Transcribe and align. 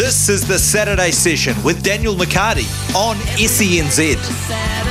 This 0.00 0.30
is 0.30 0.46
the 0.48 0.58
Saturday 0.58 1.10
session 1.10 1.62
with 1.62 1.82
Daniel 1.82 2.14
McCarty 2.14 2.64
on 2.94 3.16
SENZ. 3.36 4.89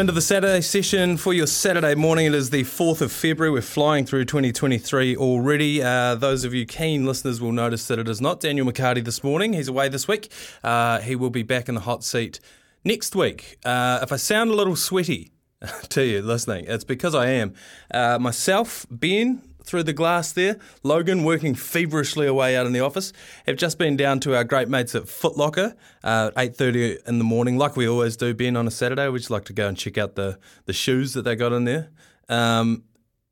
Into 0.00 0.12
the 0.12 0.22
Saturday 0.22 0.62
session 0.62 1.18
for 1.18 1.34
your 1.34 1.46
Saturday 1.46 1.94
morning. 1.94 2.24
It 2.24 2.34
is 2.34 2.48
the 2.48 2.62
4th 2.62 3.02
of 3.02 3.12
February. 3.12 3.52
We're 3.52 3.60
flying 3.60 4.06
through 4.06 4.24
2023 4.24 5.14
already. 5.14 5.82
Uh, 5.82 6.14
those 6.14 6.42
of 6.42 6.54
you 6.54 6.64
keen 6.64 7.04
listeners 7.04 7.38
will 7.38 7.52
notice 7.52 7.86
that 7.88 7.98
it 7.98 8.08
is 8.08 8.18
not 8.18 8.40
Daniel 8.40 8.66
McCarty 8.66 9.04
this 9.04 9.22
morning. 9.22 9.52
He's 9.52 9.68
away 9.68 9.90
this 9.90 10.08
week. 10.08 10.32
Uh, 10.64 11.00
he 11.00 11.16
will 11.16 11.28
be 11.28 11.42
back 11.42 11.68
in 11.68 11.74
the 11.74 11.82
hot 11.82 12.02
seat 12.02 12.40
next 12.82 13.14
week. 13.14 13.58
Uh, 13.62 13.98
if 14.02 14.10
I 14.10 14.16
sound 14.16 14.50
a 14.50 14.54
little 14.54 14.74
sweaty 14.74 15.32
to 15.90 16.02
you 16.02 16.22
listening, 16.22 16.64
it's 16.66 16.84
because 16.84 17.14
I 17.14 17.26
am. 17.26 17.52
Uh, 17.92 18.18
myself, 18.18 18.86
Ben, 18.90 19.42
through 19.70 19.84
the 19.84 19.92
glass 19.92 20.32
there. 20.32 20.58
Logan 20.82 21.22
working 21.22 21.54
feverishly 21.54 22.26
away 22.26 22.56
out 22.56 22.66
in 22.66 22.72
the 22.72 22.80
office. 22.80 23.12
Have 23.46 23.56
just 23.56 23.78
been 23.78 23.96
down 23.96 24.18
to 24.20 24.34
our 24.36 24.44
great 24.44 24.68
mates 24.68 24.94
at 24.94 25.04
Footlocker 25.04 25.76
uh, 26.02 26.32
at 26.36 26.56
8.30 26.56 27.06
in 27.08 27.18
the 27.18 27.24
morning, 27.24 27.56
like 27.56 27.76
we 27.76 27.88
always 27.88 28.16
do, 28.16 28.34
Ben, 28.34 28.56
on 28.56 28.66
a 28.66 28.70
Saturday. 28.70 29.08
We 29.08 29.18
just 29.18 29.30
like 29.30 29.44
to 29.46 29.52
go 29.52 29.68
and 29.68 29.76
check 29.76 29.96
out 29.96 30.16
the, 30.16 30.38
the 30.66 30.72
shoes 30.72 31.14
that 31.14 31.22
they 31.22 31.36
got 31.36 31.52
in 31.52 31.64
there. 31.64 31.90
Um, 32.28 32.82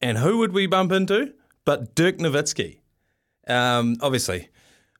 and 0.00 0.18
who 0.18 0.38
would 0.38 0.52
we 0.52 0.66
bump 0.66 0.92
into? 0.92 1.34
But 1.64 1.94
Dirk 1.94 2.18
Nowitzki. 2.18 2.78
Um, 3.48 3.96
obviously, 4.00 4.48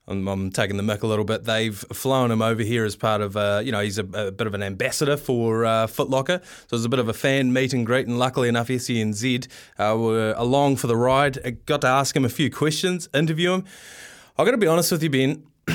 I'm, 0.09 0.27
I'm 0.27 0.51
taking 0.51 0.77
the 0.77 0.83
mick 0.83 1.03
a 1.03 1.07
little 1.07 1.25
bit. 1.25 1.45
They've 1.45 1.77
flown 1.77 2.31
him 2.31 2.43
over 2.43 2.63
here 2.63 2.85
as 2.85 2.97
part 2.97 3.21
of, 3.21 3.37
uh, 3.37 3.61
you 3.63 3.71
know, 3.71 3.81
he's 3.81 3.99
a, 3.99 4.05
a 4.05 4.33
bit 4.33 4.47
of 4.47 4.55
an 4.55 4.63
ambassador 4.63 5.17
for 5.17 5.65
uh, 5.65 5.87
Footlocker. 5.87 6.43
So 6.43 6.67
it 6.67 6.73
was 6.73 6.85
a 6.85 6.89
bit 6.89 6.99
of 6.99 7.09
a 7.09 7.13
fan 7.13 7.53
meet 7.53 7.73
and 7.73 7.85
greet. 7.85 8.07
And 8.07 8.19
luckily 8.19 8.49
enough, 8.49 8.69
SENZ 8.69 9.47
uh, 9.79 9.97
were 9.99 10.35
along 10.37 10.77
for 10.77 10.87
the 10.87 10.97
ride. 10.97 11.39
I 11.45 11.51
got 11.51 11.83
to 11.83 11.89
ask 11.89 12.17
him 12.17 12.25
a 12.25 12.31
few 12.31 12.51
questions, 12.51 13.09
interview 13.13 13.53
him. 13.53 13.65
i 14.39 14.45
got 14.45 14.53
to 14.53 14.57
be 14.57 14.67
honest 14.67 14.91
with 14.91 15.03
you, 15.03 15.11
Ben. 15.11 15.45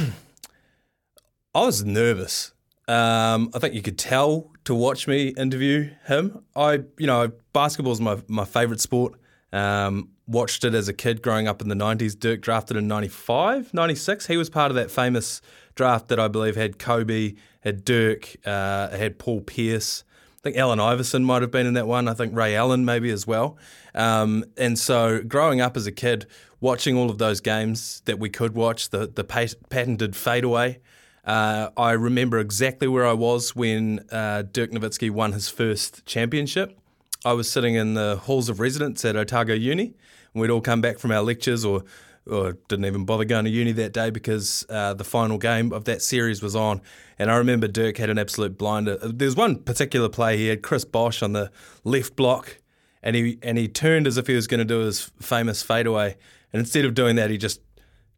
I 1.56 1.66
was 1.66 1.86
nervous. 1.86 2.52
Um, 2.88 3.52
I 3.54 3.60
think 3.60 3.76
you 3.76 3.82
could 3.82 4.00
tell 4.00 4.52
to 4.66 4.74
watch 4.74 5.08
me 5.08 5.30
interview 5.30 5.92
him. 6.06 6.44
I, 6.56 6.80
you 6.98 7.08
know, 7.08 7.32
basketball's 7.54 8.02
my 8.02 8.22
my 8.28 8.44
favourite 8.44 8.82
sport. 8.82 9.14
Um, 9.54 10.10
watched 10.28 10.64
it 10.64 10.74
as 10.74 10.88
a 10.88 10.94
kid 10.94 11.22
growing 11.22 11.48
up 11.48 11.62
in 11.62 11.70
the 11.70 11.76
90s. 11.76 12.18
Dirk 12.18 12.42
drafted 12.42 12.78
in 12.78 12.88
95, 12.88 13.74
96. 13.74 14.28
He 14.28 14.38
was 14.38 14.50
part 14.50 14.72
of 14.72 14.76
that 14.76 14.90
famous 14.90 15.42
draft 15.76 16.08
that 16.08 16.20
I 16.20 16.28
believe 16.28 16.56
had 16.56 16.80
Kobe, 16.80 17.34
had 17.62 17.84
Dirk, 17.84 18.36
uh, 18.46 18.90
had 18.90 19.20
Paul 19.20 19.42
Pierce. 19.42 20.04
I 20.38 20.42
think 20.44 20.58
Allen 20.58 20.80
Iverson 20.80 21.24
might 21.24 21.42
have 21.42 21.52
been 21.52 21.66
in 21.66 21.74
that 21.76 21.88
one. 21.88 22.08
I 22.08 22.14
think 22.14 22.36
Ray 22.36 22.56
Allen 22.56 22.84
maybe 22.84 23.10
as 23.12 23.26
well. 23.26 23.58
Um, 23.96 24.44
and 24.58 24.78
so 24.78 25.22
growing 25.24 25.62
up 25.62 25.78
as 25.78 25.88
a 25.88 25.92
kid, 25.92 26.26
watching 26.60 26.98
all 26.98 27.10
of 27.10 27.18
those 27.18 27.40
games 27.40 28.02
that 28.06 28.20
we 28.20 28.30
could 28.30 28.54
watch, 28.54 28.90
the, 28.90 29.08
the 29.08 29.24
pat- 29.24 29.56
patented 29.70 30.16
fadeaway, 30.16 30.80
uh, 31.26 31.70
I 31.78 31.92
remember 31.92 32.40
exactly 32.40 32.88
where 32.88 33.06
I 33.06 33.14
was 33.14 33.56
when 33.56 34.06
uh, 34.12 34.44
Dirk 34.52 34.72
Nowitzki 34.72 35.10
won 35.10 35.32
his 35.32 35.48
first 35.48 36.06
championship. 36.06 36.78
I 37.26 37.32
was 37.34 37.50
sitting 37.50 37.76
in 37.76 37.94
the 37.94 38.18
halls 38.24 38.50
of 38.50 38.60
residence 38.60 39.06
at 39.06 39.16
Otago 39.16 39.54
Uni, 39.54 39.94
and 40.34 40.42
we'd 40.42 40.50
all 40.50 40.62
come 40.62 40.82
back 40.82 41.00
from 41.00 41.12
our 41.12 41.22
lectures 41.22 41.66
or 41.66 41.84
or 42.26 42.54
didn't 42.70 42.86
even 42.86 43.06
bother 43.06 43.26
going 43.26 43.46
to 43.46 43.52
uni 43.52 43.74
that 43.74 43.92
day 43.92 44.10
because 44.10 44.66
uh, 44.70 44.94
the 44.94 45.04
final 45.04 45.38
game 45.38 45.74
of 45.74 45.86
that 45.86 46.02
series 46.02 46.42
was 46.42 46.56
on. 46.56 46.82
And 47.20 47.30
I 47.30 47.36
remember 47.36 47.68
Dirk 47.68 47.98
had 47.98 48.10
an 48.10 48.18
absolute 48.18 48.58
blinder. 48.58 48.98
There's 48.98 49.36
one 49.36 49.58
particular 49.58 50.08
play 50.08 50.38
he 50.38 50.48
had 50.48 50.62
Chris 50.62 50.86
Bosh 50.86 51.22
on 51.22 51.34
the 51.34 51.52
left 51.84 52.16
block, 52.16 52.58
and 53.02 53.16
he 53.16 53.40
and 53.42 53.58
he 53.58 53.68
turned 53.68 54.08
as 54.08 54.18
if 54.18 54.28
he 54.28 54.36
was 54.36 54.48
going 54.48 54.60
to 54.60 54.66
do 54.66 54.80
his 54.80 55.12
famous 55.20 55.62
fadeaway, 55.62 56.16
and 56.52 56.60
instead 56.60 56.86
of 56.86 56.94
doing 56.94 57.16
that, 57.18 57.30
he 57.30 57.38
just 57.38 57.62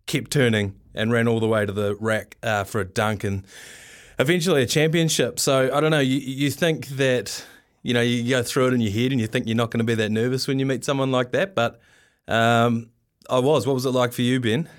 kept 0.05 0.29
turning 0.31 0.75
and 0.93 1.11
ran 1.11 1.27
all 1.27 1.39
the 1.39 1.47
way 1.47 1.65
to 1.65 1.71
the 1.71 1.95
rack 1.95 2.37
uh, 2.43 2.63
for 2.63 2.79
a 2.79 2.85
dunk 2.85 3.23
and 3.23 3.43
eventually 4.19 4.61
a 4.61 4.67
championship. 4.67 5.39
So 5.39 5.75
I 5.75 5.81
don't 5.81 5.91
know. 5.91 5.99
You 5.99 6.19
you 6.19 6.51
think 6.51 6.87
that 6.89 7.43
you 7.81 7.93
know 7.93 8.01
you 8.01 8.29
go 8.29 8.43
through 8.43 8.67
it 8.67 8.73
in 8.73 8.81
your 8.81 8.93
head 8.93 9.11
and 9.11 9.19
you 9.19 9.27
think 9.27 9.47
you're 9.47 9.57
not 9.57 9.71
going 9.71 9.79
to 9.79 9.85
be 9.85 9.95
that 9.95 10.11
nervous 10.11 10.47
when 10.47 10.59
you 10.59 10.65
meet 10.65 10.85
someone 10.85 11.11
like 11.11 11.31
that, 11.31 11.55
but 11.55 11.79
um, 12.27 12.89
I 13.29 13.39
was. 13.39 13.65
What 13.65 13.73
was 13.73 13.85
it 13.85 13.91
like 13.91 14.13
for 14.13 14.21
you, 14.21 14.39
Ben? 14.39 14.69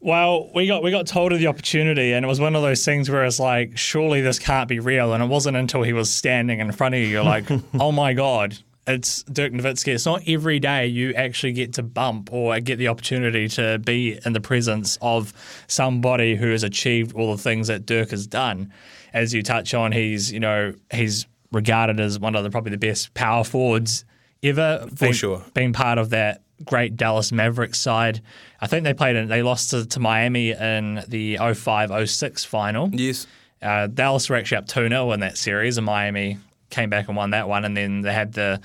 Well, 0.00 0.50
we 0.54 0.66
got 0.66 0.82
we 0.82 0.90
got 0.90 1.06
told 1.06 1.32
of 1.32 1.38
the 1.38 1.46
opportunity, 1.46 2.12
and 2.12 2.24
it 2.24 2.28
was 2.28 2.40
one 2.40 2.54
of 2.54 2.62
those 2.62 2.84
things 2.84 3.10
where 3.10 3.24
it's 3.24 3.40
like, 3.40 3.76
surely 3.76 4.20
this 4.20 4.38
can't 4.38 4.68
be 4.68 4.78
real. 4.78 5.12
And 5.14 5.22
it 5.22 5.26
wasn't 5.26 5.56
until 5.56 5.82
he 5.82 5.92
was 5.92 6.10
standing 6.10 6.60
in 6.60 6.70
front 6.72 6.94
of 6.94 7.00
you, 7.00 7.06
you're 7.06 7.24
like, 7.24 7.44
oh 7.80 7.92
my 7.92 8.12
god, 8.12 8.58
it's 8.86 9.22
Dirk 9.24 9.52
Nowitzki. 9.52 9.94
It's 9.94 10.06
not 10.06 10.22
every 10.28 10.60
day 10.60 10.86
you 10.86 11.12
actually 11.14 11.54
get 11.54 11.72
to 11.74 11.82
bump 11.82 12.32
or 12.32 12.58
get 12.60 12.76
the 12.76 12.88
opportunity 12.88 13.48
to 13.48 13.78
be 13.78 14.18
in 14.24 14.32
the 14.32 14.40
presence 14.40 14.98
of 15.00 15.32
somebody 15.66 16.36
who 16.36 16.50
has 16.50 16.62
achieved 16.62 17.14
all 17.14 17.34
the 17.34 17.42
things 17.42 17.68
that 17.68 17.86
Dirk 17.86 18.10
has 18.10 18.26
done. 18.26 18.72
As 19.12 19.32
you 19.34 19.42
touch 19.42 19.72
on, 19.74 19.92
he's 19.92 20.30
you 20.30 20.40
know 20.40 20.74
he's 20.92 21.26
regarded 21.52 21.98
as 22.00 22.18
one 22.20 22.36
of 22.36 22.44
the 22.44 22.50
probably 22.50 22.70
the 22.70 22.78
best 22.78 23.14
power 23.14 23.44
forwards 23.44 24.04
ever. 24.42 24.86
For 24.90 25.06
Been- 25.06 25.12
sure. 25.14 25.44
Being 25.54 25.72
part 25.72 25.98
of 25.98 26.10
that 26.10 26.42
great 26.64 26.96
Dallas 26.96 27.32
Mavericks 27.32 27.78
side. 27.78 28.22
I 28.60 28.66
think 28.66 28.84
they 28.84 28.94
played 28.94 29.16
in, 29.16 29.28
they 29.28 29.42
lost 29.42 29.70
to, 29.70 29.86
to 29.86 30.00
Miami 30.00 30.52
in 30.52 31.02
the 31.08 31.38
05 31.38 32.08
06 32.08 32.44
final. 32.44 32.90
Yes. 32.92 33.26
Uh, 33.62 33.86
Dallas 33.86 34.28
were 34.28 34.36
actually 34.36 34.58
up 34.58 34.66
2 34.66 34.88
0 34.88 35.12
in 35.12 35.20
that 35.20 35.38
series, 35.38 35.78
and 35.78 35.86
Miami 35.86 36.38
came 36.70 36.90
back 36.90 37.08
and 37.08 37.16
won 37.16 37.30
that 37.30 37.48
one. 37.48 37.64
And 37.64 37.76
then 37.76 38.02
they 38.02 38.12
had 38.12 38.32
the 38.32 38.60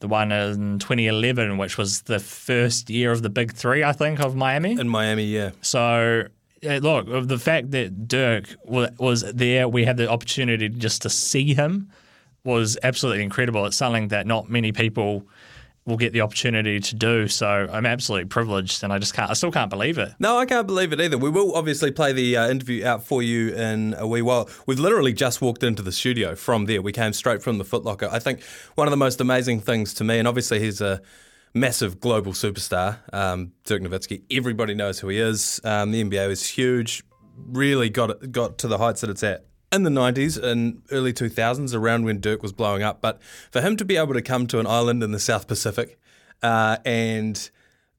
the 0.00 0.08
one 0.08 0.30
in 0.30 0.78
2011, 0.78 1.56
which 1.56 1.78
was 1.78 2.02
the 2.02 2.18
first 2.18 2.90
year 2.90 3.12
of 3.12 3.22
the 3.22 3.30
big 3.30 3.52
three, 3.52 3.82
I 3.82 3.92
think, 3.92 4.20
of 4.20 4.36
Miami. 4.36 4.78
In 4.78 4.88
Miami, 4.88 5.24
yeah. 5.24 5.52
So, 5.62 6.24
uh, 6.68 6.76
look, 6.76 7.06
the 7.26 7.38
fact 7.38 7.70
that 7.70 8.06
Dirk 8.06 8.44
was 8.64 9.22
there, 9.32 9.68
we 9.68 9.84
had 9.86 9.96
the 9.96 10.10
opportunity 10.10 10.68
just 10.68 11.02
to 11.02 11.10
see 11.10 11.54
him 11.54 11.90
was 12.44 12.76
absolutely 12.82 13.22
incredible. 13.22 13.64
It's 13.66 13.76
something 13.76 14.08
that 14.08 14.26
not 14.26 14.50
many 14.50 14.70
people 14.70 15.24
will 15.86 15.96
get 15.96 16.12
the 16.12 16.20
opportunity 16.20 16.80
to 16.80 16.94
do. 16.94 17.28
So 17.28 17.46
I'm 17.46 17.86
absolutely 17.86 18.26
privileged, 18.26 18.82
and 18.82 18.92
I 18.92 18.98
just 18.98 19.14
can't, 19.14 19.30
I 19.30 19.34
still 19.34 19.52
can't 19.52 19.70
believe 19.70 19.98
it. 19.98 20.12
No, 20.18 20.36
I 20.36 20.44
can't 20.44 20.66
believe 20.66 20.92
it 20.92 21.00
either. 21.00 21.16
We 21.16 21.30
will 21.30 21.54
obviously 21.54 21.92
play 21.92 22.12
the 22.12 22.36
uh, 22.36 22.48
interview 22.48 22.84
out 22.84 23.04
for 23.04 23.22
you 23.22 23.54
in 23.54 23.94
a 23.96 24.06
wee 24.06 24.22
while. 24.22 24.50
We've 24.66 24.80
literally 24.80 25.12
just 25.12 25.40
walked 25.40 25.62
into 25.62 25.82
the 25.82 25.92
studio 25.92 26.34
from 26.34 26.66
there. 26.66 26.82
We 26.82 26.92
came 26.92 27.12
straight 27.12 27.42
from 27.42 27.58
the 27.58 27.64
Footlocker. 27.64 28.10
I 28.10 28.18
think 28.18 28.42
one 28.74 28.88
of 28.88 28.90
the 28.90 28.96
most 28.96 29.20
amazing 29.20 29.60
things 29.60 29.94
to 29.94 30.04
me, 30.04 30.18
and 30.18 30.26
obviously 30.26 30.58
he's 30.58 30.80
a 30.80 31.00
massive 31.54 32.00
global 32.00 32.32
superstar, 32.32 32.98
um, 33.14 33.52
Dirk 33.64 33.80
Nowitzki. 33.80 34.22
Everybody 34.30 34.74
knows 34.74 34.98
who 34.98 35.08
he 35.08 35.18
is. 35.18 35.60
Um, 35.64 35.92
the 35.92 36.02
NBA 36.02 36.30
is 36.30 36.46
huge, 36.46 37.04
really 37.36 37.88
got 37.90 38.10
it, 38.10 38.32
got 38.32 38.58
to 38.58 38.68
the 38.68 38.78
heights 38.78 39.02
that 39.02 39.10
it's 39.10 39.22
at 39.22 39.46
in 39.72 39.82
the 39.82 39.90
90s 39.90 40.42
and 40.42 40.82
early 40.90 41.12
2000s, 41.12 41.74
around 41.74 42.04
when 42.04 42.20
Dirk 42.20 42.42
was 42.42 42.52
blowing 42.52 42.82
up. 42.82 43.00
But 43.00 43.20
for 43.50 43.60
him 43.60 43.76
to 43.76 43.84
be 43.84 43.96
able 43.96 44.14
to 44.14 44.22
come 44.22 44.46
to 44.48 44.60
an 44.60 44.66
island 44.66 45.02
in 45.02 45.12
the 45.12 45.18
South 45.18 45.46
Pacific 45.46 45.98
uh, 46.42 46.78
and 46.84 47.50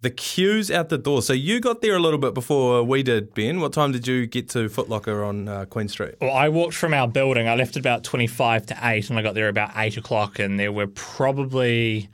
the 0.02 0.10
queues 0.10 0.70
out 0.70 0.90
the 0.90 0.98
door. 0.98 1.22
So 1.22 1.34
you 1.34 1.60
got 1.60 1.82
there 1.82 1.96
a 1.96 2.00
little 2.00 2.20
bit 2.20 2.34
before 2.34 2.84
we 2.84 3.02
did, 3.02 3.34
Ben. 3.34 3.60
What 3.60 3.74
time 3.74 3.92
did 3.92 4.08
you 4.08 4.28
get 4.28 4.50
to 4.50 4.70
Foot 4.70 4.90
Locker 4.90 5.24
on 5.24 5.48
uh, 5.48 5.66
Queen 5.66 5.88
Street? 5.88 6.16
Well, 6.22 6.32
I 6.32 6.50
walked 6.50 6.76
from 6.76 6.94
our 6.94 7.08
building. 7.08 7.48
I 7.48 7.56
left 7.56 7.76
at 7.76 7.80
about 7.80 8.04
25 8.04 8.68
to 8.68 8.78
8, 8.82 9.10
and 9.10 9.18
I 9.18 9.22
got 9.22 9.34
there 9.34 9.50
about 9.50 9.72
8 9.76 9.98
o'clock, 9.98 10.40
and 10.40 10.60
there 10.60 10.72
were 10.72 10.88
probably, 10.88 12.10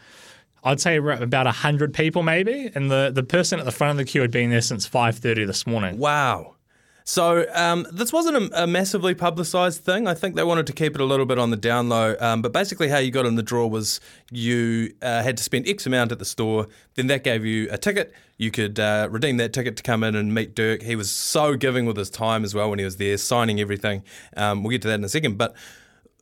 I'd 0.63 0.79
say 0.79 0.97
about 0.97 1.45
100 1.45 1.93
people 1.93 2.23
maybe. 2.23 2.71
And 2.73 2.89
the, 2.89 3.11
the 3.13 3.23
person 3.23 3.59
at 3.59 3.65
the 3.65 3.71
front 3.71 3.91
of 3.91 3.97
the 3.97 4.05
queue 4.05 4.21
had 4.21 4.31
been 4.31 4.49
there 4.49 4.61
since 4.61 4.87
5.30 4.87 5.45
this 5.45 5.67
morning. 5.67 5.97
Wow. 5.97 6.52
So 7.03 7.45
um, 7.53 7.85
this 7.91 8.13
wasn't 8.13 8.37
a, 8.37 8.63
a 8.63 8.67
massively 8.67 9.13
publicised 9.13 9.83
thing. 9.83 10.07
I 10.07 10.13
think 10.13 10.35
they 10.35 10.43
wanted 10.43 10.67
to 10.67 10.73
keep 10.73 10.95
it 10.95 11.01
a 11.01 11.05
little 11.05 11.25
bit 11.25 11.37
on 11.37 11.49
the 11.49 11.57
down 11.57 11.89
low. 11.89 12.15
Um, 12.19 12.41
but 12.41 12.53
basically, 12.53 12.89
how 12.89 12.97
you 12.97 13.11
got 13.11 13.25
in 13.25 13.35
the 13.35 13.43
draw 13.43 13.67
was 13.67 13.99
you 14.31 14.93
uh, 15.01 15.21
had 15.23 15.37
to 15.37 15.43
spend 15.43 15.67
X 15.67 15.85
amount 15.85 16.11
at 16.11 16.19
the 16.19 16.25
store. 16.25 16.67
Then 16.95 17.07
that 17.07 17.23
gave 17.23 17.45
you 17.45 17.67
a 17.71 17.77
ticket. 17.77 18.13
You 18.37 18.51
could 18.51 18.79
uh, 18.79 19.07
redeem 19.11 19.37
that 19.37 19.53
ticket 19.53 19.77
to 19.77 19.83
come 19.83 20.03
in 20.03 20.15
and 20.15 20.33
meet 20.33 20.55
Dirk. 20.55 20.81
He 20.81 20.95
was 20.95 21.11
so 21.11 21.55
giving 21.55 21.85
with 21.85 21.97
his 21.97 22.09
time 22.09 22.43
as 22.43 22.55
well 22.55 22.69
when 22.69 22.79
he 22.79 22.85
was 22.85 22.97
there, 22.97 23.17
signing 23.17 23.59
everything. 23.59 24.03
Um, 24.35 24.63
we'll 24.63 24.71
get 24.71 24.81
to 24.83 24.87
that 24.87 24.95
in 24.95 25.03
a 25.03 25.09
second. 25.09 25.37
But 25.37 25.55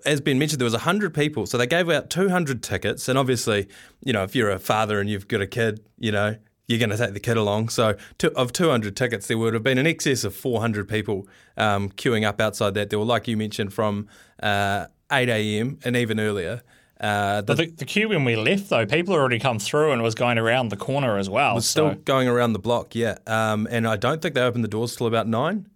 as 0.06 0.20
Ben 0.20 0.40
mentioned, 0.40 0.60
there 0.60 0.66
was 0.66 0.74
100 0.74 1.14
people. 1.14 1.46
So 1.46 1.58
they 1.58 1.68
gave 1.68 1.90
out 1.90 2.10
200 2.10 2.64
tickets. 2.64 3.08
And 3.08 3.18
obviously, 3.18 3.68
you 4.04 4.14
know, 4.14 4.24
if 4.24 4.36
you're 4.36 4.50
a 4.50 4.60
father 4.60 5.00
and 5.00 5.10
you've 5.10 5.28
got 5.28 5.42
a 5.42 5.48
kid, 5.48 5.84
you 6.00 6.12
know, 6.12 6.36
you're 6.72 6.80
going 6.80 6.90
to 6.90 6.98
take 6.98 7.14
the 7.14 7.20
kid 7.20 7.38
along. 7.38 7.70
So 7.70 7.96
to, 8.20 8.32
of 8.34 8.54
200 8.54 8.96
tickets, 8.96 9.28
there 9.28 9.38
would 9.38 9.54
have 9.54 9.64
been 9.64 9.78
an 9.78 9.86
excess 9.86 10.24
of 10.24 10.34
400 10.36 10.88
people 10.88 11.28
um, 11.58 11.90
queuing 11.92 12.26
up 12.26 12.40
outside 12.40 12.74
that 12.76 12.90
door, 12.90 13.06
like 13.06 13.28
you 13.28 13.38
mentioned, 13.38 13.74
from 13.74 14.08
uh, 14.42 14.88
8 15.12 15.30
a.m. 15.30 15.80
and 15.84 15.96
even 15.96 16.20
earlier. 16.20 16.62
Uh, 17.00 17.42
the, 17.42 17.46
But 17.48 17.58
the, 17.58 17.66
the 17.72 17.86
queue 17.86 18.10
when 18.10 18.24
we 18.24 18.36
left, 18.36 18.70
though, 18.70 18.86
people 18.86 19.14
had 19.14 19.20
already 19.20 19.40
come 19.40 19.60
through 19.60 19.92
and 19.92 20.02
was 20.02 20.16
going 20.16 20.38
around 20.38 20.70
the 20.70 20.78
corner 20.78 21.18
as 21.18 21.30
well. 21.30 21.56
was 21.56 21.70
still 21.70 21.96
going 21.96 22.28
around 22.28 22.54
the 22.54 22.60
block, 22.60 22.96
yeah. 22.96 23.18
Um, 23.28 23.68
and 23.70 23.88
I 23.88 23.98
don't 23.98 24.22
think 24.22 24.36
they 24.36 24.42
opened 24.42 24.64
the 24.64 24.70
doors 24.70 24.96
till 24.96 25.08
about 25.08 25.28
nine. 25.28 25.68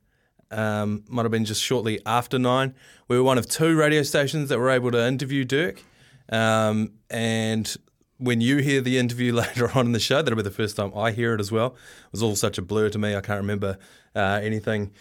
Um, 0.52 1.04
might 1.10 1.24
have 1.24 1.32
been 1.32 1.46
just 1.46 1.62
shortly 1.62 2.00
after 2.06 2.40
nine. 2.40 2.76
We 3.08 3.18
were 3.18 3.24
one 3.24 3.38
of 3.38 3.48
two 3.48 3.76
radio 3.76 4.04
stations 4.04 4.50
that 4.50 4.60
were 4.60 4.70
able 4.70 4.92
to 4.92 5.06
interview 5.06 5.44
Dirk. 5.44 5.84
Um, 6.30 6.94
and 7.10 7.76
when 8.18 8.42
you 8.42 8.58
hear 8.58 8.82
the 8.82 8.98
interview 8.98 9.34
later 9.44 9.70
on 9.78 9.88
in 9.88 9.92
the 9.92 10.00
show, 10.00 10.22
that'll 10.22 10.38
be 10.38 10.44
the 10.44 10.52
first 10.52 10.76
time 10.76 10.92
I 10.96 11.12
hear 11.12 11.34
it 11.34 11.40
as 11.40 11.52
well. 11.52 11.68
It 11.68 12.12
was 12.12 12.24
all 12.24 12.36
such 12.36 12.58
a 12.58 12.62
blur 12.62 12.90
to 12.90 12.98
me. 12.98 13.16
I 13.16 13.22
can't 13.22 13.42
remember 13.42 13.78
uh, 14.16 14.40
anything 14.42 14.92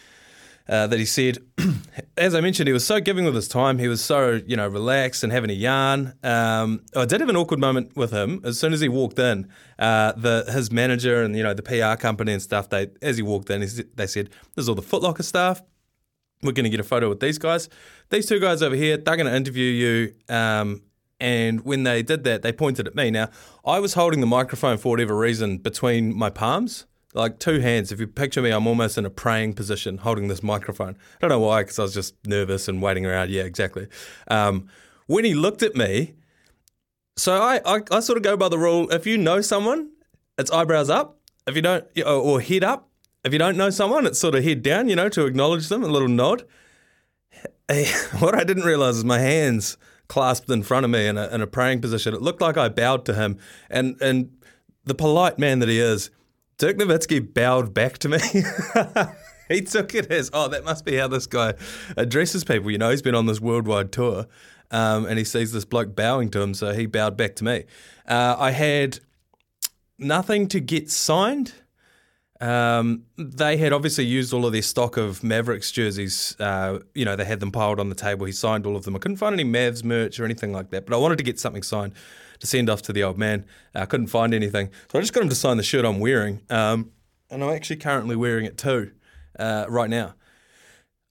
uh, 0.68 0.86
that 0.86 0.98
he 0.98 1.04
said. 1.04 1.38
As 2.16 2.34
I 2.34 2.40
mentioned, 2.40 2.68
he 2.68 2.72
was 2.72 2.86
so 2.86 3.00
giving 3.00 3.24
with 3.24 3.34
his 3.34 3.48
time. 3.48 3.78
He 3.78 3.88
was 3.88 4.02
so 4.02 4.40
you 4.46 4.56
know 4.56 4.66
relaxed 4.66 5.22
and 5.22 5.32
having 5.32 5.50
a 5.50 5.54
yarn. 5.54 6.14
Um, 6.22 6.82
I 6.96 7.04
did 7.04 7.20
have 7.20 7.28
an 7.28 7.36
awkward 7.36 7.60
moment 7.60 7.96
with 7.96 8.12
him 8.12 8.40
as 8.44 8.58
soon 8.58 8.72
as 8.72 8.80
he 8.80 8.88
walked 8.88 9.18
in. 9.18 9.48
Uh, 9.78 10.12
the 10.12 10.44
his 10.48 10.70
manager 10.70 11.22
and 11.22 11.36
you 11.36 11.42
know 11.42 11.54
the 11.54 11.62
PR 11.62 12.00
company 12.00 12.32
and 12.32 12.42
stuff. 12.42 12.68
They 12.70 12.88
as 13.02 13.16
he 13.16 13.22
walked 13.22 13.50
in, 13.50 13.62
he, 13.62 13.68
they 13.94 14.06
said, 14.06 14.30
"This 14.54 14.64
is 14.64 14.68
all 14.68 14.74
the 14.74 14.82
Footlocker 14.82 15.24
staff. 15.24 15.62
We're 16.42 16.52
going 16.52 16.64
to 16.64 16.70
get 16.70 16.80
a 16.80 16.84
photo 16.84 17.08
with 17.08 17.20
these 17.20 17.38
guys. 17.38 17.68
These 18.10 18.26
two 18.26 18.38
guys 18.38 18.62
over 18.62 18.74
here. 18.74 18.96
They're 18.96 19.16
going 19.16 19.26
to 19.26 19.36
interview 19.36 19.70
you." 19.70 20.34
Um, 20.34 20.82
and 21.20 21.64
when 21.64 21.84
they 21.84 22.02
did 22.02 22.24
that, 22.24 22.42
they 22.42 22.52
pointed 22.52 22.86
at 22.86 22.94
me. 22.94 23.10
Now, 23.10 23.30
I 23.64 23.78
was 23.78 23.94
holding 23.94 24.20
the 24.20 24.26
microphone 24.26 24.78
for 24.78 24.90
whatever 24.90 25.16
reason 25.16 25.58
between 25.58 26.16
my 26.16 26.30
palms, 26.30 26.86
like 27.14 27.38
two 27.38 27.60
hands. 27.60 27.92
If 27.92 28.00
you 28.00 28.06
picture 28.06 28.42
me, 28.42 28.50
I'm 28.50 28.66
almost 28.66 28.98
in 28.98 29.06
a 29.06 29.10
praying 29.10 29.54
position 29.54 29.98
holding 29.98 30.28
this 30.28 30.42
microphone. 30.42 30.96
I 31.16 31.18
don't 31.20 31.30
know 31.30 31.40
why, 31.40 31.62
because 31.62 31.78
I 31.78 31.82
was 31.82 31.94
just 31.94 32.14
nervous 32.26 32.68
and 32.68 32.82
waiting 32.82 33.06
around. 33.06 33.30
Yeah, 33.30 33.44
exactly. 33.44 33.86
Um, 34.28 34.68
when 35.06 35.24
he 35.24 35.34
looked 35.34 35.62
at 35.62 35.76
me, 35.76 36.14
so 37.16 37.40
I, 37.40 37.60
I, 37.64 37.80
I 37.92 38.00
sort 38.00 38.16
of 38.16 38.24
go 38.24 38.36
by 38.36 38.48
the 38.48 38.58
rule 38.58 38.90
if 38.90 39.06
you 39.06 39.16
know 39.16 39.40
someone, 39.40 39.90
it's 40.36 40.50
eyebrows 40.50 40.90
up. 40.90 41.20
If 41.46 41.54
you 41.54 41.62
don't, 41.62 41.84
or, 42.04 42.40
head 42.40 42.64
up. 42.64 42.88
If 43.22 43.32
you 43.32 43.38
don't 43.38 43.56
know 43.56 43.70
someone, 43.70 44.06
it's 44.06 44.18
sort 44.18 44.34
of 44.34 44.42
head 44.44 44.62
down, 44.62 44.88
you 44.88 44.96
know, 44.96 45.08
to 45.10 45.26
acknowledge 45.26 45.68
them, 45.68 45.84
a 45.84 45.86
little 45.86 46.08
nod. 46.08 46.44
What 48.18 48.34
I 48.34 48.44
didn't 48.44 48.64
realize 48.64 48.98
is 48.98 49.04
my 49.04 49.20
hands 49.20 49.78
clasped 50.08 50.50
in 50.50 50.62
front 50.62 50.84
of 50.84 50.90
me 50.90 51.06
in 51.06 51.16
a, 51.16 51.28
in 51.28 51.40
a 51.40 51.46
praying 51.46 51.80
position. 51.80 52.14
It 52.14 52.22
looked 52.22 52.40
like 52.40 52.56
I 52.56 52.68
bowed 52.68 53.04
to 53.06 53.14
him, 53.14 53.38
and 53.70 54.00
and 54.00 54.30
the 54.84 54.94
polite 54.94 55.38
man 55.38 55.58
that 55.60 55.68
he 55.68 55.78
is, 55.80 56.10
Dirk 56.58 56.76
Nowitzki 56.76 57.32
bowed 57.32 57.74
back 57.74 57.98
to 57.98 58.08
me. 58.08 58.18
he 59.48 59.62
took 59.62 59.94
it 59.94 60.10
as, 60.10 60.30
oh, 60.32 60.48
that 60.48 60.64
must 60.64 60.84
be 60.84 60.96
how 60.96 61.08
this 61.08 61.26
guy 61.26 61.54
addresses 61.96 62.44
people. 62.44 62.70
You 62.70 62.78
know, 62.78 62.90
he's 62.90 63.02
been 63.02 63.14
on 63.14 63.26
this 63.26 63.40
worldwide 63.40 63.92
tour, 63.92 64.26
um, 64.70 65.06
and 65.06 65.18
he 65.18 65.24
sees 65.24 65.52
this 65.52 65.64
bloke 65.64 65.96
bowing 65.96 66.30
to 66.30 66.40
him, 66.40 66.54
so 66.54 66.72
he 66.72 66.86
bowed 66.86 67.16
back 67.16 67.34
to 67.36 67.44
me. 67.44 67.64
Uh, 68.06 68.36
I 68.38 68.50
had 68.50 69.00
nothing 69.98 70.48
to 70.48 70.60
get 70.60 70.90
signed. 70.90 71.54
Um, 72.40 73.04
they 73.16 73.56
had 73.56 73.72
obviously 73.72 74.04
used 74.04 74.32
all 74.34 74.44
of 74.44 74.52
their 74.52 74.62
stock 74.62 74.96
of 74.96 75.22
Mavericks 75.22 75.70
jerseys. 75.70 76.36
Uh, 76.40 76.80
you 76.94 77.04
know, 77.04 77.16
they 77.16 77.24
had 77.24 77.40
them 77.40 77.52
piled 77.52 77.78
on 77.78 77.88
the 77.88 77.94
table. 77.94 78.26
He 78.26 78.32
signed 78.32 78.66
all 78.66 78.76
of 78.76 78.84
them. 78.84 78.96
I 78.96 78.98
couldn't 78.98 79.18
find 79.18 79.32
any 79.32 79.48
Mavs 79.48 79.84
merch 79.84 80.18
or 80.18 80.24
anything 80.24 80.52
like 80.52 80.70
that, 80.70 80.86
but 80.86 80.94
I 80.94 80.98
wanted 80.98 81.18
to 81.18 81.24
get 81.24 81.38
something 81.38 81.62
signed 81.62 81.92
to 82.40 82.46
send 82.46 82.68
off 82.68 82.82
to 82.82 82.92
the 82.92 83.02
old 83.02 83.18
man. 83.18 83.44
I 83.74 83.86
couldn't 83.86 84.08
find 84.08 84.34
anything, 84.34 84.70
so 84.90 84.98
I 84.98 85.02
just 85.02 85.12
got 85.12 85.22
him 85.22 85.28
to 85.28 85.34
sign 85.34 85.56
the 85.56 85.62
shirt 85.62 85.84
I'm 85.84 86.00
wearing, 86.00 86.42
um, 86.50 86.90
and 87.30 87.42
I'm 87.42 87.50
actually 87.50 87.76
currently 87.76 88.16
wearing 88.16 88.44
it 88.44 88.58
too 88.58 88.92
uh, 89.38 89.66
right 89.68 89.88
now. 89.88 90.14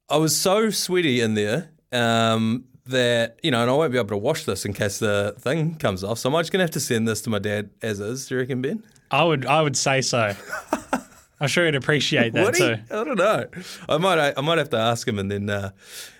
I 0.09 0.17
was 0.17 0.35
so 0.35 0.69
sweaty 0.69 1.21
in 1.21 1.33
there 1.33 1.71
um, 1.93 2.65
that 2.85 3.39
you 3.41 3.51
know, 3.51 3.61
and 3.61 3.71
I 3.71 3.73
won't 3.73 3.91
be 3.91 3.97
able 3.97 4.09
to 4.09 4.17
wash 4.17 4.43
this 4.43 4.65
in 4.65 4.73
case 4.73 4.99
the 4.99 5.35
thing 5.39 5.75
comes 5.75 6.03
off. 6.03 6.19
So 6.19 6.29
I'm 6.29 6.39
just 6.41 6.51
gonna 6.51 6.65
have 6.65 6.71
to 6.71 6.79
send 6.81 7.07
this 7.07 7.21
to 7.21 7.29
my 7.29 7.39
dad 7.39 7.69
as 7.81 7.99
is. 7.99 8.27
Do 8.27 8.35
you 8.35 8.41
reckon, 8.41 8.61
Ben? 8.61 8.83
I 9.09 9.23
would 9.23 9.45
I 9.45 9.61
would 9.61 9.77
say 9.77 10.01
so. 10.01 10.35
I'm 11.43 11.49
sure 11.49 11.65
he'd 11.65 11.75
appreciate 11.75 12.33
that 12.33 12.45
Would 12.45 12.55
he? 12.55 12.61
too. 12.61 12.75
I 12.89 13.03
don't 13.03 13.17
know. 13.17 13.45
I 13.89 13.97
might 13.97 14.33
I 14.37 14.41
might 14.41 14.57
have 14.57 14.69
to 14.69 14.77
ask 14.77 15.07
him, 15.07 15.19
and 15.19 15.29
then 15.29 15.49
uh, 15.49 15.71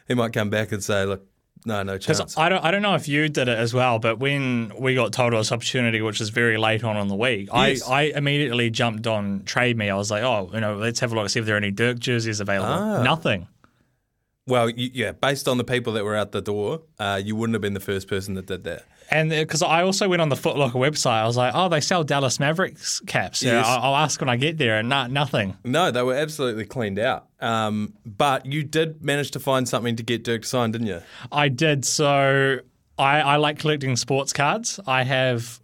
he 0.08 0.14
might 0.14 0.34
come 0.34 0.50
back 0.50 0.72
and 0.74 0.84
say, 0.84 1.06
"Look, 1.06 1.26
no, 1.66 1.82
no 1.84 1.98
chance." 1.98 2.38
I 2.38 2.50
don't, 2.50 2.64
I 2.64 2.72
don't 2.72 2.82
know 2.82 2.96
if 2.96 3.08
you 3.08 3.30
did 3.30 3.48
it 3.48 3.58
as 3.58 3.74
well, 3.74 4.00
but 4.00 4.20
when 4.20 4.74
we 4.78 4.96
got 4.96 5.14
told 5.14 5.34
of 5.34 5.40
this 5.40 5.52
opportunity, 5.54 6.02
which 6.02 6.20
was 6.20 6.30
very 6.30 6.58
late 6.58 6.84
on 6.84 6.98
in 6.98 7.08
the 7.08 7.16
week, 7.16 7.48
Yes. 7.54 7.88
I, 7.88 8.00
I 8.00 8.02
immediately 8.18 8.70
jumped 8.70 9.08
on 9.08 9.44
Trade 9.46 9.78
Me. 9.78 9.90
I 9.90 9.96
was 9.96 10.12
like, 10.12 10.24
oh, 10.24 10.50
you 10.54 10.60
know, 10.60 10.76
let's 10.76 11.00
have 11.00 11.14
a 11.14 11.16
look, 11.16 11.30
see 11.30 11.40
if 11.40 11.46
there 11.46 11.56
are 11.56 11.58
any 11.58 11.72
Dirk 11.72 12.00
jerseys 12.00 12.42
available. 12.42 12.74
Ah. 12.74 13.02
Nothing. 13.04 13.48
Well, 14.46 14.66
y- 14.66 14.92
yeah, 14.94 15.14
based 15.14 15.48
on 15.48 15.58
the 15.58 15.64
people 15.64 15.94
that 15.94 16.04
were 16.04 16.16
out 16.18 16.34
the 16.34 16.42
door, 16.42 16.82
uh, 17.00 17.22
you 17.24 17.34
wouldn't 17.38 17.54
have 17.56 17.62
been 17.62 17.74
the 17.76 17.80
first 17.80 18.10
person 18.10 18.34
that 18.34 18.46
did 18.46 18.66
that. 18.66 18.84
And 19.14 19.30
because 19.30 19.62
I 19.62 19.84
also 19.84 20.10
went 20.10 20.22
on 20.22 20.30
the 20.30 20.36
Foot 20.36 20.58
Locker 20.58 20.80
website, 20.80 21.22
I 21.22 21.26
was 21.26 21.38
like, 21.38 21.54
oh, 21.56 21.70
they 21.70 21.82
sell 21.82 22.04
Dallas 22.04 22.40
Mavericks 22.40 23.00
caps. 23.02 23.44
Yeah, 23.44 23.54
Yes. 23.54 23.68
I'll, 23.68 23.94
I'll 23.94 23.96
ask 23.98 24.20
when 24.20 24.30
I 24.30 24.36
get 24.38 24.58
there, 24.58 24.80
and 24.80 24.90
not 24.90 25.12
nothing. 25.12 25.56
No, 25.64 25.92
they 25.92 26.02
were 26.02 26.16
absolutely 26.16 26.66
cleaned 26.66 26.98
out. 26.98 27.28
Um, 27.40 27.94
but 28.06 28.46
you 28.46 28.64
did 28.64 29.04
manage 29.04 29.32
to 29.32 29.40
find 29.40 29.70
something 29.70 29.96
to 29.98 30.04
get 30.04 30.24
Dirk 30.24 30.46
signed, 30.46 30.74
didn't 30.74 30.88
you? 30.88 31.02
I 31.32 31.50
did. 31.50 31.86
So 31.86 32.60
I, 32.98 33.22
I 33.22 33.36
like 33.38 33.60
collecting 33.60 33.96
sports 33.96 34.34
cards. 34.34 34.80
I 34.88 35.04
have 35.04 35.60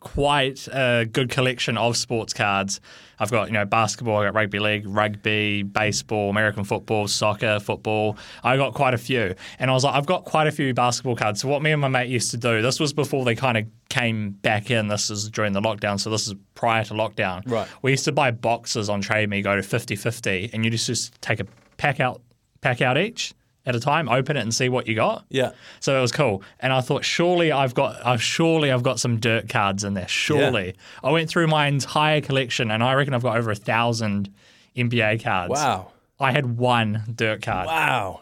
quite 0.00 0.66
a 0.68 1.06
good 1.10 1.30
collection 1.30 1.78
of 1.78 1.96
sports 1.96 2.32
cards. 2.32 2.80
I've 3.18 3.30
got, 3.30 3.48
you 3.48 3.52
know, 3.52 3.66
basketball, 3.66 4.18
I 4.18 4.24
got 4.24 4.34
rugby 4.34 4.58
league, 4.58 4.84
rugby, 4.86 5.62
baseball, 5.62 6.30
American 6.30 6.64
football, 6.64 7.06
soccer, 7.06 7.60
football. 7.60 8.16
I 8.42 8.56
got 8.56 8.72
quite 8.72 8.94
a 8.94 8.98
few. 8.98 9.34
And 9.58 9.70
I 9.70 9.74
was 9.74 9.84
like, 9.84 9.94
I've 9.94 10.06
got 10.06 10.24
quite 10.24 10.46
a 10.46 10.50
few 10.50 10.72
basketball 10.72 11.16
cards. 11.16 11.42
So 11.42 11.48
what 11.48 11.62
me 11.62 11.70
and 11.70 11.82
my 11.82 11.88
mate 11.88 12.08
used 12.08 12.30
to 12.30 12.38
do, 12.38 12.62
this 12.62 12.80
was 12.80 12.94
before 12.94 13.24
they 13.26 13.34
kind 13.34 13.58
of 13.58 13.66
came 13.90 14.30
back 14.30 14.70
in. 14.70 14.88
This 14.88 15.10
is 15.10 15.28
during 15.28 15.52
the 15.52 15.60
lockdown. 15.60 16.00
So 16.00 16.08
this 16.08 16.26
is 16.26 16.34
prior 16.54 16.82
to 16.84 16.94
lockdown. 16.94 17.42
Right. 17.46 17.68
We 17.82 17.90
used 17.90 18.06
to 18.06 18.12
buy 18.12 18.30
boxes 18.30 18.88
on 18.88 19.02
Trade 19.02 19.28
Me, 19.28 19.42
go 19.42 19.54
to 19.54 19.62
50-50, 19.62 20.54
and 20.54 20.64
you 20.64 20.70
just, 20.70 20.86
just 20.86 21.20
take 21.20 21.40
a 21.40 21.46
pack 21.76 22.00
out 22.00 22.22
pack 22.60 22.82
out 22.82 22.98
each 22.98 23.32
at 23.70 23.74
a 23.76 23.80
time, 23.80 24.08
open 24.08 24.36
it 24.36 24.40
and 24.40 24.54
see 24.54 24.68
what 24.68 24.86
you 24.86 24.94
got. 24.94 25.24
Yeah. 25.30 25.52
So 25.80 25.96
it 25.96 26.00
was 26.02 26.12
cool, 26.12 26.42
and 26.60 26.72
I 26.72 26.82
thought 26.82 27.04
surely 27.04 27.50
I've 27.50 27.74
got, 27.74 28.04
I've 28.04 28.22
surely 28.22 28.70
I've 28.70 28.82
got 28.82 29.00
some 29.00 29.18
Dirk 29.18 29.48
cards 29.48 29.82
in 29.84 29.94
there. 29.94 30.08
Surely 30.08 30.74
I 31.02 31.10
went 31.10 31.30
through 31.30 31.46
my 31.46 31.66
entire 31.66 32.20
collection, 32.20 32.70
and 32.70 32.82
I 32.82 32.92
reckon 32.94 33.14
I've 33.14 33.22
got 33.22 33.38
over 33.38 33.50
a 33.50 33.54
thousand 33.56 34.32
NBA 34.76 35.24
cards. 35.24 35.52
Wow. 35.52 35.92
I 36.18 36.32
had 36.32 36.58
one 36.58 37.02
Dirk 37.14 37.42
card. 37.42 37.66
Wow. 37.66 38.20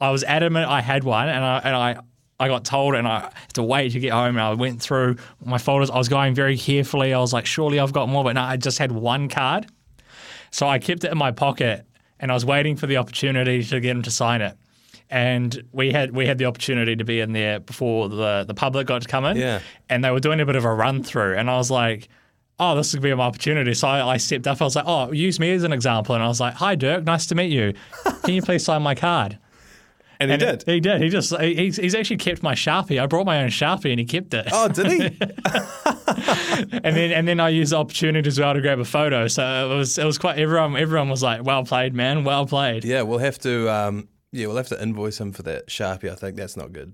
I 0.00 0.10
was 0.10 0.22
adamant 0.22 0.70
I 0.70 0.80
had 0.80 1.02
one, 1.02 1.28
and 1.28 1.44
I 1.44 1.58
and 1.64 1.76
I. 1.76 1.96
I 2.42 2.48
got 2.48 2.64
told, 2.64 2.94
and 2.94 3.06
I 3.06 3.20
had 3.20 3.52
to 3.56 3.62
wait 3.62 3.92
to 3.92 4.00
get 4.00 4.12
home. 4.12 4.38
And 4.38 4.40
I 4.40 4.54
went 4.54 4.80
through 4.80 5.16
my 5.44 5.58
folders. 5.58 5.90
I 5.90 5.98
was 5.98 6.08
going 6.08 6.34
very 6.34 6.56
carefully. 6.56 7.12
I 7.12 7.18
was 7.18 7.34
like, 7.34 7.44
"Surely 7.44 7.78
I've 7.78 7.92
got 7.92 8.08
more," 8.08 8.24
but 8.24 8.32
no, 8.32 8.40
I 8.40 8.56
just 8.56 8.78
had 8.78 8.92
one 8.92 9.28
card. 9.28 9.66
So 10.50 10.66
I 10.66 10.78
kept 10.78 11.04
it 11.04 11.12
in 11.12 11.18
my 11.18 11.32
pocket, 11.32 11.84
and 12.20 12.30
I 12.30 12.34
was 12.34 12.44
waiting 12.44 12.76
for 12.76 12.86
the 12.86 12.98
opportunity 12.98 13.64
to 13.64 13.80
get 13.80 13.90
him 13.96 14.02
to 14.02 14.10
sign 14.10 14.40
it. 14.42 14.56
and 15.08 15.60
we 15.72 15.90
had 15.90 16.12
we 16.14 16.26
had 16.26 16.38
the 16.38 16.44
opportunity 16.44 16.94
to 16.94 17.04
be 17.04 17.18
in 17.20 17.32
there 17.32 17.58
before 17.58 18.08
the 18.08 18.44
the 18.46 18.54
public 18.54 18.86
got 18.86 19.02
to 19.02 19.08
come 19.08 19.24
in. 19.24 19.36
Yeah. 19.36 19.60
and 19.88 20.04
they 20.04 20.10
were 20.12 20.20
doing 20.20 20.40
a 20.40 20.46
bit 20.46 20.54
of 20.56 20.64
a 20.64 20.72
run 20.72 21.02
through, 21.02 21.36
and 21.36 21.50
I 21.50 21.56
was 21.56 21.70
like. 21.70 22.08
Oh, 22.62 22.76
this 22.76 22.92
would 22.92 23.00
be 23.02 23.14
my 23.14 23.24
opportunity. 23.24 23.72
So 23.72 23.88
I, 23.88 24.06
I 24.06 24.16
stepped 24.18 24.46
up. 24.46 24.60
I 24.60 24.64
was 24.64 24.76
like, 24.76 24.84
"Oh, 24.86 25.10
use 25.12 25.40
me 25.40 25.50
as 25.52 25.62
an 25.62 25.72
example." 25.72 26.14
And 26.14 26.22
I 26.22 26.28
was 26.28 26.40
like, 26.40 26.52
"Hi, 26.56 26.74
Dirk. 26.74 27.04
Nice 27.04 27.24
to 27.28 27.34
meet 27.34 27.50
you. 27.50 27.72
Can 28.22 28.34
you 28.34 28.42
please 28.42 28.62
sign 28.62 28.82
my 28.82 28.94
card?" 28.94 29.38
And 30.20 30.30
he 30.30 30.34
And 30.34 30.40
did. 30.40 30.62
He 30.66 30.80
did. 30.80 31.00
He 31.00 31.08
just 31.08 31.34
he's, 31.40 31.76
he's 31.76 31.94
actually 31.94 32.18
kept 32.18 32.42
my 32.42 32.54
sharpie. 32.54 33.02
I 33.02 33.06
brought 33.06 33.24
my 33.24 33.42
own 33.42 33.48
sharpie 33.48 33.90
and 33.90 33.98
he 33.98 34.04
kept 34.04 34.34
it. 34.34 34.46
Oh, 34.52 34.68
did 34.68 34.86
he? 34.86 35.00
and 36.84 36.96
then 36.96 37.10
and 37.12 37.26
then 37.26 37.40
I 37.40 37.48
used 37.48 37.72
the 37.72 37.76
opportunity 37.76 38.28
as 38.28 38.38
well 38.38 38.52
to 38.52 38.60
grab 38.60 38.78
a 38.78 38.84
photo. 38.84 39.28
So 39.28 39.70
it 39.70 39.74
was 39.74 39.98
it 39.98 40.04
was 40.04 40.18
quite 40.18 40.38
everyone 40.38 40.76
everyone 40.76 41.08
was 41.08 41.22
like, 41.22 41.42
"Well 41.44 41.64
played, 41.64 41.94
man. 41.94 42.24
Well 42.24 42.46
played." 42.46 42.84
yeah, 42.84 43.02
we'll 43.02 43.18
have 43.18 43.38
to. 43.40 43.68
Um, 43.70 44.08
yeah, 44.32 44.46
we'll 44.46 44.56
have 44.58 44.68
to 44.68 44.80
invoice 44.80 45.18
him 45.20 45.32
for 45.32 45.42
that 45.44 45.68
sharpie. 45.68 46.10
I 46.10 46.14
think 46.14 46.36
that's 46.36 46.56
not 46.56 46.72
good. 46.72 46.92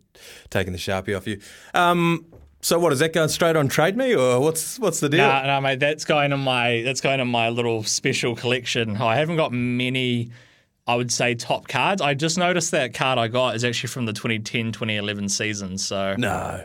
Taking 0.49 0.73
the 0.73 0.79
sharpie 0.79 1.17
off 1.17 1.27
you. 1.27 1.41
Um, 1.75 2.27
so 2.63 2.79
what 2.79 2.93
is 2.93 3.01
that 3.01 3.13
going 3.13 3.29
straight 3.29 3.57
on 3.57 3.69
Trade 3.69 3.97
Me 3.97 4.15
or 4.15 4.41
what's 4.41 4.79
what's 4.79 5.01
the 5.01 5.09
deal? 5.09 5.27
No, 5.27 5.45
no, 5.45 5.61
mate. 5.61 5.81
That's 5.81 6.05
going 6.05 6.33
in 6.33 6.41
my 6.41 6.83
that's 6.83 7.01
going 7.01 7.21
in 7.21 7.29
my 7.29 7.49
little 7.49 7.83
special 7.83 8.35
collection. 8.37 8.97
I 8.97 9.17
haven't 9.17 9.37
got 9.37 9.53
many. 9.53 10.31
I 10.87 10.95
would 10.95 11.11
say 11.13 11.35
top 11.35 11.67
cards. 11.69 12.01
I 12.01 12.15
just 12.15 12.39
noticed 12.39 12.71
that 12.71 12.95
card 12.95 13.19
I 13.19 13.29
got 13.29 13.57
is 13.57 13.65
actually 13.65 13.89
from 13.89 14.07
the 14.07 14.13
2010-2011 14.13 15.31
season. 15.31 15.79
So 15.79 16.15
No. 16.17 16.65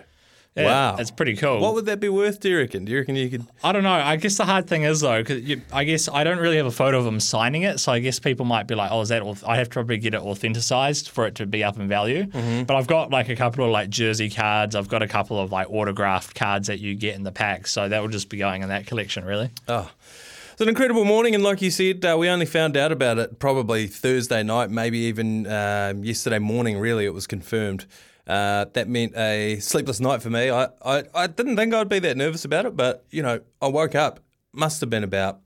yeah, 0.55 0.65
wow, 0.65 0.95
it's 0.99 1.09
pretty 1.11 1.35
cool. 1.37 1.59
What 1.59 1.73
would 1.75 1.85
that 1.87 1.99
be 1.99 2.09
worth? 2.09 2.39
Do 2.39 2.49
you 2.49 2.57
reckon? 2.59 2.85
Do 2.85 2.91
you 2.91 2.99
reckon 2.99 3.15
you 3.15 3.29
could? 3.29 3.45
I 3.63 3.71
don't 3.71 3.83
know. 3.83 3.91
I 3.93 4.17
guess 4.17 4.37
the 4.37 4.45
hard 4.45 4.67
thing 4.67 4.83
is 4.83 4.99
though, 4.99 5.23
because 5.23 5.41
I 5.73 5.85
guess 5.85 6.07
I 6.07 6.23
don't 6.23 6.37
really 6.39 6.57
have 6.57 6.65
a 6.65 6.71
photo 6.71 6.99
of 6.99 7.05
him 7.07 7.19
signing 7.19 7.63
it, 7.63 7.79
so 7.79 7.91
I 7.93 7.99
guess 7.99 8.19
people 8.19 8.45
might 8.45 8.67
be 8.67 8.75
like, 8.75 8.91
"Oh, 8.91 9.01
is 9.01 9.09
that?" 9.09 9.23
auth- 9.23 9.47
I 9.47 9.55
have 9.57 9.69
to 9.69 9.73
probably 9.73 9.97
get 9.97 10.13
it 10.13 10.21
authenticized 10.21 11.09
for 11.09 11.25
it 11.25 11.35
to 11.35 11.45
be 11.45 11.63
up 11.63 11.79
in 11.79 11.87
value. 11.87 12.25
Mm-hmm. 12.25 12.63
But 12.65 12.75
I've 12.75 12.87
got 12.87 13.09
like 13.11 13.29
a 13.29 13.35
couple 13.35 13.63
of 13.65 13.71
like 13.71 13.89
jersey 13.89 14.29
cards. 14.29 14.75
I've 14.75 14.89
got 14.89 15.01
a 15.01 15.07
couple 15.07 15.39
of 15.39 15.51
like 15.51 15.67
autographed 15.69 16.35
cards 16.35 16.67
that 16.67 16.79
you 16.79 16.95
get 16.95 17.15
in 17.15 17.23
the 17.23 17.31
pack, 17.31 17.65
so 17.65 17.87
that 17.87 18.01
will 18.01 18.09
just 18.09 18.29
be 18.29 18.37
going 18.37 18.61
in 18.61 18.69
that 18.69 18.85
collection, 18.87 19.23
really. 19.25 19.49
Oh. 19.67 19.89
It's 20.61 20.67
an 20.67 20.69
incredible 20.69 21.05
morning, 21.05 21.33
and 21.33 21.43
like 21.43 21.59
you 21.63 21.71
said, 21.71 22.05
uh, 22.05 22.15
we 22.19 22.29
only 22.29 22.45
found 22.45 22.77
out 22.77 22.91
about 22.91 23.17
it 23.17 23.39
probably 23.39 23.87
Thursday 23.87 24.43
night, 24.43 24.69
maybe 24.69 24.99
even 24.99 25.47
um, 25.47 26.03
yesterday 26.03 26.37
morning. 26.37 26.77
Really, 26.77 27.03
it 27.05 27.15
was 27.15 27.25
confirmed. 27.25 27.87
Uh, 28.27 28.65
that 28.73 28.87
meant 28.87 29.17
a 29.17 29.57
sleepless 29.59 29.99
night 29.99 30.21
for 30.21 30.29
me. 30.29 30.51
I, 30.51 30.67
I, 30.85 31.03
I 31.15 31.25
didn't 31.25 31.55
think 31.55 31.73
I'd 31.73 31.89
be 31.89 31.97
that 31.97 32.15
nervous 32.15 32.45
about 32.45 32.67
it, 32.67 32.77
but 32.77 33.03
you 33.09 33.23
know, 33.23 33.39
I 33.59 33.69
woke 33.69 33.95
up. 33.95 34.19
Must 34.53 34.79
have 34.81 34.89
been 34.91 35.03
about 35.03 35.39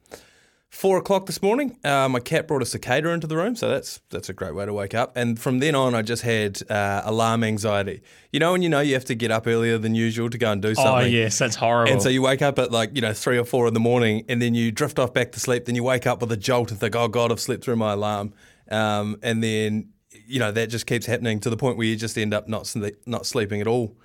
four 0.76 0.98
o'clock 0.98 1.26
this 1.26 1.42
morning. 1.42 1.78
Uh, 1.84 2.10
my 2.10 2.20
cat 2.20 2.48
brought 2.48 2.62
a 2.62 2.66
cicada 2.66 3.10
into 3.10 3.28
the 3.28 3.38
room, 3.38 3.56
so 3.56 3.70
that's 3.70 4.02
that's 4.10 4.30
a 4.30 4.34
great 4.34 4.54
way 4.54 4.66
to 4.66 4.74
wake 4.74 4.94
up. 4.94 5.16
And 5.16 5.40
from 5.40 5.60
then 5.60 5.74
on, 5.74 5.96
I 5.96 6.02
just 6.02 6.24
had 6.24 6.62
uh, 6.70 7.02
alarm 7.06 7.44
anxiety. 7.44 8.02
You 8.32 8.40
know, 8.40 8.52
when 8.52 8.62
you 8.62 8.70
know 8.70 8.82
you 8.82 8.94
have 8.94 9.06
to 9.06 9.16
get 9.16 9.32
up 9.32 9.48
earlier 9.48 9.78
than 9.78 9.96
usual 9.96 10.30
to 10.30 10.38
go 10.38 10.52
and 10.52 10.62
do 10.62 10.76
something. 10.76 10.94
Oh 10.94 11.00
yes, 11.08 11.38
that's 11.38 11.56
horrible. 11.56 11.94
And 11.94 12.02
so 12.02 12.10
you 12.10 12.22
wake 12.22 12.42
up 12.42 12.60
at 12.60 12.72
like, 12.72 12.92
you 12.94 13.02
know, 13.02 13.14
three 13.14 13.38
or 13.38 13.46
four 13.46 13.68
in 13.68 13.74
the 13.74 13.80
morning 13.80 14.26
and 14.28 14.42
then 14.42 14.54
you 14.54 14.72
drift 14.72 15.00
off 15.00 15.14
back 15.14 15.32
to 15.32 15.40
sleep. 15.40 15.66
Then 15.66 15.76
you 15.76 15.84
wake 15.84 16.06
up 16.06 16.20
with 16.22 16.32
a 16.32 16.38
jolt 16.38 16.72
and 16.72 16.80
think, 16.80 16.96
oh 16.96 17.08
God, 17.08 17.32
I've 17.32 17.40
slept 17.40 17.64
through 17.64 17.78
my 17.78 17.94
alarm. 17.94 18.34
Um, 18.70 19.18
and 19.24 19.42
then, 19.44 19.90
you 20.28 20.40
know, 20.40 20.52
that 20.52 20.68
just 20.68 20.86
keeps 20.88 21.06
happening 21.06 21.40
to 21.42 21.50
the 21.50 21.58
point 21.58 21.78
where 21.78 21.88
you 21.88 21.96
just 21.96 22.18
end 22.18 22.34
up 22.34 22.48
not, 22.48 22.74
not 23.06 23.26
sleeping 23.26 23.62
at 23.62 23.68
all 23.68 23.96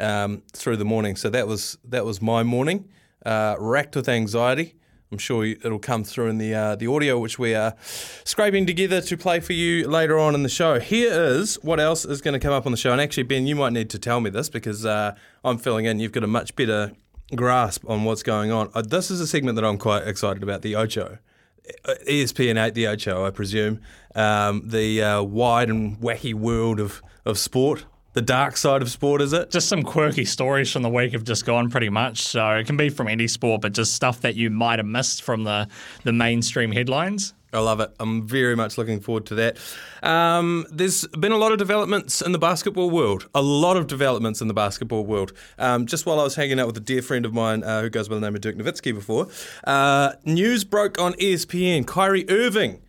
um, 0.00 0.42
through 0.52 0.76
the 0.76 0.84
morning. 0.84 1.14
So 1.16 1.30
that 1.30 1.46
was, 1.46 1.78
that 1.84 2.04
was 2.04 2.20
my 2.20 2.42
morning, 2.42 2.88
uh, 3.24 3.56
racked 3.58 3.94
with 3.94 4.08
anxiety. 4.08 4.74
I'm 5.16 5.20
sure 5.20 5.46
it'll 5.46 5.78
come 5.78 6.04
through 6.04 6.26
in 6.26 6.36
the 6.36 6.54
uh, 6.54 6.76
the 6.76 6.88
audio, 6.88 7.18
which 7.18 7.38
we 7.38 7.54
are 7.54 7.74
scraping 8.24 8.66
together 8.66 9.00
to 9.00 9.16
play 9.16 9.40
for 9.40 9.54
you 9.54 9.88
later 9.88 10.18
on 10.18 10.34
in 10.34 10.42
the 10.42 10.50
show. 10.50 10.78
Here 10.78 11.10
is 11.10 11.54
what 11.62 11.80
else 11.80 12.04
is 12.04 12.20
going 12.20 12.34
to 12.34 12.38
come 12.38 12.52
up 12.52 12.66
on 12.66 12.72
the 12.72 12.76
show. 12.76 12.92
And 12.92 13.00
actually, 13.00 13.22
Ben, 13.22 13.46
you 13.46 13.56
might 13.56 13.72
need 13.72 13.88
to 13.90 13.98
tell 13.98 14.20
me 14.20 14.28
this 14.28 14.50
because 14.50 14.84
uh, 14.84 15.14
I'm 15.42 15.56
filling 15.56 15.86
in. 15.86 16.00
You've 16.00 16.12
got 16.12 16.22
a 16.22 16.26
much 16.26 16.54
better 16.54 16.92
grasp 17.34 17.88
on 17.88 18.04
what's 18.04 18.22
going 18.22 18.52
on. 18.52 18.70
Uh, 18.74 18.82
this 18.82 19.10
is 19.10 19.18
a 19.22 19.26
segment 19.26 19.56
that 19.56 19.64
I'm 19.64 19.78
quite 19.78 20.06
excited 20.06 20.42
about. 20.42 20.60
The 20.60 20.76
Ocho. 20.76 21.16
Uh, 21.86 21.94
ESPN 22.06 22.62
8, 22.62 22.74
the 22.74 22.88
Ocho, 22.88 23.24
I 23.24 23.30
presume. 23.30 23.80
Um, 24.14 24.68
the 24.68 25.02
uh, 25.02 25.22
wide 25.22 25.70
and 25.70 25.96
wacky 25.98 26.34
world 26.34 26.78
of, 26.78 27.00
of 27.24 27.38
sport. 27.38 27.86
The 28.16 28.22
dark 28.22 28.56
side 28.56 28.80
of 28.80 28.90
sport, 28.90 29.20
is 29.20 29.34
it? 29.34 29.50
just 29.50 29.68
some 29.68 29.82
quirky 29.82 30.24
stories 30.24 30.72
from 30.72 30.80
the 30.80 30.88
week 30.88 31.12
have 31.12 31.22
just 31.22 31.44
gone 31.44 31.68
pretty 31.68 31.90
much. 31.90 32.22
So 32.22 32.52
it 32.52 32.66
can 32.66 32.78
be 32.78 32.88
from 32.88 33.08
any 33.08 33.28
sport, 33.28 33.60
but 33.60 33.74
just 33.74 33.92
stuff 33.92 34.22
that 34.22 34.34
you 34.36 34.48
might 34.48 34.78
have 34.78 34.86
missed 34.86 35.22
from 35.22 35.44
the 35.44 35.68
the 36.02 36.14
mainstream 36.14 36.72
headlines. 36.72 37.34
I 37.52 37.58
love 37.58 37.78
it. 37.80 37.90
I'm 38.00 38.26
very 38.26 38.56
much 38.56 38.78
looking 38.78 39.00
forward 39.00 39.26
to 39.26 39.34
that. 39.34 39.58
Um, 40.02 40.64
there's 40.70 41.06
been 41.08 41.32
a 41.32 41.36
lot 41.36 41.52
of 41.52 41.58
developments 41.58 42.22
in 42.22 42.32
the 42.32 42.38
basketball 42.38 42.88
world. 42.88 43.28
A 43.34 43.42
lot 43.42 43.76
of 43.76 43.86
developments 43.86 44.40
in 44.40 44.48
the 44.48 44.54
basketball 44.54 45.04
world. 45.04 45.34
Um, 45.58 45.84
just 45.84 46.06
while 46.06 46.18
I 46.18 46.24
was 46.24 46.36
hanging 46.36 46.58
out 46.58 46.68
with 46.68 46.78
a 46.78 46.80
dear 46.80 47.02
friend 47.02 47.26
of 47.26 47.34
mine 47.34 47.64
uh, 47.64 47.82
who 47.82 47.90
goes 47.90 48.08
by 48.08 48.14
the 48.14 48.22
name 48.22 48.34
of 48.34 48.40
Dirk 48.40 48.56
Nowitzki 48.56 48.94
before, 48.94 49.28
uh, 49.64 50.14
news 50.24 50.64
broke 50.64 50.98
on 50.98 51.12
ESPN. 51.14 51.86
Kyrie 51.86 52.24
Irving 52.30 52.80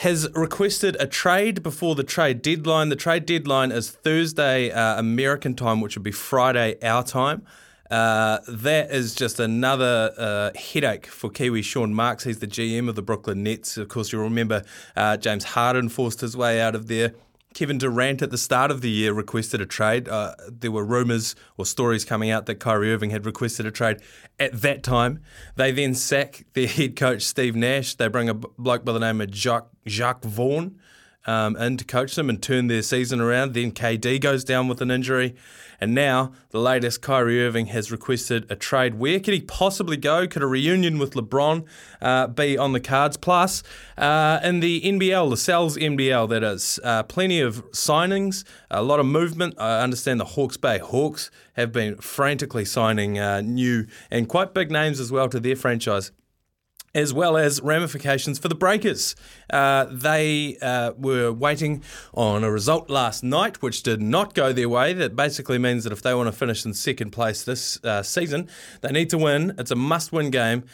has 0.00 0.26
requested 0.34 0.96
a 0.98 1.06
trade 1.06 1.62
before 1.62 1.94
the 1.94 2.02
trade 2.02 2.40
deadline. 2.40 2.88
The 2.88 2.96
trade 2.96 3.26
deadline 3.26 3.70
is 3.70 3.90
Thursday 3.90 4.70
uh, 4.70 4.98
American 4.98 5.54
time, 5.54 5.82
which 5.82 5.94
would 5.94 6.02
be 6.02 6.10
Friday 6.10 6.78
our 6.82 7.04
time. 7.04 7.44
Uh, 7.90 8.38
that 8.48 8.90
is 8.90 9.14
just 9.14 9.38
another 9.38 10.10
uh, 10.16 10.58
headache 10.58 11.06
for 11.06 11.28
Kiwi 11.28 11.60
Sean 11.60 11.92
Marks. 11.92 12.24
He's 12.24 12.38
the 12.38 12.46
GM 12.46 12.88
of 12.88 12.94
the 12.94 13.02
Brooklyn 13.02 13.42
Nets. 13.42 13.76
Of 13.76 13.88
course, 13.88 14.10
you'll 14.10 14.22
remember 14.22 14.62
uh, 14.96 15.18
James 15.18 15.44
Harden 15.44 15.90
forced 15.90 16.22
his 16.22 16.34
way 16.34 16.62
out 16.62 16.74
of 16.74 16.88
there. 16.88 17.12
Kevin 17.52 17.78
Durant 17.78 18.22
at 18.22 18.30
the 18.30 18.38
start 18.38 18.70
of 18.70 18.80
the 18.80 18.90
year 18.90 19.12
requested 19.12 19.60
a 19.60 19.66
trade. 19.66 20.08
Uh, 20.08 20.34
there 20.48 20.70
were 20.70 20.84
rumours 20.84 21.34
or 21.56 21.66
stories 21.66 22.04
coming 22.04 22.30
out 22.30 22.46
that 22.46 22.56
Kyrie 22.56 22.92
Irving 22.92 23.10
had 23.10 23.26
requested 23.26 23.66
a 23.66 23.70
trade 23.70 23.98
at 24.38 24.60
that 24.62 24.82
time. 24.82 25.20
They 25.56 25.72
then 25.72 25.94
sack 25.94 26.44
their 26.52 26.68
head 26.68 26.94
coach 26.94 27.22
Steve 27.22 27.56
Nash. 27.56 27.96
They 27.96 28.08
bring 28.08 28.28
a 28.28 28.34
bloke 28.34 28.84
by 28.84 28.92
the 28.92 29.00
name 29.00 29.20
of 29.20 29.32
Jacques, 29.32 29.70
Jacque 29.84 30.24
Vaughn 30.24 30.78
um, 31.26 31.56
in 31.56 31.76
to 31.76 31.84
coach 31.84 32.14
them 32.14 32.28
and 32.28 32.42
turn 32.42 32.68
their 32.68 32.82
season 32.82 33.20
around. 33.20 33.54
Then 33.54 33.72
KD 33.72 34.20
goes 34.20 34.44
down 34.44 34.68
with 34.68 34.80
an 34.80 34.90
injury. 34.90 35.36
And 35.80 35.94
now, 35.94 36.32
the 36.50 36.60
latest, 36.60 37.00
Kyrie 37.00 37.42
Irving 37.42 37.66
has 37.66 37.90
requested 37.90 38.50
a 38.50 38.56
trade. 38.56 38.96
Where 38.96 39.18
could 39.18 39.32
he 39.32 39.40
possibly 39.40 39.96
go? 39.96 40.26
Could 40.26 40.42
a 40.42 40.46
reunion 40.46 40.98
with 40.98 41.14
LeBron 41.14 41.64
uh, 42.02 42.26
be 42.26 42.58
on 42.58 42.72
the 42.72 42.80
cards? 42.80 43.16
Plus, 43.16 43.62
uh, 43.96 44.40
in 44.42 44.60
the 44.60 44.82
NBL, 44.82 45.30
the 45.30 45.36
Sal's 45.38 45.78
NBL, 45.78 46.28
that 46.28 46.42
is, 46.42 46.78
uh, 46.84 47.02
plenty 47.04 47.40
of 47.40 47.64
signings, 47.70 48.44
a 48.70 48.82
lot 48.82 49.00
of 49.00 49.06
movement. 49.06 49.54
I 49.58 49.80
understand 49.80 50.20
the 50.20 50.26
Hawke's 50.26 50.58
Bay 50.58 50.78
Hawks 50.78 51.30
have 51.54 51.72
been 51.72 51.96
frantically 51.96 52.64
signing 52.64 53.18
uh, 53.18 53.40
new 53.40 53.86
and 54.10 54.28
quite 54.28 54.52
big 54.52 54.70
names 54.70 55.00
as 55.00 55.10
well 55.10 55.28
to 55.30 55.40
their 55.40 55.56
franchise 55.56 56.12
as 56.94 57.12
well 57.12 57.36
as 57.36 57.60
ramifications 57.60 58.38
for 58.38 58.48
the 58.48 58.54
Breakers. 58.54 59.14
Uh, 59.48 59.86
they 59.90 60.56
uh, 60.60 60.92
were 60.96 61.32
waiting 61.32 61.82
on 62.14 62.42
a 62.42 62.50
result 62.50 62.90
last 62.90 63.22
night, 63.22 63.62
which 63.62 63.82
did 63.82 64.02
not 64.02 64.34
go 64.34 64.52
their 64.52 64.68
way. 64.68 64.92
That 64.92 65.14
basically 65.14 65.58
means 65.58 65.84
that 65.84 65.92
if 65.92 66.02
they 66.02 66.14
want 66.14 66.26
to 66.26 66.32
finish 66.32 66.64
in 66.64 66.74
second 66.74 67.10
place 67.10 67.44
this 67.44 67.82
uh, 67.84 68.02
season, 68.02 68.48
they 68.80 68.90
need 68.90 69.10
to 69.10 69.18
win. 69.18 69.54
It's 69.58 69.70
a 69.70 69.76
must 69.76 70.12
win 70.12 70.30
game. 70.30 70.64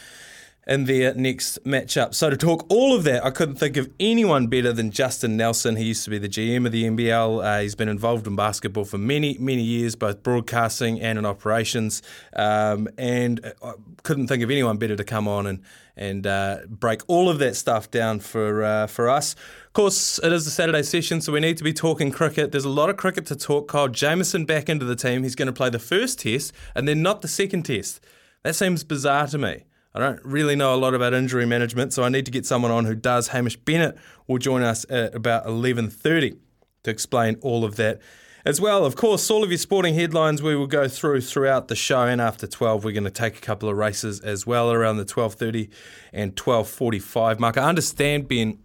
In 0.68 0.87
their 0.87 1.14
next 1.14 1.62
matchup. 1.62 2.12
So, 2.12 2.28
to 2.28 2.37
talk 2.37 2.66
all 2.68 2.92
of 2.92 3.04
that, 3.04 3.25
I 3.25 3.30
couldn't 3.30 3.54
think 3.54 3.76
of 3.76 3.88
anyone 4.00 4.49
better 4.49 4.73
than 4.73 4.90
Justin 4.90 5.37
Nelson. 5.37 5.76
He 5.76 5.85
used 5.85 6.02
to 6.06 6.11
be 6.11 6.18
the 6.18 6.28
GM 6.28 6.66
of 6.66 6.73
the 6.73 6.82
NBL. 6.82 7.44
Uh, 7.44 7.61
he's 7.61 7.76
been 7.76 7.88
involved 7.88 8.26
in 8.26 8.35
basketball 8.35 8.85
for 8.85 8.99
many, 8.99 9.38
many 9.38 9.62
years, 9.62 9.94
both 9.94 10.25
broadcasting 10.25 11.00
and 11.00 11.20
in 11.20 11.25
operations. 11.25 12.02
Um, 12.32 12.88
and 12.99 13.54
I 13.62 13.75
couldn't 14.02 14.26
think 14.26 14.42
of 14.42 14.50
anyone 14.50 14.76
better 14.76 14.96
to 14.96 15.04
come 15.04 15.28
on 15.28 15.46
and 15.46 15.62
and 15.96 16.26
uh, 16.26 16.58
break 16.68 17.02
all 17.06 17.28
of 17.28 17.38
that 17.38 17.56
stuff 17.56 17.90
down 17.90 18.20
for 18.20 18.62
uh, 18.62 18.86
for 18.86 19.08
us. 19.08 19.34
Of 19.66 19.72
course, 19.72 20.18
it 20.22 20.32
is 20.32 20.46
a 20.46 20.50
Saturday 20.50 20.82
session, 20.82 21.20
so 21.20 21.32
we 21.32 21.40
need 21.40 21.56
to 21.58 21.64
be 21.64 21.72
talking 21.72 22.10
cricket. 22.10 22.52
There's 22.52 22.64
a 22.64 22.70
lot 22.70 22.90
of 22.90 22.96
cricket 22.96 23.26
to 23.26 23.36
talk. 23.36 23.68
Kyle 23.68 23.88
Jamieson 23.88 24.44
back 24.44 24.68
into 24.68 24.84
the 24.84 24.96
team. 24.96 25.22
He's 25.22 25.34
going 25.34 25.46
to 25.46 25.52
play 25.52 25.70
the 25.70 25.78
first 25.78 26.20
test 26.20 26.52
and 26.74 26.86
then 26.86 27.02
not 27.02 27.22
the 27.22 27.28
second 27.28 27.64
test. 27.64 28.00
That 28.42 28.54
seems 28.54 28.84
bizarre 28.84 29.26
to 29.28 29.38
me. 29.38 29.64
I 29.94 29.98
don't 29.98 30.20
really 30.24 30.56
know 30.56 30.74
a 30.74 30.76
lot 30.76 30.92
about 30.92 31.14
injury 31.14 31.46
management, 31.46 31.94
so 31.94 32.04
I 32.04 32.10
need 32.10 32.26
to 32.26 32.30
get 32.30 32.44
someone 32.44 32.70
on 32.70 32.84
who 32.84 32.94
does. 32.94 33.28
Hamish 33.28 33.56
Bennett 33.56 33.96
will 34.26 34.38
join 34.38 34.62
us 34.62 34.84
at 34.90 35.14
about 35.14 35.46
11:30 35.46 36.36
to 36.82 36.90
explain 36.90 37.38
all 37.40 37.64
of 37.64 37.76
that. 37.76 38.00
As 38.46 38.60
well, 38.60 38.84
of 38.84 38.94
course, 38.94 39.28
all 39.28 39.42
of 39.42 39.50
your 39.50 39.58
sporting 39.58 39.96
headlines 39.96 40.40
we 40.40 40.54
will 40.54 40.68
go 40.68 40.86
through 40.86 41.22
throughout 41.22 41.66
the 41.66 41.74
show, 41.74 42.02
and 42.02 42.20
after 42.20 42.46
12, 42.46 42.84
we're 42.84 42.92
going 42.92 43.02
to 43.02 43.10
take 43.10 43.36
a 43.36 43.40
couple 43.40 43.68
of 43.68 43.76
races 43.76 44.20
as 44.20 44.46
well 44.46 44.70
around 44.70 44.98
the 44.98 45.04
12:30 45.04 45.68
and 46.12 46.36
12:45 46.36 47.40
mark. 47.40 47.58
I 47.58 47.68
understand, 47.68 48.28
Ben, 48.28 48.60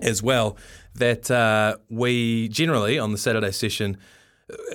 as 0.00 0.20
well, 0.20 0.56
that 0.96 1.30
uh, 1.30 1.76
we 1.88 2.48
generally 2.48 2.98
on 2.98 3.12
the 3.12 3.18
Saturday 3.18 3.52
session 3.52 3.98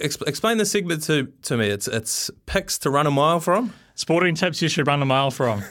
exp- 0.01 0.25
explain 0.25 0.57
the 0.57 0.65
segment 0.65 1.03
to, 1.03 1.33
to 1.41 1.57
me. 1.57 1.67
It's 1.67 1.89
it's 1.89 2.31
picks 2.45 2.77
to 2.79 2.89
run 2.89 3.07
a 3.07 3.11
mile 3.11 3.41
from. 3.41 3.73
Sporting 3.95 4.35
tips 4.35 4.61
you 4.61 4.69
should 4.69 4.87
run 4.87 5.01
a 5.01 5.05
mile 5.05 5.31
from. 5.31 5.63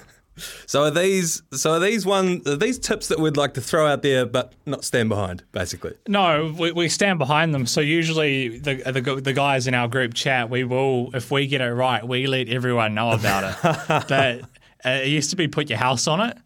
So 0.66 0.84
are 0.84 0.90
these 0.90 1.42
so 1.52 1.72
are 1.72 1.80
these 1.80 2.06
one 2.06 2.42
are 2.46 2.56
these 2.56 2.78
tips 2.78 3.08
that 3.08 3.18
we'd 3.18 3.36
like 3.36 3.54
to 3.54 3.60
throw 3.60 3.86
out 3.86 4.02
there 4.02 4.26
but 4.26 4.52
not 4.66 4.84
stand 4.84 5.08
behind, 5.08 5.44
basically? 5.52 5.94
No, 6.06 6.54
we, 6.58 6.72
we 6.72 6.88
stand 6.88 7.18
behind 7.18 7.54
them. 7.54 7.66
So 7.66 7.80
usually 7.80 8.58
the, 8.58 8.76
the 8.90 9.20
the 9.20 9.32
guys 9.32 9.66
in 9.66 9.74
our 9.74 9.88
group 9.88 10.14
chat, 10.14 10.50
we 10.50 10.64
will 10.64 11.14
if 11.14 11.30
we 11.30 11.46
get 11.46 11.60
it 11.60 11.72
right, 11.72 12.06
we 12.06 12.26
let 12.26 12.48
everyone 12.48 12.94
know 12.94 13.12
about 13.12 13.44
it. 13.44 13.86
but 14.08 14.42
uh, 14.84 15.00
it 15.02 15.08
used 15.08 15.30
to 15.30 15.36
be 15.36 15.48
put 15.48 15.68
your 15.68 15.78
house 15.78 16.06
on 16.06 16.20
it. 16.20 16.36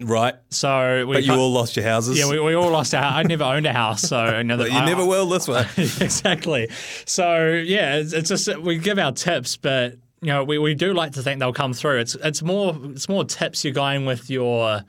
Right. 0.00 0.34
So 0.50 1.06
we 1.06 1.16
But 1.16 1.24
you 1.24 1.32
all 1.34 1.50
lost 1.50 1.76
your 1.76 1.84
houses. 1.84 2.16
yeah, 2.16 2.30
we, 2.30 2.38
we 2.38 2.54
all 2.54 2.70
lost 2.70 2.94
our. 2.94 3.02
I 3.02 3.24
never 3.24 3.42
owned 3.42 3.66
a 3.66 3.72
house, 3.72 4.02
so 4.02 4.24
another. 4.24 4.64
But 4.64 4.72
you 4.72 4.80
never 4.84 5.04
will 5.04 5.26
this 5.26 5.48
way. 5.48 5.66
exactly. 5.76 6.68
So 7.04 7.48
yeah, 7.48 7.96
it's, 7.96 8.12
it's 8.12 8.28
just 8.28 8.58
we 8.58 8.78
give 8.78 8.98
our 8.98 9.12
tips, 9.12 9.56
but 9.56 9.96
you 10.20 10.28
know 10.28 10.44
we, 10.44 10.58
we 10.58 10.74
do 10.74 10.92
like 10.94 11.12
to 11.12 11.22
think 11.22 11.40
they'll 11.40 11.52
come 11.52 11.72
through. 11.72 11.98
It's 11.98 12.14
it's 12.16 12.42
more 12.42 12.76
it's 12.84 13.08
more 13.08 13.24
tips 13.24 13.64
you're 13.64 13.74
going 13.74 14.06
with 14.06 14.28
your 14.30 14.82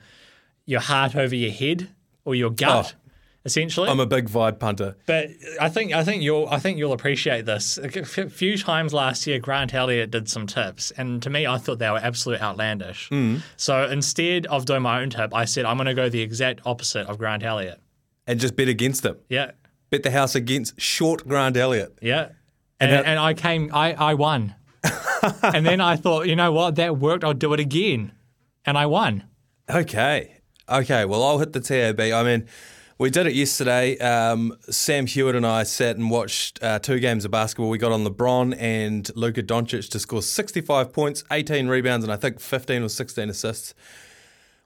your 0.66 0.80
heart 0.80 1.16
over 1.16 1.34
your 1.34 1.50
head 1.50 1.88
or 2.24 2.34
your 2.34 2.50
gut, 2.50 2.94
oh, 2.96 3.10
essentially. 3.44 3.88
I'm 3.88 3.98
a 4.00 4.06
big 4.06 4.28
vibe 4.28 4.58
punter. 4.58 4.94
but 5.06 5.28
I 5.60 5.68
think 5.68 5.92
I 5.92 6.04
think 6.04 6.22
you'll 6.22 6.46
I 6.48 6.58
think 6.58 6.78
you'll 6.78 6.92
appreciate 6.92 7.44
this. 7.46 7.78
A 7.78 7.90
few 8.28 8.58
times 8.58 8.92
last 8.92 9.26
year, 9.26 9.38
Grant 9.38 9.72
Elliott 9.74 10.10
did 10.10 10.28
some 10.28 10.46
tips, 10.46 10.90
and 10.92 11.22
to 11.22 11.30
me, 11.30 11.46
I 11.46 11.58
thought 11.58 11.78
they 11.78 11.90
were 11.90 11.98
absolute 11.98 12.40
outlandish. 12.40 13.08
Mm. 13.10 13.40
So 13.56 13.84
instead 13.88 14.46
of 14.46 14.66
doing 14.66 14.82
my 14.82 15.00
own 15.00 15.10
tip, 15.10 15.34
I 15.34 15.44
said 15.44 15.64
I'm 15.64 15.76
going 15.76 15.86
to 15.86 15.94
go 15.94 16.08
the 16.08 16.20
exact 16.22 16.60
opposite 16.64 17.06
of 17.08 17.18
Grant 17.18 17.42
Elliott. 17.42 17.80
And 18.26 18.38
just 18.38 18.54
bet 18.54 18.68
against 18.68 19.02
them. 19.02 19.16
Yeah, 19.28 19.52
Bet 19.90 20.04
the 20.04 20.10
house 20.12 20.36
against 20.36 20.80
short 20.80 21.26
Grant 21.26 21.56
Elliott. 21.56 21.98
Yeah. 22.00 22.28
And, 22.78 22.92
that- 22.92 23.04
and 23.06 23.18
I 23.18 23.34
came, 23.34 23.70
I, 23.74 23.92
I 23.94 24.14
won. 24.14 24.54
and 25.42 25.66
then 25.66 25.80
I 25.80 25.96
thought, 25.96 26.26
you 26.26 26.36
know 26.36 26.52
what, 26.52 26.76
that 26.76 26.98
worked, 26.98 27.24
I'll 27.24 27.34
do 27.34 27.52
it 27.52 27.60
again. 27.60 28.12
And 28.64 28.76
I 28.76 28.86
won. 28.86 29.24
Okay. 29.68 30.40
Okay. 30.68 31.04
Well, 31.04 31.22
I'll 31.22 31.38
hit 31.38 31.52
the 31.52 31.60
TAB. 31.60 32.00
I 32.00 32.22
mean, 32.22 32.46
we 32.98 33.08
did 33.08 33.26
it 33.26 33.34
yesterday. 33.34 33.96
Um, 33.98 34.54
Sam 34.68 35.06
Hewitt 35.06 35.34
and 35.34 35.46
I 35.46 35.62
sat 35.62 35.96
and 35.96 36.10
watched 36.10 36.62
uh, 36.62 36.78
two 36.78 37.00
games 37.00 37.24
of 37.24 37.30
basketball. 37.30 37.70
We 37.70 37.78
got 37.78 37.92
on 37.92 38.04
LeBron 38.04 38.54
and 38.58 39.10
Luka 39.16 39.42
Doncic 39.42 39.90
to 39.90 39.98
score 39.98 40.20
65 40.20 40.92
points, 40.92 41.24
18 41.30 41.68
rebounds, 41.68 42.04
and 42.04 42.12
I 42.12 42.16
think 42.16 42.40
15 42.40 42.82
or 42.82 42.88
16 42.88 43.30
assists. 43.30 43.74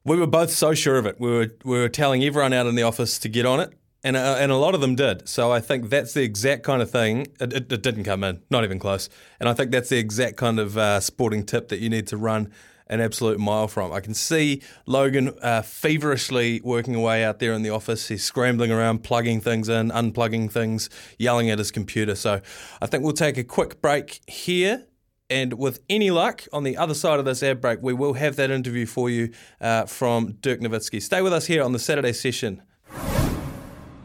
We 0.04 0.16
were 0.16 0.26
both 0.26 0.50
so 0.50 0.74
sure 0.74 0.98
of 0.98 1.06
it. 1.06 1.20
We 1.20 1.30
were, 1.30 1.54
we 1.64 1.78
were 1.78 1.88
telling 1.88 2.24
everyone 2.24 2.52
out 2.52 2.66
in 2.66 2.74
the 2.74 2.82
office 2.82 3.20
to 3.20 3.28
get 3.28 3.46
on 3.46 3.60
it. 3.60 3.72
And, 4.04 4.16
uh, 4.16 4.36
and 4.38 4.52
a 4.52 4.56
lot 4.56 4.74
of 4.74 4.82
them 4.82 4.94
did. 4.94 5.26
So 5.26 5.50
I 5.50 5.60
think 5.60 5.88
that's 5.88 6.12
the 6.12 6.22
exact 6.22 6.62
kind 6.62 6.82
of 6.82 6.90
thing. 6.90 7.22
It, 7.40 7.54
it, 7.54 7.72
it 7.72 7.82
didn't 7.82 8.04
come 8.04 8.22
in, 8.22 8.42
not 8.50 8.62
even 8.62 8.78
close. 8.78 9.08
And 9.40 9.48
I 9.48 9.54
think 9.54 9.70
that's 9.70 9.88
the 9.88 9.98
exact 9.98 10.36
kind 10.36 10.60
of 10.60 10.76
uh, 10.76 11.00
sporting 11.00 11.44
tip 11.44 11.68
that 11.70 11.78
you 11.78 11.88
need 11.88 12.06
to 12.08 12.18
run 12.18 12.52
an 12.86 13.00
absolute 13.00 13.40
mile 13.40 13.66
from. 13.66 13.92
I 13.92 14.00
can 14.00 14.14
see 14.14 14.62
Logan 14.86 15.32
uh, 15.40 15.62
feverishly 15.62 16.60
working 16.62 16.94
away 16.94 17.24
out 17.24 17.38
there 17.38 17.54
in 17.54 17.62
the 17.62 17.70
office. 17.70 18.08
He's 18.08 18.22
scrambling 18.22 18.70
around, 18.70 19.02
plugging 19.04 19.40
things 19.40 19.70
in, 19.70 19.90
unplugging 19.90 20.50
things, 20.52 20.90
yelling 21.18 21.48
at 21.48 21.58
his 21.58 21.70
computer. 21.70 22.14
So 22.14 22.42
I 22.82 22.86
think 22.86 23.04
we'll 23.04 23.14
take 23.14 23.38
a 23.38 23.44
quick 23.44 23.80
break 23.80 24.20
here. 24.28 24.86
And 25.30 25.54
with 25.54 25.80
any 25.88 26.10
luck, 26.10 26.44
on 26.52 26.64
the 26.64 26.76
other 26.76 26.92
side 26.92 27.18
of 27.18 27.24
this 27.24 27.42
ad 27.42 27.62
break, 27.62 27.78
we 27.80 27.94
will 27.94 28.12
have 28.12 28.36
that 28.36 28.50
interview 28.50 28.84
for 28.84 29.08
you 29.08 29.32
uh, 29.62 29.86
from 29.86 30.32
Dirk 30.42 30.60
Nowitzki. 30.60 31.00
Stay 31.00 31.22
with 31.22 31.32
us 31.32 31.46
here 31.46 31.62
on 31.62 31.72
the 31.72 31.78
Saturday 31.78 32.12
session. 32.12 32.62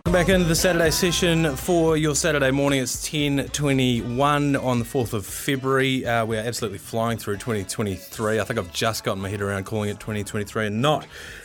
Back 0.05 0.29
into 0.29 0.47
the 0.47 0.55
Saturday 0.55 0.89
session 0.91 1.55
for 1.55 1.95
your 1.95 2.15
Saturday 2.15 2.51
morning. 2.51 2.81
It's 2.81 3.07
10.21 3.07 4.63
on 4.63 4.79
the 4.79 4.85
4th 4.85 5.13
of 5.13 5.25
February. 5.25 6.05
Uh, 6.05 6.25
we 6.25 6.37
are 6.37 6.41
absolutely 6.41 6.79
flying 6.79 7.17
through 7.17 7.35
2023. 7.35 8.39
I 8.39 8.43
think 8.43 8.59
I've 8.59 8.73
just 8.73 9.03
gotten 9.03 9.21
my 9.21 9.29
head 9.29 9.41
around 9.41 9.65
calling 9.65 9.89
it 9.89 9.99
2023 9.99 10.67
and 10.67 10.81
not 10.81 11.03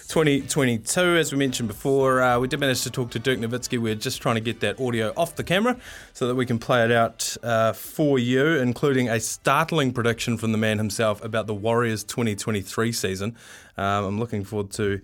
2022. 0.09 1.01
As 1.01 1.33
we 1.33 1.39
mentioned 1.39 1.69
before, 1.69 2.23
uh, 2.23 2.39
we 2.39 2.49
did 2.49 2.61
manage 2.61 2.83
to 2.83 2.91
talk 2.91 3.11
to 3.11 3.19
Dirk 3.19 3.39
Nowitzki. 3.39 3.79
We're 3.79 3.95
just 3.95 4.23
trying 4.23 4.37
to 4.37 4.41
get 4.41 4.61
that 4.61 4.81
audio 4.81 5.13
off 5.17 5.37
the 5.37 5.45
camera 5.45 5.77
so 6.13 6.27
that 6.29 6.35
we 6.35 6.47
can 6.47 6.59
play 6.59 6.85
it 6.85 6.93
out 6.93 7.37
uh, 7.43 7.73
for 7.73 8.19
you, 8.19 8.47
including 8.47 9.09
a 9.09 9.21
startling 9.21 9.93
prediction 9.93 10.39
from 10.39 10.53
the 10.53 10.59
man 10.59 10.79
himself 10.79 11.23
about 11.25 11.47
the 11.47 11.55
Warriors 11.55 12.03
2023 12.05 12.93
season. 12.93 13.37
Um, 13.77 14.05
I'm 14.05 14.19
looking 14.19 14.45
forward 14.45 14.71
to 14.73 15.01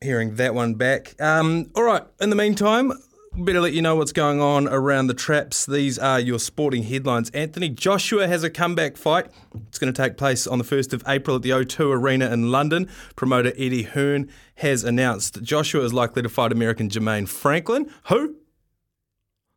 hearing 0.00 0.36
that 0.36 0.54
one 0.54 0.74
back. 0.74 1.20
Um, 1.20 1.70
all 1.74 1.82
right, 1.82 2.02
in 2.20 2.30
the 2.30 2.36
meantime, 2.36 2.92
better 3.36 3.60
let 3.60 3.72
you 3.72 3.82
know 3.82 3.96
what's 3.96 4.12
going 4.12 4.40
on 4.40 4.68
around 4.68 5.06
the 5.06 5.14
traps. 5.14 5.66
These 5.66 5.98
are 5.98 6.18
your 6.18 6.38
sporting 6.38 6.84
headlines. 6.84 7.30
Anthony 7.30 7.68
Joshua 7.68 8.26
has 8.26 8.42
a 8.42 8.50
comeback 8.50 8.96
fight. 8.96 9.26
It's 9.68 9.78
going 9.78 9.92
to 9.92 10.02
take 10.02 10.16
place 10.16 10.46
on 10.46 10.58
the 10.58 10.64
1st 10.64 10.92
of 10.92 11.02
April 11.06 11.36
at 11.36 11.42
the 11.42 11.50
O2 11.50 11.92
Arena 11.92 12.32
in 12.32 12.50
London. 12.50 12.88
Promoter 13.16 13.52
Eddie 13.56 13.84
Hearn 13.84 14.30
has 14.56 14.84
announced 14.84 15.42
Joshua 15.42 15.84
is 15.84 15.92
likely 15.92 16.22
to 16.22 16.28
fight 16.28 16.52
American 16.52 16.88
Jermaine 16.88 17.28
Franklin, 17.28 17.90
who 18.04 18.36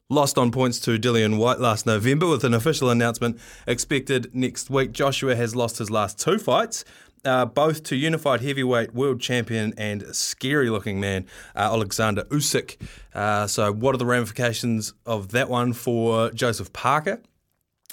lost 0.10 0.38
on 0.38 0.52
points 0.52 0.80
to 0.82 1.00
Dillian 1.00 1.38
Whyte 1.38 1.60
last 1.60 1.86
November 1.86 2.28
with 2.28 2.44
an 2.44 2.54
official 2.54 2.90
announcement 2.90 3.40
expected 3.66 4.30
next 4.36 4.70
week. 4.70 4.92
Joshua 4.92 5.36
has 5.36 5.56
lost 5.56 5.78
his 5.78 5.90
last 5.90 6.20
two 6.20 6.38
fights. 6.38 6.84
Uh, 7.24 7.46
both 7.46 7.84
to 7.84 7.96
unified 7.96 8.42
heavyweight 8.42 8.96
world 8.96 9.22
champion 9.22 9.74
and 9.78 10.04
scary 10.16 10.72
looking 10.72 11.00
man 11.00 11.28
uh, 11.56 11.60
Alexander 11.60 12.24
Usyk. 12.26 12.78
Uh, 13.14 13.46
so, 13.46 13.72
what 13.72 13.94
are 13.94 14.00
the 14.00 14.08
ramifications 14.08 14.94
of 15.06 15.30
that 15.30 15.48
one 15.48 15.74
for 15.74 16.32
Joseph 16.32 16.74
Parker? 16.74 17.22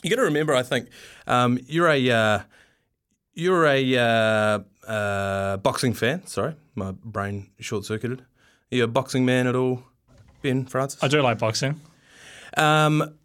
You 0.03 0.11
got 0.11 0.17
to 0.17 0.23
remember, 0.23 0.55
I 0.55 0.63
think 0.63 0.89
um, 1.27 1.59
you're 1.67 1.89
a 1.89 2.11
uh, 2.11 2.41
you're 3.35 3.67
a 3.67 3.97
uh, 3.97 4.91
uh, 4.91 5.57
boxing 5.59 5.93
fan. 5.93 6.27
Sorry, 6.27 6.55
my 6.75 6.93
brain 6.93 7.51
short 7.59 7.85
circuited. 7.85 8.21
Are 8.73 8.77
you 8.77 8.85
a 8.85 8.89
boxing 8.89 9.25
man 9.25 9.47
at 9.47 9.55
all, 9.57 9.83
Ben 10.43 10.67
Francis? 10.67 11.03
I 11.03 11.09
do 11.09 11.21
like 11.21 11.39
boxing. 11.39 11.81
Um, 12.57 13.18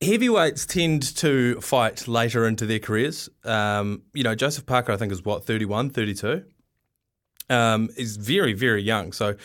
heavyweights 0.00 0.66
tend 0.66 1.02
to 1.16 1.60
fight 1.60 2.06
later 2.08 2.46
into 2.46 2.66
their 2.66 2.78
careers. 2.78 3.28
Um, 3.44 4.02
you 4.12 4.22
know, 4.22 4.34
Joseph 4.34 4.66
Parker, 4.66 4.92
I 4.92 4.96
think, 4.96 5.12
is 5.12 5.24
what, 5.24 5.44
31, 5.44 5.90
32? 5.90 6.44
Um, 7.50 7.90
is 7.96 8.16
very, 8.16 8.54
very 8.54 8.82
young. 8.82 9.12
So 9.12 9.36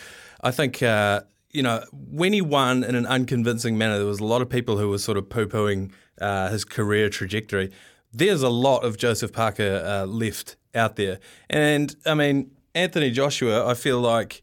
I 0.42 0.50
think, 0.50 0.82
uh, 0.82 1.22
you 1.50 1.62
know, 1.62 1.84
when 1.92 2.32
he 2.32 2.40
won 2.40 2.82
in 2.84 2.94
an 2.94 3.06
unconvincing 3.06 3.76
manner, 3.76 3.98
there 3.98 4.06
was 4.06 4.20
a 4.20 4.24
lot 4.24 4.42
of 4.42 4.48
people 4.48 4.78
who 4.78 4.88
were 4.88 4.98
sort 4.98 5.18
of 5.18 5.28
poo 5.28 5.46
pooing 5.46 5.92
uh, 6.20 6.50
his 6.50 6.64
career 6.64 7.08
trajectory. 7.08 7.70
There's 8.12 8.42
a 8.42 8.48
lot 8.48 8.84
of 8.84 8.96
Joseph 8.96 9.32
Parker 9.32 9.82
uh, 9.84 10.06
left 10.06 10.56
out 10.74 10.96
there. 10.96 11.18
And 11.48 11.94
I 12.06 12.14
mean, 12.14 12.52
Anthony 12.74 13.10
Joshua, 13.10 13.66
I 13.66 13.74
feel 13.74 14.00
like. 14.00 14.42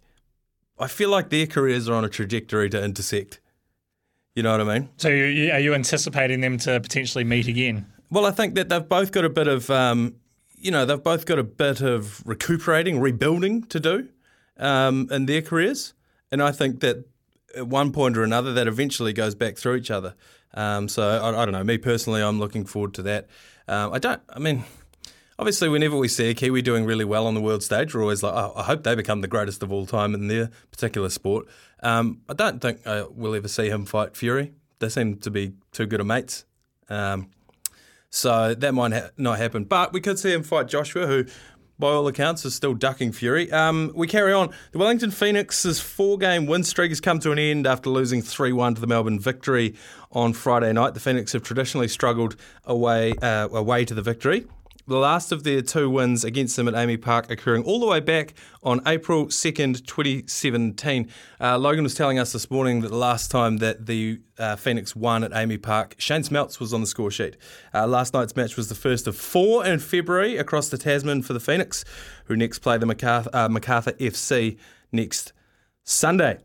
I 0.80 0.86
feel 0.86 1.10
like 1.10 1.32
their 1.32 1.48
careers 1.48 1.90
are 1.90 1.96
on 1.96 2.06
a 2.06 2.10
trajectory 2.10 2.70
to 2.70 2.84
intersect. 2.84 3.40
You 4.38 4.44
know 4.44 4.52
what 4.52 4.62
I 4.62 4.80
mean? 4.80 4.90
So 4.98 5.10
you, 5.10 5.52
are 5.52 5.60
you 5.60 5.74
anticipating 5.74 6.42
them 6.42 6.60
to 6.60 6.80
potentially 6.80 7.24
meet 7.24 7.48
again? 7.48 7.88
Well, 8.12 8.24
I 8.24 8.30
think 8.30 8.54
that 8.54 8.70
they've 8.70 8.88
both 8.88 9.12
got 9.12 9.26
a 9.26 9.32
bit 9.32 9.48
of, 9.48 9.68
um, 9.72 10.14
you 10.56 10.70
know, 10.70 10.86
they've 10.86 11.02
both 11.02 11.26
got 11.26 11.40
a 11.40 11.44
bit 11.44 11.82
of 11.82 12.22
recuperating, 12.24 13.00
rebuilding 13.00 13.64
to 13.64 13.80
do 13.80 14.10
um, 14.58 15.08
in 15.10 15.26
their 15.26 15.42
careers, 15.42 15.96
and 16.32 16.44
I 16.44 16.52
think 16.52 16.82
that 16.82 17.08
at 17.56 17.66
one 17.66 17.92
point 17.92 18.16
or 18.16 18.24
another, 18.24 18.54
that 18.54 18.68
eventually 18.68 19.12
goes 19.12 19.34
back 19.34 19.58
through 19.58 19.78
each 19.78 19.90
other. 19.90 20.14
Um, 20.54 20.88
so 20.88 21.02
I, 21.02 21.42
I 21.42 21.44
don't 21.44 21.54
know. 21.54 21.64
Me 21.64 21.80
personally, 21.80 22.22
I'm 22.22 22.38
looking 22.38 22.64
forward 22.64 22.94
to 22.94 23.02
that. 23.02 23.30
Um, 23.68 23.92
I 23.92 23.98
don't. 23.98 24.22
I 24.30 24.38
mean. 24.38 24.66
Obviously, 25.40 25.70
whenever 25.70 25.96
we 25.96 26.08
see 26.08 26.32
a 26.32 26.34
Kiwi 26.34 26.64
doing 26.64 26.84
really 26.84 27.06
well 27.06 27.28
on 27.28 27.36
the 27.36 27.42
world 27.42 27.62
stage, 27.62 27.94
we're 27.94 28.02
always 28.02 28.24
like, 28.24 28.34
oh, 28.34 28.54
I 28.56 28.64
hope 28.64 28.82
they 28.82 28.96
become 28.96 29.22
the 29.22 29.28
greatest 29.28 29.62
of 29.62 29.72
all 29.72 29.86
time 29.86 30.16
in 30.16 30.30
their 30.30 30.50
particular 30.72 31.10
sport. 31.10 31.46
Um, 31.82 32.22
I 32.28 32.34
don't 32.34 32.60
think 32.62 32.82
uh, 32.86 33.06
we'll 33.12 33.36
ever 33.36 33.48
see 33.48 33.70
him 33.70 33.86
fight 33.86 34.16
Fury. 34.16 34.54
They 34.80 34.90
seem 34.90 35.18
to 35.18 35.32
be 35.32 35.54
too 35.72 35.86
good 35.86 36.00
of 36.00 36.08
mates. 36.08 36.46
Um, 36.90 37.30
so 38.10 38.54
that 38.54 38.74
might 38.74 38.94
ha- 38.94 39.10
not 39.18 39.38
happen. 39.38 39.64
But 39.66 39.94
we 39.94 40.02
could 40.02 40.20
see 40.20 40.32
him 40.32 40.44
fight 40.44 40.68
Joshua, 40.68 41.08
who, 41.08 41.26
by 41.78 41.90
all 41.90 42.08
accounts, 42.08 42.46
is 42.46 42.56
still 42.56 42.74
ducking 42.74 43.12
Fury. 43.12 43.52
Um, 43.52 43.92
we 43.96 44.08
carry 44.08 44.34
on. 44.34 44.52
The 44.72 44.80
Wellington 44.80 45.12
Phoenix's 45.12 45.80
four 45.80 46.18
game 46.18 46.46
win 46.46 46.64
streak 46.64 46.90
has 46.90 47.02
come 47.02 47.20
to 47.20 47.32
an 47.32 47.40
end 47.40 47.68
after 47.68 47.90
losing 47.90 48.22
3 48.22 48.54
1 48.54 48.76
to 48.76 48.82
the 48.82 48.88
Melbourne 48.88 49.20
Victory 49.20 49.76
on 50.12 50.34
Friday 50.34 50.72
night. 50.74 50.94
The 50.94 51.00
Phoenix 51.00 51.34
have 51.34 51.44
traditionally 51.44 51.88
struggled 51.88 52.36
away, 52.66 53.14
uh, 53.22 53.50
away 53.50 53.86
to 53.86 53.94
the 53.94 54.02
victory. 54.02 54.48
The 54.90 54.96
last 54.96 55.34
of 55.34 55.44
their 55.44 55.62
two 55.62 55.90
wins 55.90 56.24
against 56.24 56.56
them 56.56 56.70
at 56.70 56.74
AAMI 56.74 57.02
Park 57.02 57.30
occurring 57.30 57.66
all 57.66 57.82
the 57.82 57.86
way 57.86 58.00
back 58.00 58.36
on 58.64 58.82
April 58.88 59.26
2nd, 59.26 59.86
2017. 59.86 61.10
Uh, 61.42 61.58
Logan 61.58 61.84
was 61.84 61.94
telling 61.94 62.18
us 62.18 62.32
this 62.32 62.50
morning 62.50 62.80
that 62.80 62.88
the 62.88 62.96
last 62.96 63.30
time 63.30 63.58
that 63.58 63.86
the 63.86 64.22
uh, 64.40 64.56
Phoenix 64.56 64.96
won 64.96 65.26
at 65.26 65.32
AAMI 65.32 65.62
Park, 65.62 65.96
Shane 65.98 66.22
Smeltz 66.22 66.62
was 66.62 66.74
on 66.74 66.80
the 66.80 66.88
score 66.88 67.12
sheet. 67.12 67.36
Uh, 67.74 67.86
last 67.86 68.14
night's 68.14 68.38
match 68.38 68.56
was 68.56 68.70
the 68.70 68.76
first 68.76 69.08
of 69.08 69.18
four 69.18 69.66
in 69.66 69.80
February 69.80 70.38
across 70.38 70.70
the 70.70 70.78
Tasman 70.78 71.22
for 71.22 71.34
the 71.34 71.42
Phoenix, 71.42 71.84
who 72.26 72.38
next 72.38 72.60
play 72.60 72.78
the 72.78 72.86
MacArthur, 72.86 73.30
uh, 73.34 73.50
MacArthur 73.50 73.92
FC 73.92 74.58
next 74.94 75.34
Sunday. 75.84 76.38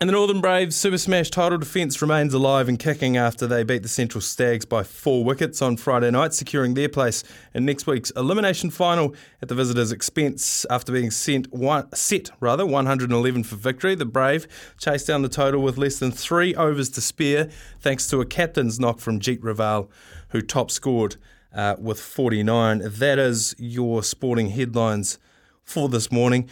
And 0.00 0.08
the 0.08 0.12
Northern 0.12 0.40
Braves 0.40 0.76
Super 0.76 0.96
Smash 0.96 1.28
title 1.28 1.58
defence 1.58 2.00
remains 2.00 2.32
alive 2.32 2.68
and 2.68 2.78
kicking 2.78 3.16
after 3.16 3.48
they 3.48 3.64
beat 3.64 3.82
the 3.82 3.88
Central 3.88 4.20
Stags 4.20 4.64
by 4.64 4.84
four 4.84 5.24
wickets 5.24 5.60
on 5.60 5.76
Friday 5.76 6.08
night, 6.12 6.32
securing 6.32 6.74
their 6.74 6.88
place 6.88 7.24
in 7.52 7.64
next 7.64 7.84
week's 7.88 8.12
elimination 8.12 8.70
final 8.70 9.12
at 9.42 9.48
the 9.48 9.56
visitors' 9.56 9.90
expense 9.90 10.64
after 10.70 10.92
being 10.92 11.10
sent 11.10 11.52
one, 11.52 11.92
set 11.96 12.30
rather 12.38 12.64
111 12.64 13.42
for 13.42 13.56
victory. 13.56 13.96
The 13.96 14.04
Brave 14.04 14.46
chased 14.78 15.08
down 15.08 15.22
the 15.22 15.28
total 15.28 15.62
with 15.62 15.76
less 15.76 15.98
than 15.98 16.12
three 16.12 16.54
overs 16.54 16.90
to 16.90 17.00
spare, 17.00 17.50
thanks 17.80 18.06
to 18.10 18.20
a 18.20 18.24
captain's 18.24 18.78
knock 18.78 19.00
from 19.00 19.18
Jeet 19.18 19.40
Raval, 19.40 19.88
who 20.28 20.42
top 20.42 20.70
scored 20.70 21.16
uh, 21.52 21.74
with 21.76 21.98
49. 21.98 22.82
That 22.84 23.18
is 23.18 23.52
your 23.58 24.04
sporting 24.04 24.50
headlines 24.50 25.18
for 25.64 25.88
this 25.88 26.12
morning. 26.12 26.48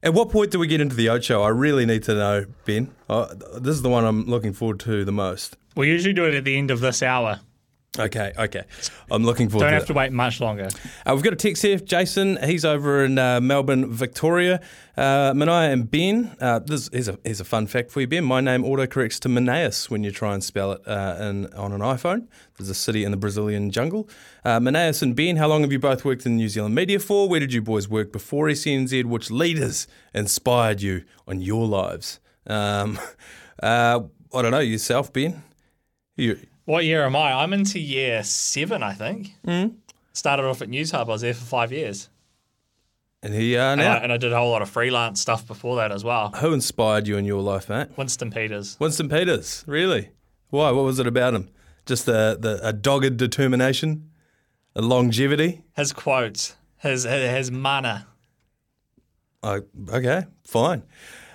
At 0.00 0.14
what 0.14 0.30
point 0.30 0.52
do 0.52 0.60
we 0.60 0.68
get 0.68 0.80
into 0.80 0.94
the 0.94 1.08
Ocho? 1.08 1.42
I 1.42 1.48
really 1.48 1.84
need 1.84 2.04
to 2.04 2.14
know, 2.14 2.44
Ben. 2.64 2.94
Uh, 3.08 3.34
this 3.56 3.74
is 3.74 3.82
the 3.82 3.88
one 3.88 4.04
I'm 4.04 4.26
looking 4.26 4.52
forward 4.52 4.78
to 4.80 5.04
the 5.04 5.10
most. 5.10 5.56
We 5.74 5.88
usually 5.88 6.14
do 6.14 6.24
it 6.24 6.34
at 6.34 6.44
the 6.44 6.56
end 6.56 6.70
of 6.70 6.78
this 6.78 7.02
hour. 7.02 7.40
Okay, 7.98 8.32
okay. 8.38 8.62
I'm 9.10 9.24
looking 9.24 9.48
forward 9.48 9.64
Don't 9.64 9.70
to 9.70 9.74
have 9.74 9.82
that. 9.82 9.92
to 9.92 9.98
wait 9.98 10.12
much 10.12 10.40
longer. 10.40 10.68
Uh, 11.04 11.14
we've 11.14 11.24
got 11.24 11.32
a 11.32 11.36
text 11.36 11.62
here, 11.62 11.78
Jason. 11.78 12.38
He's 12.44 12.64
over 12.64 13.04
in 13.04 13.18
uh, 13.18 13.40
Melbourne, 13.40 13.90
Victoria. 13.92 14.60
Uh, 14.96 15.32
Manaya 15.32 15.72
and 15.72 15.90
Ben. 15.90 16.36
Uh, 16.40 16.60
this 16.60 16.88
is 16.88 17.08
a, 17.08 17.18
here's 17.24 17.40
a 17.40 17.44
fun 17.44 17.66
fact 17.66 17.90
for 17.90 18.00
you, 18.00 18.06
Ben. 18.06 18.24
My 18.24 18.40
name 18.40 18.62
autocorrects 18.62 19.18
to 19.20 19.28
Manaus 19.28 19.90
when 19.90 20.04
you 20.04 20.10
try 20.10 20.34
and 20.34 20.42
spell 20.42 20.72
it 20.72 20.86
uh, 20.86 21.16
in, 21.20 21.52
on 21.54 21.72
an 21.72 21.80
iPhone. 21.80 22.28
There's 22.56 22.70
a 22.70 22.74
city 22.74 23.04
in 23.04 23.10
the 23.10 23.16
Brazilian 23.16 23.70
jungle. 23.70 24.08
Uh, 24.44 24.60
Manaus 24.60 25.02
and 25.02 25.14
Ben, 25.16 25.36
how 25.36 25.48
long 25.48 25.62
have 25.62 25.72
you 25.72 25.78
both 25.78 26.04
worked 26.04 26.26
in 26.26 26.36
New 26.36 26.48
Zealand 26.48 26.74
media 26.74 26.98
for? 26.98 27.28
Where 27.28 27.40
did 27.40 27.52
you 27.52 27.62
boys 27.62 27.88
work 27.88 28.12
before 28.12 28.46
SENZ? 28.48 29.04
Which 29.04 29.30
leaders 29.30 29.86
inspired 30.14 30.82
you 30.82 31.04
on 31.26 31.40
your 31.40 31.66
lives? 31.66 32.20
Um, 32.46 32.98
uh, 33.62 34.00
I 34.34 34.42
don't 34.42 34.50
know, 34.50 34.58
yourself, 34.60 35.12
Ben? 35.12 35.42
You, 36.16 36.38
What 36.68 36.84
year 36.84 37.02
am 37.06 37.16
I? 37.16 37.32
I'm 37.32 37.54
into 37.54 37.78
year 37.78 38.22
seven, 38.22 38.82
I 38.82 38.92
think. 38.92 39.32
Mm. 39.46 39.76
Started 40.12 40.44
off 40.44 40.60
at 40.60 40.68
News 40.68 40.90
Hub. 40.90 41.08
I 41.08 41.12
was 41.12 41.22
there 41.22 41.32
for 41.32 41.46
five 41.46 41.72
years. 41.72 42.10
and 43.22 43.32
here 43.32 43.42
you 43.42 43.58
are 43.58 43.72
And, 43.72 43.80
now. 43.80 43.94
I, 43.94 43.96
and 44.02 44.12
I 44.12 44.18
did 44.18 44.34
a 44.34 44.36
whole 44.36 44.50
lot 44.50 44.60
of 44.60 44.68
freelance 44.68 45.18
stuff 45.18 45.46
before 45.46 45.76
that 45.76 45.90
as 45.92 46.04
well. 46.04 46.28
Who 46.32 46.52
inspired 46.52 47.06
you 47.08 47.16
in 47.16 47.24
your 47.24 47.40
life, 47.40 47.70
mate? 47.70 47.88
Winston 47.96 48.30
Peters. 48.30 48.76
Winston 48.78 49.08
Peters, 49.08 49.64
really? 49.66 50.10
Why? 50.50 50.70
What 50.70 50.84
was 50.84 50.98
it 50.98 51.06
about 51.06 51.32
him? 51.32 51.48
Just 51.86 52.04
the, 52.04 52.36
the 52.38 52.60
a 52.62 52.74
dogged 52.74 53.16
determination, 53.16 54.10
a 54.76 54.82
longevity. 54.82 55.64
His 55.74 55.94
quotes, 55.94 56.54
his 56.76 57.04
his 57.04 57.50
mana. 57.50 58.08
Oh, 59.42 59.62
okay, 59.88 60.24
fine. 60.44 60.82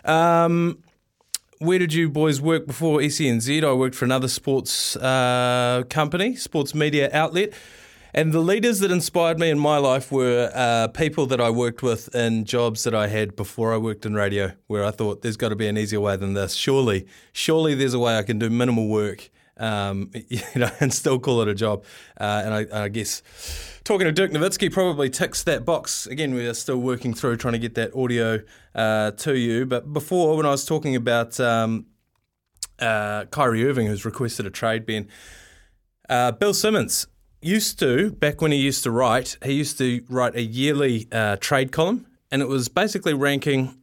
Um, 0.06 0.83
where 1.64 1.80
did 1.80 1.94
you 1.94 2.10
boys 2.10 2.42
work 2.42 2.68
before 2.68 3.02
E 3.02 3.08
SENZ? 3.08 3.64
I 3.64 3.74
worked 3.74 3.96
for 3.96 4.06
another 4.06 4.28
sports 4.28 4.96
uh, 4.98 5.84
company, 5.90 6.36
sports 6.36 6.76
media 6.76 7.10
outlet. 7.14 7.54
And 8.14 8.32
the 8.32 8.42
leaders 8.42 8.80
that 8.80 8.92
inspired 8.92 9.40
me 9.40 9.50
in 9.50 9.58
my 9.58 9.78
life 9.78 10.12
were 10.12 10.52
uh, 10.54 10.90
people 10.90 11.26
that 11.28 11.42
I 11.42 11.50
worked 11.50 11.82
with 11.82 12.14
in 12.14 12.46
jobs 12.46 12.84
that 12.84 12.94
I 12.94 13.08
had 13.08 13.36
before 13.36 13.74
I 13.74 13.78
worked 13.78 14.06
in 14.06 14.14
radio, 14.14 14.52
where 14.68 14.86
I 14.86 14.92
thought 14.92 15.24
there's 15.24 15.38
got 15.38 15.50
to 15.50 15.56
be 15.56 15.68
an 15.68 15.78
easier 15.78 16.00
way 16.00 16.16
than 16.16 16.36
this. 16.36 16.54
Surely, 16.54 17.08
surely 17.32 17.74
there's 17.74 17.96
a 17.96 18.00
way 18.00 18.18
I 18.18 18.24
can 18.24 18.38
do 18.38 18.52
minimal 18.52 18.88
work, 18.88 19.32
um, 19.58 20.12
you 20.30 20.40
know, 20.56 20.70
and 20.80 20.94
still 20.94 21.20
call 21.20 21.42
it 21.42 21.48
a 21.48 21.56
job. 21.56 21.84
Uh, 22.20 22.42
and 22.46 22.54
I, 22.54 22.84
I 22.86 22.88
guess 22.90 23.22
talking 23.84 24.06
to 24.06 24.12
Dirk 24.12 24.32
Nowitzki 24.32 24.72
probably 24.72 25.10
ticks 25.10 25.44
that 25.44 25.66
box. 25.66 26.08
Again, 26.08 26.34
we 26.34 26.48
are 26.48 26.54
still 26.54 26.78
working 26.78 27.14
through 27.14 27.38
trying 27.38 27.54
to 27.54 27.60
get 27.60 27.76
that 27.76 27.96
audio 27.96 28.42
uh, 28.76 29.12
to 29.12 29.38
you. 29.38 29.66
But 29.66 29.92
before, 29.94 30.38
when 30.38 30.46
I 30.46 30.52
was 30.52 30.66
talking 30.66 30.96
about 30.96 31.40
um, 31.40 31.88
uh, 32.80 33.26
Kyrie 33.26 33.68
Irving, 33.68 33.88
who's 33.88 34.06
requested 34.06 34.46
a 34.46 34.50
trade, 34.50 34.86
Ben, 34.86 35.08
uh, 36.10 36.32
Bill 36.32 36.54
Simmons 36.54 37.08
used 37.42 37.78
to, 37.80 38.12
back 38.12 38.42
when 38.42 38.52
he 38.52 38.58
used 38.58 38.84
to 38.84 38.92
write, 38.92 39.38
he 39.44 39.54
used 39.54 39.78
to 39.78 40.04
write 40.10 40.36
a 40.36 40.42
yearly 40.42 41.08
uh, 41.12 41.36
trade 41.38 41.72
column, 41.72 42.08
and 42.32 42.42
it 42.42 42.48
was 42.48 42.70
basically 42.70 43.14
ranking 43.14 43.78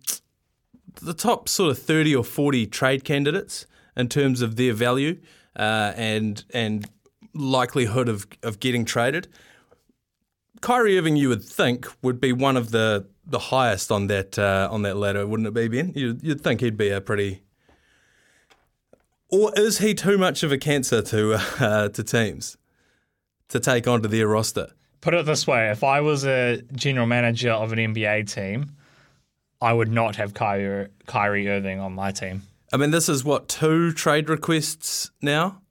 the 1.02 1.14
top 1.14 1.48
sort 1.48 1.70
of 1.70 1.78
30 1.78 2.16
or 2.16 2.24
40 2.24 2.66
trade 2.66 3.04
candidates 3.04 3.66
in 3.96 4.08
terms 4.08 4.42
of 4.42 4.56
their 4.56 4.72
value 4.72 5.18
uh, 5.56 5.92
and 5.96 6.44
and 6.52 6.88
likelihood 7.34 8.08
of, 8.08 8.26
of 8.42 8.60
getting 8.60 8.84
traded. 8.84 9.28
Kyrie 10.60 10.98
Irving, 10.98 11.16
you 11.16 11.28
would 11.28 11.44
think, 11.44 11.86
would 12.02 12.20
be 12.20 12.32
one 12.32 12.56
of 12.56 12.70
the, 12.70 13.06
the 13.26 13.38
highest 13.38 13.90
on 13.90 14.08
that 14.08 14.38
uh, 14.38 14.68
on 14.70 14.82
that 14.82 14.96
ladder, 14.96 15.26
wouldn't 15.26 15.46
it 15.46 15.54
be, 15.54 15.68
Ben? 15.68 15.92
You'd, 15.94 16.22
you'd 16.22 16.40
think 16.40 16.60
he'd 16.60 16.76
be 16.76 16.90
a 16.90 17.00
pretty. 17.00 17.42
Or 19.28 19.52
is 19.56 19.78
he 19.78 19.94
too 19.94 20.18
much 20.18 20.42
of 20.42 20.50
a 20.52 20.58
cancer 20.58 21.02
to 21.02 21.34
uh, 21.60 21.88
to 21.90 22.02
teams 22.02 22.56
to 23.48 23.60
take 23.60 23.86
onto 23.86 24.08
their 24.08 24.26
roster? 24.26 24.68
Put 25.00 25.14
it 25.14 25.24
this 25.24 25.46
way: 25.46 25.70
if 25.70 25.82
I 25.82 26.00
was 26.00 26.26
a 26.26 26.60
general 26.74 27.06
manager 27.06 27.52
of 27.52 27.72
an 27.72 27.78
NBA 27.78 28.30
team, 28.30 28.76
I 29.62 29.72
would 29.72 29.90
not 29.90 30.16
have 30.16 30.34
Kyrie, 30.34 30.88
Kyrie 31.06 31.48
Irving 31.48 31.80
on 31.80 31.94
my 31.94 32.10
team. 32.10 32.42
I 32.72 32.76
mean, 32.76 32.90
this 32.90 33.08
is 33.08 33.24
what 33.24 33.48
two 33.48 33.92
trade 33.92 34.28
requests 34.28 35.10
now 35.20 35.62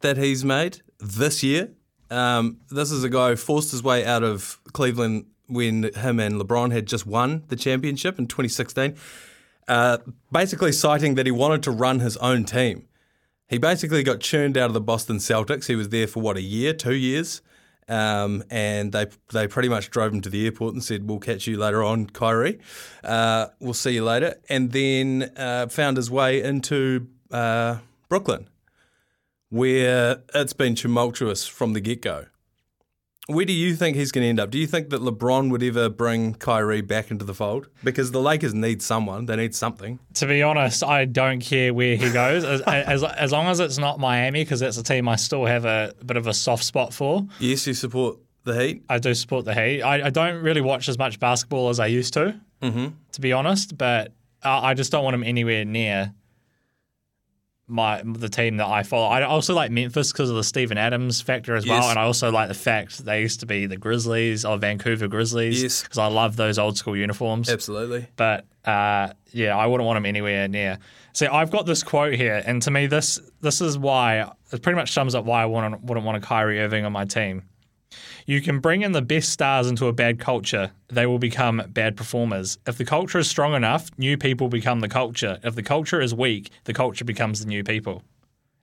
that 0.00 0.16
he's 0.16 0.44
made 0.44 0.82
this 1.00 1.42
year. 1.42 1.70
Um, 2.10 2.58
this 2.70 2.90
is 2.90 3.02
a 3.04 3.08
guy 3.08 3.30
who 3.30 3.36
forced 3.36 3.72
his 3.72 3.82
way 3.82 4.04
out 4.04 4.22
of 4.22 4.60
Cleveland 4.72 5.26
when 5.48 5.84
him 5.94 6.20
and 6.20 6.40
LeBron 6.40 6.72
had 6.72 6.86
just 6.86 7.06
won 7.06 7.44
the 7.48 7.56
championship 7.56 8.18
in 8.18 8.26
2016. 8.26 8.96
Uh, 9.66 9.98
basically, 10.30 10.72
citing 10.72 11.14
that 11.16 11.26
he 11.26 11.32
wanted 11.32 11.62
to 11.64 11.70
run 11.70 12.00
his 12.00 12.16
own 12.18 12.44
team. 12.44 12.86
He 13.48 13.58
basically 13.58 14.02
got 14.02 14.20
churned 14.20 14.56
out 14.56 14.66
of 14.66 14.74
the 14.74 14.80
Boston 14.80 15.16
Celtics. 15.16 15.66
He 15.66 15.74
was 15.74 15.88
there 15.88 16.06
for 16.06 16.20
what 16.20 16.36
a 16.36 16.42
year, 16.42 16.72
two 16.72 16.94
years, 16.94 17.42
um, 17.88 18.44
and 18.50 18.92
they 18.92 19.06
they 19.32 19.46
pretty 19.46 19.68
much 19.68 19.90
drove 19.90 20.12
him 20.12 20.20
to 20.22 20.30
the 20.30 20.44
airport 20.44 20.74
and 20.74 20.84
said, 20.84 21.08
"We'll 21.08 21.18
catch 21.18 21.46
you 21.46 21.56
later 21.56 21.82
on, 21.82 22.06
Kyrie. 22.06 22.58
Uh, 23.02 23.46
we'll 23.60 23.74
see 23.74 23.92
you 23.92 24.04
later." 24.04 24.36
And 24.48 24.72
then 24.72 25.32
uh, 25.36 25.68
found 25.68 25.96
his 25.96 26.10
way 26.10 26.42
into 26.42 27.08
uh, 27.30 27.78
Brooklyn, 28.08 28.48
where 29.48 30.22
it's 30.34 30.52
been 30.52 30.74
tumultuous 30.74 31.46
from 31.46 31.72
the 31.72 31.80
get 31.80 32.02
go. 32.02 32.26
Where 33.28 33.44
do 33.44 33.52
you 33.52 33.76
think 33.76 33.94
he's 33.94 34.10
going 34.10 34.22
to 34.22 34.28
end 34.28 34.40
up? 34.40 34.50
Do 34.50 34.58
you 34.58 34.66
think 34.66 34.88
that 34.88 35.02
LeBron 35.02 35.50
would 35.50 35.62
ever 35.62 35.90
bring 35.90 36.32
Kyrie 36.32 36.80
back 36.80 37.10
into 37.10 37.26
the 37.26 37.34
fold? 37.34 37.68
Because 37.84 38.10
the 38.10 38.22
Lakers 38.22 38.54
need 38.54 38.80
someone. 38.80 39.26
They 39.26 39.36
need 39.36 39.54
something. 39.54 39.98
To 40.14 40.26
be 40.26 40.42
honest, 40.42 40.82
I 40.82 41.04
don't 41.04 41.40
care 41.40 41.74
where 41.74 41.96
he 41.96 42.10
goes 42.10 42.42
as 42.42 42.62
as, 42.66 43.04
as 43.04 43.30
long 43.30 43.48
as 43.48 43.60
it's 43.60 43.76
not 43.76 43.98
Miami 44.00 44.44
because 44.44 44.60
that's 44.60 44.78
a 44.78 44.82
team 44.82 45.08
I 45.08 45.16
still 45.16 45.44
have 45.44 45.66
a 45.66 45.92
bit 46.06 46.16
of 46.16 46.26
a 46.26 46.32
soft 46.32 46.64
spot 46.64 46.94
for. 46.94 47.26
Yes, 47.38 47.66
you 47.66 47.74
support 47.74 48.16
the 48.44 48.58
Heat. 48.58 48.84
I 48.88 48.98
do 48.98 49.12
support 49.12 49.44
the 49.44 49.52
Heat. 49.52 49.82
I, 49.82 50.06
I 50.06 50.10
don't 50.10 50.42
really 50.42 50.62
watch 50.62 50.88
as 50.88 50.96
much 50.96 51.20
basketball 51.20 51.68
as 51.68 51.78
I 51.78 51.86
used 51.86 52.14
to, 52.14 52.40
mm-hmm. 52.62 52.86
to 53.12 53.20
be 53.20 53.34
honest. 53.34 53.76
But 53.76 54.14
I, 54.42 54.70
I 54.70 54.74
just 54.74 54.90
don't 54.90 55.04
want 55.04 55.12
him 55.12 55.22
anywhere 55.22 55.66
near 55.66 56.14
my 57.68 58.02
the 58.04 58.28
team 58.28 58.56
that 58.56 58.66
I 58.66 58.82
follow. 58.82 59.06
I 59.06 59.22
also 59.22 59.54
like 59.54 59.70
Memphis 59.70 60.10
because 60.12 60.30
of 60.30 60.36
the 60.36 60.44
Steven 60.44 60.78
Adams 60.78 61.20
factor 61.20 61.54
as 61.54 61.66
well, 61.66 61.88
and 61.90 61.98
I 61.98 62.02
also 62.02 62.30
like 62.30 62.48
the 62.48 62.54
fact 62.54 63.04
they 63.04 63.20
used 63.20 63.40
to 63.40 63.46
be 63.46 63.66
the 63.66 63.76
Grizzlies 63.76 64.44
or 64.44 64.56
Vancouver 64.56 65.06
Grizzlies. 65.06 65.62
Yes. 65.62 65.82
because 65.82 65.98
I 65.98 66.06
love 66.06 66.36
those 66.36 66.58
old 66.58 66.76
school 66.78 66.96
uniforms. 66.96 67.50
Absolutely. 67.50 68.06
But 68.16 68.46
uh, 68.64 69.12
yeah, 69.32 69.56
I 69.56 69.66
wouldn't 69.66 69.86
want 69.86 69.98
him 69.98 70.06
anywhere 70.06 70.48
near. 70.48 70.78
See, 71.12 71.26
I've 71.26 71.50
got 71.50 71.66
this 71.66 71.82
quote 71.82 72.14
here, 72.14 72.42
and 72.44 72.62
to 72.62 72.70
me, 72.70 72.86
this 72.86 73.20
this 73.40 73.60
is 73.60 73.76
why 73.78 74.30
it 74.52 74.62
pretty 74.62 74.76
much 74.76 74.92
sums 74.92 75.14
up 75.14 75.24
why 75.24 75.42
I 75.42 75.46
wouldn't 75.46 75.82
wouldn't 75.82 76.06
want 76.06 76.16
a 76.16 76.20
Kyrie 76.26 76.60
Irving 76.60 76.84
on 76.84 76.92
my 76.92 77.04
team. 77.04 77.42
You 78.28 78.42
can 78.42 78.60
bring 78.60 78.82
in 78.82 78.92
the 78.92 79.00
best 79.00 79.30
stars 79.30 79.68
into 79.68 79.86
a 79.86 79.92
bad 79.94 80.18
culture; 80.18 80.72
they 80.88 81.06
will 81.06 81.18
become 81.18 81.62
bad 81.70 81.96
performers. 81.96 82.58
If 82.66 82.76
the 82.76 82.84
culture 82.84 83.18
is 83.18 83.26
strong 83.26 83.54
enough, 83.54 83.90
new 83.96 84.18
people 84.18 84.50
become 84.50 84.80
the 84.80 84.88
culture. 84.88 85.40
If 85.42 85.54
the 85.54 85.62
culture 85.62 85.98
is 85.98 86.14
weak, 86.14 86.50
the 86.64 86.74
culture 86.74 87.06
becomes 87.06 87.40
the 87.40 87.46
new 87.46 87.64
people. 87.64 88.02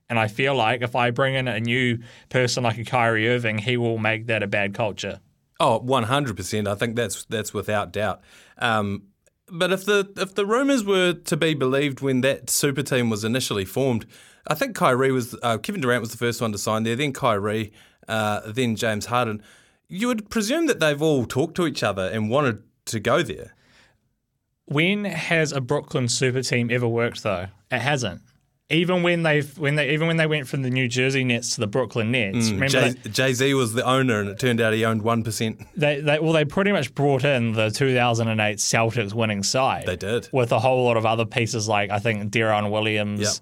And 0.08 0.20
I 0.20 0.28
feel 0.28 0.54
like 0.54 0.84
if 0.84 0.96
I 0.96 1.10
bring 1.10 1.34
in 1.34 1.48
a 1.48 1.60
new 1.60 1.98
person 2.30 2.62
like 2.62 2.78
a 2.78 2.84
Kyrie 2.84 3.28
Irving, 3.28 3.58
he 3.58 3.76
will 3.76 3.98
make 3.98 4.28
that 4.28 4.44
a 4.44 4.48
bad 4.48 4.76
culture. 4.76 5.20
Oh, 5.60 5.78
Oh, 5.78 5.80
one 5.80 6.04
hundred 6.04 6.38
percent. 6.38 6.68
I 6.68 6.76
think 6.76 6.96
that's 6.96 7.26
that's 7.26 7.52
without 7.52 7.92
doubt. 7.92 8.22
Um, 8.60 9.06
but 9.52 9.72
if 9.72 9.84
the 9.84 10.14
if 10.16 10.36
the 10.36 10.46
rumours 10.46 10.84
were 10.84 11.14
to 11.14 11.38
be 11.38 11.56
believed 11.56 12.02
when 12.02 12.22
that 12.22 12.52
super 12.52 12.84
team 12.84 13.10
was 13.10 13.24
initially 13.24 13.66
formed, 13.66 14.06
I 14.48 14.54
think 14.54 14.76
Kyrie 14.76 15.12
was 15.12 15.36
uh, 15.42 15.58
Kevin 15.58 15.82
Durant 15.82 16.02
was 16.02 16.12
the 16.12 16.18
first 16.18 16.40
one 16.40 16.52
to 16.52 16.60
sign 16.60 16.84
there. 16.84 16.96
Then 16.96 17.14
Kyrie, 17.14 17.74
uh, 18.08 18.42
then 18.52 18.76
James 18.76 19.08
Harden. 19.08 19.42
You 19.88 20.08
would 20.08 20.30
presume 20.30 20.66
that 20.68 20.80
they've 20.80 21.02
all 21.02 21.26
talked 21.26 21.56
to 21.56 21.68
each 21.68 21.84
other 21.84 22.08
and 22.08 22.30
wanted 22.30 22.64
to 22.86 23.00
go 23.00 23.22
there. 23.22 23.54
When 24.66 25.06
has 25.06 25.52
a 25.52 25.62
Brooklyn 25.62 26.08
super 26.08 26.42
team 26.42 26.70
ever 26.72 26.88
worked 26.88 27.22
though? 27.24 27.48
It 27.72 27.80
hasn't. 27.80 28.22
even 28.72 29.04
when 29.04 29.22
they 29.22 29.42
when 29.42 29.76
they 29.76 29.92
even 29.94 30.08
when 30.08 30.18
they 30.18 30.26
went 30.26 30.48
from 30.48 30.64
the 30.64 30.72
New 30.72 30.88
Jersey 30.88 31.24
Nets 31.24 31.54
to 31.54 31.62
the 31.62 31.68
Brooklyn 31.68 32.12
Nets, 32.12 32.50
they, 32.50 32.94
Jay 33.12 33.34
Z 33.34 33.54
was 33.54 33.74
the 33.74 33.86
owner, 33.86 34.20
and 34.22 34.30
it 34.30 34.40
turned 34.40 34.60
out 34.60 34.74
he 34.74 34.84
owned 34.84 35.04
one 35.04 35.24
percent. 35.24 35.62
they, 35.78 36.02
they 36.02 36.18
well 36.20 36.34
they 36.34 36.46
pretty 36.46 36.72
much 36.72 36.96
brought 36.96 37.24
in 37.24 37.54
the 37.54 37.70
2008 37.70 38.58
Celtics 38.58 39.14
winning 39.14 39.44
side. 39.44 39.86
They 39.86 39.96
did. 39.98 40.30
with 40.32 40.52
a 40.52 40.60
whole 40.60 40.84
lot 40.86 40.98
of 40.98 41.06
other 41.06 41.26
pieces 41.26 41.68
like 41.68 41.92
I 41.92 42.00
think 42.00 42.32
Deron 42.32 42.72
Williams. 42.72 43.20
Yep. 43.22 43.34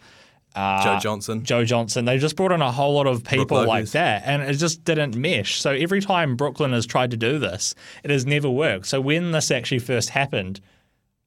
Joe 0.55 0.99
Johnson. 1.01 1.43
Joe 1.43 1.65
Johnson. 1.65 2.05
They 2.05 2.17
just 2.17 2.35
brought 2.35 2.51
in 2.51 2.61
a 2.61 2.71
whole 2.71 2.93
lot 2.93 3.07
of 3.07 3.23
people 3.23 3.65
like 3.65 3.89
that, 3.91 4.23
and 4.25 4.41
it 4.43 4.53
just 4.53 4.83
didn't 4.83 5.15
mesh. 5.15 5.59
So 5.59 5.71
every 5.71 6.01
time 6.01 6.35
Brooklyn 6.35 6.73
has 6.73 6.85
tried 6.85 7.11
to 7.11 7.17
do 7.17 7.39
this, 7.39 7.73
it 8.03 8.11
has 8.11 8.25
never 8.25 8.49
worked. 8.49 8.87
So 8.87 9.01
when 9.01 9.31
this 9.31 9.49
actually 9.51 9.79
first 9.79 10.09
happened, 10.09 10.59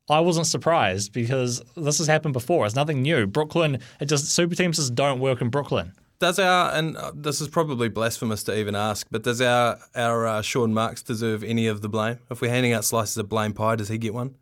I 0.09 0.21
wasn't 0.21 0.47
surprised 0.47 1.13
because 1.13 1.63
this 1.77 1.99
has 1.99 2.07
happened 2.07 2.33
before. 2.33 2.65
It's 2.67 2.77
nothing 2.77 3.03
new. 3.03 3.27
Brooklyn, 3.27 3.81
it 4.01 4.07
just 4.07 4.27
super 4.27 4.55
teams 4.55 4.77
just 4.77 4.95
don't 4.95 5.19
work 5.19 5.41
in 5.41 5.49
Brooklyn. 5.49 5.93
Does 6.19 6.39
our 6.39 6.73
and 6.73 6.97
uh, 6.97 7.13
this 7.15 7.41
is 7.41 7.49
probably 7.49 7.89
blasphemous 7.89 8.43
to 8.45 8.57
even 8.57 8.75
ask, 8.75 9.07
but 9.11 9.23
does 9.23 9.41
our 9.43 9.79
our 9.95 10.27
uh, 10.27 10.43
Sean 10.43 10.73
Marks 10.73 11.03
deserve 11.03 11.43
any 11.43 11.67
of 11.67 11.83
the 11.83 11.89
blame? 11.89 12.19
If 12.31 12.41
we're 12.41 12.51
handing 12.51 12.73
out 12.73 12.85
slices 12.85 13.19
of 13.19 13.29
blame 13.29 13.53
pie, 13.53 13.77
does 13.77 13.89
he 13.89 13.99
get 13.99 14.15
one? 14.15 14.37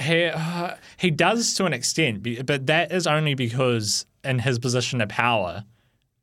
He 0.00 0.24
uh, 0.26 0.76
he 0.96 1.10
does 1.10 1.54
to 1.54 1.64
an 1.64 1.72
extent, 1.72 2.46
but 2.46 2.66
that 2.66 2.92
is 2.92 3.06
only 3.06 3.34
because 3.34 4.06
in 4.24 4.40
his 4.40 4.58
position 4.58 5.00
of 5.00 5.08
power, 5.08 5.64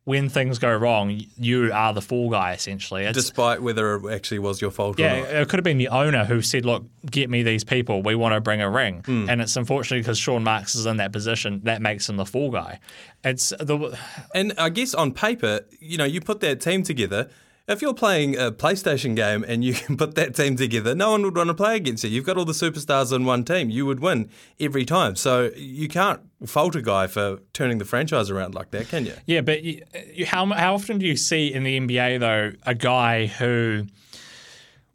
when 0.05 0.27
things 0.27 0.59
go 0.59 0.75
wrong, 0.75 1.21
you 1.37 1.71
are 1.71 1.93
the 1.93 2.01
fall 2.01 2.29
guy 2.29 2.53
essentially. 2.53 3.05
It's, 3.05 3.15
Despite 3.15 3.61
whether 3.61 3.95
it 3.95 4.13
actually 4.13 4.39
was 4.39 4.61
your 4.61 4.71
fault 4.71 4.99
yeah, 4.99 5.13
or 5.13 5.19
not. 5.21 5.29
it 5.29 5.49
could 5.49 5.59
have 5.59 5.63
been 5.63 5.77
the 5.77 5.87
owner 5.87 6.25
who 6.25 6.41
said, 6.41 6.65
"Look, 6.65 6.83
get 7.09 7.29
me 7.29 7.41
these 7.43 7.63
people. 7.63 8.01
We 8.01 8.15
want 8.15 8.33
to 8.33 8.41
bring 8.41 8.61
a 8.61 8.69
ring." 8.69 9.03
Hmm. 9.05 9.29
And 9.29 9.41
it's 9.41 9.55
unfortunately 9.55 10.01
because 10.01 10.17
Sean 10.17 10.43
Marks 10.43 10.75
is 10.75 10.85
in 10.85 10.97
that 10.97 11.13
position 11.13 11.61
that 11.63 11.81
makes 11.81 12.09
him 12.09 12.17
the 12.17 12.25
fall 12.25 12.51
guy. 12.51 12.79
It's 13.23 13.49
the 13.59 13.97
And 14.35 14.53
I 14.57 14.69
guess 14.69 14.93
on 14.93 15.13
paper, 15.13 15.61
you 15.79 15.97
know, 15.97 16.05
you 16.05 16.19
put 16.19 16.41
that 16.41 16.59
team 16.59 16.83
together. 16.83 17.29
If 17.65 17.81
you're 17.81 17.93
playing 17.93 18.37
a 18.37 18.51
PlayStation 18.51 19.15
game 19.15 19.45
and 19.47 19.63
you 19.63 19.73
can 19.85 19.95
put 19.95 20.15
that 20.15 20.35
team 20.35 20.57
together, 20.57 20.93
no 20.93 21.11
one 21.11 21.23
would 21.23 21.35
want 21.35 21.47
to 21.47 21.53
play 21.53 21.77
against 21.77 22.03
you. 22.03 22.09
You've 22.09 22.25
got 22.25 22.37
all 22.37 22.45
the 22.45 22.51
superstars 22.51 23.15
in 23.15 23.23
one 23.23 23.45
team. 23.45 23.69
You 23.69 23.85
would 23.85 24.01
win 24.01 24.29
every 24.59 24.83
time. 24.83 25.15
So 25.15 25.51
you 25.55 25.87
can't 25.87 26.19
fault 26.45 26.75
a 26.75 26.81
guy 26.81 27.07
for 27.07 27.39
turning 27.53 27.77
the 27.77 27.85
franchise 27.85 28.29
around 28.29 28.53
like 28.53 28.71
that, 28.71 28.89
can 28.89 29.05
you? 29.05 29.13
yeah, 29.25 29.41
but 29.41 29.63
you, 29.63 29.81
how 30.25 30.45
how 30.47 30.73
often 30.73 30.97
do 30.97 31.05
you 31.05 31.15
see 31.15 31.53
in 31.53 31.63
the 31.63 31.79
NBA 31.79 32.19
though 32.19 32.51
a 32.65 32.75
guy 32.75 33.27
who 33.27 33.85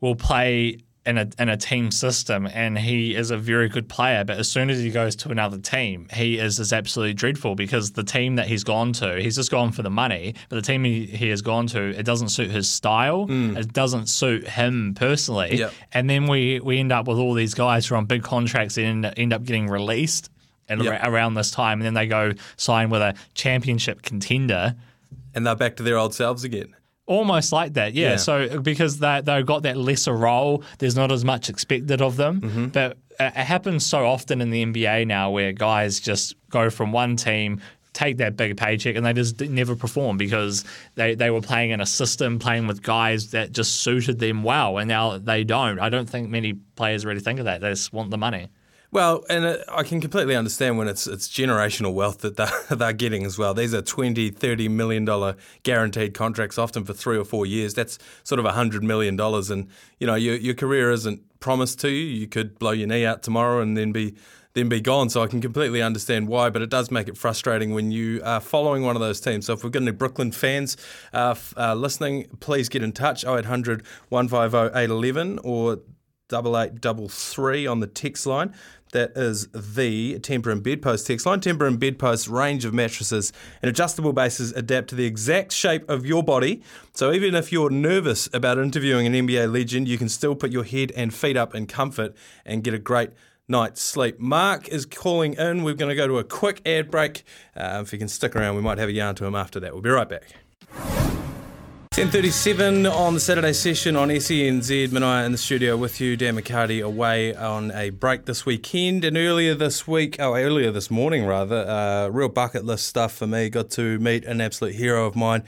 will 0.00 0.14
play 0.14 0.78
in 1.08 1.16
a 1.18 1.26
in 1.38 1.48
a 1.48 1.56
team 1.56 1.90
system 1.90 2.46
and 2.46 2.78
he 2.78 3.14
is 3.14 3.30
a 3.30 3.38
very 3.38 3.68
good 3.68 3.88
player, 3.88 4.24
but 4.24 4.36
as 4.36 4.48
soon 4.48 4.68
as 4.68 4.78
he 4.78 4.90
goes 4.90 5.16
to 5.16 5.30
another 5.30 5.58
team, 5.58 6.06
he 6.12 6.38
is 6.38 6.60
is 6.60 6.72
absolutely 6.72 7.14
dreadful 7.14 7.54
because 7.54 7.92
the 7.92 8.04
team 8.04 8.36
that 8.36 8.46
he's 8.46 8.62
gone 8.62 8.92
to, 8.92 9.20
he's 9.20 9.36
just 9.36 9.50
gone 9.50 9.72
for 9.72 9.82
the 9.82 9.90
money, 9.90 10.34
but 10.48 10.56
the 10.56 10.62
team 10.62 10.84
he, 10.84 11.06
he 11.06 11.28
has 11.30 11.40
gone 11.42 11.66
to, 11.68 11.80
it 11.98 12.04
doesn't 12.04 12.28
suit 12.28 12.50
his 12.50 12.70
style, 12.70 13.26
mm. 13.26 13.56
it 13.56 13.72
doesn't 13.72 14.06
suit 14.08 14.46
him 14.46 14.94
personally, 14.94 15.56
Yep. 15.58 15.72
and 15.92 16.10
then 16.10 16.26
we 16.26 16.60
we 16.60 16.78
end 16.78 16.92
up 16.92 17.08
with 17.08 17.18
all 17.18 17.32
these 17.34 17.54
guys 17.54 17.86
who 17.86 17.94
are 17.94 17.98
on 17.98 18.04
big 18.04 18.22
contracts 18.22 18.76
and 18.76 19.04
end, 19.06 19.14
end 19.16 19.32
up 19.32 19.44
getting 19.44 19.66
released. 19.68 20.30
And 20.70 20.82
Yep. 20.84 21.02
ar- 21.02 21.10
around 21.10 21.32
this 21.32 21.50
time, 21.50 21.78
and 21.80 21.86
then 21.86 21.94
they 21.94 22.06
go 22.06 22.34
sign 22.58 22.90
with 22.90 23.00
a 23.00 23.14
championship 23.32 24.02
contender, 24.02 24.76
And 25.34 25.46
they're 25.46 25.56
back 25.56 25.76
to 25.76 25.82
their 25.82 25.96
old 25.96 26.12
selves 26.12 26.44
again. 26.44 26.74
Almost 27.08 27.52
like 27.52 27.72
that, 27.72 27.94
yeah. 27.94 28.10
Yeah. 28.10 28.16
So 28.16 28.60
because 28.60 28.98
they 28.98 29.22
they've 29.24 29.44
got 29.44 29.62
that 29.62 29.78
lesser 29.78 30.12
role, 30.12 30.62
there's 30.78 30.94
not 30.94 31.10
as 31.10 31.24
much 31.24 31.48
expected 31.48 32.02
of 32.02 32.16
them. 32.16 32.42
Mm-hmm. 32.42 32.66
But 32.66 32.98
it 33.18 33.32
it 33.34 33.34
happens 33.34 33.84
so 33.86 34.06
often 34.06 34.42
in 34.42 34.50
the 34.50 34.62
NBA 34.64 35.06
now, 35.06 35.30
where 35.30 35.52
guys 35.52 36.00
just 36.00 36.34
go 36.50 36.68
from 36.70 36.92
one 36.92 37.16
team. 37.16 37.60
Take 37.94 38.18
that 38.18 38.36
big 38.36 38.56
paycheck 38.56 38.94
and 38.94 39.04
they 39.04 39.14
just 39.14 39.40
never 39.40 39.74
perform 39.74 40.18
because 40.18 40.64
they, 40.94 41.16
they 41.16 41.30
were 41.30 41.40
playing 41.40 41.70
in 41.70 41.80
a 41.80 41.86
system, 41.86 42.38
playing 42.38 42.68
with 42.68 42.80
guys 42.80 43.30
that 43.32 43.50
just 43.50 43.80
suited 43.80 44.20
them 44.20 44.44
well, 44.44 44.78
and 44.78 44.86
now 44.86 45.18
they 45.18 45.42
don't. 45.42 45.80
I 45.80 45.88
don't 45.88 46.08
think 46.08 46.28
many 46.28 46.52
players 46.76 47.04
really 47.04 47.20
think 47.20 47.40
of 47.40 47.46
that. 47.46 47.60
They 47.62 47.70
just 47.70 47.92
want 47.92 48.10
the 48.10 48.18
money. 48.18 48.50
Well, 48.90 49.24
and 49.28 49.44
uh, 49.44 49.58
I 49.70 49.82
can 49.82 50.00
completely 50.00 50.34
understand 50.34 50.78
when 50.78 50.88
it's 50.88 51.06
it's 51.06 51.28
generational 51.28 51.92
wealth 51.92 52.18
that 52.18 52.36
they're, 52.36 52.50
they're 52.76 52.92
getting 52.94 53.24
as 53.24 53.38
well. 53.38 53.52
These 53.52 53.74
are 53.74 53.82
20, 53.82 54.30
30 54.30 54.68
million 54.68 55.04
dollar 55.04 55.36
guaranteed 55.62 56.14
contracts, 56.14 56.56
often 56.56 56.84
for 56.84 56.94
three 56.94 57.18
or 57.18 57.24
four 57.24 57.44
years. 57.44 57.74
That's 57.74 57.98
sort 58.24 58.38
of 58.38 58.46
hundred 58.46 58.82
million 58.82 59.14
dollars, 59.14 59.50
and 59.50 59.68
you 59.98 60.06
know 60.06 60.14
your 60.14 60.36
your 60.36 60.54
career 60.54 60.90
isn't 60.90 61.20
promised 61.40 61.78
to 61.80 61.90
you. 61.90 62.04
You 62.06 62.26
could 62.26 62.58
blow 62.58 62.70
your 62.70 62.88
knee 62.88 63.04
out 63.04 63.22
tomorrow 63.22 63.60
and 63.60 63.76
then 63.76 63.92
be 63.92 64.16
then 64.54 64.70
be 64.70 64.80
gone. 64.80 65.10
So 65.10 65.22
I 65.22 65.26
can 65.26 65.42
completely 65.42 65.82
understand 65.82 66.26
why, 66.26 66.48
but 66.48 66.62
it 66.62 66.70
does 66.70 66.90
make 66.90 67.08
it 67.08 67.18
frustrating 67.18 67.74
when 67.74 67.90
you 67.90 68.22
are 68.24 68.40
following 68.40 68.84
one 68.84 68.96
of 68.96 69.00
those 69.00 69.20
teams. 69.20 69.44
So 69.46 69.52
if 69.52 69.62
we've 69.62 69.72
got 69.72 69.82
any 69.82 69.92
Brooklyn 69.92 70.32
fans 70.32 70.78
uh, 71.12 71.34
uh, 71.58 71.74
listening, 71.74 72.26
please 72.40 72.70
get 72.70 72.82
in 72.82 72.92
touch 72.92 73.22
0800 73.22 73.84
150 74.08 74.78
811 74.78 75.40
or 75.44 75.80
double 76.28 76.58
eight 76.60 76.80
double 76.80 77.08
three 77.08 77.66
on 77.66 77.80
the 77.80 77.86
text 77.86 78.26
line. 78.26 78.54
That 78.92 79.12
is 79.16 79.48
the 79.48 80.18
Tempur 80.20 80.52
and 80.52 80.62
Bedpost 80.62 81.06
text 81.06 81.26
line. 81.26 81.40
Tempur 81.40 81.66
and 81.66 81.78
Bedpost 81.78 82.28
range 82.28 82.64
of 82.64 82.72
mattresses 82.72 83.32
and 83.62 83.68
adjustable 83.68 84.12
bases 84.12 84.52
adapt 84.52 84.88
to 84.88 84.94
the 84.94 85.04
exact 85.04 85.52
shape 85.52 85.88
of 85.88 86.06
your 86.06 86.22
body. 86.22 86.62
So 86.92 87.12
even 87.12 87.34
if 87.34 87.52
you're 87.52 87.70
nervous 87.70 88.28
about 88.32 88.58
interviewing 88.58 89.06
an 89.06 89.12
NBA 89.12 89.52
legend, 89.52 89.88
you 89.88 89.98
can 89.98 90.08
still 90.08 90.34
put 90.34 90.50
your 90.50 90.64
head 90.64 90.92
and 90.96 91.12
feet 91.12 91.36
up 91.36 91.54
in 91.54 91.66
comfort 91.66 92.14
and 92.44 92.64
get 92.64 92.74
a 92.74 92.78
great 92.78 93.10
night's 93.48 93.80
sleep. 93.80 94.20
Mark 94.20 94.68
is 94.68 94.86
calling 94.86 95.34
in. 95.34 95.64
We're 95.64 95.74
going 95.74 95.88
to 95.88 95.94
go 95.94 96.06
to 96.06 96.18
a 96.18 96.24
quick 96.24 96.60
ad 96.66 96.90
break. 96.90 97.24
Uh, 97.56 97.80
if 97.82 97.92
you 97.92 97.98
can 97.98 98.08
stick 98.08 98.36
around, 98.36 98.56
we 98.56 98.62
might 98.62 98.78
have 98.78 98.88
a 98.88 98.92
yarn 98.92 99.14
to 99.16 99.24
him 99.24 99.34
after 99.34 99.58
that. 99.60 99.72
We'll 99.72 99.82
be 99.82 99.90
right 99.90 100.08
back. 100.08 101.27
10.37 101.98 102.88
on 102.94 103.14
the 103.14 103.18
Saturday 103.18 103.52
session 103.52 103.96
on 103.96 104.08
SENZ. 104.08 104.86
Manaya 104.90 105.26
in 105.26 105.32
the 105.32 105.36
studio 105.36 105.76
with 105.76 106.00
you. 106.00 106.16
Dan 106.16 106.36
McCarty 106.36 106.80
away 106.80 107.34
on 107.34 107.72
a 107.72 107.90
break 107.90 108.24
this 108.24 108.46
weekend. 108.46 109.04
And 109.04 109.16
earlier 109.16 109.52
this 109.56 109.84
week, 109.88 110.14
oh, 110.20 110.36
earlier 110.36 110.70
this 110.70 110.92
morning 110.92 111.26
rather, 111.26 111.66
uh, 111.66 112.06
real 112.06 112.28
bucket 112.28 112.64
list 112.64 112.86
stuff 112.86 113.14
for 113.14 113.26
me. 113.26 113.48
Got 113.48 113.70
to 113.70 113.98
meet 113.98 114.24
an 114.26 114.40
absolute 114.40 114.76
hero 114.76 115.06
of 115.06 115.16
mine. 115.16 115.42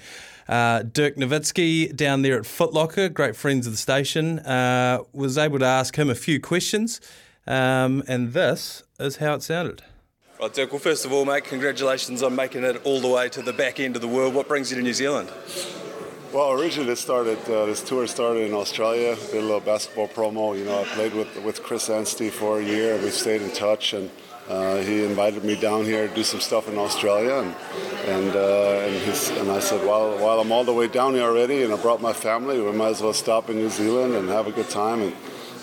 Uh, 0.49 0.83
Dirk 0.83 1.15
Nowitzki 1.15 1.95
down 1.95 2.23
there 2.23 2.37
at 2.37 2.47
Footlocker, 2.47 3.15
great 3.15 3.37
friends 3.37 3.69
of 3.69 3.73
the 3.73 3.79
station, 3.79 4.41
uh, 4.41 5.05
was 5.13 5.39
able 5.39 5.61
to 5.61 5.67
ask 5.67 5.97
him 5.97 6.11
a 6.11 6.17
few 6.17 6.41
questions, 6.41 7.01
um, 7.47 8.03
and 8.09 8.33
this 8.33 8.83
is 8.99 9.19
how 9.19 9.35
it 9.35 9.45
sounded. 9.45 9.83
Right, 10.41 10.53
Dirk, 10.53 10.73
well, 10.73 10.81
first 10.81 11.05
of 11.05 11.13
all, 11.13 11.25
mate, 11.25 11.45
congratulations 11.45 12.25
on 12.25 12.35
making 12.35 12.65
it 12.65 12.85
all 12.85 13.01
the 13.01 13.07
way 13.07 13.29
to 13.29 13.41
the 13.41 13.53
back 13.53 13.79
end 13.79 13.95
of 13.95 14.03
the 14.03 14.09
world. 14.09 14.35
What 14.35 14.49
brings 14.49 14.73
you 14.73 14.79
to 14.79 14.83
New 14.83 14.95
Zealand? 14.95 15.31
Well, 16.33 16.53
originally 16.53 16.93
it 16.93 16.99
started. 16.99 17.38
Uh, 17.51 17.66
this 17.66 17.83
tour 17.83 18.07
started 18.07 18.47
in 18.47 18.55
Australia. 18.55 19.16
Did 19.16 19.38
a 19.38 19.40
little 19.40 19.59
basketball 19.59 20.07
promo. 20.07 20.57
You 20.57 20.64
know, 20.64 20.81
I 20.81 20.85
played 20.85 21.12
with 21.12 21.43
with 21.43 21.61
Chris 21.64 21.90
Anstey 21.90 22.31
for 22.31 22.61
a 22.61 22.64
year. 22.64 22.97
We 23.03 23.11
stayed 23.11 23.43
in 23.43 23.51
touch, 23.51 23.95
and 23.95 24.09
uh, 24.49 24.77
he 24.77 25.03
invited 25.05 25.43
me 25.43 25.61
down 25.61 25.85
here 25.85 26.07
to 26.07 26.14
do 26.14 26.23
some 26.23 26.38
stuff 26.38 26.69
in 26.69 26.79
Australia. 26.79 27.35
And 27.43 27.55
and 28.07 28.37
uh, 28.37 28.87
and, 28.87 28.95
his, 29.03 29.31
and 29.31 29.51
I 29.51 29.59
said, 29.59 29.85
well, 29.85 30.19
while 30.19 30.38
I'm 30.38 30.53
all 30.53 30.62
the 30.62 30.73
way 30.73 30.87
down 30.87 31.14
here 31.14 31.25
already, 31.25 31.64
and 31.64 31.73
I 31.73 31.77
brought 31.77 32.01
my 32.01 32.12
family, 32.12 32.61
we 32.61 32.71
might 32.71 32.90
as 32.90 33.03
well 33.03 33.12
stop 33.12 33.51
in 33.51 33.57
New 33.57 33.71
Zealand 33.71 34.14
and 34.14 34.29
have 34.29 34.47
a 34.47 34.53
good 34.53 34.71
time 34.71 35.03
and. 35.03 35.12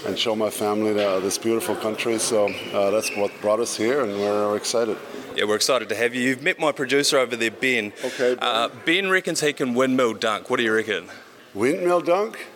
And 0.06 0.18
show 0.18 0.36
my 0.36 0.52
family 0.52 0.94
the, 0.94 1.20
this 1.22 1.40
beautiful 1.40 1.76
country. 1.76 2.20
So 2.20 2.48
uh, 2.72 2.92
that's 2.92 3.10
what 3.18 3.32
brought 3.42 3.60
us 3.60 3.76
here, 3.76 4.04
and 4.04 4.12
we're 4.14 4.56
excited. 4.56 4.96
Yeah, 5.38 5.44
we're 5.44 5.56
excited 5.56 5.88
to 5.90 5.96
have 5.96 6.16
you. 6.16 6.22
You've 6.22 6.42
met 6.42 6.60
my 6.60 6.72
producer 6.72 7.20
over 7.20 7.36
there, 7.36 7.52
Ben. 7.52 7.94
Okay, 8.04 8.34
Ben. 8.34 8.38
Uh, 8.42 8.70
ben 8.86 9.08
reckons 9.08 9.40
he 9.40 9.54
can 9.54 9.76
windmill 9.76 10.16
dunk. 10.16 10.50
What 10.50 10.58
do 10.58 10.64
you 10.64 10.74
reckon? 10.74 11.10
Windmill 11.54 12.02
dunk? 12.02 12.48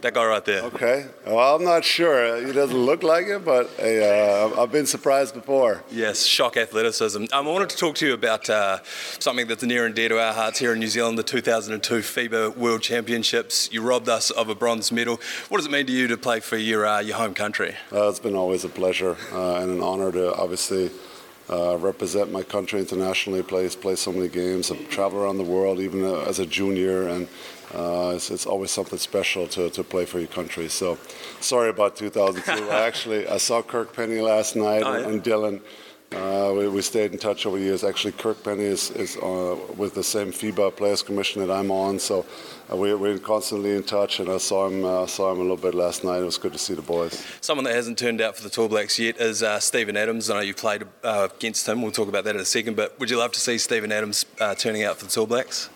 That 0.00 0.14
guy 0.14 0.24
right 0.24 0.44
there. 0.44 0.62
Okay. 0.62 1.06
Well, 1.26 1.56
I'm 1.56 1.64
not 1.64 1.84
sure. 1.84 2.46
He 2.46 2.52
doesn't 2.52 2.76
look 2.76 3.02
like 3.02 3.26
it, 3.26 3.44
but 3.44 3.68
uh, 3.80 4.62
I've 4.62 4.70
been 4.70 4.86
surprised 4.86 5.34
before. 5.34 5.82
Yes, 5.90 6.24
shock 6.24 6.56
athleticism. 6.56 7.24
Um, 7.32 7.48
I 7.48 7.50
wanted 7.50 7.70
to 7.70 7.76
talk 7.76 7.96
to 7.96 8.06
you 8.06 8.14
about 8.14 8.48
uh, 8.48 8.78
something 9.18 9.48
that's 9.48 9.64
near 9.64 9.84
and 9.84 9.92
dear 9.92 10.10
to 10.10 10.20
our 10.20 10.34
hearts 10.34 10.60
here 10.60 10.72
in 10.72 10.78
New 10.78 10.86
Zealand, 10.86 11.18
the 11.18 11.24
2002 11.24 11.94
FIBA 11.96 12.56
World 12.56 12.82
Championships. 12.82 13.68
You 13.72 13.82
robbed 13.82 14.08
us 14.08 14.30
of 14.30 14.48
a 14.48 14.54
bronze 14.54 14.92
medal. 14.92 15.20
What 15.48 15.58
does 15.58 15.66
it 15.66 15.72
mean 15.72 15.86
to 15.86 15.92
you 15.92 16.06
to 16.06 16.16
play 16.16 16.38
for 16.38 16.58
your, 16.58 16.86
uh, 16.86 17.00
your 17.00 17.16
home 17.16 17.34
country? 17.34 17.74
Uh, 17.92 18.08
it's 18.08 18.20
been 18.20 18.36
always 18.36 18.62
a 18.62 18.68
pleasure 18.68 19.16
uh, 19.32 19.56
and 19.56 19.68
an 19.72 19.82
honor 19.82 20.12
to 20.12 20.32
obviously 20.36 20.92
uh, 21.50 21.76
represent 21.78 22.32
my 22.32 22.42
country 22.42 22.80
internationally, 22.80 23.42
play, 23.42 23.68
play 23.68 23.96
so 23.96 24.12
many 24.12 24.28
games, 24.28 24.70
I've 24.70 24.88
traveled 24.88 25.22
around 25.22 25.38
the 25.38 25.44
world 25.44 25.78
even 25.80 26.04
uh, 26.04 26.20
as 26.26 26.38
a 26.38 26.46
junior, 26.46 27.08
and 27.08 27.28
uh, 27.74 28.12
it's, 28.14 28.30
it's 28.30 28.46
always 28.46 28.70
something 28.70 28.98
special 28.98 29.46
to, 29.48 29.68
to 29.70 29.82
play 29.84 30.04
for 30.06 30.18
your 30.18 30.28
country. 30.28 30.68
So 30.68 30.96
sorry 31.40 31.68
about 31.70 31.96
2002. 31.96 32.50
I 32.70 32.86
actually 32.86 33.28
I 33.28 33.36
saw 33.38 33.62
Kirk 33.62 33.92
Penney 33.94 34.20
last 34.20 34.56
night 34.56 34.82
Oh, 34.84 34.96
yeah? 34.96 35.08
and 35.08 35.22
Dylan. 35.22 35.60
Uh, 36.14 36.52
we, 36.56 36.68
we 36.68 36.80
stayed 36.80 37.12
in 37.12 37.18
touch 37.18 37.44
over 37.44 37.58
the 37.58 37.64
years. 37.64 37.82
Actually, 37.82 38.12
Kirk 38.12 38.42
Penney 38.44 38.64
is, 38.64 38.90
is 38.92 39.16
uh, 39.16 39.56
with 39.76 39.94
the 39.94 40.02
same 40.02 40.28
FIBA 40.28 40.76
Players 40.76 41.02
Commission 41.02 41.44
that 41.46 41.52
I'm 41.52 41.70
on, 41.70 41.98
so 41.98 42.24
uh, 42.72 42.76
we, 42.76 42.94
we're 42.94 43.18
constantly 43.18 43.74
in 43.74 43.82
touch. 43.82 44.20
And 44.20 44.28
I 44.28 44.38
saw 44.38 44.68
him 44.68 44.84
uh, 44.84 45.06
saw 45.06 45.32
him 45.32 45.38
a 45.38 45.42
little 45.42 45.56
bit 45.56 45.74
last 45.74 46.04
night. 46.04 46.18
It 46.18 46.24
was 46.24 46.38
good 46.38 46.52
to 46.52 46.58
see 46.58 46.74
the 46.74 46.82
boys. 46.82 47.26
Someone 47.40 47.64
that 47.64 47.74
hasn't 47.74 47.98
turned 47.98 48.20
out 48.20 48.36
for 48.36 48.42
the 48.42 48.50
Tall 48.50 48.68
Blacks 48.68 48.98
yet 48.98 49.16
is 49.18 49.42
uh, 49.42 49.58
Steven 49.58 49.96
Adams. 49.96 50.30
I 50.30 50.34
know 50.34 50.40
you 50.40 50.54
played 50.54 50.84
uh, 51.02 51.28
against 51.34 51.68
him. 51.68 51.82
We'll 51.82 51.90
talk 51.90 52.08
about 52.08 52.24
that 52.24 52.36
in 52.36 52.40
a 52.40 52.44
second. 52.44 52.76
But 52.76 52.98
would 53.00 53.10
you 53.10 53.18
love 53.18 53.32
to 53.32 53.40
see 53.40 53.58
Steven 53.58 53.90
Adams 53.90 54.24
uh, 54.40 54.54
turning 54.54 54.84
out 54.84 54.98
for 54.98 55.06
the 55.06 55.10
Tall 55.10 55.26
Blacks? 55.26 55.68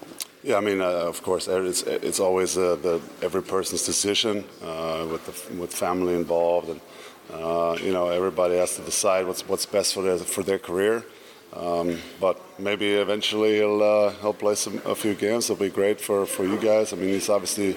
Yeah, 0.45 0.57
I 0.57 0.61
mean, 0.61 0.81
uh, 0.81 0.85
of 0.85 1.21
course, 1.23 1.49
it's, 1.49 1.83
it's 1.83 2.21
always 2.21 2.57
uh, 2.57 2.77
the 2.77 3.01
every 3.23 3.43
person's 3.43 3.85
decision 3.85 4.45
uh, 4.63 5.05
with 5.11 5.27
the, 5.27 5.61
with 5.61 5.75
family 5.75 6.15
involved, 6.15 6.69
and 6.69 6.81
uh, 7.33 7.77
you 7.81 7.93
know 7.93 8.09
everybody 8.09 8.57
has 8.57 8.77
to 8.77 8.83
decide 8.83 9.27
what's 9.27 9.47
what's 9.49 9.67
best 9.67 9.95
for 9.95 10.03
their 10.03 10.19
for 10.19 10.43
their 10.43 10.59
career. 10.59 11.05
Um, 11.55 11.99
but 12.21 12.39
maybe 12.59 12.93
eventually 12.93 13.57
he'll 13.57 13.83
uh, 13.83 14.11
he'll 14.21 14.35
play 14.35 14.55
some 14.55 14.81
a 14.85 14.95
few 14.95 15.15
games. 15.15 15.49
It'll 15.51 15.63
be 15.63 15.71
great 15.71 16.01
for, 16.01 16.27
for 16.27 16.45
you 16.45 16.59
guys. 16.59 16.93
I 16.93 16.97
mean, 16.97 17.09
he's 17.11 17.29
obviously. 17.29 17.77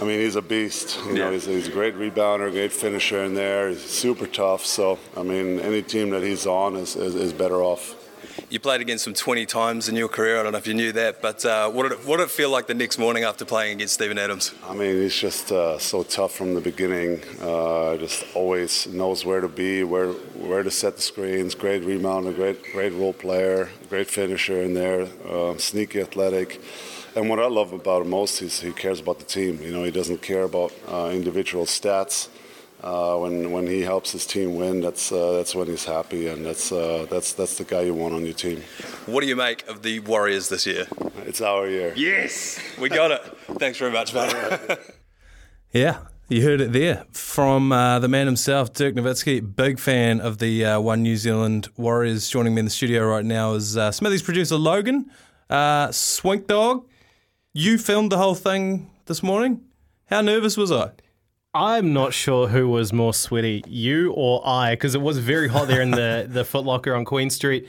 I 0.00 0.04
mean, 0.04 0.20
he's 0.20 0.36
a 0.36 0.42
beast. 0.42 0.96
You 1.06 1.14
know, 1.14 1.24
Yeah. 1.24 1.30
he's, 1.32 1.44
he's 1.46 1.66
a 1.66 1.72
great 1.72 1.96
rebounder, 1.96 2.52
great 2.52 2.70
finisher 2.72 3.24
in 3.24 3.34
there. 3.34 3.70
He's 3.70 3.82
super 3.82 4.28
tough. 4.28 4.64
So, 4.64 4.96
I 5.16 5.24
mean, 5.24 5.58
any 5.58 5.82
team 5.82 6.10
that 6.10 6.22
he's 6.22 6.46
on 6.46 6.76
is, 6.76 6.94
is, 6.94 7.16
is 7.16 7.32
better 7.32 7.60
off. 7.60 7.96
You 8.50 8.60
played 8.60 8.80
against 8.80 9.06
him 9.06 9.14
20 9.14 9.46
times 9.46 9.88
in 9.88 9.96
your 9.96 10.08
career. 10.08 10.40
I 10.40 10.42
don't 10.42 10.52
know 10.52 10.58
if 10.58 10.66
you 10.66 10.74
knew 10.74 10.92
that, 10.92 11.20
but 11.20 11.44
uh, 11.44 11.70
what, 11.70 11.82
did 11.84 11.92
it, 11.92 12.06
what 12.06 12.16
did 12.18 12.24
it 12.24 12.30
feel 12.30 12.50
like 12.50 12.66
the 12.66 12.74
next 12.74 12.98
morning 12.98 13.24
after 13.24 13.44
playing 13.44 13.76
against 13.76 13.94
Steven 13.94 14.18
Adams? 14.18 14.54
I 14.66 14.74
mean, 14.74 14.96
he's 14.96 15.16
just 15.16 15.52
uh, 15.52 15.78
so 15.78 16.02
tough 16.02 16.32
from 16.32 16.54
the 16.54 16.60
beginning. 16.60 17.20
Uh, 17.40 17.96
just 17.96 18.24
always 18.34 18.86
knows 18.86 19.24
where 19.24 19.40
to 19.40 19.48
be, 19.48 19.84
where 19.84 20.12
where 20.48 20.62
to 20.62 20.70
set 20.70 20.96
the 20.96 21.02
screens. 21.02 21.54
Great 21.54 21.82
rebounder, 21.82 22.34
great 22.34 22.62
great 22.72 22.92
role 22.94 23.12
player, 23.12 23.68
great 23.88 24.08
finisher 24.08 24.62
in 24.62 24.74
there. 24.74 25.08
Uh, 25.28 25.56
sneaky, 25.58 26.00
athletic. 26.00 26.60
And 27.14 27.28
what 27.28 27.40
I 27.40 27.46
love 27.46 27.72
about 27.72 28.02
him 28.02 28.10
most 28.10 28.42
is 28.42 28.60
he 28.60 28.72
cares 28.72 29.00
about 29.00 29.18
the 29.18 29.24
team. 29.24 29.60
You 29.60 29.72
know, 29.72 29.82
he 29.82 29.90
doesn't 29.90 30.22
care 30.22 30.44
about 30.44 30.72
uh, 30.86 31.10
individual 31.12 31.64
stats. 31.64 32.28
Uh, 32.82 33.16
when 33.16 33.50
when 33.50 33.66
he 33.66 33.80
helps 33.80 34.12
his 34.12 34.24
team 34.24 34.54
win, 34.54 34.80
that's 34.80 35.10
uh, 35.10 35.32
that's 35.32 35.52
when 35.52 35.66
he's 35.66 35.84
happy, 35.84 36.28
and 36.28 36.46
that's 36.46 36.70
uh, 36.70 37.06
that's 37.10 37.32
that's 37.32 37.58
the 37.58 37.64
guy 37.64 37.80
you 37.80 37.92
want 37.92 38.14
on 38.14 38.24
your 38.24 38.34
team. 38.34 38.62
What 39.06 39.22
do 39.22 39.26
you 39.26 39.34
make 39.34 39.66
of 39.66 39.82
the 39.82 39.98
Warriors 40.00 40.48
this 40.48 40.64
year? 40.64 40.86
It's 41.26 41.40
our 41.40 41.68
year. 41.68 41.92
Yes, 41.96 42.60
we 42.80 42.88
got 42.88 43.10
it. 43.10 43.22
Thanks 43.58 43.78
very 43.78 43.90
much, 43.90 44.14
mate. 44.14 44.78
yeah, 45.72 45.98
you 46.28 46.44
heard 46.44 46.60
it 46.60 46.72
there 46.72 47.04
from 47.10 47.72
uh, 47.72 47.98
the 47.98 48.06
man 48.06 48.26
himself, 48.26 48.72
Dirk 48.72 48.94
Nowitzki. 48.94 49.56
Big 49.56 49.80
fan 49.80 50.20
of 50.20 50.38
the 50.38 50.64
uh, 50.64 50.80
One 50.80 51.02
New 51.02 51.16
Zealand 51.16 51.68
Warriors. 51.76 52.28
Joining 52.28 52.54
me 52.54 52.60
in 52.60 52.66
the 52.66 52.70
studio 52.70 53.04
right 53.06 53.24
now 53.24 53.54
is 53.54 53.76
uh, 53.76 53.90
Smithy's 53.90 54.22
producer 54.22 54.56
Logan. 54.56 55.10
Uh, 55.50 55.90
Swink 55.90 56.46
Dog, 56.46 56.86
you 57.52 57.76
filmed 57.76 58.12
the 58.12 58.18
whole 58.18 58.36
thing 58.36 58.88
this 59.06 59.20
morning. 59.20 59.62
How 60.06 60.20
nervous 60.20 60.56
was 60.56 60.70
I? 60.70 60.92
I'm 61.54 61.92
not 61.92 62.12
sure 62.12 62.48
who 62.48 62.68
was 62.68 62.92
more 62.92 63.14
sweaty, 63.14 63.64
you 63.66 64.12
or 64.12 64.46
I, 64.46 64.74
because 64.74 64.94
it 64.94 65.00
was 65.00 65.18
very 65.18 65.48
hot 65.48 65.66
there 65.68 65.80
in 65.80 65.90
the, 65.90 66.26
the 66.30 66.44
Foot 66.44 66.64
Locker 66.64 66.94
on 66.94 67.04
Queen 67.04 67.30
Street. 67.30 67.66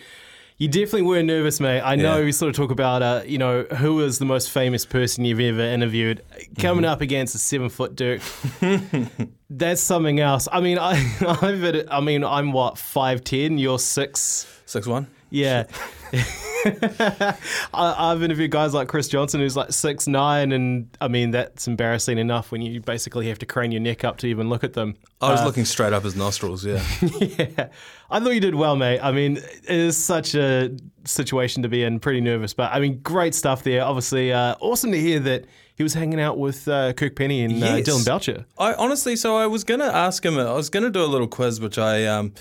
You 0.57 0.67
definitely 0.67 1.03
were 1.03 1.23
nervous, 1.23 1.61
mate. 1.61 1.79
I 1.79 1.95
know 1.95 2.17
Yeah. 2.17 2.25
you 2.25 2.31
sort 2.33 2.49
of 2.49 2.55
talk 2.57 2.69
about, 2.69 3.01
uh, 3.01 3.21
you 3.25 3.37
know, 3.37 3.63
who 3.63 3.95
was 3.95 4.19
the 4.19 4.25
most 4.25 4.51
famous 4.51 4.85
person 4.85 5.23
you've 5.23 5.39
ever 5.39 5.61
interviewed. 5.61 6.21
Coming 6.59 6.83
up 6.83 6.99
against 6.99 7.33
a 7.33 7.37
seven 7.37 7.69
foot 7.69 7.95
Dirk, 7.95 8.21
that's 9.49 9.79
something 9.79 10.19
else. 10.19 10.49
I 10.51 10.59
mean, 10.59 10.77
I, 10.77 10.91
I've, 11.41 11.87
I 11.89 12.01
mean, 12.01 12.25
I'm 12.25 12.51
what 12.51 12.77
five 12.77 13.23
ten. 13.23 13.57
You're 13.57 13.79
six. 13.79 14.45
Six 14.65 14.85
one. 14.85 15.07
Yeah. 15.29 15.63
I, 16.65 17.35
I've 17.73 18.21
interviewed 18.23 18.51
guys 18.51 18.73
like 18.73 18.87
Chris 18.87 19.07
Johnson, 19.07 19.39
who's 19.39 19.55
like 19.55 19.71
six 19.71 20.07
nine, 20.07 20.51
and 20.51 20.89
I 20.99 21.07
mean 21.07 21.31
that's 21.31 21.67
embarrassing 21.67 22.17
enough 22.17 22.51
when 22.51 22.61
you 22.61 22.81
basically 22.81 23.29
have 23.29 23.39
to 23.39 23.45
crane 23.45 23.71
your 23.71 23.81
neck 23.81 24.03
up 24.03 24.17
to 24.19 24.27
even 24.27 24.49
look 24.49 24.63
at 24.63 24.73
them. 24.73 24.95
I 25.21 25.31
was 25.31 25.43
looking 25.43 25.65
straight 25.65 25.93
up 25.93 26.03
his 26.03 26.15
nostrils. 26.15 26.65
Yeah. 26.65 26.83
yeah, 27.19 27.69
I 28.09 28.19
thought 28.19 28.33
you 28.33 28.39
did 28.39 28.55
well, 28.55 28.75
mate. 28.75 28.99
I 28.99 29.11
mean, 29.11 29.37
it 29.37 29.69
is 29.69 29.97
such 29.97 30.35
a 30.35 30.71
situation 31.05 31.63
to 31.63 31.69
be 31.69 31.83
in. 31.83 31.99
Pretty 31.99 32.21
nervous, 32.21 32.53
but 32.53 32.71
I 32.73 32.79
mean, 32.79 32.99
great 33.01 33.35
stuff 33.35 33.63
there. 33.63 33.83
Obviously, 33.83 34.33
uh, 34.33 34.55
awesome 34.59 34.91
to 34.91 34.99
hear 34.99 35.19
that 35.21 35.45
he 35.75 35.83
was 35.83 35.93
hanging 35.93 36.19
out 36.19 36.37
with 36.37 36.67
uh, 36.67 36.91
Kirk 36.93 37.15
Penney 37.15 37.41
and 37.43 37.53
uh, 37.63 37.77
Yes. 37.77 37.85
Dillon 37.85 38.03
Boucher. 38.03 38.45
I 38.57 38.73
honestly, 38.73 39.15
so 39.15 39.37
I 39.37 39.47
was 39.47 39.63
going 39.63 39.79
to 39.79 39.85
ask 39.93 40.25
him. 40.25 40.37
I 40.37 40.51
was 40.53 40.69
going 40.69 40.83
to 40.83 40.89
do 40.89 41.01
a 41.03 41.07
little 41.07 41.27
quiz, 41.27 41.61
which 41.61 41.77
I 41.77 42.05
um, 42.05 42.33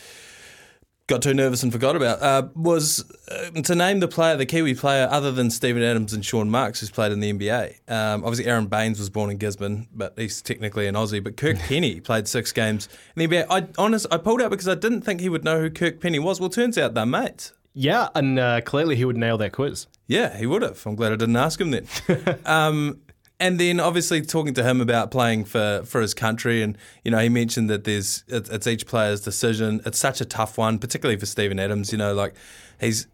got 1.08 1.22
too 1.22 1.34
nervous 1.34 1.64
and 1.64 1.72
forgot 1.72 1.96
about. 1.96 2.22
Uh, 2.22 2.48
was 2.54 3.04
uh, 3.28 3.50
to 3.62 3.74
name 3.74 3.98
the 3.98 4.06
player, 4.06 4.36
the 4.36 4.46
Kiwi 4.46 4.74
player, 4.74 5.08
other 5.10 5.32
than 5.32 5.50
Steven 5.50 5.82
Adams 5.82 6.12
and 6.12 6.24
Sean 6.24 6.48
Marks, 6.48 6.78
who's 6.78 6.90
played 6.90 7.10
in 7.10 7.18
the 7.18 7.32
NBA. 7.32 7.90
Um, 7.90 8.22
obviously, 8.22 8.46
Aron 8.46 8.66
Baynes 8.66 8.98
was 8.98 9.10
born 9.10 9.30
in 9.30 9.38
Gisborne, 9.38 9.88
but 9.92 10.12
he's 10.16 10.40
technically 10.40 10.86
an 10.86 10.94
Aussie. 10.94 11.24
But 11.24 11.36
Kirk 11.36 11.58
Penney 11.68 12.00
played 12.00 12.28
six 12.28 12.52
games 12.52 12.88
in 13.16 13.28
the 13.28 13.36
NBA. 13.36 13.46
I 13.50 13.66
honest, 13.76 14.06
I 14.12 14.18
pulled 14.18 14.40
out 14.40 14.50
because 14.50 14.68
I 14.68 14.76
didn't 14.76 15.00
think 15.00 15.20
he 15.20 15.28
would 15.28 15.44
know 15.44 15.60
who 15.60 15.70
Kirk 15.70 16.00
Penney 16.00 16.18
was. 16.18 16.38
Well, 16.38 16.50
turns 16.50 16.78
out 16.78 16.94
they're 16.94 17.06
mates. 17.06 17.52
Yeah, 17.74 18.08
and 18.14 18.38
uh, 18.38 18.60
clearly 18.60 18.96
he 18.96 19.04
would 19.04 19.16
nail 19.16 19.38
that 19.38 19.52
quiz. 19.52 19.86
Yeah, 20.06 20.36
he 20.36 20.46
would 20.46 20.62
have. 20.62 20.84
I'm 20.86 20.96
glad 20.96 21.12
I 21.12 21.16
didn't 21.16 21.36
ask 21.36 21.60
him 21.60 21.70
then. 21.70 21.86
um, 22.44 23.00
and 23.40 23.60
then 23.60 23.78
obviously 23.78 24.20
talking 24.20 24.54
to 24.54 24.64
him 24.64 24.80
about 24.80 25.10
playing 25.10 25.44
for, 25.44 25.82
for 25.84 26.00
his 26.00 26.14
country, 26.14 26.62
and 26.62 26.76
you 27.04 27.10
know 27.10 27.18
he 27.18 27.28
mentioned 27.28 27.70
that 27.70 27.84
there's 27.84 28.24
it's, 28.28 28.66
each 28.66 28.86
player's 28.86 29.20
decision. 29.20 29.80
It's 29.86 29.98
such 29.98 30.20
a 30.20 30.24
tough 30.24 30.58
one, 30.58 30.78
particularly 30.78 31.18
for 31.18 31.26
Steven 31.26 31.58
Adams. 31.58 31.92
You 31.92 31.98
know, 31.98 32.14
like 32.14 32.34
he's 32.80 33.06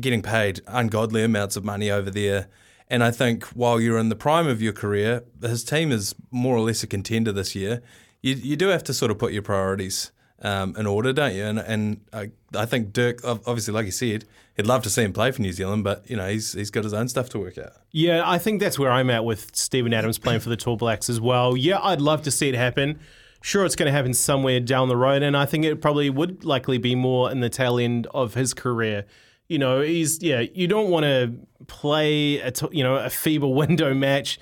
getting 0.00 0.22
paid 0.22 0.60
ungodly 0.66 1.22
amounts 1.22 1.56
of 1.56 1.64
money 1.64 1.90
over 1.90 2.10
there. 2.10 2.48
And 2.88 3.04
I 3.04 3.12
think 3.12 3.44
while 3.48 3.80
you're 3.80 3.98
in 3.98 4.08
the 4.08 4.16
prime 4.16 4.48
of 4.48 4.60
your 4.60 4.72
career, 4.72 5.22
his 5.40 5.62
team 5.62 5.92
is 5.92 6.14
more 6.32 6.56
or 6.56 6.60
less 6.60 6.82
a 6.82 6.88
contender 6.88 7.30
this 7.30 7.54
year. 7.54 7.82
You 8.22 8.34
you 8.34 8.56
do 8.56 8.68
have 8.68 8.84
to 8.84 8.94
sort 8.94 9.10
of 9.10 9.18
put 9.18 9.32
your 9.32 9.42
priorities 9.42 10.10
um, 10.42 10.74
in 10.76 10.86
order, 10.86 11.12
don't 11.12 11.34
you? 11.34 11.44
And 11.44 11.58
and 11.58 12.00
I, 12.12 12.30
I 12.54 12.66
think 12.66 12.92
Dirk, 12.92 13.20
obviously, 13.24 13.74
like 13.74 13.86
you 13.86 13.92
said, 13.92 14.24
he'd 14.56 14.66
love 14.66 14.82
to 14.82 14.90
see 14.90 15.02
him 15.02 15.12
play 15.12 15.30
for 15.30 15.42
New 15.42 15.52
Zealand, 15.52 15.84
but 15.84 16.08
you 16.08 16.16
know 16.16 16.28
he's 16.28 16.52
he's 16.52 16.70
got 16.70 16.84
his 16.84 16.94
own 16.94 17.08
stuff 17.08 17.28
to 17.30 17.38
work 17.38 17.58
out. 17.58 17.72
Yeah, 17.90 18.22
I 18.24 18.38
think 18.38 18.60
that's 18.60 18.78
where 18.78 18.90
I'm 18.90 19.10
at 19.10 19.24
with 19.24 19.54
Steven 19.54 19.92
Adams 19.92 20.18
playing 20.18 20.40
for 20.40 20.48
the 20.48 20.56
Tall 20.56 20.76
Blacks 20.76 21.10
as 21.10 21.20
well. 21.20 21.56
Yeah, 21.56 21.78
I'd 21.82 22.00
love 22.00 22.22
to 22.22 22.30
see 22.30 22.48
it 22.48 22.54
happen. 22.54 23.00
Sure, 23.42 23.64
it's 23.64 23.76
going 23.76 23.86
to 23.86 23.92
happen 23.92 24.12
somewhere 24.12 24.60
down 24.60 24.88
the 24.88 24.96
road, 24.96 25.22
and 25.22 25.34
I 25.36 25.46
think 25.46 25.64
it 25.64 25.80
probably 25.80 26.10
would 26.10 26.44
likely 26.44 26.76
be 26.78 26.94
more 26.94 27.30
in 27.30 27.40
the 27.40 27.48
tail 27.48 27.78
end 27.78 28.06
of 28.12 28.34
his 28.34 28.52
career. 28.52 29.06
You 29.48 29.58
know, 29.58 29.80
he's 29.80 30.22
yeah. 30.22 30.40
You 30.40 30.68
don't 30.68 30.90
want 30.90 31.04
to 31.04 31.34
play 31.66 32.38
a 32.38 32.50
t- 32.50 32.68
you 32.70 32.84
know 32.84 32.96
a 32.96 33.10
feeble 33.10 33.54
window 33.62 33.94
match, 33.94 34.38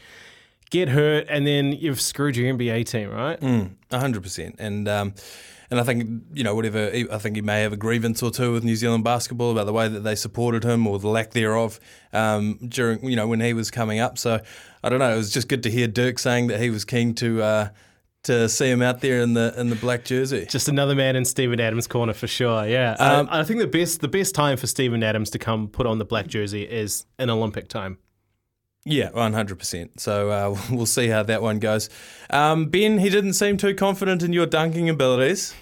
get 0.70 0.88
hurt, 0.88 1.26
and 1.28 1.46
then 1.46 1.72
you've 1.72 2.00
screwed 2.00 2.36
your 2.36 2.52
NBA 2.54 2.86
team, 2.86 3.10
right? 3.10 3.38
A 3.90 3.98
hundred 3.98 4.22
percent, 4.22 4.56
and 4.58 4.88
um, 4.88 5.14
and 5.70 5.78
I 5.78 5.82
think 5.82 6.24
you 6.32 6.44
know 6.44 6.54
whatever. 6.54 6.90
I 6.92 7.18
think 7.18 7.36
he 7.36 7.42
may 7.42 7.62
have 7.62 7.72
a 7.72 7.76
grievance 7.76 8.22
or 8.22 8.30
two 8.30 8.52
with 8.52 8.64
New 8.64 8.76
Zealand 8.76 9.04
basketball 9.04 9.52
about 9.52 9.66
the 9.66 9.72
way 9.72 9.88
that 9.88 10.00
they 10.00 10.14
supported 10.14 10.64
him 10.64 10.86
or 10.86 10.98
the 10.98 11.08
lack 11.08 11.30
thereof 11.32 11.78
um, 12.12 12.58
during 12.68 13.04
you 13.08 13.16
know 13.16 13.26
when 13.26 13.40
he 13.40 13.52
was 13.52 13.70
coming 13.70 14.00
up. 14.00 14.18
So 14.18 14.40
I 14.82 14.88
don't 14.88 14.98
know. 14.98 15.12
It 15.12 15.16
was 15.16 15.32
just 15.32 15.48
good 15.48 15.62
to 15.64 15.70
hear 15.70 15.86
Dirk 15.86 16.18
saying 16.18 16.46
that 16.48 16.60
he 16.60 16.70
was 16.70 16.84
keen 16.84 17.14
to 17.16 17.42
uh, 17.42 17.68
to 18.24 18.48
see 18.48 18.70
him 18.70 18.82
out 18.82 19.00
there 19.00 19.20
in 19.20 19.34
the 19.34 19.54
in 19.58 19.70
the 19.70 19.76
black 19.76 20.04
jersey. 20.04 20.46
Just 20.48 20.68
another 20.68 20.94
man 20.94 21.16
in 21.16 21.24
Steven 21.24 21.60
Adams' 21.60 21.86
corner 21.86 22.12
for 22.12 22.26
sure. 22.26 22.66
Yeah, 22.66 22.96
Um, 22.98 23.28
I, 23.30 23.40
I 23.40 23.44
think 23.44 23.60
the 23.60 23.66
best 23.66 24.00
the 24.00 24.08
best 24.08 24.34
time 24.34 24.56
for 24.56 24.66
Steven 24.66 25.02
Adams 25.02 25.30
to 25.30 25.38
come 25.38 25.68
put 25.68 25.86
on 25.86 25.98
the 25.98 26.04
black 26.04 26.26
jersey 26.26 26.62
is 26.62 27.06
in 27.18 27.30
Olympic 27.30 27.68
time. 27.68 27.98
Yeah, 28.90 29.10
one 29.10 29.32
hundred 29.34 29.58
percent. 29.58 30.00
So 30.00 30.30
uh, 30.30 30.58
we'll 30.70 30.86
see 30.86 31.08
how 31.08 31.22
that 31.24 31.42
one 31.42 31.58
goes. 31.58 31.90
Um, 32.30 32.66
ben, 32.66 32.98
he 32.98 33.10
didn't 33.10 33.34
seem 33.34 33.56
too 33.58 33.74
confident 33.74 34.22
in 34.22 34.32
your 34.32 34.46
dunking 34.46 34.88
abilities, 34.88 35.54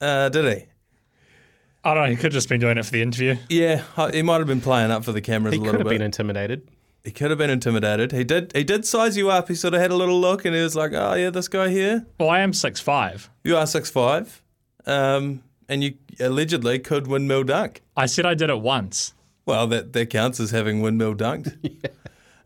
uh, 0.00 0.28
did 0.30 0.44
he? 0.58 0.64
I 1.84 1.94
don't 1.94 2.04
know. 2.04 2.10
He 2.10 2.16
could 2.16 2.24
have 2.24 2.32
just 2.32 2.48
been 2.48 2.60
doing 2.60 2.78
it 2.78 2.84
for 2.84 2.90
the 2.92 3.02
interview. 3.02 3.36
Yeah, 3.48 3.82
he 4.12 4.22
might 4.22 4.38
have 4.38 4.46
been 4.46 4.60
playing 4.60 4.90
up 4.90 5.04
for 5.04 5.12
the 5.12 5.20
cameras 5.20 5.54
He 5.54 5.58
a 5.58 5.60
could 5.60 5.66
little 5.66 5.80
have 5.80 5.88
bit. 5.88 5.94
been 5.98 6.02
intimidated. 6.02 6.68
He 7.04 7.10
could 7.10 7.30
have 7.30 7.38
been 7.38 7.48
intimidated. 7.50 8.12
He 8.12 8.24
did. 8.24 8.52
He 8.54 8.64
did 8.64 8.84
size 8.84 9.16
you 9.16 9.30
up. 9.30 9.48
He 9.48 9.54
sort 9.54 9.72
of 9.74 9.80
had 9.80 9.90
a 9.90 9.96
little 9.96 10.20
look, 10.20 10.44
and 10.44 10.54
he 10.54 10.62
was 10.62 10.76
like, 10.76 10.92
"Oh 10.94 11.14
yeah, 11.14 11.30
this 11.30 11.48
guy 11.48 11.68
here. 11.70 12.06
Well, 12.18 12.28
I 12.28 12.40
am 12.40 12.52
six 12.52 12.80
five. 12.80 13.30
You 13.44 13.56
are 13.56 13.66
six 13.66 13.88
five, 13.90 14.42
um, 14.86 15.42
and 15.68 15.82
you 15.82 15.94
allegedly 16.18 16.78
could 16.78 17.06
windmill 17.06 17.44
dunk. 17.44 17.80
I 17.96 18.04
said 18.06 18.26
I 18.26 18.34
did 18.34 18.50
it 18.50 18.60
once. 18.60 19.14
Well, 19.46 19.66
that 19.68 19.94
that 19.94 20.10
counts 20.10 20.38
as 20.40 20.50
having 20.50 20.82
windmill 20.82 21.14
dunked. 21.14 21.56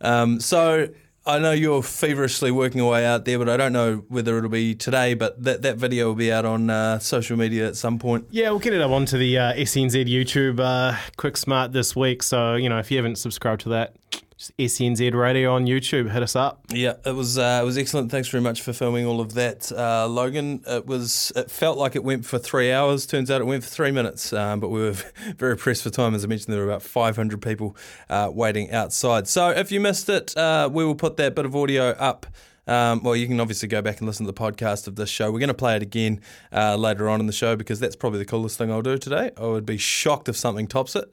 um, 0.04 0.40
so 0.40 0.88
I 1.26 1.38
know 1.38 1.52
you're 1.52 1.82
feverishly 1.82 2.50
working 2.50 2.80
away 2.80 3.06
out 3.06 3.24
there, 3.24 3.38
but 3.38 3.48
I 3.48 3.56
don't 3.56 3.72
know 3.72 4.04
whether 4.08 4.36
it'll 4.36 4.50
be 4.50 4.74
today. 4.74 5.14
But 5.14 5.42
that 5.42 5.62
that 5.62 5.76
video 5.78 6.08
will 6.08 6.14
be 6.14 6.30
out 6.30 6.44
on 6.44 6.68
uh, 6.68 6.98
social 6.98 7.38
media 7.38 7.66
at 7.66 7.76
some 7.76 7.98
point. 7.98 8.26
Yeah, 8.30 8.50
we'll 8.50 8.58
get 8.58 8.74
it 8.74 8.82
up 8.82 8.90
onto 8.90 9.16
the 9.16 9.38
uh, 9.38 9.54
SENZ 9.54 10.06
YouTube 10.06 10.60
uh, 10.60 10.98
Quick 11.16 11.38
Smart 11.38 11.72
this 11.72 11.96
week. 11.96 12.22
So, 12.22 12.56
you 12.56 12.68
know, 12.68 12.78
if 12.78 12.90
you 12.90 12.98
haven't 12.98 13.16
subscribed 13.16 13.62
to 13.62 13.70
that, 13.70 13.94
SENZ 14.38 15.14
Radio 15.14 15.54
on 15.54 15.66
YouTube. 15.66 16.10
Hit 16.10 16.22
us 16.22 16.34
up. 16.34 16.64
Yeah, 16.70 16.94
it 17.06 17.14
was 17.14 17.38
uh, 17.38 17.60
it 17.62 17.64
was 17.64 17.78
excellent. 17.78 18.10
Thanks 18.10 18.28
very 18.28 18.42
much 18.42 18.62
for 18.62 18.72
filming 18.72 19.06
all 19.06 19.20
of 19.20 19.34
that, 19.34 19.70
uh, 19.70 20.08
Logan. 20.08 20.62
It 20.66 20.86
was 20.86 21.32
it 21.36 21.50
felt 21.50 21.78
like 21.78 21.94
it 21.94 22.02
went 22.02 22.26
for 22.26 22.38
three 22.38 22.72
hours. 22.72 23.06
Turns 23.06 23.30
out 23.30 23.40
it 23.40 23.44
went 23.44 23.62
for 23.62 23.70
three 23.70 23.92
minutes. 23.92 24.32
Um, 24.32 24.58
but 24.60 24.70
we 24.70 24.80
were 24.80 24.92
very 25.36 25.56
pressed 25.56 25.82
for 25.82 25.90
time. 25.90 26.14
As 26.14 26.24
I 26.24 26.26
mentioned, 26.26 26.52
there 26.52 26.60
were 26.60 26.70
about 26.70 26.82
500 26.82 27.40
people 27.40 27.76
uh, 28.10 28.30
waiting 28.32 28.72
outside. 28.72 29.28
So 29.28 29.50
if 29.50 29.70
you 29.70 29.78
missed 29.80 30.08
it, 30.08 30.36
uh, 30.36 30.68
we 30.72 30.84
will 30.84 30.96
put 30.96 31.16
that 31.18 31.34
bit 31.34 31.44
of 31.44 31.54
audio 31.54 31.90
up. 31.90 32.26
Um, 32.66 33.02
well, 33.02 33.14
you 33.14 33.26
can 33.26 33.40
obviously 33.40 33.68
go 33.68 33.82
back 33.82 33.98
and 33.98 34.06
listen 34.06 34.26
to 34.26 34.32
the 34.32 34.38
podcast 34.38 34.86
of 34.86 34.96
this 34.96 35.10
show. 35.10 35.30
We're 35.30 35.38
going 35.38 35.48
to 35.48 35.54
play 35.54 35.76
it 35.76 35.82
again 35.82 36.20
uh, 36.52 36.76
later 36.76 37.08
on 37.08 37.20
in 37.20 37.26
the 37.26 37.32
show 37.32 37.56
because 37.56 37.80
that's 37.80 37.96
probably 37.96 38.18
the 38.18 38.24
coolest 38.24 38.58
thing 38.58 38.70
I'll 38.70 38.82
do 38.82 38.98
today. 38.98 39.30
I 39.36 39.42
would 39.42 39.66
be 39.66 39.76
shocked 39.76 40.28
if 40.28 40.36
something 40.36 40.66
tops 40.66 40.96
it. 40.96 41.10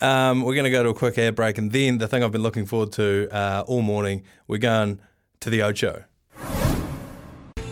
Um, 0.00 0.42
we're 0.42 0.54
going 0.54 0.64
to 0.64 0.70
go 0.70 0.82
to 0.82 0.88
a 0.88 0.94
quick 0.94 1.18
air 1.18 1.32
break, 1.32 1.58
and 1.58 1.72
then 1.72 1.98
the 1.98 2.08
thing 2.08 2.22
I've 2.22 2.32
been 2.32 2.42
looking 2.42 2.66
forward 2.66 2.92
to 2.92 3.28
uh, 3.30 3.64
all 3.66 3.82
morning, 3.82 4.22
we're 4.46 4.58
going 4.58 5.00
to 5.40 5.50
the 5.50 5.62
Ocho. 5.62 6.04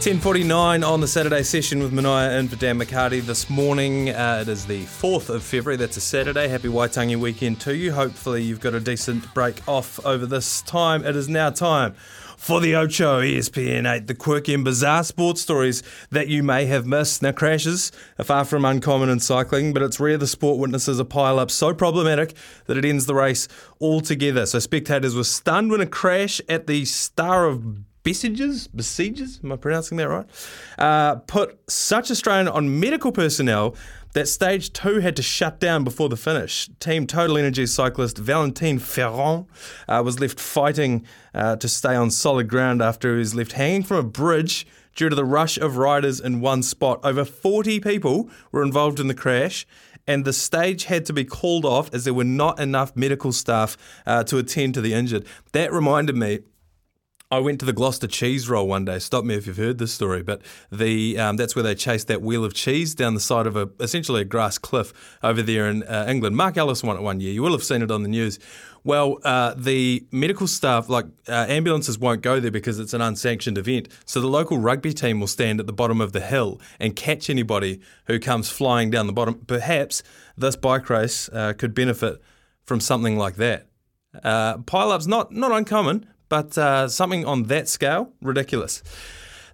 10.49 0.07 0.87
on 0.87 1.01
the 1.01 1.09
Saturday 1.09 1.43
session 1.43 1.81
with 1.81 1.93
Mania 1.93 2.39
and 2.39 2.49
for 2.49 2.55
Dan 2.55 2.79
McCarty 2.79 3.21
this 3.23 3.51
morning. 3.51 4.11
Uh, 4.11 4.39
it 4.43 4.49
is 4.49 4.65
the 4.67 4.85
4th 4.85 5.31
of 5.31 5.43
February. 5.43 5.77
That's 5.77 5.97
a 5.97 6.01
Saturday. 6.01 6.47
Happy 6.47 6.69
Waitangi 6.69 7.17
weekend 7.17 7.61
to 7.63 7.75
you. 7.75 7.93
Hopefully 7.93 8.43
you've 8.43 8.61
got 8.61 8.75
a 8.75 8.79
decent 8.79 9.35
break 9.35 9.67
off 9.67 9.99
over 10.07 10.25
this 10.25 10.63
time. 10.63 11.05
It 11.05 11.17
is 11.17 11.29
now 11.29 11.51
time 11.51 11.97
for 12.47 12.61
the 12.61 12.77
Ocho 12.77 13.21
ESPN 13.23 13.93
8, 13.93 14.07
the 14.07 14.15
quirky 14.15 14.55
and 14.55 14.63
bizarre 14.63 15.03
sports 15.03 15.41
stories 15.41 15.83
that 16.11 16.29
you 16.29 16.45
may 16.45 16.67
have 16.67 16.87
missed. 16.87 17.21
Now, 17.21 17.33
crashes 17.33 17.91
are 18.21 18.25
far 18.25 18.45
from 18.45 18.65
uncommon 18.65 19.09
in 19.09 19.19
cycling, 19.19 19.73
but 19.73 19.83
it's 19.83 19.99
rare 19.99 20.17
the 20.17 20.29
sport 20.29 20.61
witnesses 20.61 21.01
a 21.01 21.05
pile 21.05 21.41
up 21.41 21.51
so 21.51 21.75
problematic 21.75 22.37
that 22.67 22.77
it 22.77 22.85
ends 22.85 23.07
the 23.07 23.17
race 23.17 23.49
altogether. 23.81 24.47
So, 24.47 24.61
spectators 24.61 25.17
were 25.17 25.25
stunned 25.25 25.73
when 25.73 25.81
a 25.81 25.87
crash 25.87 26.41
at 26.49 26.69
the 26.69 26.85
Star 26.85 27.47
of 27.47 27.65
Besieges, 28.05 28.69
Besieges, 28.69 29.43
am 29.43 29.51
I 29.51 29.57
pronouncing 29.57 29.99
that 29.99 30.09
right? 30.09 30.27
Uh, 30.79 31.17
put 31.17 31.59
such 31.69 32.11
a 32.11 32.15
strain 32.15 32.47
on 32.47 32.79
medical 32.79 33.11
personnel 33.11 33.75
that 34.17 34.27
stage 34.27 34.73
two 34.73 35.01
had 35.01 35.15
to 35.15 35.23
shut 35.23 35.61
down 35.61 35.85
before 35.85 36.09
the 36.09 36.17
finish. 36.17 36.71
Team 36.81 37.07
Total 37.07 37.37
Energy 37.37 37.67
cyclist 37.67 38.17
Valentin 38.17 38.79
Ferron 38.79 39.47
uh, 39.87 40.01
was 40.03 40.21
left 40.21 40.41
fighting 40.41 41.05
uh, 41.35 41.57
to 41.57 41.69
stay 41.69 41.95
on 41.95 42.11
solid 42.11 42.49
ground 42.49 42.81
after 42.81 43.13
he 43.13 43.19
was 43.19 43.35
left 43.35 43.53
hanging 43.53 43.83
from 43.83 43.99
a 43.99 44.03
bridge 44.03 44.67
due 44.95 45.11
to 45.11 45.15
the 45.15 45.27
rush 45.27 45.59
of 45.59 45.77
riders 45.77 46.19
in 46.19 46.41
one 46.41 46.63
spot. 46.63 46.99
Over 47.05 47.27
40 47.27 47.79
people 47.81 48.31
were 48.53 48.63
involved 48.63 48.99
in 49.01 49.09
the 49.09 49.15
crash. 49.15 49.67
And 50.07 50.25
the 50.25 50.33
stage 50.33 50.85
had 50.85 51.05
to 51.07 51.13
be 51.13 51.25
called 51.25 51.67
off 51.67 51.93
as 51.93 52.05
there 52.05 52.15
were 52.15 52.25
not 52.25 52.59
enough 52.59 52.97
medical 52.97 53.33
staff 53.33 53.77
uh, 54.07 54.25
to 54.25 54.39
attend 54.39 54.73
to 54.75 54.81
the 54.81 54.95
injured. 54.95 55.27
That 55.53 55.73
reminded 55.73 56.17
me 56.17 56.39
I 57.29 57.41
went 57.41 57.59
to 57.59 57.67
the 57.67 57.73
Gloucester 57.73 58.07
cheese 58.07 58.49
roll 58.49 58.69
one 58.69 58.85
day. 58.85 59.01
Stop 59.01 59.25
me 59.25 59.35
if 59.35 59.49
you've 59.49 59.57
heard 59.57 59.79
this 59.79 59.93
story, 59.93 60.23
but 60.23 60.43
the 60.71 61.19
um, 61.19 61.37
that's 61.37 61.57
where 61.57 61.63
they 61.65 61.75
chased 61.75 62.07
that 62.07 62.23
wheel 62.23 62.45
of 62.45 62.55
cheese 62.55 62.95
down 62.95 63.15
the 63.15 63.21
side 63.21 63.49
of 63.49 63.57
a 63.57 63.69
essentially 63.81 64.21
a 64.21 64.25
grass 64.25 64.59
cliff 64.59 64.93
over 65.25 65.43
there 65.43 65.69
in 65.69 65.83
uh, 65.83 66.07
England. 66.09 66.37
Mark 66.37 66.57
Ellis 66.57 66.85
won 66.85 66.97
it 66.97 67.03
one 67.03 67.19
year. 67.19 67.33
You 67.33 67.43
will 67.43 67.51
have 67.51 67.65
seen 67.65 67.83
it 67.83 67.91
on 67.91 68.05
the 68.05 68.09
news. 68.09 68.39
Well, 68.85 69.19
uh, 69.25 69.55
the 69.57 70.07
medical 70.13 70.47
staff, 70.47 70.89
like 70.89 71.07
uh, 71.29 71.47
ambulances, 71.49 71.99
won't 71.99 72.23
go 72.23 72.39
there 72.39 72.53
because 72.53 72.79
it's 72.79 72.95
an 72.95 73.01
unsanctioned 73.01 73.59
event. 73.59 73.89
So 74.05 74.21
the 74.21 74.29
local 74.29 74.59
rugby 74.59 74.95
team 74.95 75.19
will 75.19 75.27
stand 75.27 75.59
at 75.59 75.67
the 75.67 75.73
bottom 75.73 76.01
of 76.01 76.13
the 76.13 76.21
hill 76.21 76.61
and 76.79 76.95
catch 76.95 77.29
anybody 77.29 77.81
who 78.05 78.21
comes 78.21 78.51
flying 78.51 78.89
down 78.89 79.09
the 79.09 79.13
bottom. 79.13 79.35
Perhaps 79.47 80.05
this 80.37 80.55
bike 80.55 80.89
race 80.89 81.29
uh, 81.31 81.55
could 81.55 81.75
benefit 81.75 82.23
from 82.63 82.79
something 82.79 83.19
like 83.19 83.35
that. 83.35 83.67
Uh, 84.23 84.59
pile-ups 84.59 85.09
not 85.09 85.33
not 85.33 85.51
uncommon, 85.51 86.07
but 86.29 86.57
uh, 86.59 86.89
something 86.89 87.25
on 87.25 87.45
that 87.45 87.69
scale, 87.69 88.13
ridiculous. 88.21 88.83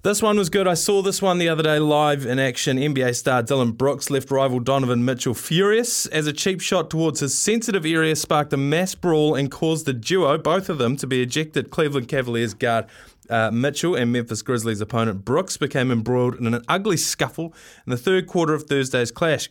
This 0.02 0.20
one 0.20 0.36
was 0.36 0.50
good. 0.50 0.66
I 0.66 0.74
saw 0.74 1.00
this 1.00 1.22
one 1.22 1.38
the 1.38 1.48
other 1.48 1.62
day 1.62 1.78
live 1.78 2.26
in 2.26 2.40
action. 2.40 2.76
NBA 2.76 3.14
star 3.14 3.40
Dillon 3.40 3.70
Brooks 3.70 4.10
left 4.10 4.32
rival 4.32 4.58
Donovan 4.58 5.04
Mitchell 5.04 5.32
furious 5.32 6.06
as 6.06 6.26
a 6.26 6.32
cheap 6.32 6.60
shot 6.60 6.90
towards 6.90 7.20
his 7.20 7.38
sensitive 7.38 7.86
area 7.86 8.16
sparked 8.16 8.52
a 8.52 8.56
mass 8.56 8.96
brawl 8.96 9.36
and 9.36 9.48
caused 9.48 9.86
the 9.86 9.92
duo, 9.92 10.38
both 10.38 10.68
of 10.68 10.78
them, 10.78 10.96
to 10.96 11.06
be 11.06 11.22
ejected. 11.22 11.70
Cleveland 11.70 12.08
Cavaliers 12.08 12.52
guard 12.52 12.86
uh, 13.30 13.52
Mitchell 13.52 13.94
and 13.94 14.10
Memphis 14.10 14.42
Grizzlies 14.42 14.80
opponent 14.80 15.24
Brooks 15.24 15.56
became 15.56 15.92
embroiled 15.92 16.34
in 16.34 16.52
an 16.52 16.64
ugly 16.66 16.96
scuffle 16.96 17.54
in 17.86 17.90
the 17.90 17.96
third 17.96 18.26
quarter 18.26 18.54
of 18.54 18.64
Thursday's 18.64 19.12
clash. 19.12 19.50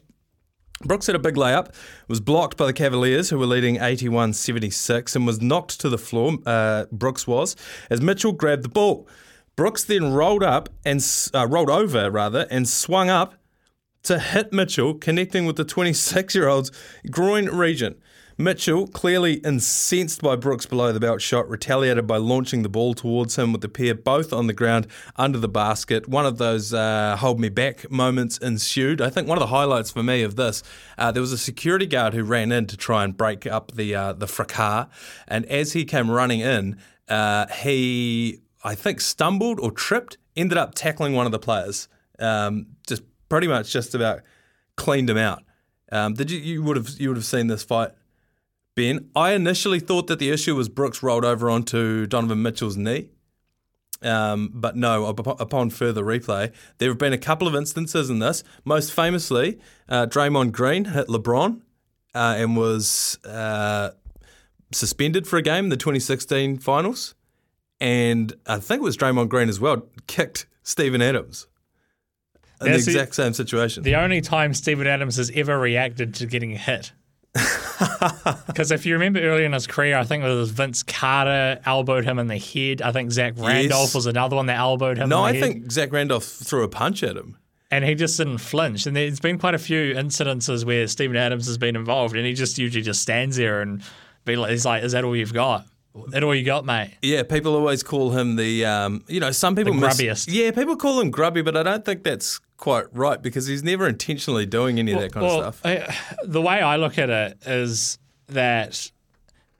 Brooks 0.81 1.07
had 1.07 1.15
a 1.15 1.19
big 1.19 1.35
layup, 1.35 1.73
was 2.07 2.19
blocked 2.19 2.57
by 2.57 2.65
the 2.65 2.73
Cavaliers, 2.73 3.29
who 3.29 3.37
were 3.37 3.45
leading 3.45 3.81
81 3.81 4.33
76, 4.33 5.15
and 5.15 5.25
was 5.25 5.41
knocked 5.41 5.79
to 5.81 5.89
the 5.89 5.97
floor. 5.97 6.37
Uh, 6.45 6.85
Brooks 6.91 7.27
was, 7.27 7.55
as 7.89 8.01
Mitchell 8.01 8.33
grabbed 8.33 8.63
the 8.63 8.69
ball. 8.69 9.07
Brooks 9.55 9.83
then 9.83 10.13
rolled 10.13 10.43
up 10.43 10.69
and 10.85 11.05
uh, 11.33 11.47
rolled 11.47 11.69
over, 11.69 12.09
rather, 12.09 12.47
and 12.49 12.67
swung 12.67 13.09
up 13.09 13.35
to 14.03 14.19
hit 14.19 14.51
Mitchell, 14.51 14.95
connecting 14.95 15.45
with 15.45 15.55
the 15.55 15.65
26 15.65 16.33
year 16.33 16.47
old's 16.47 16.71
groin 17.09 17.45
region. 17.45 17.95
Mitchell, 18.43 18.87
clearly 18.87 19.35
incensed 19.35 20.21
by 20.21 20.35
Brooks' 20.35 20.65
below 20.65 20.91
the 20.91 20.99
belt 20.99 21.21
shot, 21.21 21.49
retaliated 21.49 22.07
by 22.07 22.17
launching 22.17 22.63
the 22.63 22.69
ball 22.69 22.93
towards 22.93 23.37
him 23.37 23.51
with 23.51 23.61
the 23.61 23.69
pair 23.69 23.93
both 23.93 24.33
on 24.33 24.47
the 24.47 24.53
ground 24.53 24.87
under 25.15 25.37
the 25.37 25.47
basket. 25.47 26.07
One 26.07 26.25
of 26.25 26.37
those 26.37 26.73
uh, 26.73 27.15
hold 27.17 27.39
me 27.39 27.49
back 27.49 27.89
moments 27.91 28.37
ensued. 28.37 29.01
I 29.01 29.09
think 29.09 29.27
one 29.27 29.37
of 29.37 29.41
the 29.41 29.47
highlights 29.47 29.91
for 29.91 30.01
me 30.01 30.23
of 30.23 30.35
this, 30.35 30.63
uh, 30.97 31.11
there 31.11 31.21
was 31.21 31.31
a 31.31 31.37
security 31.37 31.85
guard 31.85 32.13
who 32.13 32.23
ran 32.23 32.51
in 32.51 32.67
to 32.67 32.77
try 32.77 33.03
and 33.03 33.15
break 33.15 33.45
up 33.45 33.71
the 33.73 33.93
uh, 33.93 34.13
the 34.13 34.27
fracas, 34.27 34.87
and 35.27 35.45
as 35.45 35.73
he 35.73 35.85
came 35.85 36.09
running 36.09 36.39
in, 36.39 36.77
uh, 37.09 37.47
he 37.47 38.39
I 38.63 38.75
think 38.75 39.01
stumbled 39.01 39.59
or 39.59 39.71
tripped, 39.71 40.17
ended 40.35 40.57
up 40.57 40.75
tackling 40.75 41.13
one 41.13 41.25
of 41.25 41.31
the 41.31 41.39
players. 41.39 41.87
Um, 42.19 42.67
just 42.87 43.03
pretty 43.29 43.47
much 43.47 43.71
just 43.71 43.95
about 43.95 44.21
cleaned 44.75 45.09
him 45.09 45.17
out. 45.17 45.43
Um, 45.91 46.13
did 46.13 46.31
you 46.31 46.39
you 46.39 46.63
would 46.63 46.77
have 46.77 46.89
you 46.99 47.09
would 47.09 47.17
have 47.17 47.25
seen 47.25 47.47
this 47.47 47.63
fight? 47.63 47.91
Ben, 48.75 49.09
I 49.15 49.31
initially 49.33 49.79
thought 49.79 50.07
that 50.07 50.19
the 50.19 50.29
issue 50.29 50.55
was 50.55 50.69
Brooks 50.69 51.03
rolled 51.03 51.25
over 51.25 51.49
onto 51.49 52.05
Donovan 52.07 52.41
Mitchell's 52.41 52.77
knee. 52.77 53.09
Um, 54.03 54.49
but 54.53 54.75
no, 54.75 55.05
upon 55.05 55.69
further 55.69 56.03
replay, 56.03 56.51
there 56.79 56.89
have 56.89 56.97
been 56.97 57.13
a 57.13 57.19
couple 57.19 57.47
of 57.47 57.53
instances 57.53 58.09
in 58.09 58.17
this. 58.19 58.43
Most 58.65 58.91
famously, 58.91 59.59
uh, 59.87 60.07
Draymond 60.07 60.53
Green 60.53 60.85
hit 60.85 61.07
LeBron 61.07 61.61
uh, 62.15 62.35
and 62.37 62.57
was 62.57 63.19
uh, 63.25 63.91
suspended 64.71 65.27
for 65.27 65.37
a 65.37 65.43
game 65.43 65.65
in 65.65 65.69
the 65.69 65.77
2016 65.77 66.57
finals. 66.57 67.13
And 67.79 68.33
I 68.47 68.57
think 68.57 68.79
it 68.81 68.83
was 68.83 68.97
Draymond 68.97 69.29
Green 69.29 69.49
as 69.49 69.59
well, 69.59 69.85
kicked 70.07 70.47
Steven 70.63 71.01
Adams 71.01 71.47
in 72.59 72.65
the 72.67 72.71
That's 72.71 72.85
the- 72.85 72.91
exact 72.93 73.15
same 73.15 73.33
situation. 73.33 73.83
The 73.83 73.95
only 73.95 74.21
time 74.21 74.53
Steven 74.55 74.87
Adams 74.87 75.17
has 75.17 75.29
ever 75.35 75.59
reacted 75.59 76.15
to 76.15 76.25
getting 76.25 76.51
hit. 76.51 76.91
Because 78.47 78.71
if 78.71 78.85
you 78.85 78.93
remember 78.93 79.19
earlier 79.21 79.45
in 79.45 79.53
his 79.53 79.65
career, 79.65 79.97
I 79.97 80.03
think 80.03 80.23
it 80.23 80.27
was 80.27 80.51
Vince 80.51 80.83
Carter 80.83 81.59
elbowed 81.65 82.03
him 82.05 82.19
in 82.19 82.27
the 82.27 82.37
head. 82.37 82.81
I 82.81 82.91
think 82.91 83.11
Zach 83.11 83.33
Randolph 83.37 83.85
Yes. 83.87 83.95
was 83.95 84.05
another 84.05 84.35
one 84.35 84.45
that 84.47 84.57
elbowed 84.57 84.97
him. 84.97 85.09
no, 85.09 85.25
in 85.25 85.35
I 85.35 85.39
head. 85.39 85.43
think 85.43 85.71
Zach 85.71 85.91
Randolph 85.91 86.23
threw 86.25 86.63
a 86.63 86.67
punch 86.67 87.01
at 87.03 87.15
him. 87.17 87.37
and 87.71 87.83
he 87.85 87.95
just 87.95 88.17
didn't 88.17 88.39
flinch. 88.39 88.85
And 88.85 88.95
there's 88.95 89.19
been 89.19 89.39
quite 89.39 89.55
a 89.55 89.59
few 89.59 89.93
incidences 89.95 90.65
where 90.65 90.87
Steven 90.87 91.15
Adams 91.15 91.47
has 91.47 91.57
been 91.57 91.75
involved, 91.75 92.15
and 92.15 92.25
he 92.25 92.33
just 92.33 92.57
usually 92.57 92.83
just 92.83 93.01
stands 93.01 93.37
there 93.37 93.61
and 93.61 93.81
be 94.25 94.35
like, 94.35 94.51
"He's 94.51 94.65
like, 94.65 94.83
is 94.83 94.91
that 94.91 95.03
all 95.03 95.15
you've 95.15 95.33
got? 95.33 95.65
That 96.09 96.23
all 96.23 96.33
you 96.33 96.43
got, 96.45 96.65
mate?" 96.65 96.91
Yeah, 97.01 97.23
people 97.23 97.55
always 97.55 97.83
call 97.83 98.11
him 98.11 98.35
the, 98.35 98.65
um, 98.65 99.03
you 99.07 99.19
know, 99.19 99.31
some 99.31 99.55
people 99.55 99.73
The 99.73 99.87
grubbiest. 99.87 100.27
yeah, 100.31 100.51
people 100.51 100.75
call 100.75 100.99
him 100.99 101.11
grubby, 101.11 101.41
but 101.41 101.57
I 101.57 101.63
don't 101.63 101.83
think 101.83 102.03
that's 102.03 102.39
quite 102.57 102.85
right 102.93 103.21
because 103.21 103.47
he's 103.47 103.63
never 103.63 103.87
intentionally 103.87 104.45
doing 104.45 104.79
any 104.79 104.91
of 104.93 105.01
that 105.01 105.11
kind 105.11 105.25
well, 105.25 105.43
of 105.43 105.55
stuff. 105.55 105.65
I- 105.65 105.95
the 106.25 106.41
way 106.41 106.61
I 106.61 106.75
look 106.77 106.97
at 106.97 107.09
it 107.09 107.37
is 107.45 107.97
that 108.27 108.91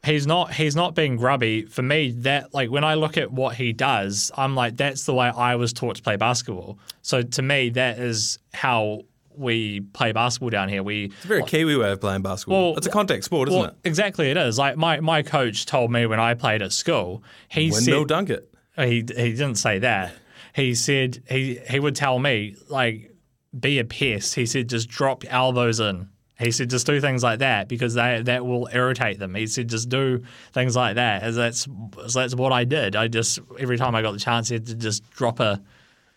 he's 0.05 0.25
not 0.25 0.53
he's 0.53 0.75
not 0.75 0.95
being 0.95 1.17
grubby. 1.17 1.63
For 1.63 1.81
me, 1.81 2.11
that 2.19 2.53
like 2.53 2.69
when 2.69 2.83
I 2.83 2.93
look 2.93 3.17
at 3.17 3.31
what 3.31 3.55
he 3.55 3.73
does, 3.73 4.31
I'm 4.37 4.55
like, 4.55 4.77
that's 4.77 5.05
the 5.05 5.13
way 5.13 5.27
I 5.35 5.55
was 5.55 5.73
taught 5.73 5.97
to 5.97 6.01
play 6.01 6.15
basketball. 6.15 6.79
So 7.01 7.21
to 7.23 7.41
me, 7.41 7.69
that 7.71 7.99
is 7.99 8.39
how 8.53 9.01
we 9.35 9.81
play 9.81 10.11
basketball 10.11 10.49
down 10.49 10.69
here. 10.69 10.83
We 10.83 11.05
It's 11.05 11.25
a 11.25 11.27
very 11.27 11.43
Kiwi 11.43 11.77
way 11.77 11.91
of 11.91 12.01
playing 12.01 12.21
basketball. 12.21 12.69
Well, 12.71 12.77
it's 12.77 12.87
a 12.87 12.91
contact 12.91 13.23
sport, 13.23 13.49
isn't 13.49 13.59
well, 13.59 13.69
it? 13.69 13.75
exactly 13.83 14.29
it 14.29 14.37
is. 14.37 14.57
Like 14.57 14.77
my, 14.77 14.99
my 14.99 15.21
coach 15.21 15.65
told 15.65 15.91
me 15.91 16.05
when 16.05 16.19
I 16.19 16.33
played 16.33 16.61
at 16.61 16.71
school, 16.71 17.23
he 17.49 17.71
Windmill 17.71 18.01
said 18.01 18.07
dunk 18.07 18.29
it. 18.29 18.53
he 18.77 18.83
he 18.83 19.01
didn't 19.03 19.55
say 19.55 19.79
that. 19.79 20.13
He 20.53 20.75
said 20.75 21.23
he 21.29 21.59
he 21.69 21.79
would 21.79 21.95
tell 21.95 22.19
me 22.19 22.55
like 22.69 23.15
be 23.57 23.79
a 23.79 23.85
pest. 23.85 24.35
He 24.35 24.45
said 24.45 24.69
just 24.69 24.89
drop 24.89 25.23
elbows 25.27 25.79
in. 25.79 26.09
He 26.39 26.49
said 26.51 26.69
just 26.71 26.87
do 26.87 26.99
things 26.99 27.21
like 27.23 27.39
that 27.39 27.67
because 27.67 27.93
they 27.93 28.21
that 28.23 28.45
will 28.45 28.67
irritate 28.73 29.19
them. 29.19 29.35
He 29.35 29.45
said 29.47 29.69
just 29.69 29.89
do 29.89 30.23
things 30.53 30.75
like 30.75 30.95
that. 30.95 31.21
As 31.21 31.35
that's 31.35 31.67
so 32.07 32.19
that's 32.19 32.33
what 32.35 32.51
I 32.51 32.63
did. 32.63 32.95
I 32.95 33.07
just 33.07 33.39
every 33.59 33.77
time 33.77 33.93
I 33.93 34.01
got 34.01 34.13
the 34.13 34.19
chance, 34.19 34.49
I 34.51 34.55
had 34.55 34.65
to 34.67 34.75
just 34.75 35.07
drop 35.11 35.39
a 35.39 35.61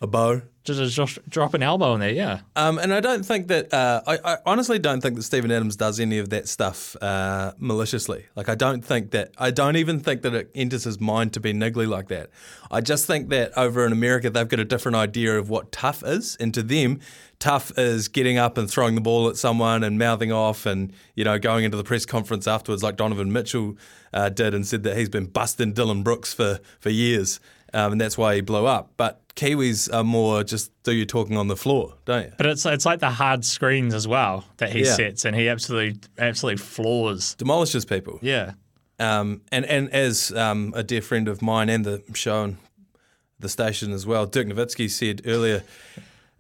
A 0.01 0.07
bow. 0.07 0.43
Just, 0.65 0.97
just 0.97 1.29
drop 1.29 1.53
an 1.53 1.63
elbow 1.63 1.93
in 1.93 2.01
there, 2.01 2.11
yeah. 2.11 2.41
Um, 2.57 2.79
and 2.79 2.95
I 2.95 3.01
don't 3.01 3.23
think 3.23 3.49
that 3.49 3.73
uh, 3.73 4.01
I, 4.07 4.19
I 4.25 4.37
honestly 4.47 4.79
don't 4.79 5.03
think 5.03 5.15
that 5.17 5.23
Steven 5.23 5.51
Adams 5.51 5.77
does 5.77 6.01
any 6.01 6.19
of 6.19 6.31
that 6.31 6.49
stuff 6.49 6.97
uh, 7.03 7.53
maliciously. 7.59 8.25
Like 8.35 8.49
I 8.49 8.55
don't 8.55 8.83
think 8.83 9.11
that 9.11 9.33
I 9.37 9.51
don't 9.51 9.77
even 9.77 10.01
think 10.01 10.23
that 10.23 10.33
it 10.33 10.51
enters 10.55 10.85
his 10.85 10.99
mind 10.99 11.35
to 11.35 11.41
be 11.41 11.53
niggly 11.53 11.87
like 11.87 12.09
that. 12.09 12.31
I 12.71 12.81
just 12.81 13.07
think 13.07 13.29
that 13.29 13.53
over 13.59 13.85
in 13.85 13.93
America 13.93 14.31
they've 14.31 14.49
got 14.49 14.59
a 14.59 14.65
different 14.65 14.97
idea 14.97 15.39
of 15.39 15.51
what 15.51 15.71
tough 15.71 16.03
is, 16.03 16.35
and 16.41 16.55
to 16.55 16.63
them, 16.63 16.99
tough 17.39 17.71
is 17.79 18.09
getting 18.09 18.39
up 18.39 18.57
and 18.57 18.71
throwing 18.71 18.95
the 18.95 19.03
ball 19.03 19.29
at 19.29 19.37
someone 19.37 19.85
and 19.85 19.99
mouthing 19.99 20.33
off, 20.33 20.65
and 20.65 20.95
you 21.15 21.25
know 21.25 21.39
going 21.39 21.65
into 21.65 21.77
the 21.77 21.85
press 21.85 22.07
conference 22.07 22.47
afterwards 22.47 22.83
like 22.83 22.97
Donovan 22.97 23.31
Mitchell 23.31 23.77
uh, 24.15 24.31
did 24.31 24.55
and 24.55 24.67
said 24.67 24.83
that 24.85 24.97
he's 24.97 25.11
been 25.11 25.27
busting 25.27 25.75
Dillon 25.75 26.03
Brooks 26.03 26.33
for 26.33 26.59
for 26.81 26.89
years, 26.89 27.39
um, 27.75 27.93
and 27.93 28.01
that's 28.01 28.17
why 28.17 28.35
he 28.37 28.41
blow 28.41 28.65
up. 28.67 28.93
But 28.97 29.21
Kiwis 29.37 29.93
are 29.93 30.05
more 30.05 30.45
just 30.45 30.71
do 30.85 30.93
your 30.93 31.07
talking 31.07 31.37
on 31.37 31.49
the 31.49 31.57
floor, 31.57 31.95
don't 32.05 32.25
you? 32.27 32.33
But 32.39 32.47
it's 32.47 32.65
it's 32.65 32.87
like 32.87 33.01
the 33.01 33.11
hard 33.11 33.45
screens 33.45 33.93
as 33.93 34.07
well 34.09 34.45
that 34.59 34.71
he 34.73 34.85
Yeah. 34.85 34.95
sets, 34.95 35.25
and 35.25 35.35
he 35.37 35.49
absolutely 35.49 36.01
absolutely 36.19 36.59
floors. 36.65 37.35
Demolishes 37.35 37.85
people. 37.85 38.19
Yeah, 38.23 38.53
Um, 39.01 39.41
and 39.51 39.65
and 39.67 39.91
as 39.91 40.31
um, 40.33 40.73
a 40.77 40.83
dear 40.83 41.03
friend 41.03 41.29
of 41.29 41.43
mine 41.43 41.69
and 41.69 41.85
the 41.85 42.03
show 42.15 42.45
and 42.45 42.57
the 43.41 43.49
station 43.49 43.93
as 43.93 44.07
well, 44.07 44.25
Dirk 44.27 44.47
Nowitzki 44.47 44.89
said 44.89 45.23
earlier, 45.27 45.65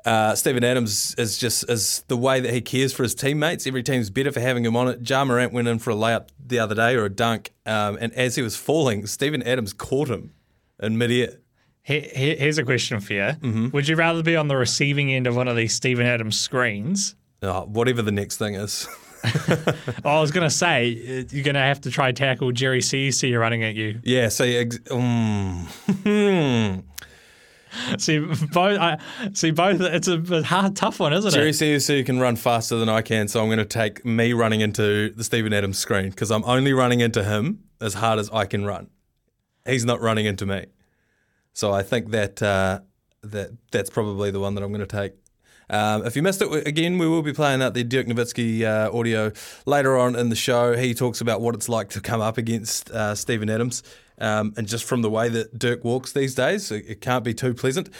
uh, 0.04 0.34
Steven 0.36 0.62
Adams 0.62 1.14
is 1.18 1.36
just 1.38 1.68
is 1.68 2.04
the 2.08 2.16
way 2.16 2.38
that 2.40 2.52
he 2.54 2.60
cares 2.60 2.92
for 2.92 3.02
his 3.02 3.14
teammates. 3.14 3.66
Every 3.66 3.82
team's 3.82 4.08
better 4.10 4.30
for 4.30 4.40
having 4.40 4.64
him 4.64 4.76
on 4.76 4.86
it. 4.88 5.08
Ja 5.10 5.24
Morant 5.24 5.52
went 5.52 5.66
in 5.66 5.80
for 5.80 5.90
a 5.90 5.94
layup 5.94 6.28
the 6.46 6.60
other 6.60 6.74
day 6.76 6.94
or 6.94 7.04
a 7.06 7.10
dunk, 7.10 7.50
um, 7.66 7.98
and 8.00 8.12
as 8.14 8.36
he 8.36 8.42
was 8.42 8.54
falling, 8.56 9.06
Steven 9.06 9.42
Adams 9.42 9.72
caught 9.72 10.08
him 10.08 10.32
Here, 11.82 12.00
here- 12.14 12.36
here's 12.36 12.58
a 12.58 12.64
question 12.64 13.00
for 13.00 13.12
you: 13.12 13.20
Mm-hmm. 13.20 13.68
Would 13.70 13.88
you 13.88 13.96
rather 13.96 14.22
be 14.22 14.36
on 14.36 14.48
the 14.48 14.56
receiving 14.56 15.12
end 15.12 15.26
of 15.26 15.36
one 15.36 15.48
of 15.48 15.56
these 15.56 15.74
Steven 15.74 16.06
Adams 16.06 16.38
screens? 16.38 17.14
Oh, 17.42 17.62
whatever 17.66 18.00
the 18.02 18.12
next 18.12 18.38
thing 18.38 18.54
is. 18.54 18.88
I 20.04 20.20
was 20.20 20.30
going 20.30 20.44
to 20.48 20.54
say 20.54 20.92
uh, 20.92 21.24
you're 21.30 21.44
going 21.44 21.54
to 21.54 21.60
have 21.60 21.80
to 21.82 21.90
try 21.90 22.12
tackle 22.12 22.52
Jerry 22.52 22.80
CC 22.80 23.38
running 23.38 23.62
at 23.64 23.74
you. 23.74 24.00
yeah. 24.02 24.28
So 24.28 24.44
ex- 24.44 24.78
um, 24.90 25.66
See 27.98 28.18
both. 28.18 28.78
I 28.78 28.98
see 29.32 29.50
both. 29.50 29.80
It's 29.80 30.06
a, 30.08 30.42
hard, 30.44 30.76
tough 30.76 31.00
one, 31.00 31.12
isn't 31.12 31.28
it? 31.28 31.34
Jerry 31.34 31.50
it? 31.50 31.80
CUC 31.80 32.06
can 32.06 32.20
run 32.20 32.36
faster 32.36 32.76
than 32.76 32.88
I 32.88 33.02
can, 33.02 33.26
so 33.28 33.40
I'm 33.40 33.46
going 33.48 33.58
to 33.58 33.64
take 33.64 34.04
me 34.04 34.32
running 34.32 34.60
into 34.60 35.10
the 35.10 35.24
Steven 35.24 35.52
Adams 35.52 35.78
screen 35.78 36.10
because 36.10 36.30
I'm 36.30 36.44
only 36.44 36.72
running 36.72 37.00
into 37.00 37.24
him 37.24 37.64
as 37.80 37.94
hard 37.94 38.18
as 38.20 38.30
I 38.30 38.46
can 38.46 38.64
run. 38.64 38.88
He's 39.66 39.84
not 39.84 40.00
running 40.00 40.26
into 40.26 40.46
me, 40.46 40.66
so 41.52 41.72
I 41.72 41.82
think 41.82 42.10
that 42.10 42.42
uh, 42.42 42.80
that 43.22 43.50
that's 43.70 43.90
probably 43.90 44.30
the 44.30 44.40
one 44.40 44.54
that 44.54 44.62
I'm 44.62 44.72
going 44.72 44.86
to 44.86 44.86
take. 44.86 45.12
Um, 45.70 46.04
if 46.04 46.14
you 46.14 46.22
missed 46.22 46.42
it 46.42 46.66
again, 46.66 46.98
we 46.98 47.08
will 47.08 47.22
be 47.22 47.32
playing 47.32 47.62
out 47.62 47.74
the 47.74 47.84
Dirk 47.84 48.06
Nowitzki 48.06 48.62
uh, 48.62 48.96
audio 48.96 49.32
later 49.64 49.96
on 49.96 50.14
in 50.14 50.28
the 50.28 50.36
show. 50.36 50.76
He 50.76 50.92
talks 50.94 51.20
about 51.20 51.40
what 51.40 51.54
it's 51.54 51.68
like 51.68 51.88
to 51.90 52.00
come 52.00 52.20
up 52.20 52.36
against 52.36 52.90
uh, 52.90 53.14
Steven 53.14 53.48
Adams. 53.48 53.82
Um, 54.18 54.54
and 54.56 54.68
just 54.68 54.84
from 54.84 55.02
the 55.02 55.10
way 55.10 55.28
that 55.28 55.58
Dirk 55.58 55.82
walks 55.82 56.12
these 56.12 56.34
days, 56.34 56.70
it, 56.70 56.84
it 56.88 57.00
can't 57.00 57.24
be 57.24 57.34
too 57.34 57.52
pleasant. 57.52 57.90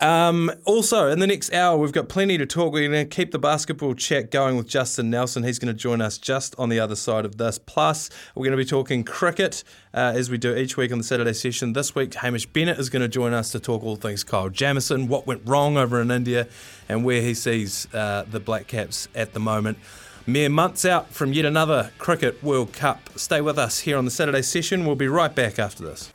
Um, 0.00 0.50
also, 0.64 1.08
in 1.08 1.20
the 1.20 1.26
next 1.26 1.52
hour, 1.52 1.76
we've 1.76 1.92
got 1.92 2.08
plenty 2.08 2.36
to 2.38 2.46
talk. 2.46 2.72
We're 2.72 2.88
going 2.88 3.08
to 3.08 3.16
keep 3.16 3.30
the 3.30 3.38
basketball 3.38 3.94
chat 3.94 4.30
going 4.30 4.56
with 4.56 4.66
Justin 4.66 5.10
Nelson. 5.10 5.44
He's 5.44 5.58
going 5.58 5.72
to 5.72 5.78
join 5.78 6.00
us 6.00 6.18
just 6.18 6.58
on 6.58 6.70
the 6.70 6.80
other 6.80 6.96
side 6.96 7.24
of 7.24 7.38
this. 7.38 7.58
Plus, 7.58 8.10
we're 8.34 8.44
going 8.44 8.56
to 8.56 8.56
be 8.56 8.64
talking 8.64 9.04
cricket 9.04 9.62
uh, 9.94 10.12
as 10.14 10.28
we 10.28 10.38
do 10.38 10.56
each 10.56 10.76
week 10.76 10.90
on 10.90 10.98
the 10.98 11.04
Saturday 11.04 11.32
session. 11.32 11.72
This 11.72 11.94
week, 11.94 12.14
Hamish 12.14 12.46
Bennett 12.46 12.78
is 12.78 12.90
going 12.90 13.02
to 13.02 13.08
join 13.08 13.32
us 13.32 13.52
to 13.52 13.60
talk 13.60 13.84
all 13.84 13.96
things 13.96 14.24
Kyle 14.24 14.48
Jamieson, 14.48 15.06
what 15.06 15.26
went 15.26 15.42
wrong 15.44 15.76
over 15.76 16.00
in 16.00 16.10
India, 16.10 16.48
and 16.88 17.04
where 17.04 17.22
he 17.22 17.34
sees 17.34 17.86
uh, 17.94 18.24
the 18.28 18.40
Black 18.40 18.66
Caps 18.66 19.08
at 19.14 19.34
the 19.34 19.40
moment. 19.40 19.78
Mere 20.26 20.50
months 20.50 20.84
out 20.84 21.10
from 21.10 21.32
yet 21.32 21.46
another 21.46 21.92
Cricket 21.98 22.42
World 22.42 22.72
Cup. 22.72 23.08
Stay 23.16 23.40
with 23.40 23.58
us 23.58 23.80
here 23.80 23.96
on 23.96 24.04
the 24.04 24.10
Saturday 24.10 24.42
session. 24.42 24.84
We'll 24.84 24.94
be 24.94 25.08
right 25.08 25.34
back 25.34 25.58
after 25.58 25.82
this. 25.82 26.12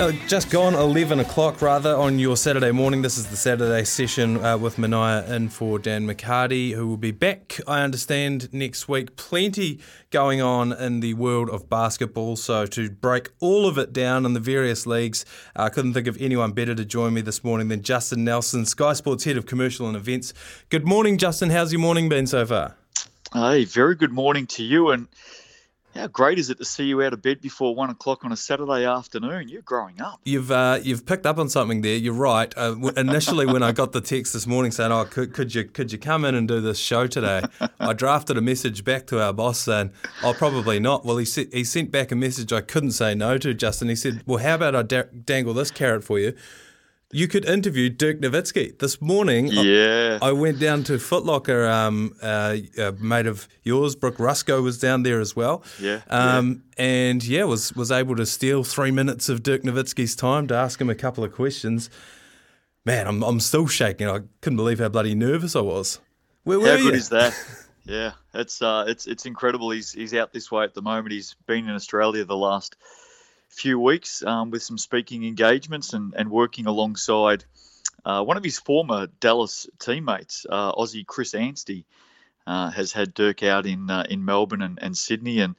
Uh, 0.00 0.10
just 0.26 0.50
gone 0.50 0.74
11 0.74 1.20
o'clock 1.20 1.62
rather 1.62 1.94
on 1.94 2.18
your 2.18 2.36
Saturday 2.36 2.72
morning. 2.72 3.00
This 3.00 3.16
is 3.16 3.28
the 3.28 3.36
Saturday 3.36 3.84
session 3.84 4.44
uh, 4.44 4.58
with 4.58 4.76
Mania 4.76 5.24
in 5.32 5.48
for 5.48 5.78
Dan 5.78 6.04
McCarty, 6.04 6.72
who 6.72 6.88
will 6.88 6.96
be 6.96 7.12
back, 7.12 7.60
I 7.68 7.82
understand, 7.82 8.52
next 8.52 8.88
week. 8.88 9.14
Plenty 9.14 9.78
going 10.10 10.42
on 10.42 10.72
in 10.72 10.98
the 10.98 11.14
world 11.14 11.48
of 11.48 11.70
basketball. 11.70 12.34
So, 12.34 12.66
to 12.66 12.90
break 12.90 13.30
all 13.38 13.68
of 13.68 13.78
it 13.78 13.92
down 13.92 14.26
in 14.26 14.32
the 14.32 14.40
various 14.40 14.84
leagues, 14.84 15.24
I 15.54 15.68
couldn't 15.68 15.94
think 15.94 16.08
of 16.08 16.20
anyone 16.20 16.50
better 16.50 16.74
to 16.74 16.84
join 16.84 17.14
me 17.14 17.20
this 17.20 17.44
morning 17.44 17.68
than 17.68 17.82
Justin 17.82 18.24
Nelson, 18.24 18.66
Sky 18.66 18.94
Sports 18.94 19.22
Head 19.22 19.36
of 19.36 19.46
Commercial 19.46 19.86
and 19.86 19.96
Events. 19.96 20.34
Good 20.70 20.88
morning, 20.88 21.18
Justin. 21.18 21.50
How's 21.50 21.72
your 21.72 21.80
morning 21.80 22.08
been 22.08 22.26
so 22.26 22.44
far? 22.44 22.74
Hey, 23.32 23.64
very 23.64 23.94
good 23.94 24.12
morning 24.12 24.48
to 24.48 24.64
you. 24.64 24.90
And 24.90 25.06
how 25.94 26.08
great 26.08 26.38
is 26.38 26.50
it 26.50 26.58
to 26.58 26.64
see 26.64 26.84
you 26.84 27.02
out 27.02 27.12
of 27.12 27.22
bed 27.22 27.40
before 27.40 27.74
one 27.74 27.90
o'clock 27.90 28.24
on 28.24 28.32
a 28.32 28.36
Saturday 28.36 28.84
afternoon? 28.84 29.48
You're 29.48 29.62
growing 29.62 30.00
up. 30.00 30.20
You've 30.24 30.50
uh, 30.50 30.80
you've 30.82 31.06
picked 31.06 31.24
up 31.26 31.38
on 31.38 31.48
something 31.48 31.82
there. 31.82 31.96
You're 31.96 32.14
right. 32.14 32.52
Uh, 32.56 32.74
initially, 32.96 33.46
when 33.46 33.62
I 33.62 33.72
got 33.72 33.92
the 33.92 34.00
text 34.00 34.32
this 34.32 34.46
morning 34.46 34.72
saying, 34.72 34.90
"Oh, 34.90 35.04
could, 35.04 35.32
could 35.32 35.54
you 35.54 35.64
could 35.64 35.92
you 35.92 35.98
come 35.98 36.24
in 36.24 36.34
and 36.34 36.48
do 36.48 36.60
this 36.60 36.78
show 36.78 37.06
today?" 37.06 37.42
I 37.80 37.92
drafted 37.92 38.36
a 38.36 38.40
message 38.40 38.84
back 38.84 39.06
to 39.08 39.22
our 39.22 39.32
boss 39.32 39.60
saying, 39.60 39.92
"Oh, 40.22 40.34
probably 40.36 40.80
not." 40.80 41.04
Well, 41.04 41.16
he 41.16 41.24
said 41.24 41.48
he 41.52 41.64
sent 41.64 41.90
back 41.90 42.10
a 42.10 42.16
message 42.16 42.52
I 42.52 42.60
couldn't 42.60 42.92
say 42.92 43.14
no 43.14 43.38
to. 43.38 43.54
Justin, 43.54 43.88
he 43.88 43.96
said, 43.96 44.22
"Well, 44.26 44.38
how 44.38 44.56
about 44.56 44.74
I 44.74 44.82
da- 44.82 45.10
dangle 45.24 45.54
this 45.54 45.70
carrot 45.70 46.04
for 46.04 46.18
you? 46.18 46.34
You 47.12 47.28
could 47.28 47.44
interview 47.44 47.90
Dirk 47.90 48.20
Nowitzki 48.20 48.78
this 48.78 49.00
morning." 49.00 49.50
I- 49.56 49.62
Yeah. 49.62 50.18
I 50.20 50.32
went 50.32 50.58
down 50.58 50.82
to 50.84 50.94
Footlocker. 50.94 51.70
Um, 51.70 52.14
uh, 52.22 52.56
a 52.78 52.92
mate 52.92 53.26
of 53.26 53.46
yours, 53.62 53.94
Brook 53.94 54.18
Ruscoe, 54.18 54.62
was 54.62 54.78
down 54.78 55.02
there 55.04 55.20
as 55.20 55.36
well. 55.36 55.62
Yeah, 55.80 56.00
Um, 56.10 56.62
And 56.76 57.22
yeah, 57.24 57.44
was 57.44 57.72
was 57.74 57.90
able 57.92 58.16
to 58.16 58.26
steal 58.26 58.64
three 58.64 58.90
minutes 58.90 59.28
of 59.28 59.42
Dirk 59.42 59.62
Nowitzki's 59.62 60.16
time 60.16 60.46
to 60.48 60.54
ask 60.54 60.80
him 60.80 60.90
a 60.90 60.94
couple 60.96 61.22
of 61.22 61.32
questions. 61.32 61.88
Man, 62.84 63.06
I'm 63.06 63.22
I'm 63.22 63.40
still 63.40 63.66
shaking. 63.68 64.08
I 64.08 64.20
couldn't 64.40 64.56
believe 64.56 64.78
how 64.80 64.88
bloody 64.88 65.14
nervous 65.14 65.54
I 65.54 65.60
was. 65.60 66.00
Where 66.42 66.58
were 66.60 66.66
How 66.68 66.74
you? 66.74 66.84
good 66.90 66.94
is 66.94 67.08
that? 67.10 67.34
Yeah, 67.86 68.12
it's 68.32 68.62
uh, 68.62 68.86
it's 68.88 69.06
it's 69.06 69.26
incredible. 69.26 69.70
He's 69.70 69.92
he's 69.92 70.14
out 70.14 70.32
this 70.32 70.50
way 70.50 70.64
at 70.64 70.72
the 70.72 70.80
moment. 70.80 71.12
He's 71.12 71.36
been 71.46 71.68
in 71.68 71.74
Australia 71.74 72.24
the 72.24 72.34
last 72.34 72.76
few 73.54 73.78
weeks 73.78 74.22
um, 74.22 74.50
with 74.50 74.62
some 74.62 74.78
speaking 74.78 75.24
engagements 75.24 75.92
and 75.92 76.14
and 76.16 76.30
working 76.30 76.66
alongside 76.66 77.44
uh, 78.04 78.22
one 78.22 78.36
of 78.36 78.44
his 78.44 78.58
former 78.58 79.06
Dallas 79.20 79.66
teammates, 79.78 80.46
uh, 80.48 80.72
Aussie 80.72 81.06
Chris 81.06 81.34
Anstey, 81.34 81.86
uh, 82.46 82.70
has 82.70 82.92
had 82.92 83.14
Dirk 83.14 83.42
out 83.42 83.66
in 83.66 83.90
uh, 83.90 84.04
in 84.08 84.24
Melbourne 84.24 84.62
and, 84.62 84.78
and 84.80 84.96
Sydney 84.96 85.40
and. 85.40 85.56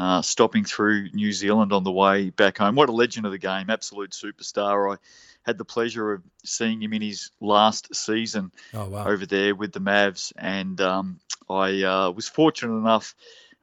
Uh, 0.00 0.22
stopping 0.22 0.62
through 0.62 1.08
New 1.12 1.32
Zealand 1.32 1.72
on 1.72 1.82
the 1.82 1.90
way 1.90 2.30
back 2.30 2.58
home. 2.58 2.76
What 2.76 2.88
a 2.88 2.92
legend 2.92 3.26
of 3.26 3.32
the 3.32 3.38
game, 3.38 3.68
absolute 3.68 4.12
superstar. 4.12 4.94
I 4.94 4.98
had 5.42 5.58
the 5.58 5.64
pleasure 5.64 6.12
of 6.12 6.22
seeing 6.44 6.80
him 6.80 6.92
in 6.92 7.02
his 7.02 7.32
last 7.40 7.92
season 7.96 8.52
Oh 8.72 8.88
wow. 8.88 9.08
over 9.08 9.26
there 9.26 9.56
with 9.56 9.72
the 9.72 9.80
Mavs, 9.80 10.32
and 10.36 10.80
um, 10.80 11.18
I 11.50 11.82
uh, 11.82 12.10
was 12.12 12.28
fortunate 12.28 12.76
enough 12.76 13.16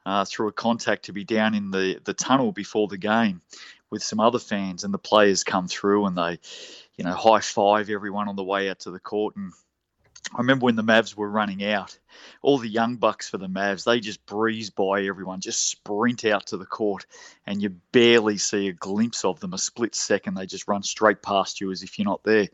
uh, 0.05 0.25
through 0.25 0.47
a 0.47 0.53
contact 0.53 1.05
to 1.05 1.13
be 1.13 1.23
down 1.23 1.55
in 1.55 1.71
the 1.71 1.99
the 2.03 2.13
tunnel 2.13 2.51
before 2.51 2.87
the 2.87 2.97
game 2.97 3.41
with 3.89 4.03
some 4.03 4.19
other 4.19 4.39
fans, 4.39 4.83
and 4.83 4.93
the 4.93 4.99
players 4.99 5.43
come 5.43 5.67
through 5.67 6.05
and 6.05 6.17
they, 6.17 6.39
you 6.97 7.03
know, 7.03 7.13
high 7.13 7.39
five 7.39 7.89
everyone 7.89 8.27
on 8.27 8.35
the 8.35 8.43
way 8.43 8.69
out 8.69 8.79
to 8.79 8.91
the 8.91 8.99
court. 8.99 9.35
And 9.35 9.53
I 10.33 10.39
remember 10.39 10.65
when 10.65 10.75
the 10.75 10.83
Mavs 10.83 11.15
were 11.15 11.29
running 11.29 11.63
out, 11.63 11.97
all 12.41 12.57
the 12.57 12.67
young 12.67 12.95
bucks 12.95 13.29
for 13.29 13.37
the 13.37 13.47
Mavs, 13.47 13.83
they 13.83 13.99
just 13.99 14.25
breeze 14.25 14.69
by 14.69 15.03
everyone, 15.03 15.39
just 15.39 15.69
sprint 15.69 16.25
out 16.25 16.47
to 16.47 16.57
the 16.57 16.65
court, 16.65 17.05
and 17.45 17.61
you 17.61 17.69
barely 17.91 18.37
see 18.37 18.67
a 18.67 18.73
glimpse 18.73 19.23
of 19.23 19.39
them. 19.39 19.53
A 19.53 19.57
split 19.57 19.95
second, 19.95 20.33
they 20.33 20.45
just 20.45 20.67
run 20.67 20.83
straight 20.83 21.21
past 21.21 21.61
you 21.61 21.71
as 21.71 21.83
if 21.83 21.97
you're 21.97 22.05
not 22.05 22.23
there. 22.23 22.49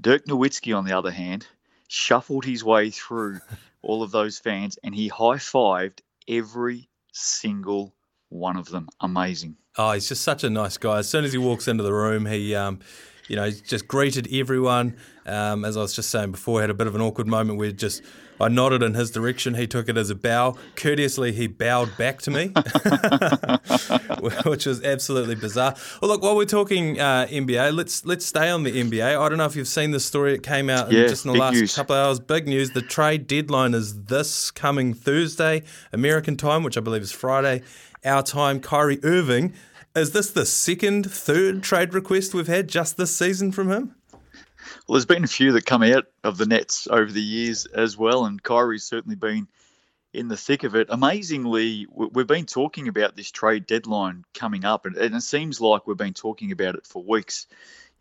Dirk 0.00 0.24
Nowitzki, 0.24 0.76
on 0.76 0.86
the 0.86 0.96
other 0.96 1.10
hand, 1.10 1.46
shuffled 1.88 2.44
his 2.44 2.64
way 2.64 2.90
through 2.90 3.40
all 3.82 4.02
of 4.02 4.10
those 4.10 4.38
fans 4.38 4.78
and 4.82 4.94
he 4.94 5.08
high 5.08 5.36
fived 5.36 5.98
every 6.28 6.88
single 7.12 7.94
one 8.28 8.56
of 8.56 8.68
them. 8.68 8.88
Amazing. 9.00 9.56
Oh, 9.76 9.92
he's 9.92 10.08
just 10.08 10.22
such 10.22 10.44
a 10.44 10.50
nice 10.50 10.76
guy. 10.76 10.98
As 10.98 11.08
soon 11.08 11.24
as 11.24 11.32
he 11.32 11.38
walks 11.38 11.68
into 11.68 11.82
the 11.82 11.92
room, 11.92 12.26
he, 12.26 12.54
um, 12.54 12.80
you 13.28 13.36
know, 13.36 13.44
he's 13.44 13.60
just 13.60 13.86
greeted 13.88 14.28
everyone. 14.32 14.96
Um, 15.24 15.64
as 15.64 15.76
I 15.76 15.80
was 15.80 15.94
just 15.94 16.10
saying 16.10 16.32
before, 16.32 16.60
had 16.60 16.70
a 16.70 16.74
bit 16.74 16.88
of 16.88 16.94
an 16.96 17.00
awkward 17.00 17.28
moment 17.28 17.56
where 17.58 17.70
just 17.70 18.02
I 18.40 18.48
nodded 18.48 18.82
in 18.82 18.94
his 18.94 19.12
direction. 19.12 19.54
He 19.54 19.68
took 19.68 19.88
it 19.88 19.96
as 19.96 20.10
a 20.10 20.16
bow. 20.16 20.56
Courteously, 20.74 21.30
he 21.30 21.46
bowed 21.46 21.96
back 21.96 22.20
to 22.22 22.30
me, 22.32 22.48
which 24.44 24.66
was 24.66 24.82
absolutely 24.84 25.34
bizarre. 25.36 25.74
Well, 26.00 26.10
look, 26.10 26.22
while 26.22 26.36
we're 26.36 26.44
talking 26.44 26.98
uh, 27.00 27.26
NBA, 27.30 27.74
let's 27.74 28.04
let's 28.04 28.26
stay 28.26 28.48
on 28.50 28.62
the 28.64 28.72
NBA. 28.72 29.18
I 29.18 29.28
don't 29.28 29.38
know 29.38 29.44
if 29.46 29.56
you've 29.56 29.68
seen 29.68 29.90
this 29.92 30.04
story. 30.04 30.34
It 30.34 30.42
came 30.42 30.68
out 30.70 30.90
Yeah, 30.90 31.06
just 31.06 31.24
in 31.24 31.32
the 31.32 31.38
last 31.38 31.54
news. 31.54 31.74
couple 31.74 31.94
of 31.96 32.06
hours. 32.06 32.20
Big 32.20 32.46
news. 32.48 32.70
The 32.70 32.82
trade 32.82 33.26
deadline 33.26 33.74
is 33.74 34.04
this 34.04 34.50
coming 34.50 34.94
Thursday, 34.94 35.62
American 35.92 36.36
time, 36.36 36.62
which 36.62 36.76
I 36.76 36.80
believe 36.80 37.02
is 37.02 37.12
Friday, 37.12 37.62
our 38.04 38.22
time. 38.22 38.60
Kyrie 38.60 38.98
Irving. 39.04 39.52
Is 39.94 40.12
this 40.12 40.30
the 40.30 40.46
second, 40.46 41.10
third 41.10 41.62
trade 41.62 41.92
request 41.92 42.32
we've 42.32 42.46
had 42.46 42.66
just 42.66 42.96
this 42.96 43.14
season 43.14 43.52
from 43.52 43.70
him? 43.70 43.94
Well, 44.10 44.94
there's 44.94 45.04
been 45.04 45.24
a 45.24 45.28
few 45.28 45.52
that 45.52 45.66
come 45.66 45.82
out 45.82 46.06
of 46.24 46.38
the 46.38 46.46
nets 46.46 46.88
over 46.90 47.12
the 47.12 47.20
years 47.20 47.66
as 47.66 47.98
well, 47.98 48.24
and 48.24 48.42
Kyrie's 48.42 48.84
certainly 48.84 49.16
been 49.16 49.48
in 50.14 50.28
the 50.28 50.36
thick 50.36 50.64
of 50.64 50.74
it. 50.74 50.86
Amazingly, 50.88 51.86
we- 51.90 52.06
we've 52.06 52.26
been 52.26 52.46
talking 52.46 52.88
about 52.88 53.16
this 53.16 53.30
trade 53.30 53.66
deadline 53.66 54.24
coming 54.32 54.64
up, 54.64 54.86
and 54.86 54.96
it 54.96 55.22
seems 55.22 55.60
like 55.60 55.86
we've 55.86 55.96
been 55.98 56.14
talking 56.14 56.52
about 56.52 56.74
it 56.74 56.86
for 56.86 57.04
weeks. 57.04 57.46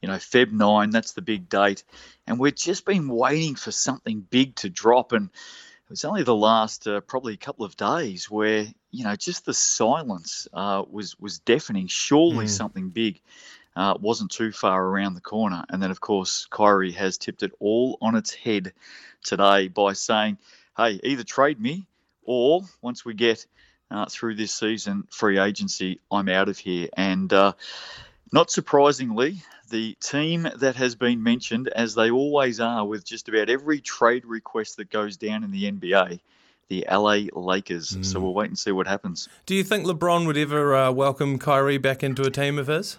You 0.02 0.08
know, 0.08 0.16
Feb 0.16 0.52
9, 0.52 0.92
that's 0.92 1.12
the 1.12 1.22
big 1.22 1.50
date. 1.50 1.84
And 2.26 2.40
we've 2.40 2.56
just 2.56 2.86
been 2.86 3.10
waiting 3.10 3.56
for 3.56 3.72
something 3.72 4.22
big 4.30 4.56
to 4.58 4.70
drop. 4.70 5.12
And 5.12 5.30
was 5.92 6.06
only 6.06 6.24
the 6.24 6.36
last 6.36 6.88
uh, 6.88 7.02
probably 7.02 7.34
a 7.34 7.38
couple 7.38 7.66
of 7.66 7.76
days 7.76 8.32
where, 8.32 8.66
you 8.92 9.04
know, 9.04 9.16
just 9.16 9.46
the 9.46 9.54
silence 9.54 10.48
uh, 10.54 10.84
was, 10.90 11.20
was 11.20 11.40
deafening. 11.40 11.88
Surely 11.88 12.48
something 12.48 12.90
big 12.90 13.20
uh, 13.76 13.96
wasn't 14.00 14.32
too 14.32 14.52
far 14.54 14.84
around 14.84 15.14
the 15.14 15.22
corner. 15.22 15.64
And 15.70 15.84
then, 15.84 15.92
of 15.92 16.00
course, 16.00 16.48
Kyrie 16.50 16.94
has 16.94 17.18
tipped 17.18 17.44
it 17.44 17.52
all 17.60 17.98
on 18.02 18.16
its 18.16 18.34
head 18.34 18.72
today 19.24 19.68
by 19.68 19.94
saying, 19.94 20.38
hey, 20.78 21.00
either 21.04 21.24
trade 21.24 21.60
me 21.60 21.86
or 22.24 22.62
once 22.82 23.04
we 23.04 23.14
get 23.14 23.46
uh, 23.92 24.06
through 24.10 24.36
this 24.36 24.54
season, 24.54 25.06
free 25.12 25.40
agency, 25.40 26.00
I'm 26.10 26.30
out 26.30 26.48
of 26.48 26.58
here. 26.58 26.88
And 26.96 27.32
uh, 27.34 27.54
not 28.32 28.50
surprisingly, 28.50 29.44
the 29.72 29.96
team 30.02 30.48
that 30.58 30.76
has 30.76 30.94
been 30.96 31.24
mentioned, 31.24 31.70
as 31.70 31.96
they 31.96 32.12
always 32.12 32.60
are 32.60 32.86
with 32.86 33.04
just 33.04 33.28
about 33.30 33.50
every 33.50 33.82
trade 33.82 34.26
request 34.26 34.78
that 34.78 34.92
goes 34.92 35.18
down 35.18 35.44
in 35.44 35.52
the 35.52 35.72
NBA, 35.72 36.20
the 36.68 36.86
LA 36.92 37.22
Lakers. 37.34 37.98
So 38.02 38.20
we'll 38.20 38.34
wait 38.34 38.50
and 38.50 38.60
see 38.60 38.72
what 38.72 38.86
happens. 38.86 39.28
Do 39.46 39.56
you 39.56 39.64
think 39.64 39.86
LeBron 39.86 40.28
would 40.28 40.38
ever 40.38 40.76
uh, 40.76 40.92
welcome 40.92 41.40
Kyrie 41.40 41.80
back 41.80 42.04
into 42.04 42.22
a 42.22 42.30
team 42.30 42.60
of 42.60 42.68
his? 42.68 42.98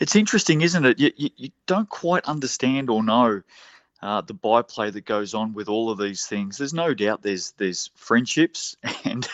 It's 0.00 0.16
interesting, 0.16 0.62
isn't 0.62 0.84
it? 0.84 0.98
You, 0.98 1.12
you, 1.16 1.30
you 1.36 1.50
don't 1.66 1.88
quite 1.88 2.24
understand 2.24 2.88
or 2.88 3.02
know 3.02 3.42
uh, 4.02 4.22
the 4.22 4.34
byplay 4.34 4.90
that 4.90 5.04
goes 5.04 5.34
on 5.34 5.52
with 5.52 5.68
all 5.68 5.90
of 5.90 5.98
these 5.98 6.26
things. 6.26 6.56
There's 6.58 6.72
no 6.74 6.94
doubt 6.94 7.22
there's 7.22 7.52
there's 7.52 7.90
friendships 7.94 8.76
and 9.04 9.28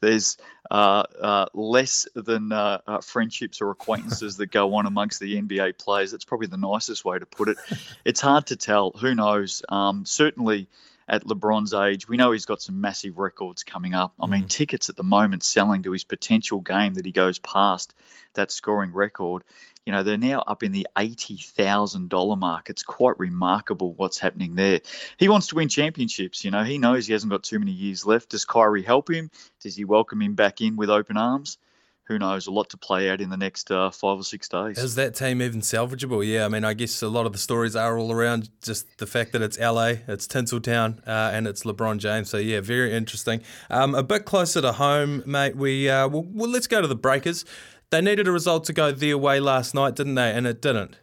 there's 0.00 0.36
uh, 0.70 1.04
uh, 1.20 1.46
less 1.54 2.06
than 2.14 2.52
uh, 2.52 2.80
uh, 2.86 3.00
friendships 3.00 3.60
or 3.60 3.70
acquaintances 3.70 4.36
that 4.36 4.50
go 4.50 4.74
on 4.74 4.86
amongst 4.86 5.20
the 5.20 5.40
NBA 5.40 5.78
players. 5.78 6.10
That's 6.10 6.24
probably 6.24 6.48
the 6.48 6.56
nicest 6.56 7.04
way 7.04 7.18
to 7.18 7.26
put 7.26 7.48
it. 7.48 7.56
It's 8.04 8.20
hard 8.20 8.46
to 8.48 8.56
tell. 8.56 8.92
Who 8.92 9.14
knows? 9.14 9.62
Um, 9.68 10.04
certainly. 10.04 10.68
At 11.06 11.24
LeBron's 11.24 11.74
age, 11.74 12.08
we 12.08 12.16
know 12.16 12.32
he's 12.32 12.46
got 12.46 12.62
some 12.62 12.80
massive 12.80 13.18
records 13.18 13.62
coming 13.62 13.92
up. 13.92 14.14
I 14.18 14.24
mean, 14.24 14.48
tickets 14.48 14.88
at 14.88 14.96
the 14.96 15.02
moment 15.02 15.42
selling 15.42 15.82
to 15.82 15.92
his 15.92 16.02
potential 16.02 16.62
game 16.62 16.94
that 16.94 17.04
he 17.04 17.12
goes 17.12 17.38
past 17.38 17.92
that 18.32 18.50
scoring 18.50 18.90
record 18.90 19.44
you 19.86 19.92
know 19.92 20.02
they're 20.02 20.16
now 20.16 20.42
up 20.46 20.62
in 20.62 20.72
the 20.72 20.86
eighty 20.98 21.36
thousand 21.36 22.08
dollar 22.08 22.36
mark. 22.36 22.70
It's 22.70 22.82
quite 22.82 23.18
remarkable 23.18 23.92
what's 23.94 24.18
happening 24.18 24.54
there. 24.54 24.80
He 25.18 25.28
wants 25.28 25.48
to 25.48 25.56
win 25.56 25.68
championships. 25.68 26.44
You 26.44 26.50
know 26.50 26.64
he 26.64 26.78
knows 26.78 27.06
he 27.06 27.12
hasn't 27.12 27.30
got 27.30 27.42
too 27.42 27.58
many 27.58 27.72
years 27.72 28.06
left. 28.06 28.30
Does 28.30 28.44
Kyrie 28.44 28.82
help 28.82 29.10
him? 29.10 29.30
Does 29.60 29.76
he 29.76 29.84
welcome 29.84 30.22
him 30.22 30.34
back 30.34 30.60
in 30.60 30.76
with 30.76 30.90
open 30.90 31.16
arms? 31.16 31.58
Who 32.06 32.18
knows? 32.18 32.46
A 32.46 32.50
lot 32.50 32.68
to 32.70 32.76
play 32.76 33.08
out 33.08 33.22
in 33.22 33.30
the 33.30 33.36
next 33.38 33.70
uh, 33.70 33.88
five 33.88 34.18
or 34.18 34.24
six 34.24 34.46
days. 34.46 34.76
Is 34.76 34.94
that 34.96 35.14
team 35.14 35.40
even 35.40 35.62
salvageable? 35.62 36.26
Yeah, 36.26 36.44
I 36.44 36.48
mean, 36.48 36.62
I 36.62 36.74
guess 36.74 37.00
a 37.00 37.08
lot 37.08 37.24
of 37.24 37.32
the 37.32 37.38
stories 37.38 37.74
are 37.74 37.96
all 37.96 38.12
around 38.12 38.50
just 38.62 38.98
the 38.98 39.06
fact 39.06 39.32
that 39.32 39.40
it's 39.40 39.58
LA, 39.58 39.94
it's 40.06 40.26
Tinseltown, 40.26 40.98
uh, 41.08 41.30
and 41.32 41.46
it's 41.46 41.64
LeBron 41.64 41.96
James. 41.96 42.28
So 42.28 42.36
yeah, 42.36 42.60
very 42.60 42.92
interesting. 42.92 43.40
Um, 43.70 43.94
a 43.94 44.02
bit 44.02 44.26
closer 44.26 44.60
to 44.60 44.72
home, 44.72 45.22
mate. 45.24 45.56
We 45.56 45.88
uh, 45.88 46.08
well, 46.08 46.26
well, 46.30 46.50
let's 46.50 46.66
go 46.66 46.82
to 46.82 46.86
the 46.86 46.94
Breakers. 46.94 47.46
They 47.94 48.00
needed 48.00 48.26
a 48.26 48.32
result 48.32 48.64
to 48.64 48.72
go 48.72 48.90
their 48.90 49.16
way 49.16 49.38
last 49.38 49.72
night, 49.72 49.94
didn't 49.94 50.16
they? 50.16 50.32
And 50.32 50.48
it 50.48 50.60
didn't. 50.60 50.96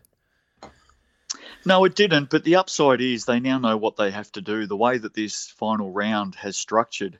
No, 1.65 1.85
it 1.85 1.95
didn't. 1.95 2.29
But 2.29 2.43
the 2.43 2.57
upside 2.57 2.99
is 2.99 3.23
they 3.23 3.39
now 3.39 3.59
know 3.59 3.77
what 3.77 3.95
they 3.95 4.11
have 4.11 4.29
to 4.33 4.41
do. 4.41 4.67
The 4.67 4.75
way 4.75 4.97
that 4.97 5.13
this 5.13 5.47
final 5.47 5.89
round 5.89 6.35
has 6.35 6.57
structured, 6.57 7.17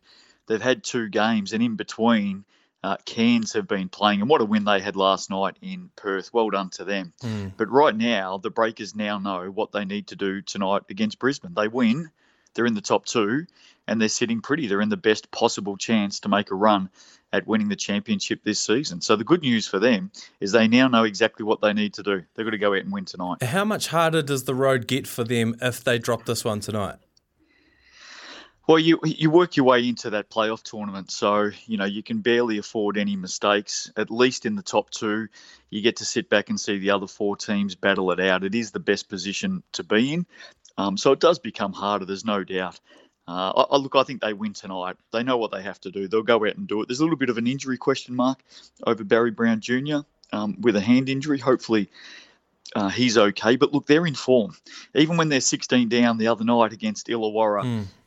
they've 0.47 0.61
had 0.61 0.83
two 0.83 1.07
games, 1.07 1.53
and 1.53 1.63
in 1.63 1.77
between, 1.77 2.43
uh, 2.83 2.97
Cairns 3.05 3.53
have 3.53 3.65
been 3.65 3.87
playing. 3.87 4.19
And 4.19 4.29
what 4.29 4.41
a 4.41 4.45
win 4.45 4.65
they 4.65 4.81
had 4.81 4.97
last 4.97 5.29
night 5.29 5.55
in 5.61 5.89
Perth. 5.95 6.33
Well 6.33 6.49
done 6.49 6.71
to 6.71 6.83
them. 6.83 7.13
But 7.55 7.71
right 7.71 7.95
now, 7.95 8.39
the 8.39 8.49
Breakers 8.49 8.93
now 8.93 9.19
know 9.19 9.49
what 9.49 9.71
they 9.71 9.85
need 9.85 10.07
to 10.07 10.17
do 10.17 10.41
tonight 10.41 10.81
against 10.89 11.17
Brisbane. 11.17 11.53
They 11.53 11.69
win, 11.69 12.11
they're 12.55 12.65
in 12.65 12.73
the 12.73 12.81
top 12.81 13.05
two, 13.05 13.45
and 13.87 14.01
they're 14.01 14.09
sitting 14.09 14.41
pretty. 14.41 14.67
They're 14.67 14.81
in 14.81 14.89
the 14.89 14.97
best 14.97 15.31
possible 15.31 15.77
chance 15.77 16.19
to 16.19 16.29
make 16.29 16.51
a 16.51 16.55
run 16.55 16.89
at 17.33 17.47
winning 17.47 17.69
the 17.69 17.75
championship 17.75 18.43
this 18.43 18.59
season. 18.59 19.01
So 19.01 19.15
the 19.15 19.23
good 19.23 19.41
news 19.41 19.67
for 19.67 19.79
them 19.79 20.11
is 20.39 20.51
they 20.51 20.67
now 20.67 20.87
know 20.87 21.03
exactly 21.03 21.45
what 21.45 21.61
they 21.61 21.73
need 21.73 21.93
to 21.95 22.03
do. 22.03 22.23
They've 22.35 22.45
got 22.45 22.51
to 22.51 22.57
go 22.57 22.73
out 22.73 22.83
and 22.83 22.91
win 22.91 23.05
tonight. 23.05 23.41
How 23.43 23.65
much 23.65 23.87
harder 23.87 24.21
does 24.21 24.43
the 24.43 24.55
road 24.55 24.87
get 24.87 25.07
for 25.07 25.23
them 25.23 25.55
if 25.61 25.83
they 25.83 25.97
drop 25.97 26.25
this 26.25 26.43
one 26.43 26.59
tonight? 26.59 26.97
Well, 28.67 28.77
you 28.79 28.99
you 29.03 29.29
work 29.31 29.57
your 29.57 29.65
way 29.65 29.87
into 29.87 30.11
that 30.11 30.29
playoff 30.29 30.61
tournament, 30.61 31.11
so 31.11 31.49
you 31.65 31.77
know 31.77 31.85
you 31.85 32.03
can 32.03 32.21
barely 32.21 32.57
afford 32.59 32.95
any 32.95 33.15
mistakes. 33.15 33.91
At 33.97 34.11
least 34.11 34.45
in 34.45 34.55
the 34.55 34.61
top 34.61 34.91
two, 34.91 35.27
you 35.71 35.81
get 35.81 35.97
to 35.97 36.05
sit 36.05 36.29
back 36.29 36.49
and 36.49 36.59
see 36.59 36.77
the 36.77 36.91
other 36.91 37.07
four 37.07 37.35
teams 37.35 37.75
battle 37.75 38.11
it 38.11 38.19
out. 38.19 38.43
It 38.43 38.53
is 38.53 38.71
the 38.71 38.79
best 38.79 39.09
position 39.09 39.63
to 39.73 39.83
be 39.83 40.13
in, 40.13 40.25
um, 40.77 40.95
so 40.95 41.11
it 41.11 41.19
does 41.19 41.39
become 41.39 41.73
harder. 41.73 42.05
There's 42.05 42.23
no 42.23 42.43
doubt. 42.43 42.79
Uh, 43.31 43.53
I, 43.55 43.75
I 43.75 43.77
look, 43.77 43.95
I 43.95 44.03
think 44.03 44.21
they 44.21 44.33
win 44.33 44.53
tonight. 44.53 44.97
They 45.11 45.23
know 45.23 45.37
what 45.37 45.51
they 45.51 45.61
have 45.63 45.79
to 45.81 45.91
do. 45.91 46.07
They'll 46.07 46.21
go 46.21 46.45
out 46.45 46.57
and 46.57 46.67
do 46.67 46.81
it. 46.81 46.89
There's 46.89 46.99
a 46.99 47.03
little 47.03 47.17
bit 47.17 47.29
of 47.29 47.37
an 47.37 47.47
injury 47.47 47.77
question 47.77 48.15
mark 48.15 48.39
over 48.85 49.03
Barry 49.05 49.31
Brown 49.31 49.61
Jr. 49.61 49.99
Um, 50.33 50.57
with 50.59 50.75
a 50.75 50.81
hand 50.81 51.07
injury. 51.07 51.39
Hopefully, 51.39 51.89
uh, 52.75 52.89
he's 52.89 53.17
okay. 53.17 53.55
But 53.55 53.73
look, 53.73 53.85
they're 53.85 54.05
in 54.05 54.15
form. 54.15 54.55
Even 54.93 55.15
when 55.15 55.29
they're 55.29 55.39
16 55.41 55.87
down 55.87 56.17
the 56.17 56.27
other 56.27 56.43
night 56.43 56.73
against 56.73 57.07
Illawarra, 57.07 57.63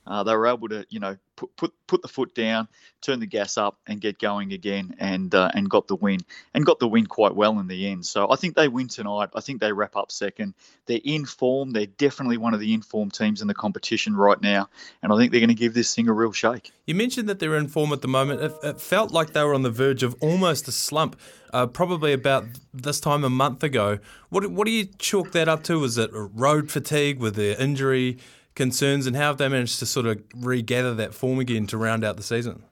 uh, 0.06 0.22
they 0.22 0.34
were 0.34 0.46
able 0.46 0.68
to, 0.68 0.86
you 0.90 1.00
know, 1.00 1.16
put, 1.36 1.56
put 1.56 1.72
put 1.86 2.02
the 2.02 2.08
foot 2.08 2.34
down, 2.34 2.68
turn 3.00 3.20
the 3.20 3.26
gas 3.26 3.56
up, 3.56 3.78
and 3.86 4.00
get 4.00 4.18
going 4.18 4.52
again, 4.52 4.94
and 4.98 5.34
uh, 5.34 5.50
and 5.54 5.68
got 5.68 5.88
the 5.88 5.96
win, 5.96 6.20
and 6.52 6.64
got 6.64 6.78
the 6.78 6.88
win 6.88 7.06
quite 7.06 7.34
well 7.34 7.58
in 7.58 7.66
the 7.66 7.86
end. 7.86 8.04
So 8.06 8.30
I 8.30 8.36
think 8.36 8.54
they 8.54 8.68
win 8.68 8.88
tonight. 8.88 9.30
I 9.34 9.40
think 9.40 9.60
they 9.60 9.72
wrap 9.72 9.96
up 9.96 10.12
second. 10.12 10.54
They're 10.86 11.00
in 11.02 11.24
form. 11.24 11.70
They're 11.72 11.86
definitely 11.86 12.36
one 12.36 12.54
of 12.54 12.60
the 12.60 12.74
informed 12.74 13.14
teams 13.14 13.40
in 13.40 13.48
the 13.48 13.54
competition 13.54 14.16
right 14.16 14.40
now, 14.40 14.68
and 15.02 15.12
I 15.12 15.16
think 15.16 15.32
they're 15.32 15.40
going 15.40 15.48
to 15.48 15.54
give 15.54 15.74
this 15.74 15.94
thing 15.94 16.08
a 16.08 16.12
real 16.12 16.32
shake. 16.32 16.72
You 16.86 16.94
mentioned 16.94 17.28
that 17.28 17.38
they're 17.38 17.56
in 17.56 17.68
form 17.68 17.92
at 17.92 18.02
the 18.02 18.08
moment. 18.08 18.42
It, 18.42 18.52
it 18.62 18.80
felt 18.80 19.10
like 19.10 19.32
they 19.32 19.42
were 19.42 19.54
on 19.54 19.62
the 19.62 19.70
verge 19.70 20.02
of 20.02 20.14
almost 20.20 20.68
a 20.68 20.72
slump, 20.72 21.18
uh, 21.52 21.66
probably 21.66 22.12
about 22.12 22.44
this 22.72 23.00
time 23.00 23.24
a 23.24 23.30
month 23.30 23.62
ago. 23.62 23.98
What 24.28 24.46
what 24.48 24.66
do 24.66 24.70
you 24.70 24.86
chalk 24.98 25.32
that 25.32 25.48
up 25.48 25.62
to? 25.64 25.78
Was 25.78 25.96
it 25.98 26.10
road 26.12 26.70
fatigue 26.70 27.18
with 27.18 27.36
their 27.36 27.58
injury 27.60 28.18
concerns, 28.54 29.06
and 29.06 29.16
how 29.16 29.28
have 29.28 29.38
they 29.38 29.48
managed 29.48 29.78
to 29.80 29.86
sort 29.86 30.06
of 30.06 30.22
regather 30.34 30.94
that 30.94 31.14
form 31.14 31.38
again 31.38 31.66
to 31.68 31.78
round 31.78 32.04
out 32.04 32.16
the 32.16 32.22
season? 32.22 32.62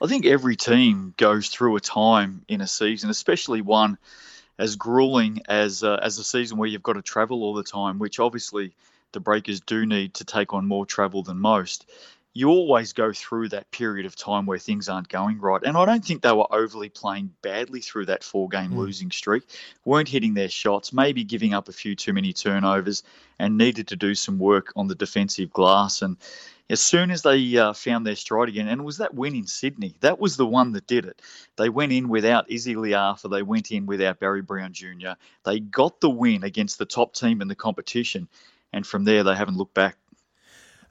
I 0.00 0.06
think 0.06 0.24
every 0.24 0.56
team 0.56 1.14
goes 1.16 1.48
through 1.48 1.76
a 1.76 1.80
time 1.80 2.44
in 2.48 2.60
a 2.60 2.66
season, 2.66 3.10
especially 3.10 3.60
one 3.60 3.98
as 4.58 4.76
grueling 4.76 5.42
as 5.48 5.82
uh, 5.82 5.98
as 6.02 6.18
a 6.18 6.24
season 6.24 6.58
where 6.58 6.68
you've 6.68 6.82
got 6.82 6.94
to 6.94 7.02
travel 7.02 7.42
all 7.42 7.54
the 7.54 7.62
time, 7.62 7.98
which 7.98 8.18
obviously 8.18 8.72
the 9.12 9.20
Breakers 9.20 9.60
do 9.60 9.86
need 9.86 10.14
to 10.14 10.24
take 10.24 10.52
on 10.52 10.66
more 10.66 10.86
travel 10.86 11.22
than 11.22 11.38
most. 11.38 11.86
You 12.32 12.48
always 12.48 12.92
go 12.92 13.12
through 13.12 13.48
that 13.48 13.70
period 13.72 14.06
of 14.06 14.14
time 14.14 14.46
where 14.46 14.58
things 14.58 14.88
aren't 14.88 15.08
going 15.08 15.40
right, 15.40 15.60
and 15.64 15.76
I 15.76 15.84
don't 15.84 16.04
think 16.04 16.22
they 16.22 16.32
were 16.32 16.52
overly 16.52 16.88
playing 16.88 17.34
badly 17.42 17.80
through 17.80 18.06
that 18.06 18.22
four-game 18.22 18.76
losing 18.76 19.10
streak. 19.10 19.42
weren't 19.84 20.08
hitting 20.08 20.34
their 20.34 20.48
shots, 20.48 20.92
maybe 20.92 21.24
giving 21.24 21.54
up 21.54 21.68
a 21.68 21.72
few 21.72 21.96
too 21.96 22.12
many 22.12 22.32
turnovers, 22.32 23.02
and 23.40 23.58
needed 23.58 23.88
to 23.88 23.96
do 23.96 24.14
some 24.14 24.38
work 24.38 24.72
on 24.76 24.86
the 24.86 24.94
defensive 24.94 25.50
glass. 25.50 26.02
And 26.02 26.18
as 26.70 26.80
soon 26.80 27.10
as 27.10 27.22
they 27.22 27.56
uh, 27.58 27.72
found 27.72 28.06
their 28.06 28.14
stride 28.14 28.48
again, 28.48 28.68
and 28.68 28.80
it 28.80 28.84
was 28.84 28.98
that 28.98 29.12
win 29.12 29.34
in 29.34 29.48
Sydney, 29.48 29.96
that 30.00 30.20
was 30.20 30.36
the 30.36 30.46
one 30.46 30.70
that 30.72 30.86
did 30.86 31.04
it. 31.04 31.20
They 31.56 31.68
went 31.68 31.90
in 31.90 32.08
without 32.08 32.48
Izzy 32.48 32.76
Le'afa, 32.76 33.28
they 33.28 33.42
went 33.42 33.72
in 33.72 33.86
without 33.86 34.20
Barry 34.20 34.40
Brown 34.40 34.72
Jr. 34.72 35.14
They 35.44 35.58
got 35.58 36.00
the 36.00 36.10
win 36.10 36.44
against 36.44 36.78
the 36.78 36.86
top 36.86 37.12
team 37.12 37.42
in 37.42 37.48
the 37.48 37.56
competition, 37.56 38.28
and 38.72 38.86
from 38.86 39.02
there 39.02 39.24
they 39.24 39.34
haven't 39.34 39.56
looked 39.56 39.74
back. 39.74 39.96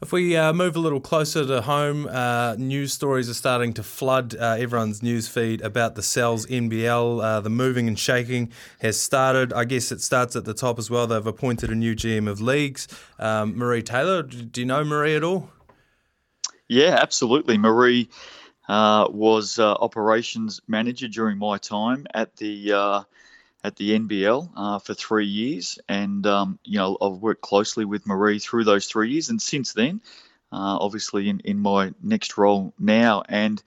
If 0.01 0.13
we 0.13 0.37
uh, 0.37 0.53
move 0.53 0.77
a 0.77 0.79
little 0.79 1.01
closer 1.01 1.45
to 1.45 1.61
home, 1.61 2.07
uh, 2.07 2.55
news 2.57 2.93
stories 2.93 3.29
are 3.29 3.33
starting 3.33 3.73
to 3.73 3.83
flood 3.83 4.33
uh, 4.33 4.55
everyone's 4.57 5.03
news 5.03 5.27
feed 5.27 5.59
about 5.59 5.95
the 5.95 6.01
Sal's 6.01 6.45
NBL. 6.45 7.21
Uh, 7.21 7.41
the 7.41 7.49
moving 7.49 7.89
and 7.89 7.99
shaking 7.99 8.49
has 8.79 8.97
started. 8.97 9.51
I 9.51 9.65
guess 9.65 9.91
it 9.91 9.99
starts 9.99 10.37
at 10.37 10.45
the 10.45 10.53
top 10.53 10.79
as 10.79 10.89
well. 10.89 11.05
They've 11.05 11.27
appointed 11.27 11.69
a 11.69 11.75
new 11.75 11.95
GM 11.95 12.29
of 12.29 12.39
leagues, 12.39 12.87
um, 13.19 13.57
Marie 13.57 13.83
Taylor. 13.83 14.23
Do 14.23 14.61
you 14.61 14.65
know 14.65 14.85
Marie 14.85 15.17
at 15.17 15.23
all? 15.25 15.49
Yeah, 16.69 16.97
absolutely. 17.01 17.57
Marie 17.57 18.09
uh, 18.69 19.09
was 19.11 19.59
uh, 19.59 19.73
operations 19.73 20.61
manager 20.65 21.09
during 21.09 21.37
my 21.37 21.57
time 21.57 22.07
at 22.13 22.37
the 22.37 23.05
at 23.64 23.76
the 23.78 23.97
NBL 23.99 24.51
uh, 24.55 24.80
for 24.80 24.93
three 24.93 25.26
years, 25.28 25.80
and 25.89 26.26
um, 26.28 26.60
you 26.64 26.78
know 26.80 26.97
I've 27.01 27.18
worked 27.18 27.41
closely 27.41 27.86
with 27.86 28.07
Marie 28.07 28.39
through 28.39 28.66
those 28.66 28.88
three 28.88 29.12
years, 29.12 29.30
and 29.30 29.41
since 29.41 29.74
then. 29.74 30.01
uh, 30.51 30.78
obviously 30.82 31.30
in, 31.30 31.39
in 31.41 31.60
my 31.60 31.93
next 32.01 32.38
role 32.38 32.74
now. 32.80 33.24
And 33.30 33.62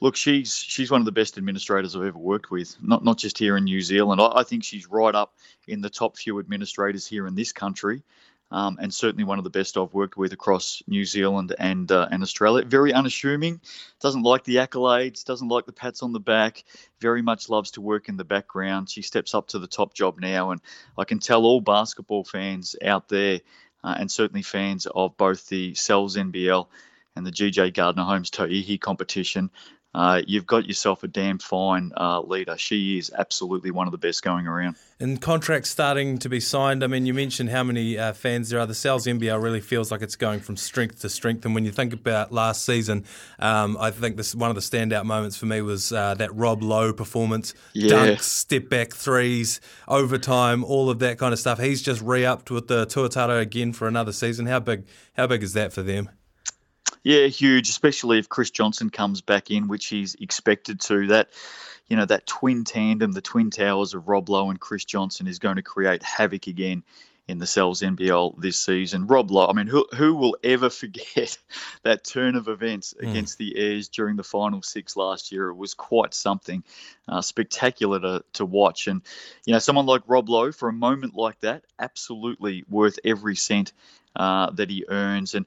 look, 0.00 0.16
she's 0.16 0.54
she's 0.56 0.90
one 0.90 1.00
of 1.00 1.06
the 1.06 1.12
best 1.12 1.38
administrators 1.38 1.96
I've 1.96 2.04
ever 2.04 2.18
worked 2.18 2.50
with, 2.50 2.76
not 2.82 3.04
not 3.04 3.18
just 3.18 3.38
here 3.38 3.56
in 3.56 3.64
New 3.64 3.80
Zealand. 3.80 4.20
I, 4.20 4.32
I 4.36 4.42
think 4.44 4.64
she's 4.64 4.88
right 4.88 5.14
up 5.14 5.34
in 5.66 5.80
the 5.80 5.90
top 5.90 6.16
few 6.18 6.38
administrators 6.38 7.06
here 7.06 7.26
in 7.26 7.34
this 7.34 7.52
country. 7.52 8.02
Um, 8.52 8.78
and 8.80 8.94
certainly 8.94 9.24
one 9.24 9.38
of 9.38 9.44
the 9.44 9.50
best 9.50 9.76
I've 9.76 9.92
worked 9.92 10.16
with 10.16 10.32
across 10.32 10.80
New 10.86 11.04
Zealand 11.04 11.54
and 11.58 11.90
uh, 11.90 12.06
and 12.12 12.22
Australia. 12.22 12.64
Very 12.64 12.92
unassuming, 12.92 13.60
doesn't 14.00 14.22
like 14.22 14.44
the 14.44 14.56
accolades, 14.56 15.24
doesn't 15.24 15.48
like 15.48 15.66
the 15.66 15.72
pats 15.72 16.02
on 16.02 16.12
the 16.12 16.20
back. 16.20 16.62
Very 17.00 17.22
much 17.22 17.48
loves 17.48 17.72
to 17.72 17.80
work 17.80 18.08
in 18.08 18.16
the 18.16 18.24
background. 18.24 18.88
She 18.88 19.02
steps 19.02 19.34
up 19.34 19.48
to 19.48 19.58
the 19.58 19.66
top 19.66 19.94
job 19.94 20.20
now, 20.20 20.52
and 20.52 20.60
I 20.96 21.04
can 21.04 21.18
tell 21.18 21.44
all 21.44 21.60
basketball 21.60 22.22
fans 22.22 22.76
out 22.84 23.08
there, 23.08 23.40
uh, 23.82 23.96
and 23.98 24.10
certainly 24.10 24.42
fans 24.42 24.86
of 24.86 25.16
both 25.16 25.48
the 25.48 25.74
Sal's 25.74 26.16
NBL 26.16 26.68
and 27.16 27.26
the 27.26 27.32
GJ 27.32 27.74
Gardner 27.74 28.04
Homes 28.04 28.30
Tauihi 28.30 28.80
competition. 28.80 29.50
Uh, 29.96 30.20
you've 30.26 30.46
got 30.46 30.66
yourself 30.66 31.02
a 31.04 31.08
damn 31.08 31.38
fine 31.38 31.90
uh, 31.96 32.20
leader. 32.20 32.58
She 32.58 32.98
is 32.98 33.10
absolutely 33.16 33.70
one 33.70 33.88
of 33.88 33.92
the 33.92 33.98
best 33.98 34.22
going 34.22 34.46
around. 34.46 34.76
And 35.00 35.22
contracts 35.22 35.70
starting 35.70 36.18
to 36.18 36.28
be 36.28 36.38
signed. 36.38 36.84
I 36.84 36.86
mean, 36.86 37.06
you 37.06 37.14
mentioned 37.14 37.48
how 37.48 37.62
many 37.62 37.96
uh, 37.96 38.12
fans 38.12 38.50
there 38.50 38.60
are. 38.60 38.66
The 38.66 38.74
Sal's 38.74 39.06
NBL 39.06 39.42
really 39.42 39.62
feels 39.62 39.90
like 39.90 40.02
it's 40.02 40.14
going 40.14 40.40
from 40.40 40.58
strength 40.58 41.00
to 41.00 41.08
strength. 41.08 41.46
And 41.46 41.54
when 41.54 41.64
you 41.64 41.72
think 41.72 41.94
about 41.94 42.30
last 42.30 42.62
season, 42.66 43.06
um, 43.38 43.78
I 43.80 43.90
think 43.90 44.18
this 44.18 44.34
one 44.34 44.50
of 44.50 44.54
the 44.54 44.60
standout 44.60 45.06
moments 45.06 45.38
for 45.38 45.46
me 45.46 45.62
was 45.62 45.90
uh, 45.92 46.12
that 46.16 46.34
Rob 46.34 46.62
Loe 46.62 46.92
performance. 46.92 47.54
Yeah. 47.72 47.92
Dunks, 47.92 48.24
step 48.24 48.68
back 48.68 48.92
threes, 48.92 49.62
overtime, 49.88 50.62
all 50.62 50.90
of 50.90 50.98
that 50.98 51.18
kind 51.18 51.32
of 51.32 51.38
stuff. 51.38 51.58
He's 51.58 51.80
just 51.80 52.02
re-upped 52.02 52.50
with 52.50 52.68
the 52.68 52.84
Tuatara 52.84 53.40
again 53.40 53.72
for 53.72 53.88
another 53.88 54.12
season. 54.12 54.44
How 54.44 54.60
big? 54.60 54.84
How 55.16 55.26
big 55.26 55.42
is 55.42 55.54
that 55.54 55.72
for 55.72 55.80
them? 55.80 56.10
Yeah, 57.02 57.26
huge, 57.26 57.68
especially 57.68 58.18
if 58.18 58.28
Chris 58.28 58.50
Johnson 58.50 58.90
comes 58.90 59.20
back 59.20 59.50
in, 59.50 59.68
which 59.68 59.86
he's 59.86 60.16
expected 60.16 60.80
to. 60.80 61.06
That, 61.08 61.28
you 61.88 61.96
know, 61.96 62.04
that 62.04 62.26
twin 62.26 62.64
tandem, 62.64 63.12
the 63.12 63.20
twin 63.20 63.50
towers 63.50 63.94
of 63.94 64.08
Rob 64.08 64.28
Loe 64.28 64.50
and 64.50 64.58
Chris 64.58 64.84
Johnson 64.84 65.26
is 65.26 65.38
going 65.38 65.56
to 65.56 65.62
create 65.62 66.02
havoc 66.02 66.48
again 66.48 66.82
in 67.28 67.38
the 67.38 67.46
Sal's 67.46 67.82
NBL 67.82 68.40
this 68.40 68.58
season. 68.58 69.06
Rob 69.06 69.30
Loe, 69.30 69.48
I 69.48 69.52
mean, 69.52 69.66
who, 69.66 69.86
who 69.94 70.14
will 70.14 70.36
ever 70.44 70.70
forget 70.82 71.38
that 71.82 72.04
turn 72.04 72.36
of 72.36 72.48
events 72.48 72.94
against 72.98 73.38
the 73.38 73.56
Airs 73.56 73.88
during 73.88 74.16
the 74.16 74.24
final 74.24 74.62
six 74.62 74.96
last 74.96 75.32
year? 75.32 75.48
It 75.50 75.56
was 75.56 75.74
quite 75.74 76.14
something 76.14 76.62
uh, 77.08 77.22
spectacular 77.22 78.00
to, 78.00 78.24
to 78.34 78.44
watch. 78.44 78.86
And, 78.86 79.02
you 79.44 79.52
know, 79.52 79.58
someone 79.58 79.86
like 79.86 80.02
Rob 80.06 80.28
Loe, 80.28 80.52
for 80.52 80.68
a 80.68 80.72
moment 80.72 81.14
like 81.16 81.40
that, 81.40 81.64
absolutely 81.78 82.64
worth 82.68 82.98
every 83.04 83.36
cent 83.36 83.72
uh, 84.14 84.50
that 84.52 84.70
he 84.70 84.84
earns. 84.88 85.34
And 85.34 85.46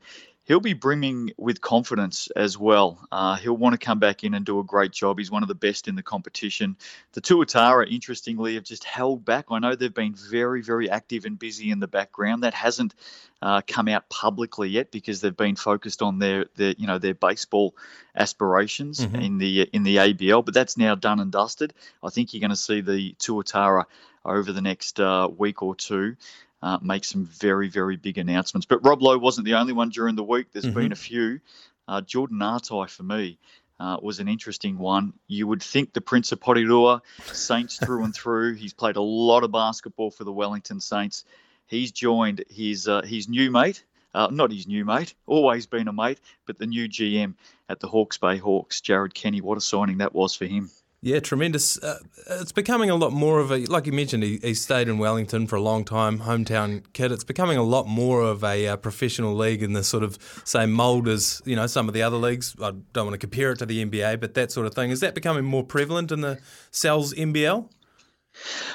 he'll 0.50 0.60
be 0.60 0.74
brimming 0.74 1.32
with 1.38 1.62
confidence 1.62 2.28
as 2.36 2.58
well. 2.58 3.08
Uh, 3.12 3.36
he'll 3.36 3.56
want 3.56 3.80
to 3.80 3.86
come 3.86 4.00
back 4.00 4.24
in 4.24 4.34
and 4.34 4.43
do 4.47 4.60
a 4.60 4.64
great 4.64 4.91
job. 4.91 5.20
He's 5.20 5.30
one 5.30 5.43
of 5.43 5.47
the 5.47 5.54
best 5.54 5.88
in 5.88 5.95
the 5.95 6.02
competition. 6.02 6.76
The 7.14 7.22
Tuatara, 7.22 7.89
interestingly, 7.89 8.56
have 8.56 8.64
just 8.64 8.84
held 8.84 9.24
back. 9.24 9.45
I 9.52 9.60
know 9.60 9.76
they've 9.76 9.93
been 9.93 10.16
very, 10.16 10.64
very 10.64 10.89
active 10.89 11.26
and 11.26 11.38
busy 11.38 11.70
in 11.70 11.80
the 11.80 11.88
background. 11.88 12.43
That 12.43 12.56
hasn't 12.56 12.95
uh, 13.43 13.62
come 13.68 13.88
out 13.88 14.10
publicly 14.10 14.70
yet 14.70 14.89
because 14.89 15.22
they've 15.22 15.38
been 15.38 15.56
focused 15.56 16.02
on 16.02 16.18
their, 16.18 16.47
their 16.56 16.74
you 16.80 16.88
know, 16.88 16.97
their 16.97 17.14
baseball 17.14 17.76
aspirations 18.16 19.00
in 19.24 19.38
the 19.38 19.70
in 19.72 19.84
the 19.84 19.97
ABL. 19.97 20.43
But 20.43 20.56
that's 20.56 20.78
now 20.78 20.95
done 20.95 21.20
and 21.20 21.32
dusted. 21.32 21.76
I 22.04 22.10
think 22.10 22.34
you're 22.34 22.41
going 22.41 22.50
to 22.50 22.56
see 22.56 22.82
the 22.82 23.14
Tuatara 23.20 23.86
over 24.26 24.52
the 24.52 24.62
next 24.62 25.00
uh, 25.00 25.30
week 25.38 25.62
or 25.62 25.76
two 25.76 26.18
uh, 26.62 26.78
make 26.82 27.05
some 27.05 27.26
very, 27.26 27.70
very 27.70 27.95
big 27.95 28.18
announcements. 28.18 28.66
But 28.66 28.86
Rob 28.86 29.01
Loe 29.01 29.18
wasn't 29.18 29.45
the 29.45 29.55
only 29.55 29.74
one 29.74 29.89
during 29.89 30.16
the 30.16 30.24
week. 30.24 30.47
There's 30.51 30.66
been 30.68 30.91
a 30.91 30.95
few. 30.95 31.39
Uh, 31.88 32.01
Jordan 32.01 32.38
Ngatai, 32.38 32.89
for 32.89 33.03
me, 33.03 33.39
uh, 33.80 33.97
was 34.01 34.20
an 34.20 34.28
interesting 34.28 34.78
one. 34.78 35.14
You 35.28 35.47
would 35.47 35.64
think 35.64 35.93
the 35.93 36.01
Prince 36.01 36.32
of 36.32 36.39
Porirua, 36.39 37.01
Saints 37.32 37.78
through 37.84 38.03
and 38.03 38.14
through. 38.14 38.55
He's 38.55 38.74
played 38.74 38.97
a 38.97 39.01
lot 39.01 39.43
of 39.43 39.51
basketball 39.51 40.12
for 40.12 40.24
the 40.24 40.32
Wellington 40.32 40.82
Saints. 40.82 41.24
He's 41.66 41.91
joined 41.91 42.43
his 42.49 42.88
uh, 42.88 43.01
his 43.01 43.30
new 43.30 43.51
mate, 43.51 43.84
uh, 44.14 44.28
not 44.32 44.51
his 44.51 44.68
new 44.68 44.86
mate, 44.86 45.14
always 45.28 45.66
been 45.66 45.88
a 45.88 45.93
mate, 45.93 46.20
but 46.45 46.57
the 46.57 46.66
new 46.66 46.89
GM 46.89 47.36
at 47.70 47.80
the 47.80 47.88
Hawke's 47.88 48.18
Bay 48.18 48.38
Hawks, 48.38 48.82
Jarrod 48.82 49.14
Kenny. 49.14 49.39
What 49.39 49.57
a 49.57 49.62
signing 49.62 49.99
that 49.99 50.14
was 50.14 50.36
for 50.36 50.45
him. 50.45 50.70
Yeah, 51.02 51.22
tremendous. 51.22 51.82
Uh, 51.82 52.00
it's 52.28 52.52
becoming 52.52 52.89
a 52.89 52.95
lot 52.95 53.14
more 53.14 53.39
of 53.39 53.52
a, 53.52 53.60
like 53.68 53.86
you 53.86 53.93
mentioned, 53.93 54.22
he, 54.24 54.38
he 54.43 54.54
stayed 54.54 54.89
in 54.89 54.97
Wellington 54.97 55.47
for 55.47 55.56
a 55.56 55.62
long 55.62 55.86
time, 55.86 56.20
hometown 56.20 56.84
kid. 56.91 57.14
It's 57.14 57.24
becoming 57.24 57.58
a 57.58 57.64
lot 57.64 57.88
more 57.88 58.22
of 58.22 58.43
a 58.43 58.68
uh, 58.68 58.76
professional 58.76 59.34
league 59.34 59.64
in 59.64 59.72
the 59.72 59.84
sort 59.84 60.04
of 60.04 60.18
same 60.43 60.74
mould 60.74 61.08
as, 61.08 61.41
you 61.45 61.56
know, 61.56 61.68
some 61.68 61.88
of 61.88 61.93
the 61.93 62.02
other 62.02 62.18
leagues. 62.18 62.54
I 62.62 62.72
don't 62.91 63.06
want 63.06 63.14
to 63.14 63.18
compare 63.18 63.52
it 63.52 63.60
to 63.60 63.66
the 63.66 63.86
NBA, 63.86 64.20
but 64.20 64.34
that 64.34 64.52
sort 64.52 64.68
of 64.68 64.74
thing. 64.74 64.89
Is 64.89 65.00
that 65.00 65.16
becoming 65.16 65.45
more 65.45 65.64
prevalent 65.64 66.12
in 66.12 66.20
the 66.20 66.38
Sal's 66.72 67.14
NBL? 67.14 67.70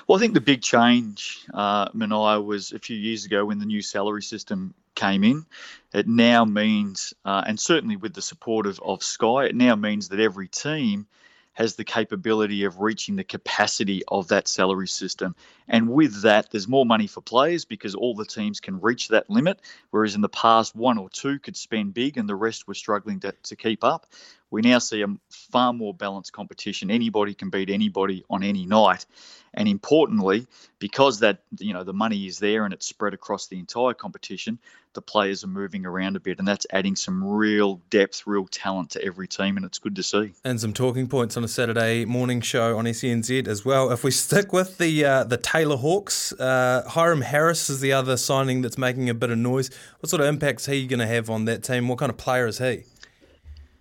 Well, 0.06 0.16
I 0.16 0.20
think 0.20 0.32
the 0.32 0.40
big 0.40 0.62
change, 0.62 1.44
uh, 1.52 1.90
was 1.92 2.72
a 2.72 2.78
few 2.78 2.96
years 2.96 3.26
ago 3.26 3.44
when 3.44 3.58
the 3.58 3.66
new 3.66 3.82
salary 3.82 4.22
system 4.22 4.72
came 4.94 5.24
in. 5.24 5.44
It 5.92 6.08
now 6.08 6.46
means, 6.46 7.12
uh, 7.24 7.44
and 7.46 7.60
certainly 7.60 7.96
with 7.96 8.14
the 8.14 8.22
support 8.22 8.66
of, 8.66 8.80
of 8.82 9.02
Sky, 9.02 9.44
it 9.44 9.54
now 9.54 9.76
means 9.76 10.08
that 10.08 10.20
every 10.20 10.48
team 10.48 11.06
has 11.54 11.74
the 11.74 11.84
capability 11.84 12.64
of 12.64 12.80
reaching 12.80 13.16
the 13.16 13.24
capacity 13.24 14.02
of 14.08 14.28
that 14.28 14.46
salary 14.46 14.88
system. 14.88 15.34
And 15.68 15.88
with 15.88 16.22
that, 16.22 16.50
there's 16.50 16.68
more 16.68 16.84
money 16.84 17.06
for 17.06 17.20
players 17.20 17.64
because 17.64 17.94
all 17.94 18.14
the 18.14 18.26
teams 18.26 18.60
can 18.60 18.80
reach 18.80 19.08
that 19.08 19.30
limit. 19.30 19.60
Whereas 19.90 20.14
in 20.14 20.20
the 20.20 20.28
past, 20.28 20.76
one 20.76 20.98
or 20.98 21.08
two 21.08 21.38
could 21.38 21.56
spend 21.56 21.94
big 21.94 22.18
and 22.18 22.28
the 22.28 22.34
rest 22.34 22.68
were 22.68 22.74
struggling 22.74 23.20
to, 23.20 23.32
to 23.32 23.56
keep 23.56 23.82
up. 23.82 24.06
We 24.54 24.62
now 24.62 24.78
see 24.78 25.02
a 25.02 25.08
far 25.30 25.72
more 25.72 25.92
balanced 25.92 26.32
competition. 26.32 26.88
Anybody 26.88 27.34
can 27.34 27.50
beat 27.50 27.70
anybody 27.70 28.24
on 28.30 28.44
any 28.44 28.66
night. 28.66 29.04
And 29.52 29.68
importantly, 29.68 30.46
because 30.78 31.20
that 31.20 31.42
you 31.58 31.72
know 31.72 31.84
the 31.84 31.92
money 31.92 32.26
is 32.26 32.38
there 32.38 32.64
and 32.64 32.74
it's 32.74 32.86
spread 32.86 33.14
across 33.14 33.46
the 33.46 33.58
entire 33.58 33.94
competition, 33.94 34.58
the 34.94 35.02
players 35.02 35.44
are 35.44 35.48
moving 35.48 35.86
around 35.86 36.16
a 36.16 36.20
bit, 36.20 36.38
and 36.38 36.48
that's 36.48 36.66
adding 36.70 36.96
some 36.96 37.22
real 37.22 37.80
depth, 37.90 38.26
real 38.26 38.46
talent 38.46 38.90
to 38.90 39.04
every 39.04 39.28
team, 39.28 39.56
and 39.56 39.64
it's 39.64 39.78
good 39.78 39.94
to 39.96 40.02
see. 40.02 40.32
And 40.44 40.60
some 40.60 40.72
talking 40.72 41.06
points 41.06 41.36
on 41.36 41.44
a 41.44 41.48
Saturday 41.48 42.04
morning 42.04 42.40
show 42.40 42.76
on 42.76 42.84
SENZ 42.84 43.46
as 43.46 43.64
well. 43.64 43.92
If 43.92 44.02
we 44.02 44.10
stick 44.10 44.52
with 44.52 44.78
the 44.78 45.04
uh, 45.04 45.24
the 45.24 45.36
Taylor 45.36 45.76
Hawks, 45.76 46.32
uh, 46.32 46.82
Hyrum 46.88 47.22
Harris 47.22 47.70
is 47.70 47.80
the 47.80 47.92
other 47.92 48.16
signing 48.16 48.62
that's 48.62 48.78
making 48.78 49.08
a 49.08 49.14
bit 49.14 49.30
of 49.30 49.38
noise. 49.38 49.70
What 50.00 50.10
sort 50.10 50.20
of 50.20 50.26
impact 50.26 50.44
impact's 50.44 50.66
he 50.66 50.86
going 50.86 51.00
to 51.00 51.06
have 51.06 51.30
on 51.30 51.44
that 51.44 51.62
team? 51.62 51.86
What 51.86 51.98
kind 51.98 52.10
of 52.10 52.16
player 52.16 52.46
is 52.46 52.58
he? 52.58 52.84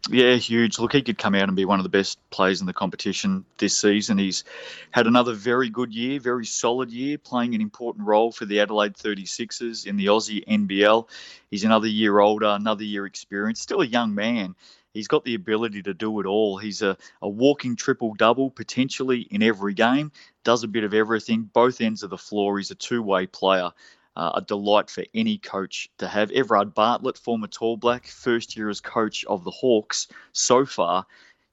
Yeah, 0.10 0.36
huge. 0.36 0.80
Look, 0.80 0.92
he 0.92 1.02
could 1.02 1.18
come 1.18 1.34
out 1.34 1.48
and 1.48 1.56
be 1.56 1.64
one 1.64 1.80
of 1.80 1.84
the 1.84 1.90
best 1.90 2.20
players 2.30 2.60
in 2.60 2.68
the 2.68 2.74
competition 2.74 3.46
this 3.58 3.78
season. 3.80 4.18
He's 4.18 4.44
had 4.92 5.08
another 5.08 5.34
very 5.34 5.70
good 5.70 5.94
year, 5.94 6.20
very 6.20 6.46
solid 6.46 6.92
year, 6.92 7.18
playing 7.18 7.56
an 7.56 7.62
important 7.62 8.06
role 8.06 8.34
for 8.34 8.44
the 8.44 8.60
Adelaide 8.60 8.96
36ers 8.96 9.88
in 9.88 9.96
the 9.96 10.08
Aussie 10.08 10.46
NBL. 10.46 11.08
He's 11.50 11.64
another 11.64 11.88
year 11.88 12.20
older, 12.20 12.48
another 12.48 12.84
year 12.84 13.06
experienced, 13.06 13.64
still 13.64 13.80
a 13.80 13.86
young 13.86 14.14
man. 14.14 14.56
He's 14.94 15.08
got 15.08 15.24
the 15.24 15.36
ability 15.36 15.84
to 15.84 15.94
do 15.94 16.20
it 16.20 16.26
all. 16.26 16.58
He's 16.58 16.82
a, 16.82 16.98
a 17.22 17.30
walking 17.30 17.78
triple 17.78 18.14
double 18.14 18.52
potentially 18.52 19.22
in 19.32 19.42
every 19.42 19.74
game, 19.74 20.12
does 20.44 20.64
a 20.64 20.68
bit 20.68 20.84
of 20.84 20.94
everything, 20.94 21.50
both 21.54 21.80
ends 21.80 22.04
of 22.04 22.10
the 22.10 22.18
floor. 22.18 22.58
He's 22.58 22.72
a 22.72 22.76
two 22.76 23.02
way 23.02 23.26
player 23.26 23.72
uh, 24.16 24.32
a 24.36 24.42
delight 24.42 24.90
for 24.90 25.04
any 25.14 25.38
coach 25.38 25.90
to 25.98 26.08
have. 26.08 26.32
Everard 26.32 26.74
Bartlett, 26.74 27.18
former 27.18 27.48
Tall 27.48 27.78
Black, 27.78 28.08
first 28.08 28.56
year 28.56 28.70
as 28.70 28.82
coach 28.82 29.26
of 29.26 29.44
the 29.44 29.52
Hawks 29.52 30.08
so 30.32 30.66
far. 30.66 31.06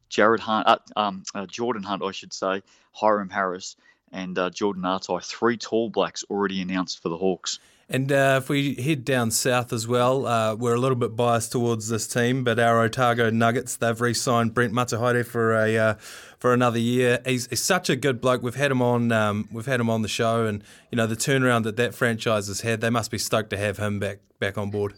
Jared 0.08 0.40
Hunt, 0.40 0.66
uh, 0.66 0.78
um, 0.96 1.22
uh, 1.34 1.46
Jordan 1.46 1.82
Hunt, 1.82 2.02
I 2.02 2.10
should 2.10 2.32
say, 2.32 2.62
Hyrum 2.92 3.30
Harris, 3.30 3.76
and 4.12 4.36
uh, 4.38 4.50
Jordan 4.50 4.82
Ngatai, 4.82 5.24
three 5.24 5.56
Tall 5.56 5.88
Blacks 5.88 6.24
already 6.28 6.60
announced 6.60 7.00
for 7.00 7.08
the 7.08 7.16
Hawks. 7.16 7.60
And 7.92 8.12
uh, 8.12 8.38
if 8.40 8.48
we 8.48 8.76
head 8.76 9.04
down 9.04 9.32
south 9.32 9.72
as 9.72 9.88
well, 9.88 10.24
uh, 10.24 10.54
we're 10.54 10.74
a 10.74 10.78
little 10.78 10.96
bit 10.96 11.16
biased 11.16 11.50
towards 11.50 11.88
this 11.88 12.06
team, 12.06 12.44
but 12.44 12.60
our 12.60 12.80
Otago 12.82 13.30
Nuggets, 13.30 13.74
they've 13.74 14.00
re-signed 14.00 14.54
Brent 14.54 14.72
Matehaere 14.72 15.26
for 15.26 15.56
a 15.56 15.76
uh, 15.76 15.94
for 16.38 16.54
another 16.54 16.78
year. 16.78 17.18
He's, 17.26 17.48
he's 17.48 17.60
such 17.60 17.90
a 17.90 17.96
good 17.96 18.20
bloke. 18.20 18.44
We've 18.44 18.54
had 18.54 18.70
him 18.70 18.80
on 18.80 19.10
um, 19.10 19.48
we've 19.50 19.66
had 19.66 19.80
him 19.80 19.90
on 19.90 20.02
the 20.02 20.08
show, 20.08 20.46
and 20.46 20.62
you 20.92 20.96
know 20.96 21.08
the 21.08 21.16
turnaround 21.16 21.64
that 21.64 21.76
that 21.78 21.92
franchise 21.92 22.46
has 22.46 22.60
had. 22.60 22.80
They 22.80 22.90
must 22.90 23.10
be 23.10 23.18
stoked 23.18 23.50
to 23.50 23.56
have 23.56 23.78
him 23.78 23.98
back 23.98 24.20
back 24.38 24.56
on 24.56 24.70
board. 24.70 24.94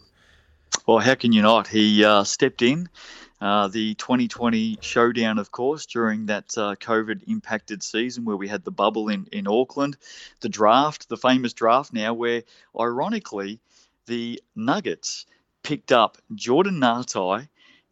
Well, 0.85 0.99
how 0.99 1.15
can 1.15 1.31
you 1.31 1.41
not? 1.41 1.67
He 1.67 2.05
uh, 2.05 2.23
stepped 2.23 2.61
in 2.61 2.89
uh, 3.43 3.67
the 3.67 3.93
2020 3.95 4.77
showdown, 4.79 5.37
of 5.37 5.51
course, 5.51 5.85
during 5.85 6.27
that 6.27 6.57
uh, 6.57 6.75
COVID 6.75 7.23
impacted 7.27 7.83
season 7.83 8.23
where 8.23 8.37
we 8.37 8.47
had 8.47 8.63
the 8.63 8.71
bubble 8.71 9.09
in, 9.09 9.27
in 9.33 9.49
Auckland, 9.49 9.97
the 10.39 10.47
draft, 10.47 11.09
the 11.09 11.17
famous 11.17 11.51
draft 11.51 11.91
now, 11.91 12.13
where 12.13 12.43
ironically 12.79 13.59
the 14.05 14.41
Nuggets 14.55 15.25
picked 15.61 15.91
up 15.91 16.17
Jordan 16.33 16.79
Ngatai, 16.79 17.49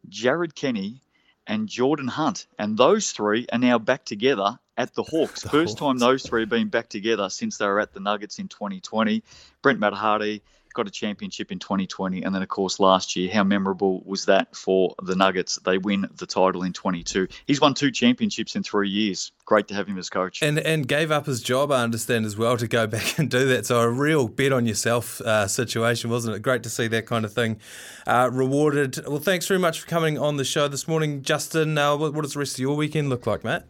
Jarrod 0.08 0.56
Kenny, 0.56 1.02
and 1.46 1.68
Jordan 1.68 2.08
Hunt. 2.08 2.48
And 2.58 2.78
those 2.78 3.12
three 3.12 3.46
are 3.52 3.60
now 3.60 3.78
back 3.78 4.06
together 4.06 4.58
at 4.78 4.94
the 4.94 5.04
Hawks. 5.12 5.44
First 5.44 5.78
time 5.78 5.98
those 5.98 6.24
three 6.24 6.44
have 6.44 6.50
been 6.50 6.70
back 6.70 6.88
together 6.88 7.30
since 7.30 7.58
they 7.58 7.66
were 7.66 7.82
at 7.82 7.94
the 7.94 8.00
Nuggets 8.00 8.40
in 8.40 8.48
2020. 8.48 9.22
Brent 9.62 9.82
Matehaere, 9.82 10.40
got 10.74 10.88
a 10.88 10.92
championship 10.92 11.52
in 11.52 11.60
2020, 11.60 12.24
and 12.24 12.34
then 12.34 12.42
of 12.42 12.50
course 12.50 12.80
last 12.80 13.16
year, 13.16 13.32
how 13.32 13.44
memorable 13.44 14.02
was 14.06 14.26
that 14.26 14.56
for 14.56 14.96
the 15.04 15.16
Nuggets? 15.16 15.60
They 15.64 15.78
win 15.78 16.08
the 16.18 16.26
title 16.26 16.64
in 16.64 16.74
22. 16.74 17.28
He's 17.46 17.62
won 17.62 17.74
two 17.74 17.92
championships 17.92 18.56
in 18.56 18.64
three 18.64 18.90
years. 18.90 19.32
Great 19.46 19.68
to 19.68 19.74
have 19.74 19.88
him 19.88 19.98
as 19.98 20.10
coach. 20.10 20.42
And 20.42 20.60
and 20.60 20.88
gave 20.88 21.12
up 21.12 21.26
his 21.26 21.42
job, 21.42 21.72
I 21.72 21.84
understand 21.84 22.26
as 22.26 22.38
well, 22.38 22.58
to 22.58 22.68
go 22.68 22.88
back 22.96 23.18
and 23.18 23.30
do 23.30 23.48
that. 23.48 23.66
So 23.66 23.80
a 23.80 23.90
real 23.90 24.28
bet 24.28 24.52
on 24.52 24.66
yourself 24.66 25.22
uh, 25.22 25.48
situation, 25.48 26.10
wasn't 26.10 26.36
it? 26.36 26.42
Great 26.42 26.64
to 26.64 26.70
see 26.70 26.88
that 26.88 27.06
kind 27.06 27.26
of 27.26 27.34
thing 27.34 27.60
uh, 28.08 28.30
rewarded. 28.32 29.00
Well, 29.08 29.20
thanks 29.20 29.48
very 29.48 29.60
much 29.60 29.82
for 29.82 29.88
coming 29.88 30.18
on 30.18 30.38
the 30.38 30.46
show 30.46 30.68
this 30.68 30.88
morning, 30.88 31.22
Justin. 31.22 31.78
Uh, 31.78 31.96
what, 31.96 32.14
what 32.14 32.22
does 32.22 32.34
the 32.34 32.40
rest 32.40 32.56
of 32.56 32.60
your 32.60 32.76
weekend 32.76 33.10
look 33.10 33.28
like, 33.28 33.44
Matt? 33.44 33.68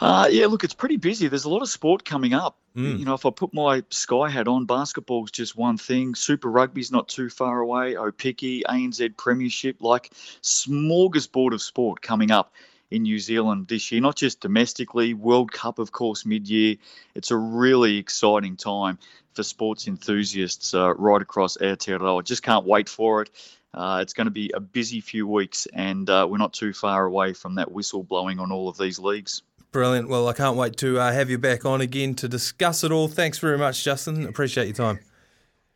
Uh, 0.00 0.28
yeah, 0.30 0.46
look, 0.46 0.62
it's 0.62 0.74
pretty 0.74 0.96
busy. 0.96 1.26
There's 1.26 1.44
a 1.44 1.50
lot 1.50 1.62
of 1.62 1.68
sport 1.68 2.04
coming 2.04 2.32
up. 2.32 2.56
You 2.98 3.04
know, 3.04 3.14
if 3.14 3.26
I 3.26 3.30
put 3.30 3.52
my 3.52 3.82
Sky 3.90 4.30
hat 4.30 4.46
on, 4.46 4.64
basketball's 4.64 5.32
just 5.32 5.56
one 5.56 5.76
thing. 5.76 6.14
Super 6.14 6.48
Rugby's 6.48 6.92
not 6.92 7.08
too 7.08 7.28
far 7.28 7.58
away. 7.58 7.94
Aupiki, 7.94 8.62
ANZ 8.62 9.16
Premiership, 9.16 9.78
like 9.80 10.10
smorgasbord 10.42 11.52
of 11.52 11.60
sport 11.60 12.00
coming 12.00 12.30
up 12.30 12.52
in 12.90 13.02
New 13.02 13.18
Zealand 13.18 13.66
this 13.66 13.90
year. 13.90 14.00
Not 14.00 14.14
just 14.14 14.40
domestically, 14.40 15.14
World 15.14 15.50
Cup, 15.50 15.80
of 15.80 15.90
course, 15.90 16.24
mid-year. 16.24 16.76
It's 17.16 17.32
a 17.32 17.36
really 17.36 17.96
exciting 17.96 18.56
time 18.56 18.98
for 19.34 19.42
sports 19.42 19.88
enthusiasts 19.88 20.74
uh, 20.74 20.94
right 20.94 21.20
across 21.20 21.56
Aotearoa. 21.56 22.24
Just 22.24 22.44
can't 22.44 22.64
wait 22.64 22.88
for 22.88 23.22
it. 23.22 23.30
Uh, 23.74 23.98
it's 24.02 24.12
going 24.12 24.26
to 24.26 24.30
be 24.30 24.50
a 24.54 24.60
busy 24.60 25.00
few 25.00 25.26
weeks, 25.26 25.66
and 25.72 26.08
uh, 26.08 26.26
we're 26.30 26.38
not 26.38 26.52
too 26.52 26.72
far 26.72 27.04
away 27.04 27.32
from 27.32 27.56
that 27.56 27.72
whistle 27.72 28.04
blowing 28.04 28.38
on 28.38 28.52
all 28.52 28.68
of 28.68 28.78
these 28.78 28.98
leagues. 28.98 29.42
Brilliant. 29.70 30.08
Well, 30.08 30.28
I 30.28 30.32
can't 30.32 30.56
wait 30.56 30.76
to 30.78 30.98
uh, 30.98 31.12
have 31.12 31.28
you 31.28 31.38
back 31.38 31.64
on 31.64 31.80
again 31.80 32.14
to 32.16 32.28
discuss 32.28 32.84
it 32.84 32.90
all. 32.90 33.06
Thanks 33.06 33.38
very 33.38 33.58
much, 33.58 33.84
Justin. 33.84 34.26
Appreciate 34.26 34.66
your 34.66 34.74
time. 34.74 35.00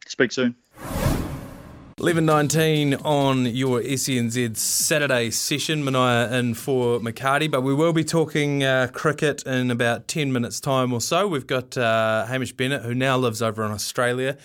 Speak 0.06 0.32
soon. 0.32 0.54
11.19 1.98 3.04
on 3.04 3.46
your 3.46 3.80
SENZ 3.80 4.56
Saturday 4.56 5.30
session. 5.30 5.84
Mania 5.84 6.32
in 6.32 6.54
for 6.54 6.98
McCarty, 7.00 7.50
but 7.50 7.60
we 7.60 7.74
will 7.74 7.92
be 7.92 8.02
talking 8.02 8.64
uh, 8.64 8.88
cricket 8.92 9.46
in 9.46 9.70
about 9.70 10.08
10 10.08 10.32
minutes' 10.32 10.58
time 10.58 10.92
or 10.92 11.00
so. 11.00 11.28
We've 11.28 11.46
got 11.46 11.76
uh, 11.76 12.26
Hamish 12.26 12.54
Bennett, 12.54 12.82
who 12.82 12.94
now 12.94 13.18
lives 13.18 13.42
over 13.42 13.62
in 13.64 13.70
Australia. 13.70 14.38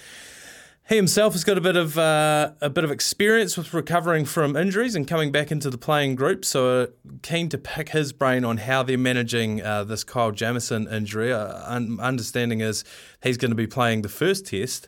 He 0.88 0.96
himself 0.96 1.34
has 1.34 1.44
got 1.44 1.58
a 1.58 1.62
bit 1.62 1.76
of 1.76 1.98
uh, 1.98 2.52
a 2.62 2.70
bit 2.70 2.86
of 2.86 2.92
experience 2.92 3.58
with 3.58 3.74
recovering 3.74 4.24
from 4.24 4.56
injuries 4.56 4.96
and 4.96 5.06
coming 5.06 5.34
back 5.34 5.52
into 5.52 5.70
the 5.70 5.78
playing 5.78 6.16
group. 6.16 6.46
So 6.46 6.84
uh, 6.84 6.88
keen 7.22 7.50
to 7.50 7.58
pick 7.58 7.90
his 7.90 8.14
brain 8.14 8.46
on 8.46 8.56
how 8.56 8.84
they're 8.84 8.98
managing 8.98 9.62
uh, 9.62 9.84
this 9.84 10.06
Kyle 10.06 10.32
Jamieson 10.32 10.88
injury. 10.88 11.34
Uh, 11.34 11.62
un- 11.66 12.00
understanding 12.00 12.62
is 12.62 12.86
he's 13.22 13.36
going 13.36 13.52
to 13.52 13.56
be 13.56 13.68
playing 13.68 14.02
the 14.02 14.08
first 14.08 14.46
test, 14.46 14.88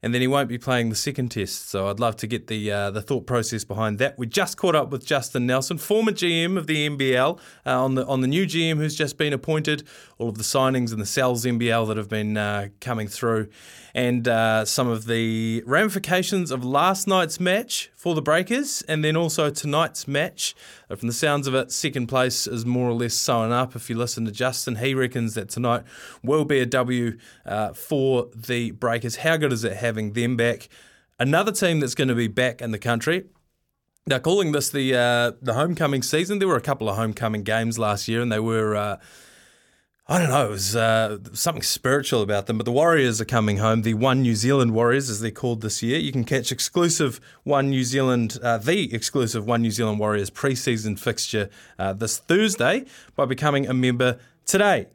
and 0.00 0.14
then 0.14 0.20
he 0.20 0.28
won't 0.28 0.48
be 0.48 0.58
playing 0.58 0.90
the 0.90 0.94
second 0.94 1.30
test. 1.30 1.68
So 1.68 1.88
I'd 1.88 1.98
love 1.98 2.14
to 2.18 2.28
get 2.28 2.46
the 2.46 2.70
uh, 2.70 2.90
the 2.92 3.02
thought 3.02 3.26
process 3.26 3.64
behind 3.64 3.98
that. 3.98 4.16
We 4.16 4.28
just 4.28 4.56
caught 4.56 4.76
up 4.76 4.92
with 4.92 5.04
Justin 5.04 5.44
Nelson, 5.44 5.76
former 5.76 6.12
GM 6.12 6.56
of 6.56 6.68
the 6.68 6.88
NBL, 6.88 7.40
on 7.66 7.96
the 7.96 8.06
on 8.06 8.20
the 8.20 8.28
new 8.28 8.46
GM 8.46 8.76
who's 8.76 8.94
just 8.94 9.18
been 9.18 9.32
appointed. 9.32 9.82
All 10.18 10.28
of 10.28 10.38
the 10.38 10.44
signings 10.44 10.92
and 10.92 11.00
the 11.00 11.06
Sal's 11.06 11.44
NBL 11.44 11.88
that 11.88 11.96
have 11.96 12.08
been 12.08 12.70
coming 12.78 13.08
through, 13.08 13.48
and 13.94 14.26
uh, 14.26 14.64
some 14.64 14.88
of 14.88 15.06
the 15.06 15.62
ramifications 15.66 16.50
of 16.50 16.64
last 16.64 17.06
night's 17.06 17.38
match 17.38 17.90
for 17.94 18.14
the 18.14 18.22
Breakers, 18.22 18.82
and 18.88 19.04
then 19.04 19.16
also 19.16 19.50
tonight's 19.50 20.08
match. 20.08 20.54
Uh, 20.88 20.96
From 20.96 21.08
the 21.08 21.14
sounds 21.14 21.46
of 21.46 21.54
it, 21.54 21.70
second 21.70 22.06
place 22.06 22.46
is 22.46 22.64
more 22.64 22.88
or 22.88 22.94
less 22.94 23.14
sewn 23.14 23.52
up. 23.52 23.76
If 23.76 23.90
you 23.90 23.96
listen 23.96 24.24
to 24.24 24.32
Justin, 24.32 24.76
he 24.76 24.94
reckons 24.94 25.34
that 25.34 25.50
tonight 25.50 25.84
will 26.22 26.44
be 26.44 26.60
a 26.60 26.66
W 26.66 27.18
uh, 27.44 27.72
for 27.74 28.28
the 28.34 28.70
Breakers. 28.70 29.16
How 29.16 29.36
good 29.36 29.52
is 29.52 29.64
it 29.64 29.76
having 29.76 30.14
them 30.14 30.36
back? 30.36 30.68
Another 31.18 31.52
team 31.52 31.80
that's 31.80 31.94
going 31.94 32.08
to 32.08 32.14
be 32.14 32.28
back 32.28 32.62
in 32.62 32.70
the 32.70 32.78
country. 32.78 33.26
They're 34.06 34.20
calling 34.20 34.52
this 34.52 34.70
the 34.70 34.94
uh, 34.94 35.32
the 35.40 35.54
homecoming 35.54 36.02
season. 36.02 36.38
There 36.38 36.48
were 36.48 36.56
a 36.56 36.62
couple 36.62 36.88
of 36.88 36.96
homecoming 36.96 37.42
games 37.42 37.78
last 37.78 38.08
year, 38.08 38.20
and 38.20 38.32
they 38.32 38.40
were. 38.40 38.98
I 40.08 40.18
don't 40.18 40.30
know, 40.30 40.46
it 40.46 40.50
was 40.50 40.74
uh, 40.74 41.18
something 41.32 41.62
spiritual 41.62 42.22
about 42.22 42.46
them. 42.46 42.58
But 42.58 42.64
the 42.64 42.72
Warriors 42.72 43.20
are 43.20 43.24
coming 43.24 43.58
home, 43.58 43.82
the 43.82 43.94
One 43.94 44.22
New 44.22 44.34
Zealand 44.34 44.74
Warriors, 44.74 45.08
as 45.08 45.20
they're 45.20 45.30
called 45.30 45.60
this 45.60 45.80
year. 45.80 45.98
You 45.98 46.10
can 46.10 46.24
catch 46.24 46.50
exclusive 46.50 47.20
One 47.44 47.70
New 47.70 47.84
Zealand, 47.84 48.36
uh, 48.42 48.58
the 48.58 48.92
exclusive 48.92 49.46
One 49.46 49.62
New 49.62 49.70
Zealand 49.70 50.00
Warriors 50.00 50.28
preseason 50.28 50.98
fixture 50.98 51.48
uh, 51.78 51.92
this 51.92 52.18
Thursday 52.18 52.84
by 53.14 53.26
becoming 53.26 53.68
a 53.68 53.74
member 53.74 54.18
today. 54.44 54.88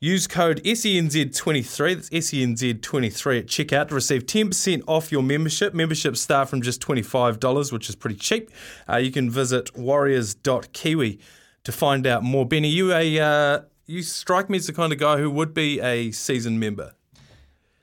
Use 0.00 0.26
code 0.26 0.60
E 0.62 0.74
SENZ23, 0.74 1.94
that's 1.94 2.12
E 2.12 2.18
SENZ23 2.18 3.38
at 3.38 3.46
checkout 3.46 3.88
to 3.88 3.94
receive 3.94 4.26
10% 4.26 4.82
off 4.86 5.10
your 5.10 5.22
membership. 5.22 5.72
Memberships 5.72 6.20
start 6.20 6.50
from 6.50 6.60
just 6.60 6.82
$25, 6.82 7.72
which 7.72 7.88
is 7.88 7.96
pretty 7.96 8.16
cheap. 8.16 8.50
Uh, 8.88 8.98
you 8.98 9.10
can 9.10 9.30
visit 9.30 9.76
warriors.kiwi 9.76 11.18
to 11.64 11.72
find 11.72 12.06
out 12.06 12.22
more. 12.22 12.46
Benny, 12.46 12.68
you 12.68 12.92
a 12.92 13.18
uh, 13.18 13.60
you 13.88 14.02
strike 14.02 14.48
me 14.50 14.58
as 14.58 14.66
the 14.66 14.72
kind 14.72 14.92
of 14.92 14.98
guy 14.98 15.16
who 15.16 15.30
would 15.30 15.54
be 15.54 15.80
a 15.80 16.12
season 16.12 16.58
member. 16.60 16.92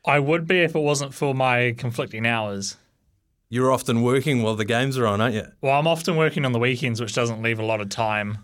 I 0.05 0.19
would 0.19 0.47
be 0.47 0.59
if 0.59 0.75
it 0.75 0.79
wasn't 0.79 1.13
for 1.15 1.33
my 1.33 1.73
conflicting 1.77 2.27
hours. 2.27 2.77
You're 3.49 3.71
often 3.71 4.03
working 4.03 4.43
while 4.43 4.55
the 4.55 4.65
games 4.65 4.97
are 4.97 5.07
on, 5.07 5.19
aren't 5.19 5.33
you? 5.33 5.47
Well, 5.61 5.77
I'm 5.77 5.87
often 5.87 6.15
working 6.15 6.45
on 6.45 6.51
the 6.51 6.59
weekends, 6.59 7.01
which 7.01 7.13
doesn't 7.13 7.41
leave 7.41 7.59
a 7.59 7.65
lot 7.65 7.81
of 7.81 7.89
time 7.89 8.39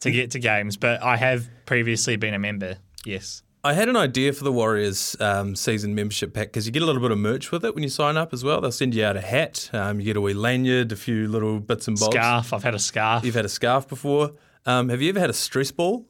to 0.00 0.10
get 0.10 0.32
to 0.32 0.40
games, 0.40 0.76
but 0.76 1.00
I 1.02 1.16
have 1.16 1.48
previously 1.64 2.16
been 2.16 2.34
a 2.34 2.38
member. 2.38 2.78
Yes. 3.04 3.42
I 3.62 3.74
had 3.74 3.88
an 3.88 3.96
idea 3.96 4.32
for 4.32 4.42
the 4.42 4.52
Warriors 4.52 5.14
um, 5.20 5.54
season 5.54 5.94
membership 5.94 6.32
pack 6.32 6.48
because 6.48 6.66
you 6.66 6.72
get 6.72 6.82
a 6.82 6.86
little 6.86 7.02
bit 7.02 7.10
of 7.10 7.18
merch 7.18 7.52
with 7.52 7.64
it 7.64 7.74
when 7.74 7.82
you 7.84 7.90
sign 7.90 8.16
up 8.16 8.32
as 8.32 8.42
well. 8.42 8.60
They'll 8.60 8.72
send 8.72 8.94
you 8.94 9.04
out 9.04 9.16
a 9.16 9.20
hat, 9.20 9.68
um, 9.72 10.00
you 10.00 10.06
get 10.06 10.16
a 10.16 10.20
wee 10.20 10.32
lanyard, 10.32 10.90
a 10.90 10.96
few 10.96 11.28
little 11.28 11.60
bits 11.60 11.86
and 11.86 11.98
bobs. 11.98 12.14
Scarf. 12.14 12.52
I've 12.52 12.62
had 12.64 12.74
a 12.74 12.78
scarf. 12.78 13.24
You've 13.24 13.34
had 13.34 13.44
a 13.44 13.50
scarf 13.50 13.86
before. 13.86 14.32
Um, 14.64 14.88
have 14.88 15.02
you 15.02 15.10
ever 15.10 15.20
had 15.20 15.30
a 15.30 15.34
stress 15.34 15.70
ball? 15.70 16.06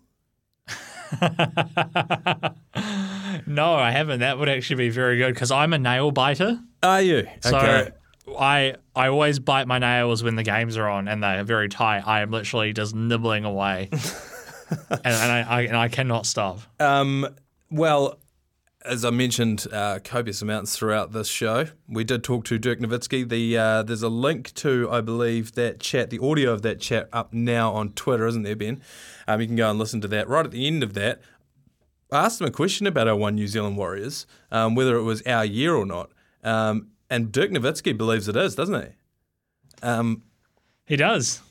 No, 3.47 3.75
I 3.75 3.91
haven't. 3.91 4.21
That 4.21 4.39
would 4.39 4.49
actually 4.49 4.77
be 4.77 4.91
very 4.91 5.19
good 5.19 5.35
because 5.35 5.51
I'm 5.51 5.73
a 5.73 5.79
nail 5.79 6.11
biter. 6.11 6.61
Are 6.83 7.03
you? 7.03 7.27
So 7.41 7.57
okay. 7.57 7.91
I 8.39 8.75
I 8.95 9.09
always 9.09 9.39
bite 9.39 9.67
my 9.67 9.79
nails 9.79 10.23
when 10.23 10.37
the 10.37 10.43
games 10.43 10.77
are 10.77 10.89
on 10.89 11.09
and 11.09 11.23
they're 11.23 11.45
very 11.45 11.69
tight. 11.69 12.07
I 12.07 12.21
am 12.21 12.31
literally 12.31 12.73
just 12.73 12.95
nibbling 12.95 13.45
away, 13.45 13.89
and, 14.71 15.01
and 15.05 15.33
I, 15.33 15.41
I 15.49 15.61
and 15.63 15.77
I 15.77 15.89
cannot 15.89 16.27
stop. 16.27 16.61
Um, 16.79 17.27
well, 17.71 18.19
as 18.85 19.05
I 19.05 19.11
mentioned, 19.11 19.67
uh, 19.73 19.99
copious 20.03 20.41
amounts 20.41 20.77
throughout 20.77 21.13
this 21.13 21.29
show. 21.29 21.67
We 21.89 22.03
did 22.05 22.25
talk 22.25 22.45
to 22.47 22.59
Dirk 22.59 22.79
Nowitzki. 22.81 23.29
The 23.29 23.59
uh, 23.59 23.83
there's 23.83 24.03
a 24.03 24.09
link 24.09 24.55
to, 24.55 24.89
I 24.91 25.01
believe, 25.01 25.53
that 25.53 25.81
chat, 25.81 26.11
the 26.11 26.19
audio 26.19 26.53
of 26.53 26.63
that 26.63 26.81
chat, 26.81 27.09
up 27.13 27.33
now 27.33 27.73
on 27.73 27.91
Twitter, 27.93 28.27
isn't 28.27 28.43
there, 28.43 28.57
Ben? 28.57 28.81
Um, 29.29 29.41
you 29.41 29.47
can 29.47 29.57
go 29.57 29.69
and 29.71 29.79
listen 29.79 30.01
to 30.01 30.09
that. 30.09 30.29
Right 30.29 30.45
at 30.45 30.51
the 30.53 30.67
end 30.67 30.83
of 30.83 30.95
that, 30.95 31.21
I 32.11 32.25
asked 32.25 32.41
him 32.41 32.47
a 32.47 32.51
question 32.51 32.87
about 32.87 33.07
our 33.07 33.17
One 33.17 33.35
New 33.35 33.47
Zealand 33.49 33.77
Warriors, 33.77 34.27
um, 34.51 34.75
whether 34.75 34.97
it 34.97 35.03
was 35.03 35.23
our 35.23 35.45
year 35.45 35.75
or 35.75 35.85
not. 35.87 36.11
Um, 36.43 36.89
and 37.11 37.31
Dirk 37.31 37.51
Nowitzki 37.51 37.97
believes 37.97 38.29
it 38.29 38.37
is, 38.37 38.55
doesn't 38.55 38.83
he? 38.83 38.89
Um, 39.83 40.23
He 40.87 40.97
does. 40.97 41.43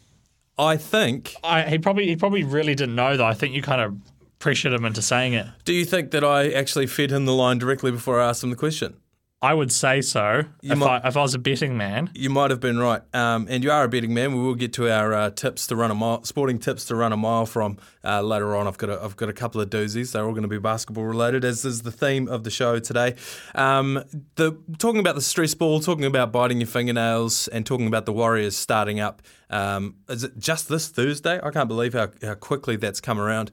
I 0.58 0.76
think. 0.76 1.36
I 1.44 1.62
he 1.64 1.78
probably 1.78 2.08
he 2.08 2.18
probably 2.18 2.44
really 2.44 2.76
didn't 2.76 2.96
know 2.96 3.16
though. 3.16 3.26
I 3.26 3.34
think 3.34 3.56
you 3.56 3.62
kind 3.62 3.80
of 3.82 3.96
pressured 4.40 4.74
him 4.74 4.86
into 4.86 5.02
saying 5.02 5.34
it. 5.34 5.46
Do 5.66 5.74
you 5.74 5.86
think 5.86 6.12
that 6.12 6.24
I 6.24 6.50
actually 6.52 6.88
fed 6.88 7.12
him 7.12 7.26
the 7.26 7.34
line 7.34 7.58
directly 7.60 7.92
before 7.92 8.20
I 8.20 8.30
asked 8.30 8.44
him 8.44 8.50
the 8.50 8.56
question? 8.56 8.96
I 9.42 9.54
would 9.54 9.72
say 9.72 10.02
so. 10.02 10.44
If, 10.62 10.78
might- 10.78 11.02
I, 11.02 11.08
if 11.08 11.16
I 11.16 11.22
was 11.22 11.34
a 11.34 11.40
betting 11.40 11.78
man, 11.78 12.10
You 12.14 12.30
might 12.30 12.52
have 12.52 12.60
been 12.60 12.78
right, 12.78 13.02
um, 13.16 13.48
and 13.50 13.64
you 13.64 13.72
are 13.72 13.86
a 13.86 13.88
betting 13.88 14.14
man. 14.14 14.34
We 14.34 14.42
will 14.42 14.54
get 14.56 14.74
to 14.74 14.92
our 14.92 15.14
uh, 15.14 15.30
tips 15.30 15.66
to 15.68 15.78
run 15.78 15.92
a 15.92 15.96
mile, 15.96 16.26
sporting 16.26 16.60
tips 16.60 16.84
to 16.88 16.96
run 16.96 17.14
a 17.14 17.18
mile 17.18 17.46
from 17.46 17.78
uh, 18.04 18.22
later 18.22 18.54
on. 18.54 18.68
I've 18.68 18.78
got 18.78 18.90
a, 18.90 19.02
I've 19.02 19.16
got 19.16 19.30
a 19.30 19.34
couple 19.34 19.62
of 19.62 19.70
doozies. 19.70 20.12
They're 20.12 20.26
all 20.26 20.32
going 20.34 20.42
to 20.44 20.50
be 20.50 20.58
basketball 20.60 21.06
related, 21.06 21.46
as 21.46 21.64
is 21.64 21.84
the 21.84 21.92
theme 21.92 22.28
of 22.28 22.44
the 22.44 22.52
show 22.52 22.80
today. 22.80 23.16
Um, 23.56 24.04
the 24.36 24.58
talking 24.78 25.00
about 25.00 25.16
the 25.16 25.22
stress 25.22 25.54
ball, 25.54 25.80
talking 25.80 26.04
about 26.04 26.34
biting 26.34 26.60
your 26.60 26.68
fingernails, 26.68 27.48
and 27.48 27.66
talking 27.66 27.88
about 27.88 28.06
the 28.06 28.12
Warriors 28.14 28.58
starting 28.58 29.00
up. 29.00 29.22
Um, 29.50 29.96
is 30.10 30.26
it 30.26 30.38
just 30.38 30.68
this 30.68 30.90
Thursday? 30.90 31.40
I 31.42 31.50
can't 31.52 31.70
believe 31.70 31.94
how, 31.94 32.10
how 32.22 32.34
quickly 32.34 32.76
that's 32.76 33.00
come 33.00 33.22
around. 33.22 33.52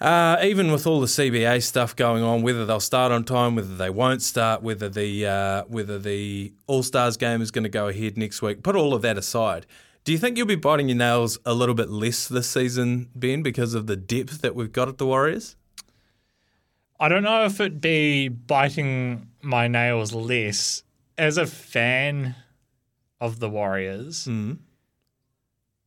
Uh, 0.00 0.36
even 0.44 0.70
with 0.70 0.86
all 0.86 1.00
the 1.00 1.06
CBA 1.08 1.60
stuff 1.62 1.96
going 1.96 2.22
on, 2.22 2.42
whether 2.42 2.64
they'll 2.64 2.78
start 2.78 3.10
on 3.10 3.24
time, 3.24 3.56
whether 3.56 3.74
they 3.74 3.90
won't 3.90 4.22
start, 4.22 4.62
whether 4.62 4.88
the 4.88 5.26
uh, 5.26 5.64
whether 5.64 5.98
the 5.98 6.52
All 6.68 6.84
Stars 6.84 7.16
game 7.16 7.42
is 7.42 7.50
going 7.50 7.64
to 7.64 7.68
go 7.68 7.88
ahead 7.88 8.16
next 8.16 8.40
week, 8.40 8.62
put 8.62 8.76
all 8.76 8.94
of 8.94 9.02
that 9.02 9.18
aside. 9.18 9.66
Do 10.04 10.12
you 10.12 10.18
think 10.18 10.36
you'll 10.36 10.46
be 10.46 10.54
biting 10.54 10.88
your 10.88 10.96
nails 10.96 11.38
a 11.44 11.52
little 11.52 11.74
bit 11.74 11.90
less 11.90 12.28
this 12.28 12.48
season, 12.48 13.08
Ben, 13.14 13.42
because 13.42 13.74
of 13.74 13.88
the 13.88 13.96
depth 13.96 14.40
that 14.42 14.54
we've 14.54 14.72
got 14.72 14.88
at 14.88 14.98
the 14.98 15.06
Warriors? 15.06 15.56
I 17.00 17.08
don't 17.08 17.24
know 17.24 17.44
if 17.44 17.60
it'd 17.60 17.80
be 17.80 18.28
biting 18.28 19.28
my 19.42 19.68
nails 19.68 20.12
less. 20.12 20.82
As 21.16 21.36
a 21.36 21.46
fan 21.46 22.36
of 23.20 23.40
the 23.40 23.50
Warriors, 23.50 24.26
Mm. 24.26 24.58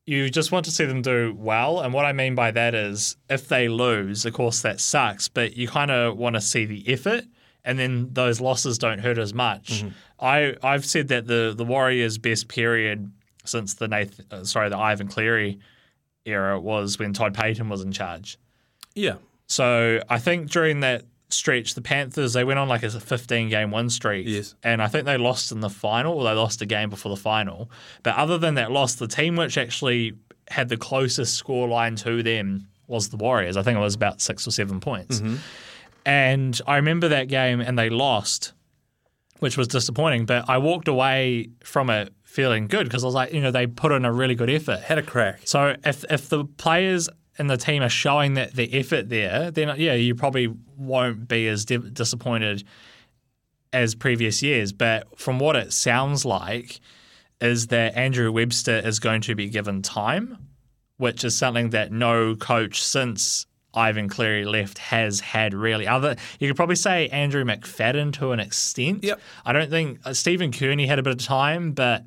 You 0.04 0.30
just 0.30 0.50
want 0.50 0.64
to 0.64 0.70
see 0.70 0.84
them 0.84 1.02
do 1.02 1.34
well. 1.36 1.80
And 1.80 1.94
what 1.94 2.04
I 2.04 2.12
mean 2.12 2.34
by 2.34 2.50
that 2.50 2.74
is 2.74 3.16
if 3.30 3.48
they 3.48 3.68
lose, 3.68 4.24
of 4.26 4.32
course, 4.32 4.62
that 4.62 4.80
sucks, 4.80 5.28
but 5.28 5.56
you 5.56 5.68
kind 5.68 5.90
of 5.90 6.16
want 6.16 6.34
to 6.34 6.40
see 6.40 6.64
the 6.64 6.88
effort 6.92 7.24
and 7.64 7.78
then 7.78 8.08
those 8.12 8.40
losses 8.40 8.78
don't 8.78 8.98
hurt 8.98 9.18
as 9.18 9.32
much. 9.32 9.82
Mm-hmm. 9.84 9.88
I 10.20 10.56
I've 10.62 10.84
said 10.84 11.08
that 11.08 11.26
the 11.26 11.54
the 11.56 11.64
Warriors' 11.64 12.18
best 12.18 12.48
period 12.48 13.10
since 13.44 13.74
the 13.74 13.88
Nathan, 13.88 14.26
uh, 14.30 14.44
sorry 14.44 14.68
the 14.68 14.78
Ivan 14.78 15.08
Cleary 15.08 15.58
era 16.24 16.60
was 16.60 16.98
when 16.98 17.12
Todd 17.12 17.34
Payten 17.34 17.68
was 17.68 17.82
in 17.82 17.92
charge. 17.92 18.38
Yeah. 18.94 19.16
So 19.46 20.00
I 20.08 20.18
think 20.18 20.50
during 20.50 20.80
that 20.80 21.04
stretch, 21.32 21.74
the 21.74 21.82
Panthers 21.82 22.32
they 22.32 22.44
went 22.44 22.58
on 22.58 22.68
like 22.68 22.82
a 22.82 22.90
15 22.90 23.48
game 23.48 23.70
win 23.70 23.90
streak. 23.90 24.26
Yes. 24.26 24.54
and 24.62 24.82
I 24.82 24.88
think 24.88 25.04
they 25.04 25.16
lost 25.16 25.52
in 25.52 25.60
the 25.60 25.70
final, 25.70 26.14
or 26.14 26.24
they 26.24 26.32
lost 26.32 26.62
a 26.62 26.66
game 26.66 26.90
before 26.90 27.14
the 27.14 27.20
final. 27.20 27.70
But 28.02 28.16
other 28.16 28.38
than 28.38 28.54
that 28.54 28.70
loss, 28.70 28.94
the 28.94 29.08
team 29.08 29.36
which 29.36 29.58
actually 29.58 30.14
had 30.48 30.68
the 30.68 30.76
closest 30.76 31.34
score 31.34 31.68
line 31.68 31.96
to 31.96 32.22
them 32.22 32.68
was 32.86 33.08
the 33.08 33.16
Warriors. 33.16 33.56
I 33.56 33.62
think 33.62 33.76
it 33.76 33.80
was 33.80 33.94
about 33.94 34.20
six 34.20 34.46
or 34.46 34.50
seven 34.50 34.80
points. 34.80 35.20
Mm-hmm. 35.20 35.36
And 36.04 36.60
I 36.66 36.76
remember 36.76 37.08
that 37.08 37.28
game, 37.28 37.60
and 37.60 37.78
they 37.78 37.88
lost, 37.88 38.52
which 39.38 39.56
was 39.56 39.68
disappointing. 39.68 40.26
But 40.26 40.48
I 40.48 40.58
walked 40.58 40.88
away 40.88 41.50
from 41.62 41.90
it 41.90 42.12
feeling 42.24 42.66
good 42.66 42.84
because 42.84 43.04
I 43.04 43.06
was 43.06 43.14
like, 43.14 43.32
you 43.32 43.40
know, 43.40 43.50
they 43.50 43.66
put 43.66 43.92
in 43.92 44.04
a 44.04 44.12
really 44.12 44.34
good 44.34 44.50
effort. 44.50 44.80
Had 44.80 44.98
a 44.98 45.02
crack. 45.02 45.42
So 45.44 45.76
if 45.84 46.04
if 46.10 46.28
the 46.28 46.44
players 46.44 47.08
and 47.38 47.48
the 47.48 47.56
team 47.56 47.82
are 47.82 47.88
showing 47.88 48.34
that 48.34 48.54
the 48.54 48.72
effort 48.74 49.08
there, 49.08 49.50
then 49.50 49.74
yeah, 49.78 49.94
you 49.94 50.14
probably 50.14 50.54
won't 50.76 51.28
be 51.28 51.48
as 51.48 51.64
di- 51.64 51.78
disappointed 51.78 52.64
as 53.72 53.94
previous 53.94 54.42
years. 54.42 54.72
But 54.72 55.18
from 55.18 55.38
what 55.38 55.56
it 55.56 55.72
sounds 55.72 56.24
like, 56.24 56.80
is 57.42 57.66
that 57.66 57.96
Andrew 57.96 58.30
Webster 58.30 58.78
is 58.78 59.00
going 59.00 59.20
to 59.22 59.34
be 59.34 59.48
given 59.48 59.82
time, 59.82 60.38
which 60.96 61.24
is 61.24 61.36
something 61.36 61.70
that 61.70 61.90
no 61.90 62.36
coach 62.36 62.82
since 62.82 63.46
Ivan 63.74 64.08
Cleary 64.08 64.44
left 64.44 64.78
has 64.78 65.20
had 65.20 65.52
really. 65.52 65.86
Other 65.86 66.16
you 66.38 66.48
could 66.48 66.56
probably 66.56 66.76
say 66.76 67.08
Andrew 67.08 67.44
McFadden 67.44 68.12
to 68.14 68.32
an 68.32 68.38
extent. 68.38 69.02
Yep. 69.02 69.20
I 69.44 69.52
don't 69.52 69.70
think 69.70 69.98
uh, 70.04 70.12
Stephen 70.12 70.52
Kearney 70.52 70.86
had 70.86 70.98
a 70.98 71.02
bit 71.02 71.14
of 71.14 71.18
time, 71.18 71.72
but 71.72 72.04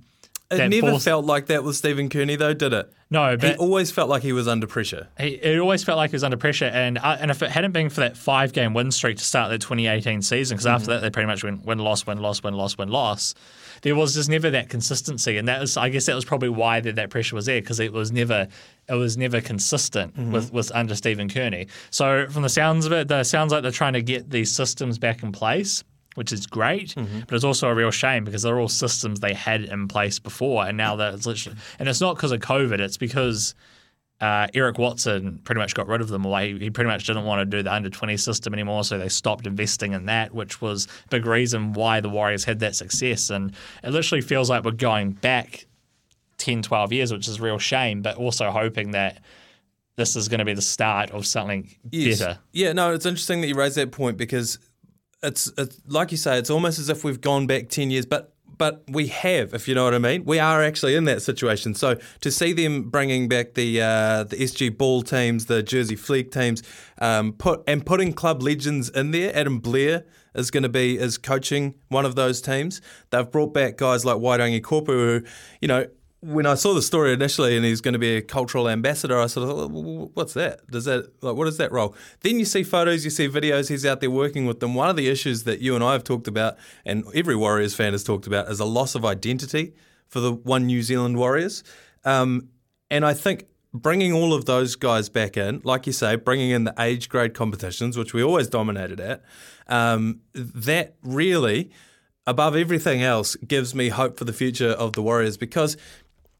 It 0.51 0.69
never 0.69 0.91
fourth- 0.91 1.03
felt 1.03 1.25
like 1.25 1.47
that 1.47 1.63
with 1.63 1.75
Stephen 1.75 2.07
Kearney, 2.07 2.35
though, 2.35 2.53
did 2.53 2.71
it? 2.71 2.91
no, 3.09 3.31
He 3.31 3.37
but 3.37 3.57
always 3.57 3.91
felt 3.91 4.09
like 4.09 4.21
he 4.21 4.31
was 4.31 4.47
under 4.47 4.67
pressure. 4.67 5.07
He, 5.19 5.29
it 5.29 5.59
always 5.59 5.83
felt 5.83 5.97
like 5.97 6.11
he 6.11 6.15
was 6.15 6.23
under 6.23 6.37
pressure, 6.37 6.65
and 6.65 6.97
uh, 6.99 7.17
and 7.19 7.31
if 7.31 7.41
it 7.41 7.49
hadn't 7.49 7.71
been 7.71 7.89
for 7.89 8.01
that 8.01 8.15
five 8.15 8.53
game 8.53 8.73
win 8.73 8.91
streak 8.91 9.17
to 9.17 9.23
start 9.23 9.49
the 9.49 9.57
2018 9.57 10.21
season, 10.21 10.55
because 10.55 10.67
after 10.67 10.87
that 10.87 11.01
they 11.01 11.09
pretty 11.09 11.27
much 11.27 11.43
went 11.43 11.65
win 11.65 11.79
loss 11.79 12.05
win 12.05 12.19
loss 12.19 12.43
win 12.43 12.53
loss 12.53 12.77
win 12.77 12.89
loss, 12.89 13.33
there 13.81 13.95
was 13.95 14.13
just 14.13 14.29
never 14.29 14.51
that 14.51 14.69
consistency, 14.69 15.37
and 15.37 15.47
that 15.47 15.61
was 15.61 15.77
I 15.77 15.89
guess 15.89 16.05
that 16.05 16.15
was 16.15 16.25
probably 16.25 16.49
why 16.49 16.79
that, 16.79 16.95
that 16.95 17.09
pressure 17.09 17.35
was 17.35 17.47
there 17.47 17.61
because 17.61 17.79
it 17.79 17.91
was 17.91 18.11
never 18.11 18.47
it 18.87 18.93
was 18.93 19.17
never 19.17 19.41
consistent 19.41 20.15
with 20.17 20.53
with 20.53 20.71
under 20.75 20.93
Stephen 20.95 21.27
Kearney. 21.27 21.67
So 21.89 22.27
from 22.29 22.43
the 22.43 22.49
sounds 22.49 22.85
of 22.85 22.91
it, 22.91 23.07
the 23.07 23.23
sounds 23.23 23.51
like 23.51 23.63
they're 23.63 23.71
trying 23.71 23.93
to 23.93 24.03
get 24.03 24.29
these 24.29 24.51
systems 24.55 24.99
back 24.99 25.23
in 25.23 25.31
place. 25.31 25.83
Which 26.15 26.31
is 26.31 26.47
great, 26.47 26.95
but 26.95 27.35
it's 27.35 27.43
also 27.43 27.67
a 27.67 27.75
real 27.75 27.91
shame 27.91 28.23
because 28.23 28.41
they're 28.41 28.59
all 28.59 28.69
systems 28.69 29.19
they 29.19 29.33
had 29.33 29.61
in 29.65 29.87
place 29.87 30.17
before, 30.17 30.65
and 30.65 30.77
now 30.77 30.95
that 30.95 31.13
it's 31.13 31.25
literally, 31.25 31.57
and 31.77 31.87
it's 31.87 32.01
not 32.01 32.15
because 32.15 32.31
of 32.31 32.39
COVID, 32.39 32.79
it's 32.79 32.97
because 32.97 33.53
uh, 34.21 34.47
Eric 34.53 34.77
Watson 34.77 35.39
pretty 35.43 35.59
much 35.59 35.75
got 35.75 35.87
rid 35.87 35.99
of 36.01 36.07
them 36.07 36.23
away. 36.23 36.53
He, 36.53 36.59
he 36.59 36.69
pretty 36.69 36.89
much 36.89 37.05
didn't 37.05 37.25
want 37.25 37.39
to 37.41 37.45
do 37.45 37.61
the 37.63 37.73
under 37.73 37.89
20 37.89 38.15
system 38.17 38.53
anymore, 38.53 38.83
so 38.83 38.97
they 38.97 39.09
stopped 39.09 39.45
investing 39.45 39.93
in 39.93 40.05
that, 40.05 40.33
which 40.33 40.61
was 40.61 40.87
a 41.05 41.09
big 41.09 41.25
reason 41.25 41.73
why 41.73 41.99
the 41.99 42.09
Warriors 42.09 42.45
had 42.45 42.59
that 42.59 42.75
success. 42.75 43.29
And 43.29 43.53
it 43.83 43.89
literally 43.89 44.21
feels 44.21 44.49
like 44.49 44.63
we're 44.63 44.71
going 44.71 45.11
back 45.11 45.65
10, 46.37 46.61
12 46.61 46.93
years, 46.93 47.11
which 47.11 47.27
is 47.27 47.39
a 47.39 47.41
real 47.41 47.59
shame, 47.59 48.01
but 48.01 48.15
also 48.15 48.51
hoping 48.51 48.91
that 48.91 49.21
this 49.97 50.15
is 50.15 50.27
going 50.29 50.39
to 50.39 50.45
be 50.45 50.53
the 50.53 50.61
start 50.61 51.11
of 51.11 51.25
something 51.25 51.69
better. 52.19 52.39
Yeah, 52.53 52.73
no, 52.73 52.93
it's 52.93 53.05
interesting 53.05 53.41
that 53.41 53.47
you 53.47 53.55
raise 53.55 53.75
that 53.75 53.91
point 53.91 54.17
because 54.17 54.59
it's, 55.25 55.51
it's 55.57 55.81
like 55.87 56.11
you 56.11 56.17
say, 56.17 56.37
it's 56.37 56.49
almost 56.49 56.79
as 56.79 56.89
if 56.89 57.03
we've 57.03 57.21
gone 57.21 57.47
back 57.47 57.69
ten 57.69 57.91
years, 57.91 58.05
but 58.05 58.35
but 58.57 58.83
we 58.87 59.07
have, 59.07 59.53
if 59.53 59.67
you 59.67 59.75
know 59.75 59.83
what 59.83 59.93
I 59.93 59.99
mean. 59.99 60.23
We 60.25 60.39
are 60.39 60.63
actually 60.63 60.95
in 60.95 61.05
that 61.05 61.21
situation. 61.21 61.73
So 61.73 61.97
to 62.21 62.31
see 62.31 62.53
them 62.53 62.89
bringing 62.89 63.27
back 63.27 63.53
the 63.53 63.81
uh, 63.81 64.23
the 64.23 64.37
SG 64.37 64.77
Ball 64.77 65.01
teams, 65.01 65.47
the 65.47 65.63
Jersey 65.63 65.95
Flegg 65.95 66.31
teams, 66.31 66.63
um, 66.99 67.33
put 67.33 67.63
and 67.67 67.85
putting 67.85 68.13
club 68.13 68.41
legends 68.41 68.89
in 68.89 69.11
there, 69.11 69.35
Adam 69.35 69.59
Blair 69.59 70.05
is 70.33 70.51
going 70.51 70.63
to 70.63 70.69
be 70.69 70.97
is 70.97 71.17
coaching 71.17 71.75
one 71.89 72.05
of 72.05 72.15
those 72.15 72.41
teams. 72.41 72.81
They've 73.09 73.29
brought 73.29 73.53
back 73.53 73.77
guys 73.77 74.05
like 74.05 74.17
Wairangi 74.17 74.61
Koopu, 74.61 74.87
who, 74.87 75.21
you 75.61 75.67
know, 75.67 75.87
when 76.25 76.45
I 76.45 76.55
saw 76.55 76.73
the 76.73 76.81
story 76.81 77.13
initially 77.13 77.55
and 77.55 77.63
he's 77.63 77.81
going 77.81 77.93
to 77.93 77.99
be 77.99 78.17
a 78.17 78.21
cultural 78.21 78.67
ambassador, 78.67 79.19
I 79.19 79.27
sort 79.27 79.49
of 79.49 79.55
thought, 79.55 79.71
"Well, 79.71 80.11
what's 80.13 80.33
that? 80.33 80.65
Does 80.69 80.85
that 80.85 81.23
like 81.23 81.35
what 81.35 81.47
is 81.47 81.57
that 81.57 81.71
role? 81.71 81.95
Then 82.21 82.39
you 82.39 82.45
see 82.45 82.63
photos, 82.63 83.05
you 83.05 83.11
see 83.11 83.27
videos. 83.27 83.69
He's 83.69 83.85
out 83.85 84.01
there 84.01 84.09
working 84.09 84.45
with 84.45 84.59
them. 84.59 84.73
One 84.73 84.89
of 84.89 84.95
the 84.95 85.07
issues 85.07 85.43
that 85.43 85.59
you 85.59 85.75
and 85.75 85.83
I 85.83 85.93
have 85.93 86.03
talked 86.03 86.27
about, 86.27 86.57
and 86.85 87.03
every 87.13 87.35
Warriors 87.35 87.75
fan 87.75 87.91
has 87.91 88.03
talked 88.03 88.27
about, 88.27 88.49
is 88.49 88.59
a 88.59 88.65
loss 88.65 88.95
of 88.95 89.05
identity 89.05 89.73
for 90.07 90.19
the 90.19 90.31
one 90.31 90.65
New 90.65 90.81
Zealand 90.81 91.17
Warriors. 91.17 91.63
Um, 92.03 92.49
and 92.89 93.05
I 93.05 93.13
think 93.13 93.47
bringing 93.73 94.13
all 94.13 94.33
of 94.33 94.45
those 94.45 94.75
guys 94.75 95.09
back 95.09 95.37
in, 95.37 95.61
like 95.63 95.85
you 95.85 95.93
say, 95.93 96.15
bringing 96.15 96.51
in 96.51 96.63
the 96.63 96.73
age 96.79 97.09
grade 97.09 97.33
competitions, 97.33 97.97
which 97.97 98.13
we 98.13 98.23
always 98.23 98.47
dominated 98.47 98.99
at, 98.99 99.23
um, 99.67 100.21
that 100.33 100.95
really, 101.03 101.71
above 102.25 102.55
everything 102.55 103.03
else, 103.03 103.35
gives 103.35 103.75
me 103.75 103.89
hope 103.89 104.17
for 104.17 104.23
the 104.23 104.33
future 104.33 104.69
of 104.69 104.93
the 104.93 105.01
Warriors 105.01 105.37
because 105.37 105.75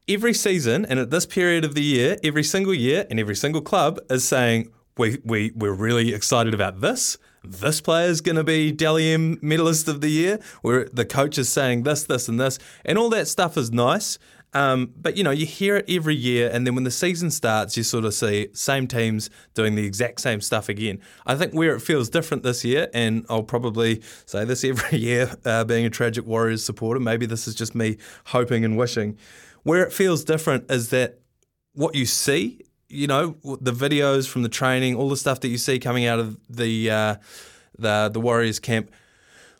every 0.08 0.32
season 0.32 0.84
and 0.84 0.98
at 0.98 1.10
this 1.10 1.26
period 1.26 1.64
of 1.64 1.74
the 1.74 1.82
year, 1.82 2.16
every 2.22 2.44
single 2.44 2.74
year 2.74 3.06
and 3.10 3.18
every 3.18 3.36
single 3.36 3.60
club 3.60 3.98
is 4.08 4.26
saying, 4.26 4.70
we, 4.96 5.18
we, 5.24 5.52
we're 5.54 5.74
really 5.74 6.14
excited 6.14 6.54
about 6.54 6.80
this. 6.80 7.18
This 7.44 7.80
player 7.80 8.08
is 8.08 8.20
going 8.20 8.36
to 8.36 8.44
be 8.44 8.72
Dally 8.72 9.12
M 9.12 9.38
medalist 9.40 9.88
of 9.88 10.00
the 10.00 10.08
year. 10.08 10.40
Where 10.62 10.88
the 10.92 11.04
coach 11.04 11.38
is 11.38 11.48
saying 11.48 11.84
this, 11.84 12.02
this, 12.02 12.28
and 12.28 12.40
this, 12.40 12.58
and 12.84 12.98
all 12.98 13.08
that 13.10 13.28
stuff 13.28 13.56
is 13.56 13.70
nice. 13.70 14.18
Um, 14.52 14.94
but 14.96 15.16
you 15.16 15.22
know, 15.22 15.32
you 15.32 15.44
hear 15.44 15.76
it 15.76 15.84
every 15.88 16.14
year, 16.14 16.48
and 16.50 16.66
then 16.66 16.74
when 16.74 16.84
the 16.84 16.90
season 16.90 17.30
starts, 17.30 17.76
you 17.76 17.82
sort 17.82 18.04
of 18.04 18.14
see 18.14 18.48
same 18.54 18.86
teams 18.86 19.28
doing 19.54 19.74
the 19.74 19.84
exact 19.84 20.20
same 20.20 20.40
stuff 20.40 20.68
again. 20.68 20.98
I 21.26 21.34
think 21.34 21.52
where 21.52 21.76
it 21.76 21.80
feels 21.80 22.08
different 22.08 22.42
this 22.42 22.64
year, 22.64 22.88
and 22.94 23.26
I'll 23.28 23.42
probably 23.42 24.02
say 24.24 24.44
this 24.44 24.64
every 24.64 24.98
year, 24.98 25.36
uh, 25.44 25.64
being 25.64 25.84
a 25.84 25.90
tragic 25.90 26.26
Warriors 26.26 26.64
supporter, 26.64 27.00
maybe 27.00 27.26
this 27.26 27.46
is 27.46 27.54
just 27.54 27.74
me 27.74 27.98
hoping 28.26 28.64
and 28.64 28.78
wishing. 28.78 29.18
Where 29.66 29.84
it 29.84 29.92
feels 29.92 30.22
different 30.22 30.70
is 30.70 30.90
that 30.90 31.18
what 31.72 31.96
you 31.96 32.06
see, 32.06 32.62
you 32.88 33.08
know, 33.08 33.36
the 33.42 33.72
videos 33.72 34.28
from 34.28 34.44
the 34.44 34.48
training, 34.48 34.94
all 34.94 35.08
the 35.08 35.16
stuff 35.16 35.40
that 35.40 35.48
you 35.48 35.58
see 35.58 35.80
coming 35.80 36.06
out 36.06 36.20
of 36.20 36.38
the 36.48 36.88
uh, 36.88 37.16
the 37.76 38.08
the 38.12 38.20
Warriors 38.20 38.60
camp, 38.60 38.92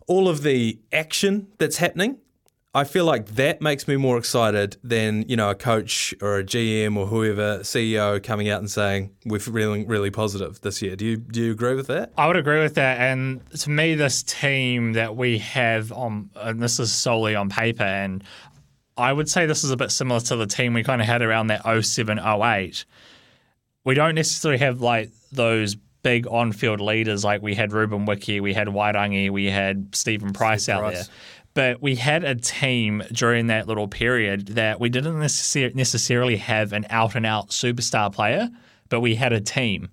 all 0.06 0.28
of 0.28 0.44
the 0.44 0.78
action 0.92 1.48
that's 1.58 1.78
happening. 1.78 2.18
I 2.72 2.84
feel 2.84 3.04
like 3.04 3.26
that 3.36 3.60
makes 3.62 3.88
me 3.88 3.96
more 3.96 4.16
excited 4.16 4.76
than 4.84 5.24
you 5.28 5.34
know 5.34 5.50
a 5.50 5.56
coach 5.56 6.14
or 6.22 6.38
a 6.38 6.44
GM 6.44 6.96
or 6.96 7.08
whoever 7.08 7.60
CEO 7.64 8.22
coming 8.22 8.48
out 8.48 8.60
and 8.60 8.70
saying 8.70 9.10
we're 9.24 9.40
feeling 9.40 9.88
really 9.88 10.12
positive 10.12 10.60
this 10.60 10.82
year. 10.82 10.94
Do 10.94 11.04
you 11.04 11.16
do 11.16 11.42
you 11.42 11.50
agree 11.50 11.74
with 11.74 11.88
that? 11.88 12.12
I 12.16 12.28
would 12.28 12.36
agree 12.36 12.60
with 12.60 12.76
that. 12.76 13.00
And 13.00 13.40
to 13.58 13.70
me, 13.70 13.96
this 13.96 14.22
team 14.22 14.92
that 14.92 15.16
we 15.16 15.38
have 15.38 15.90
on, 15.90 16.30
and 16.36 16.62
this 16.62 16.78
is 16.78 16.92
solely 16.92 17.34
on 17.34 17.48
paper, 17.48 17.82
and 17.82 18.22
I 18.96 19.12
would 19.12 19.28
say 19.28 19.46
this 19.46 19.64
is 19.64 19.70
a 19.70 19.76
bit 19.76 19.90
similar 19.90 20.20
to 20.20 20.36
the 20.36 20.46
team 20.46 20.72
we 20.74 20.82
kind 20.82 21.00
of 21.00 21.06
had 21.06 21.22
around 21.22 21.48
that 21.48 21.62
07 21.84 22.18
08. 22.18 22.84
We 23.84 23.94
don't 23.94 24.14
necessarily 24.14 24.58
have 24.58 24.80
like 24.80 25.10
those 25.32 25.76
big 26.02 26.26
on 26.28 26.52
field 26.52 26.80
leaders 26.80 27.24
like 27.24 27.42
we 27.42 27.54
had 27.54 27.72
Ruben 27.72 28.06
Wiki, 28.06 28.40
we 28.40 28.54
had 28.54 28.68
Wairangi, 28.68 29.30
we 29.30 29.46
had 29.46 29.94
Stephen 29.94 30.32
Price 30.32 30.68
out 30.68 30.80
Price. 30.82 30.94
there. 30.94 31.16
But 31.54 31.82
we 31.82 31.96
had 31.96 32.22
a 32.22 32.34
team 32.34 33.02
during 33.12 33.46
that 33.48 33.66
little 33.66 33.88
period 33.88 34.48
that 34.48 34.78
we 34.78 34.88
didn't 34.88 35.14
necessar- 35.14 35.74
necessarily 35.74 36.36
have 36.36 36.72
an 36.72 36.86
out 36.90 37.14
and 37.14 37.24
out 37.24 37.48
superstar 37.48 38.12
player, 38.12 38.50
but 38.88 39.00
we 39.00 39.14
had 39.14 39.32
a 39.32 39.40
team. 39.40 39.88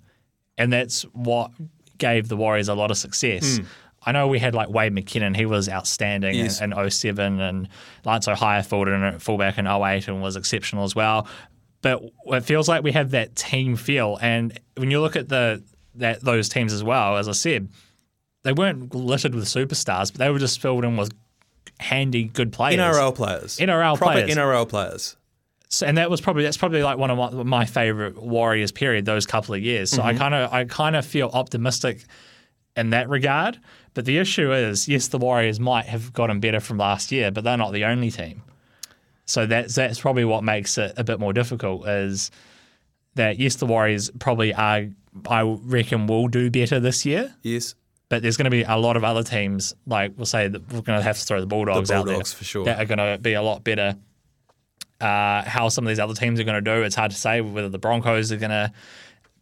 And 0.57 0.71
that's 0.71 1.03
what 1.13 1.51
gave 1.97 2.27
the 2.27 2.37
Warriors 2.37 2.67
a 2.67 2.75
lot 2.75 2.91
of 2.91 2.97
success. 2.97 3.57
Hmm. 3.57 3.63
I 4.05 4.11
know 4.11 4.27
we 4.27 4.39
had 4.39 4.53
like 4.53 4.69
Wade 4.69 4.93
McKinnon, 4.93 5.35
he 5.35 5.45
was 5.45 5.69
outstanding 5.69 6.35
Yes. 6.35 6.61
in, 6.61 6.73
in 6.73 6.89
07, 6.89 7.39
and 7.39 7.69
Lance 8.05 8.25
Hohaia 8.25 8.63
filled 8.63 8.87
in 8.87 9.03
at 9.03 9.21
fullback 9.21 9.57
in 9.57 9.67
08 9.67 10.07
and 10.07 10.21
was 10.21 10.35
exceptional 10.35 10.83
as 10.83 10.95
well. 10.95 11.27
But 11.81 12.01
it 12.27 12.41
feels 12.41 12.69
like 12.69 12.83
we 12.83 12.93
have 12.93 13.11
that 13.11 13.35
team 13.35 13.75
feel. 13.75 14.17
And 14.21 14.57
when 14.75 14.89
you 14.91 15.01
look 15.01 15.15
at 15.15 15.29
the 15.29 15.63
that 15.95 16.21
those 16.21 16.49
teams 16.49 16.73
as 16.73 16.83
well, 16.83 17.17
as 17.17 17.27
I 17.27 17.33
said, 17.33 17.69
they 18.43 18.53
weren't 18.53 18.93
littered 18.95 19.35
with 19.35 19.45
superstars, 19.45 20.11
but 20.11 20.19
they 20.19 20.29
were 20.29 20.39
just 20.39 20.59
filled 20.59 20.85
in 20.85 20.97
with 20.97 21.13
handy, 21.79 22.25
good 22.25 22.51
players. 22.51 22.79
NRL 22.79 23.15
players, 23.15 23.57
NRL 23.57 23.97
players 23.97 23.97
proper 23.97 24.13
players. 24.13 24.37
NRL 24.37 24.69
players. 24.69 25.17
So- 25.69 25.87
and 25.87 25.97
that 25.97 26.09
was 26.09 26.21
probably 26.21 26.43
that's 26.43 26.57
probably 26.57 26.83
like 26.83 26.97
one 26.97 27.09
of 27.09 27.33
my, 27.33 27.43
my 27.43 27.65
favorite 27.65 28.21
Warriors 28.21 28.71
period 28.71 29.05
those 29.05 29.25
couple 29.25 29.55
of 29.55 29.61
years. 29.61 29.89
So 29.89 30.01
I 30.01 30.11
mm-hmm. 30.11 30.19
kind 30.19 30.35
of 30.35 30.53
I 30.53 30.65
kind 30.65 30.95
of 30.95 31.05
feel 31.05 31.29
optimistic 31.33 32.05
in 32.75 32.91
that 32.91 33.09
regard. 33.09 33.59
But 33.93 34.05
the 34.05 34.17
issue 34.17 34.51
is, 34.51 34.87
yes, 34.87 35.07
the 35.07 35.17
Warriors 35.19 35.59
might 35.59 35.85
have 35.85 36.13
gotten 36.13 36.39
better 36.39 36.59
from 36.59 36.77
last 36.77 37.11
year, 37.11 37.31
but 37.31 37.43
they're 37.43 37.57
not 37.57 37.73
the 37.73 37.85
only 37.85 38.09
team. 38.09 38.41
So 39.25 39.45
that's 39.45 39.75
that's 39.75 39.99
probably 39.99 40.25
what 40.25 40.43
makes 40.43 40.77
it 40.77 40.93
a 40.97 41.03
bit 41.03 41.19
more 41.19 41.31
difficult. 41.33 41.87
Is 41.87 42.31
that 43.15 43.39
yes, 43.39 43.55
the 43.55 43.65
Warriors 43.65 44.09
probably 44.19 44.53
are. 44.53 44.89
I 45.29 45.41
reckon 45.41 46.07
will 46.07 46.27
do 46.27 46.49
better 46.49 46.79
this 46.79 47.05
year, 47.05 47.35
Yes. 47.43 47.75
But 48.09 48.21
there's 48.21 48.37
going 48.37 48.45
to 48.45 48.51
be 48.51 48.63
a 48.63 48.75
lot 48.77 48.95
of 48.97 49.03
other 49.03 49.23
teams, 49.23 49.73
like 49.87 50.13
we'll 50.17 50.25
say 50.25 50.47
that 50.47 50.61
we're 50.71 50.81
going 50.81 50.99
to 50.99 51.03
have 51.03 51.17
to 51.17 51.25
throw 51.25 51.39
the 51.39 51.47
Bulldogs, 51.47 51.89
out 51.89 52.05
there, 52.05 52.13
Bulldogs, 52.15 52.33
for 52.33 52.43
sure. 52.43 52.65
that 52.65 52.79
are 52.79 52.85
going 52.85 52.99
to 52.99 53.17
be 53.19 53.33
a 53.33 53.41
lot 53.41 53.63
better. 53.63 53.95
Uh, 55.01 55.43
how 55.43 55.67
some 55.69 55.83
of 55.83 55.89
these 55.89 55.99
other 55.99 56.13
teams 56.13 56.39
are 56.39 56.43
going 56.43 56.61
to 56.61 56.61
do, 56.61 56.83
it's 56.83 56.95
hard 56.95 57.11
to 57.11 57.17
say 57.17 57.41
whether 57.41 57.69
the 57.69 57.79
Broncos 57.79 58.31
are 58.31 58.37
going 58.37 58.51
to 58.51 58.71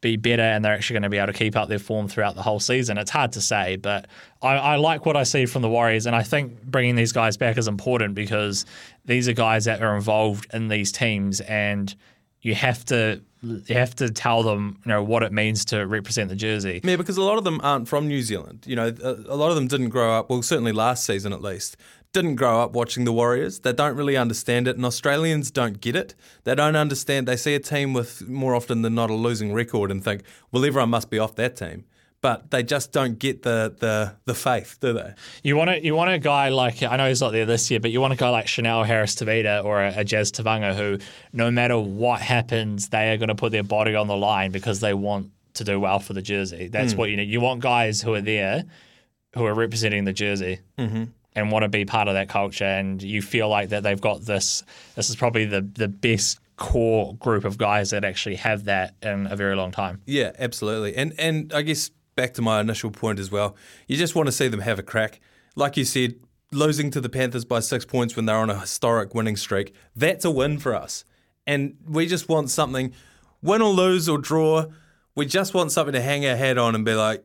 be 0.02 0.18
better 0.18 0.41
and 0.41 0.66
they're 0.66 0.74
actually 0.74 0.95
going 0.95 1.04
to 1.04 1.10
be 1.10 1.18
able 1.18 1.32
to 1.32 1.38
keep 1.38 1.56
up 1.56 1.70
their 1.70 1.80
form 1.80 2.08
throughout 2.08 2.36
the 2.36 2.41
whole 2.41 2.60
season. 2.60 2.97
It's 2.97 3.12
hard 3.12 3.34
to 3.34 3.41
say, 3.41 3.76
but 3.76 4.08
I, 4.41 4.56
I 4.56 4.76
like 4.78 5.06
what 5.06 5.16
I 5.16 5.24
see 5.24 5.45
from 5.45 5.62
the 5.62 5.70
Warriors, 5.70 6.08
and 6.08 6.16
I 6.16 6.24
think 6.24 6.64
bringing 6.64 6.95
these 6.95 7.12
guys 7.12 7.38
back 7.38 7.58
is 7.58 7.68
important 7.68 8.16
because 8.16 8.66
these 9.06 9.30
are 9.30 9.34
guys 9.34 9.66
that 9.66 9.82
are 9.82 9.95
involved 9.95 10.47
in 10.54 10.68
these 10.68 10.91
teams, 10.91 11.39
and 11.41 11.95
you 12.41 12.56
have 12.56 12.84
to 12.86 13.22
you 13.43 13.76
have 13.76 13.95
to 13.95 14.12
tell 14.12 14.43
them 14.43 14.80
you 14.86 14.89
know 14.89 15.04
what 15.04 15.24
it 15.24 15.32
means 15.32 15.66
to 15.66 15.86
represent 15.86 16.30
the 16.30 16.36
jersey. 16.36 16.82
Yeah, 16.84 16.95
because 16.95 17.18
a 17.18 17.24
lot 17.24 17.38
of 17.38 17.43
them 17.43 17.60
aren't 17.64 17.88
from 17.88 18.08
New 18.08 18.22
Zealand. 18.22 18.66
You 18.66 18.76
know, 18.76 18.93
a, 19.04 19.12
a 19.12 19.36
lot 19.36 19.49
of 19.49 19.56
them 19.56 19.68
didn't 19.68 19.89
grow 19.89 20.14
up, 20.14 20.30
well, 20.30 20.41
certainly 20.41 20.72
last 20.72 21.06
season 21.06 21.34
at 21.34 21.41
least, 21.41 21.78
didn't 22.14 22.36
grow 22.36 22.62
up 22.62 22.74
watching 22.74 23.05
the 23.05 23.14
Warriors. 23.14 23.59
They 23.59 23.74
don't 23.74 23.95
really 23.95 24.18
understand 24.18 24.68
it, 24.68 24.76
and 24.76 24.86
Australians 24.86 25.51
don't 25.51 25.80
get 25.80 25.95
it. 25.95 26.14
They 26.43 26.55
don't 26.55 26.76
understand. 26.76 27.28
They 27.28 27.38
see 27.38 27.55
a 27.55 27.59
team 27.59 27.93
with 27.93 28.28
more 28.28 28.53
often 28.55 28.82
than 28.82 28.95
not 28.95 29.09
a 29.09 29.14
losing 29.14 29.53
record 29.53 29.91
and 29.91 30.03
think, 30.03 30.24
well, 30.51 30.66
everyone 30.66 30.89
must 30.89 31.09
be 31.09 31.20
off 31.20 31.36
that 31.36 31.55
team. 31.55 31.86
But 32.20 32.51
they 32.51 32.62
just 32.62 32.91
don't 32.91 33.18
get 33.18 33.41
the 33.41 33.76
the, 33.80 34.14
the 34.26 34.36
faith, 34.36 34.78
do 34.80 34.93
they? 34.93 35.16
You 35.43 35.55
want 35.55 35.72
to 35.72 35.84
you 35.84 35.95
want 35.95 36.12
a 36.12 36.20
guy 36.20 36.49
like 36.49 36.84
I 36.84 36.95
know 36.95 37.07
he's 37.07 37.22
not 37.22 37.32
there 37.32 37.47
this 37.47 37.72
year, 37.72 37.80
but 37.80 37.89
you 37.89 37.99
want 37.99 38.14
a 38.14 38.16
guy 38.16 38.30
like 38.30 38.47
Chanel 38.47 38.84
Harris 38.84 39.16
Tavita 39.16 39.66
or 39.66 39.82
a, 39.82 39.93
a 39.97 40.03
Jazz 40.03 40.32
Tevaga 40.32 40.76
who, 40.76 40.99
no 41.34 41.49
matter 41.49 41.80
what 41.80 42.22
happens, 42.22 42.89
they 42.89 43.12
are 43.12 43.18
going 43.18 43.30
to 43.30 43.36
put 43.36 43.51
their 43.51 43.64
body 43.64 43.95
on 43.95 44.05
the 44.05 44.16
line 44.16 44.51
because 44.51 44.82
they 44.82 44.93
want 44.93 45.32
to 45.55 45.64
do 45.64 45.80
well 45.80 45.97
for 45.97 46.14
the 46.14 46.22
jersey. 46.22 46.68
That's 46.68 46.93
mm. 46.93 46.97
what 46.97 47.09
you 47.09 47.18
need. 47.18 47.30
You 47.30 47.41
want 47.41 47.62
guys 47.62 48.03
who 48.03 48.14
are 48.14 48.22
there, 48.22 48.66
who 49.34 49.45
are 49.45 49.55
representing 49.55 50.03
the 50.03 50.14
jersey. 50.14 50.59
Mm-hmm. 50.78 51.05
And 51.34 51.49
want 51.49 51.63
to 51.63 51.69
be 51.69 51.86
part 51.86 52.09
of 52.09 52.15
that 52.15 52.27
culture, 52.27 52.65
and 52.65 53.01
you 53.01 53.21
feel 53.21 53.47
like 53.47 53.69
that 53.69 53.84
they've 53.84 54.01
got 54.01 54.21
this. 54.21 54.63
This 54.95 55.09
is 55.09 55.15
probably 55.15 55.45
the 55.45 55.61
the 55.61 55.88
best 55.88 56.39
core 56.57 57.15
group 57.15 57.45
of 57.45 57.57
guys 57.57 57.91
that 57.91 58.03
actually 58.03 58.36
have 58.36 58.65
that 58.65 58.95
in 59.01 59.27
a 59.27 59.36
very 59.36 59.55
long 59.55 59.71
time. 59.71 60.01
Yeah, 60.05 60.32
absolutely. 60.38 60.95
And 60.95 61.13
and 61.17 61.53
I 61.53 61.61
guess 61.61 61.89
back 62.15 62.34
to 62.36 62.41
my 62.41 62.59
initial 62.59 62.91
point 62.91 63.17
as 63.17 63.32
well. 63.32 63.55
You 63.88 63.97
just 63.97 64.13
want 64.13 64.27
to 64.27 64.32
see 64.32 64.47
them 64.47 64.59
have 64.59 64.77
a 64.77 64.84
crack. 64.84 65.19
Like 65.55 65.77
you 65.77 65.86
said, 65.86 66.15
losing 66.51 66.91
to 66.91 67.01
the 67.01 67.09
Panthers 67.09 67.45
by 67.45 67.61
six 67.61 67.86
points 67.86 68.15
when 68.15 68.25
they're 68.25 68.36
on 68.36 68.49
a 68.49 68.59
historic 68.59 69.15
winning 69.15 69.38
streak, 69.38 69.73
that's 69.95 70.25
a 70.25 70.32
win 70.32 70.59
for 70.59 70.75
us. 70.75 71.03
And 71.47 71.77
we 71.88 72.05
just 72.07 72.29
want 72.29 72.49
something, 72.49 72.93
win 73.41 73.61
or 73.61 73.73
lose 73.73 74.07
or 74.07 74.17
draw, 74.17 74.65
we 75.15 75.25
just 75.25 75.53
want 75.53 75.71
something 75.71 75.93
to 75.93 76.01
hang 76.01 76.25
our 76.25 76.36
hat 76.36 76.57
on 76.57 76.75
and 76.75 76.86
be 76.86 76.93
like, 76.93 77.23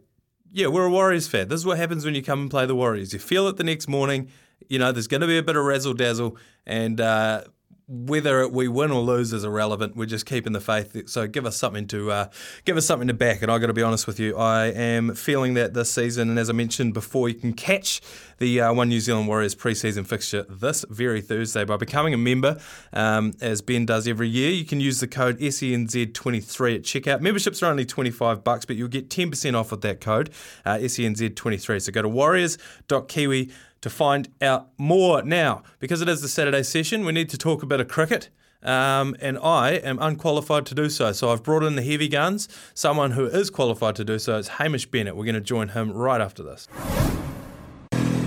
yeah, 0.52 0.68
we're 0.68 0.86
a 0.86 0.90
Warriors 0.90 1.28
fan. 1.28 1.48
This 1.48 1.60
is 1.60 1.66
what 1.66 1.78
happens 1.78 2.04
when 2.04 2.14
you 2.14 2.22
come 2.22 2.42
and 2.42 2.50
play 2.50 2.66
the 2.66 2.74
Warriors. 2.74 3.12
You 3.12 3.18
feel 3.18 3.48
it 3.48 3.56
the 3.56 3.64
next 3.64 3.88
morning. 3.88 4.30
You 4.68 4.78
know, 4.78 4.92
there's 4.92 5.06
going 5.06 5.20
to 5.20 5.26
be 5.26 5.38
a 5.38 5.42
bit 5.42 5.56
of 5.56 5.64
razzle 5.64 5.94
dazzle, 5.94 6.36
and 6.66 7.00
uh, 7.00 7.44
whether 7.88 8.48
we 8.48 8.66
win 8.66 8.90
or 8.90 9.00
lose 9.00 9.32
is 9.32 9.44
irrelevant. 9.44 9.94
We're 9.94 10.06
just 10.06 10.26
keeping 10.26 10.52
the 10.52 10.60
faith. 10.60 11.08
So 11.08 11.28
give 11.28 11.46
us 11.46 11.56
something 11.56 11.86
to 11.88 12.10
uh, 12.10 12.28
give 12.64 12.76
us 12.76 12.84
something 12.84 13.06
to 13.06 13.14
back. 13.14 13.42
And 13.42 13.50
I 13.50 13.58
got 13.58 13.68
to 13.68 13.72
be 13.72 13.82
honest 13.82 14.08
with 14.08 14.18
you, 14.18 14.36
I 14.36 14.66
am 14.66 15.14
feeling 15.14 15.54
that 15.54 15.72
this 15.72 15.92
season. 15.92 16.28
And 16.28 16.38
as 16.38 16.50
I 16.50 16.52
mentioned 16.52 16.94
before, 16.94 17.28
you 17.28 17.36
can 17.36 17.52
catch 17.52 18.00
the 18.38 18.60
uh, 18.60 18.72
One 18.72 18.88
New 18.88 18.98
Zealand 18.98 19.28
Warriors 19.28 19.54
preseason 19.54 20.04
fixture 20.04 20.44
this 20.48 20.84
very 20.90 21.20
Thursday 21.20 21.64
by 21.64 21.76
becoming 21.76 22.12
a 22.12 22.18
member, 22.18 22.58
um, 22.92 23.32
as 23.40 23.62
Ben 23.62 23.86
does 23.86 24.08
every 24.08 24.28
year. 24.28 24.50
You 24.50 24.64
can 24.64 24.80
use 24.80 24.98
the 24.98 25.06
code 25.06 25.40
E 25.40 25.48
SENZ23 25.48 26.74
at 26.74 26.82
checkout. 26.82 27.20
Memberships 27.20 27.62
are 27.62 27.70
only 27.70 27.86
25 27.86 28.42
bucks, 28.42 28.64
but 28.64 28.74
you'll 28.74 28.88
get 28.88 29.10
10% 29.10 29.54
off 29.54 29.70
with 29.70 29.82
that 29.82 30.00
code, 30.00 30.30
uh, 30.64 30.74
SENZ23. 30.74 31.82
So 31.82 31.92
go 31.92 32.02
to 32.02 32.08
warriors.kiwi 32.08 33.52
to 33.80 33.90
find 33.90 34.28
out 34.40 34.68
more. 34.78 35.22
Now, 35.22 35.62
because 35.78 36.00
it 36.00 36.08
is 36.08 36.22
the 36.22 36.28
Saturday 36.28 36.62
session, 36.62 37.04
we 37.04 37.12
need 37.12 37.28
to 37.30 37.38
talk 37.38 37.62
a 37.62 37.66
bit 37.66 37.80
of 37.80 37.88
cricket. 37.88 38.28
Um, 38.62 39.16
and 39.20 39.38
I 39.38 39.72
am 39.72 39.98
unqualified 40.00 40.66
to 40.66 40.74
do 40.74 40.88
so. 40.88 41.12
So 41.12 41.30
I've 41.30 41.42
brought 41.42 41.62
in 41.62 41.76
the 41.76 41.82
heavy 41.82 42.08
guns. 42.08 42.48
Someone 42.74 43.12
who 43.12 43.26
is 43.26 43.50
qualified 43.50 43.94
to 43.96 44.04
do 44.04 44.18
so 44.18 44.38
is 44.38 44.48
Hamish 44.48 44.86
Bennett. 44.86 45.16
We're 45.16 45.24
going 45.24 45.34
to 45.34 45.40
join 45.40 45.68
him 45.68 45.92
right 45.92 46.20
after 46.20 46.42
this. 46.42 46.68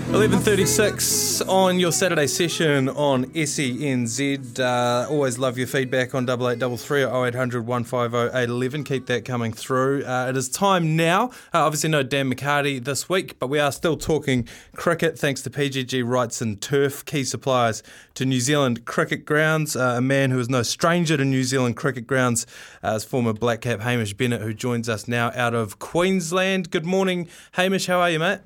11.36 0.09 1.47
on 1.47 1.77
your 1.77 1.91
Saturday 1.91 2.25
session 2.25 2.89
on 2.89 3.25
SENZ. 3.25 4.59
Uh, 4.59 5.07
always 5.07 5.37
love 5.37 5.55
your 5.55 5.67
feedback 5.67 6.15
on 6.15 6.23
8833 6.23 7.03
or 7.03 7.27
0800 7.27 7.67
150 7.67 8.35
811. 8.35 8.83
Keep 8.85 9.05
that 9.05 9.23
coming 9.23 9.53
through. 9.53 10.03
Uh, 10.03 10.25
it 10.27 10.35
is 10.35 10.49
time 10.49 10.95
now. 10.95 11.25
Uh, 11.53 11.59
obviously, 11.63 11.91
no 11.91 12.01
Dan 12.01 12.33
McCarty 12.33 12.83
this 12.83 13.07
week, 13.07 13.37
but 13.37 13.47
we 13.47 13.59
are 13.59 13.71
still 13.71 13.95
talking 13.95 14.47
cricket 14.75 15.19
thanks 15.19 15.43
to 15.43 15.51
PGG 15.51 16.03
Wrightson 16.03 16.59
Turf, 16.59 17.05
key 17.05 17.23
suppliers 17.23 17.83
to 18.15 18.25
New 18.25 18.39
Zealand 18.39 18.85
cricket 18.85 19.25
grounds. 19.25 19.75
Uh, 19.75 19.93
a 19.97 20.01
man 20.01 20.31
who 20.31 20.39
is 20.39 20.49
no 20.49 20.63
stranger 20.63 21.17
to 21.17 21.23
New 21.23 21.43
Zealand 21.43 21.77
cricket 21.77 22.07
grounds 22.07 22.47
uh, 22.83 22.93
is 22.93 23.03
former 23.03 23.31
Black 23.31 23.61
Cap 23.61 23.81
Hamish 23.81 24.15
Bennett, 24.15 24.41
who 24.41 24.55
joins 24.55 24.89
us 24.89 25.07
now 25.07 25.31
out 25.35 25.53
of 25.53 25.77
Queensland. 25.77 26.71
Good 26.71 26.87
morning, 26.87 27.27
Hamish. 27.51 27.85
How 27.85 27.99
are 27.99 28.09
you, 28.09 28.17
mate? 28.17 28.39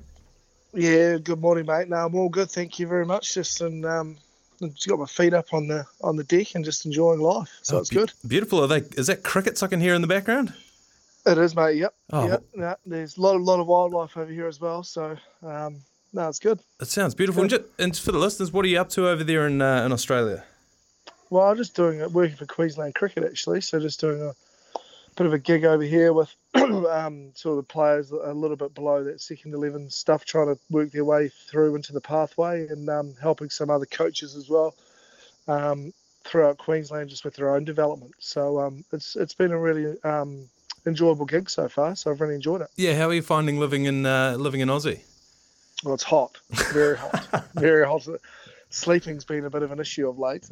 Yeah, 0.74 1.18
good 1.18 1.40
morning, 1.40 1.66
mate. 1.66 1.88
No, 1.88 1.96
I'm 1.96 2.14
all 2.14 2.28
good. 2.28 2.50
Thank 2.50 2.78
you 2.78 2.86
very 2.86 3.06
much. 3.06 3.34
Just 3.34 3.60
and 3.60 3.84
um, 3.86 4.16
just 4.60 4.88
got 4.88 4.98
my 4.98 5.06
feet 5.06 5.32
up 5.34 5.52
on 5.52 5.68
the 5.68 5.84
on 6.02 6.16
the 6.16 6.24
deck 6.24 6.54
and 6.54 6.64
just 6.64 6.84
enjoying 6.86 7.20
life. 7.20 7.48
So 7.62 7.76
Oh, 7.76 7.80
it's 7.80 7.90
be- 7.90 7.96
good. 7.96 8.12
Beautiful. 8.26 8.60
Are 8.62 8.66
they? 8.66 8.78
Is 8.96 9.06
that 9.06 9.22
crickets 9.22 9.62
I 9.62 9.68
can 9.68 9.80
hear 9.80 9.94
in 9.94 10.00
the 10.02 10.08
background? 10.08 10.52
It 11.26 11.38
is, 11.38 11.54
mate. 11.56 11.76
Yep. 11.76 11.94
Oh, 12.12 12.28
yep. 12.28 12.44
No, 12.54 12.76
there's 12.84 13.16
a 13.16 13.20
lot, 13.20 13.40
lot 13.40 13.58
of 13.60 13.66
wildlife 13.66 14.16
over 14.16 14.30
here 14.30 14.46
as 14.46 14.60
well. 14.60 14.82
So 14.82 15.16
um, 15.42 15.76
no, 16.12 16.28
it's 16.28 16.38
good. 16.40 16.60
It 16.80 16.88
sounds 16.88 17.14
beautiful. 17.14 17.42
And, 17.42 17.50
ju- 17.50 17.64
and 17.78 17.96
for 17.96 18.12
the 18.12 18.18
listeners, 18.18 18.52
what 18.52 18.64
are 18.64 18.68
you 18.68 18.78
up 18.78 18.90
to 18.90 19.08
over 19.08 19.24
there 19.24 19.46
in 19.46 19.62
uh, 19.62 19.84
in 19.86 19.92
Australia? 19.92 20.44
Well, 21.30 21.48
I'm 21.48 21.56
just 21.56 21.74
doing 21.74 22.00
it, 22.00 22.10
working 22.12 22.36
for 22.36 22.46
Queensland 22.46 22.94
Cricket 22.94 23.24
actually. 23.24 23.60
So 23.60 23.80
just 23.80 24.00
doing 24.00 24.20
a 24.22 24.32
bit 25.16 25.26
of 25.26 25.32
a 25.32 25.38
gig 25.38 25.64
over 25.64 25.82
here 25.82 26.12
with 26.12 26.34
um, 26.54 27.30
sort 27.34 27.58
of 27.58 27.66
the 27.66 27.72
players 27.72 28.10
a 28.10 28.32
little 28.32 28.56
bit 28.56 28.74
below 28.74 29.04
that 29.04 29.20
second 29.20 29.54
eleven 29.54 29.90
stuff, 29.90 30.24
trying 30.24 30.54
to 30.54 30.60
work 30.70 30.90
their 30.90 31.04
way 31.04 31.28
through 31.28 31.76
into 31.76 31.92
the 31.92 32.00
pathway 32.00 32.66
and 32.68 32.88
um, 32.88 33.14
helping 33.20 33.50
some 33.50 33.70
other 33.70 33.86
coaches 33.86 34.34
as 34.34 34.48
well 34.48 34.74
um, 35.48 35.92
throughout 36.24 36.58
Queensland 36.58 37.10
just 37.10 37.24
with 37.24 37.34
their 37.36 37.54
own 37.54 37.64
development. 37.64 38.12
So 38.18 38.60
um, 38.60 38.84
it's 38.92 39.16
it's 39.16 39.34
been 39.34 39.52
a 39.52 39.58
really 39.58 40.00
um, 40.02 40.48
enjoyable 40.86 41.26
gig 41.26 41.48
so 41.48 41.68
far. 41.68 41.94
So 41.96 42.10
I've 42.10 42.20
really 42.20 42.34
enjoyed 42.34 42.62
it. 42.62 42.68
Yeah, 42.76 42.96
how 42.96 43.08
are 43.08 43.14
you 43.14 43.22
finding 43.22 43.58
living 43.58 43.84
in 43.84 44.06
uh, 44.06 44.36
living 44.38 44.60
in 44.60 44.68
Aussie? 44.68 45.00
Well, 45.84 45.94
it's 45.94 46.02
hot, 46.02 46.38
very 46.50 46.96
hot, 46.96 47.44
very 47.54 47.86
hot. 47.86 48.06
Sleeping's 48.70 49.24
been 49.24 49.44
a 49.44 49.50
bit 49.50 49.62
of 49.62 49.70
an 49.70 49.80
issue 49.80 50.08
of 50.08 50.18
late. 50.18 50.48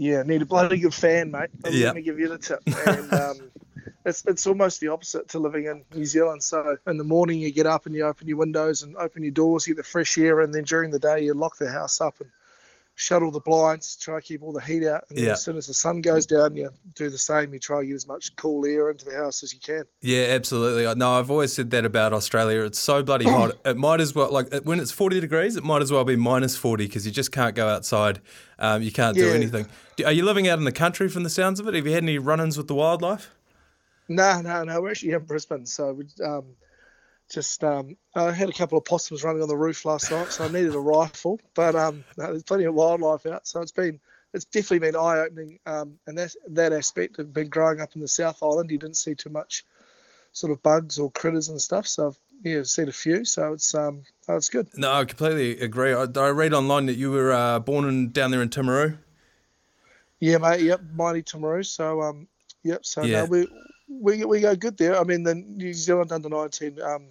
Yeah, 0.00 0.22
need 0.22 0.40
a 0.40 0.46
bloody 0.46 0.78
good 0.78 0.94
fan, 0.94 1.30
mate. 1.30 1.50
I'm 1.62 1.74
Yeah. 1.74 1.92
going 1.92 1.96
to 1.96 2.02
give 2.02 2.18
you 2.18 2.28
the 2.30 2.38
tip. 2.38 2.62
And 2.66 3.12
um, 3.12 3.50
it's 4.06 4.24
it's 4.26 4.46
almost 4.46 4.80
the 4.80 4.88
opposite 4.88 5.28
to 5.28 5.38
living 5.38 5.66
in 5.66 5.84
New 5.94 6.06
Zealand. 6.06 6.42
So 6.42 6.78
in 6.86 6.96
the 6.96 7.04
morning 7.04 7.38
you 7.38 7.52
get 7.52 7.66
up 7.66 7.84
and 7.84 7.94
you 7.94 8.06
open 8.06 8.26
your 8.26 8.38
windows 8.38 8.82
and 8.82 8.96
open 8.96 9.22
your 9.24 9.32
doors, 9.32 9.66
you 9.66 9.74
get 9.74 9.82
the 9.84 9.88
fresh 9.88 10.16
air, 10.16 10.40
and 10.40 10.54
then 10.54 10.64
during 10.64 10.90
the 10.90 10.98
day 10.98 11.24
you 11.24 11.34
lock 11.34 11.58
the 11.58 11.70
house 11.70 12.00
up 12.00 12.18
and 12.18 12.30
shut 12.96 13.22
all 13.22 13.30
the 13.30 13.40
blinds, 13.40 13.96
try 13.96 14.16
to 14.16 14.20
keep 14.20 14.42
all 14.42 14.52
the 14.52 14.60
heat 14.60 14.86
out. 14.86 15.04
And 15.08 15.18
Yeah. 15.18 15.32
as 15.32 15.42
soon 15.42 15.56
as 15.56 15.66
the 15.66 15.72
sun 15.74 16.02
goes 16.02 16.26
down, 16.26 16.54
you 16.54 16.68
do 16.94 17.08
the 17.08 17.16
same. 17.16 17.52
You 17.54 17.58
try 17.58 17.80
to 17.80 17.86
get 17.86 17.94
as 17.94 18.06
much 18.06 18.36
cool 18.36 18.66
air 18.66 18.90
into 18.90 19.06
the 19.06 19.14
house 19.16 19.42
as 19.42 19.54
you 19.54 19.60
can. 19.60 19.84
Yeah, 20.02 20.24
absolutely. 20.30 20.86
I- 20.86 20.92
No, 20.94 21.12
I've 21.12 21.30
always 21.30 21.52
said 21.52 21.70
that 21.70 21.86
about 21.86 22.12
Australia. 22.12 22.60
It's 22.62 22.78
so 22.78 23.02
bloody 23.02 23.24
hot. 23.24 23.56
It 23.64 23.76
might 23.78 24.00
as 24.00 24.14
well 24.14 24.30
like 24.30 24.52
when 24.64 24.80
it's 24.80 24.90
forty 24.92 25.18
degrees, 25.18 25.56
it 25.56 25.64
might 25.64 25.80
as 25.80 25.90
well 25.90 26.04
be 26.04 26.16
minus 26.16 26.56
forty 26.56 26.86
because 26.86 27.06
you 27.06 27.12
just 27.12 27.32
can't 27.32 27.54
go 27.54 27.68
outside. 27.68 28.20
Um, 28.58 28.82
you 28.82 28.92
can't 28.92 29.16
do 29.16 29.30
anything. 29.30 29.66
Are 30.04 30.12
you 30.12 30.24
living 30.24 30.46
out 30.48 30.58
in 30.58 30.64
the 30.64 30.72
country 30.72 31.08
from 31.08 31.22
the 31.22 31.30
sounds 31.30 31.58
of 31.60 31.66
it? 31.68 31.74
Have 31.74 31.86
you 31.86 31.92
had 31.94 32.02
any 32.02 32.18
run-ins 32.18 32.56
with 32.58 32.68
the 32.68 32.74
wildlife? 32.74 33.30
No, 34.08 34.40
no, 34.42 34.64
no. 34.64 34.80
We're 34.82 34.90
actually 34.90 35.12
in 35.12 35.20
Brisbane, 35.24 35.64
so 35.66 35.92
we 35.92 36.04
um, 36.24 36.44
just 37.30 37.62
um, 37.64 37.96
I 38.14 38.32
had 38.32 38.48
a 38.48 38.52
couple 38.52 38.76
of 38.76 38.84
possums 38.84 39.24
running 39.24 39.42
on 39.42 39.48
the 39.48 39.56
roof 39.56 39.84
last 39.84 40.10
night, 40.10 40.32
so 40.32 40.44
I 40.44 40.48
needed 40.48 40.74
a 40.74 40.80
rifle. 40.80 41.40
But 41.54 41.76
um, 41.76 42.04
no, 42.16 42.26
there's 42.26 42.42
plenty 42.42 42.64
of 42.64 42.74
wildlife 42.74 43.24
out, 43.26 43.46
so 43.46 43.62
it's 43.62 43.72
been 43.72 44.00
it's 44.34 44.44
definitely 44.44 44.80
been 44.80 44.96
eye 44.96 45.18
opening. 45.20 45.58
Um, 45.66 45.98
and 46.06 46.18
that 46.18 46.34
that 46.48 46.72
aspect 46.72 47.18
of 47.18 47.32
been 47.32 47.48
growing 47.48 47.80
up 47.80 47.94
in 47.94 48.00
the 48.00 48.08
South 48.08 48.42
Island, 48.42 48.70
you 48.70 48.78
didn't 48.78 48.96
see 48.96 49.14
too 49.14 49.30
much 49.30 49.64
sort 50.32 50.52
of 50.52 50.62
bugs 50.62 50.98
or 50.98 51.10
critters 51.10 51.48
and 51.48 51.60
stuff. 51.60 51.86
So 51.86 52.08
I've 52.08 52.18
yeah 52.42 52.62
seen 52.64 52.88
a 52.88 52.92
few, 52.92 53.24
so 53.24 53.52
it's 53.52 53.74
um, 53.74 54.02
oh, 54.28 54.36
it's 54.36 54.48
good. 54.48 54.68
No, 54.76 54.92
I 54.92 55.04
completely 55.04 55.60
agree. 55.60 55.94
I, 55.94 56.06
I 56.16 56.30
read 56.30 56.52
online 56.52 56.86
that 56.86 56.96
you 56.96 57.10
were 57.10 57.32
uh, 57.32 57.58
born 57.60 57.88
in, 57.88 58.10
down 58.10 58.30
there 58.30 58.42
in 58.42 58.48
Timaru. 58.48 58.98
Yeah, 60.20 60.38
mate. 60.38 60.60
Yep, 60.62 60.80
mighty 60.94 61.22
Timaru. 61.22 61.64
So 61.64 62.02
um, 62.02 62.28
yep. 62.62 62.84
So 62.84 63.06
Yeah. 63.06 63.22
no, 63.22 63.24
we 63.26 63.48
we 63.88 64.24
we 64.24 64.40
go 64.40 64.54
good 64.54 64.76
there. 64.76 64.98
I 64.98 65.04
mean, 65.04 65.22
the 65.22 65.34
New 65.34 65.72
Zealand 65.72 66.12
under 66.12 66.28
nineteen 66.28 66.80
um, 66.80 67.06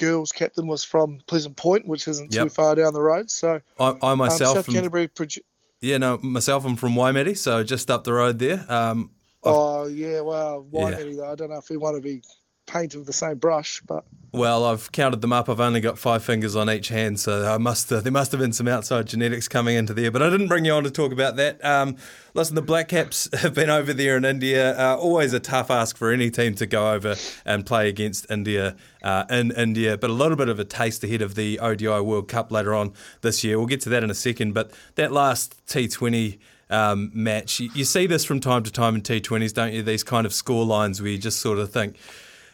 girls 0.00 0.32
captain 0.32 0.66
was 0.66 0.82
from 0.82 1.20
Pleasant 1.28 1.56
Point, 1.56 1.86
which 1.86 2.08
isn't 2.08 2.32
too 2.32 2.48
far 2.48 2.74
down 2.74 2.92
the 2.94 3.02
road. 3.02 3.30
So 3.30 3.60
I, 3.78 3.94
I 4.02 4.12
um, 4.12 4.18
myself, 4.18 4.56
South 4.56 4.68
am- 4.68 4.74
Canterbury. 4.74 5.06
Produ- 5.08 5.38
yeah, 5.80 5.98
no, 5.98 6.18
myself, 6.18 6.64
I'm 6.64 6.76
from 6.76 6.96
Waimate, 6.96 7.38
so 7.38 7.62
just 7.62 7.90
up 7.90 8.04
the 8.04 8.12
road 8.12 8.38
there. 8.38 8.64
Um, 8.68 9.10
oh 9.44 9.86
yeah, 9.86 10.20
well, 10.20 10.66
Yeah. 10.72 10.84
Waimate. 10.84 11.16
though, 11.16 11.30
I 11.32 11.34
don't 11.36 11.50
know 11.50 11.58
if 11.58 11.70
we 11.70 11.76
want 11.76 11.96
to 11.96 12.02
be 12.02 12.22
painted 12.70 12.98
with 12.98 13.06
the 13.06 13.12
same 13.12 13.36
brush, 13.36 13.82
but 13.86 14.04
Well, 14.32 14.64
I've 14.64 14.92
counted 14.92 15.22
them 15.22 15.32
up. 15.32 15.48
I've 15.48 15.58
only 15.58 15.80
got 15.80 15.98
five 15.98 16.22
fingers 16.22 16.54
on 16.54 16.70
each 16.70 16.88
hand, 16.88 17.18
so 17.18 17.52
I 17.52 17.58
must 17.58 17.92
uh, 17.92 18.00
there 18.04 18.12
must 18.12 18.30
have 18.30 18.40
been 18.40 18.52
some 18.52 18.68
outside 18.68 19.06
genetics 19.06 19.48
coming 19.48 19.76
into 19.76 19.92
there. 19.92 20.10
But 20.10 20.22
I 20.22 20.30
didn't 20.30 20.48
bring 20.48 20.64
you 20.64 20.72
on 20.72 20.84
to 20.84 20.90
talk 20.90 21.12
about 21.12 21.36
that. 21.36 21.62
Um, 21.64 21.96
listen, 22.32 22.54
the 22.54 22.62
Black 22.62 22.88
Caps 22.88 23.28
have 23.40 23.54
been 23.54 23.70
over 23.70 23.92
there 23.92 24.16
in 24.16 24.24
India. 24.24 24.78
Uh, 24.78 24.96
always 24.96 25.32
a 25.32 25.40
tough 25.40 25.70
ask 25.70 25.96
for 25.96 26.12
any 26.12 26.30
team 26.30 26.54
to 26.54 26.66
go 26.66 26.92
over 26.92 27.16
and 27.44 27.66
play 27.66 27.88
against 27.88 28.30
India 28.30 28.76
uh, 29.02 29.24
in 29.28 29.50
India, 29.52 29.98
but 29.98 30.10
a 30.10 30.14
little 30.14 30.36
bit 30.36 30.48
of 30.48 30.60
a 30.60 30.64
taste 30.64 31.02
ahead 31.02 31.22
of 31.22 31.34
the 31.34 31.58
ODI 31.58 32.00
World 32.00 32.28
Cup 32.28 32.52
later 32.52 32.74
on 32.74 32.92
this 33.22 33.42
year. 33.42 33.58
We'll 33.58 33.66
get 33.66 33.80
to 33.82 33.88
that 33.88 34.04
in 34.04 34.10
a 34.10 34.14
second. 34.14 34.54
But 34.54 34.70
that 34.94 35.10
last 35.10 35.66
T20 35.66 36.38
um, 36.70 37.10
match, 37.12 37.58
you, 37.58 37.68
you 37.74 37.84
see 37.84 38.06
this 38.06 38.24
from 38.24 38.38
time 38.38 38.62
to 38.62 38.70
time 38.70 38.94
in 38.94 39.02
T20s, 39.02 39.52
don't 39.52 39.72
you? 39.72 39.82
These 39.82 40.04
kind 40.04 40.24
of 40.24 40.32
score 40.32 40.64
lines 40.64 41.02
where 41.02 41.10
you 41.10 41.18
just 41.18 41.40
sort 41.40 41.58
of 41.58 41.72
think 41.72 41.96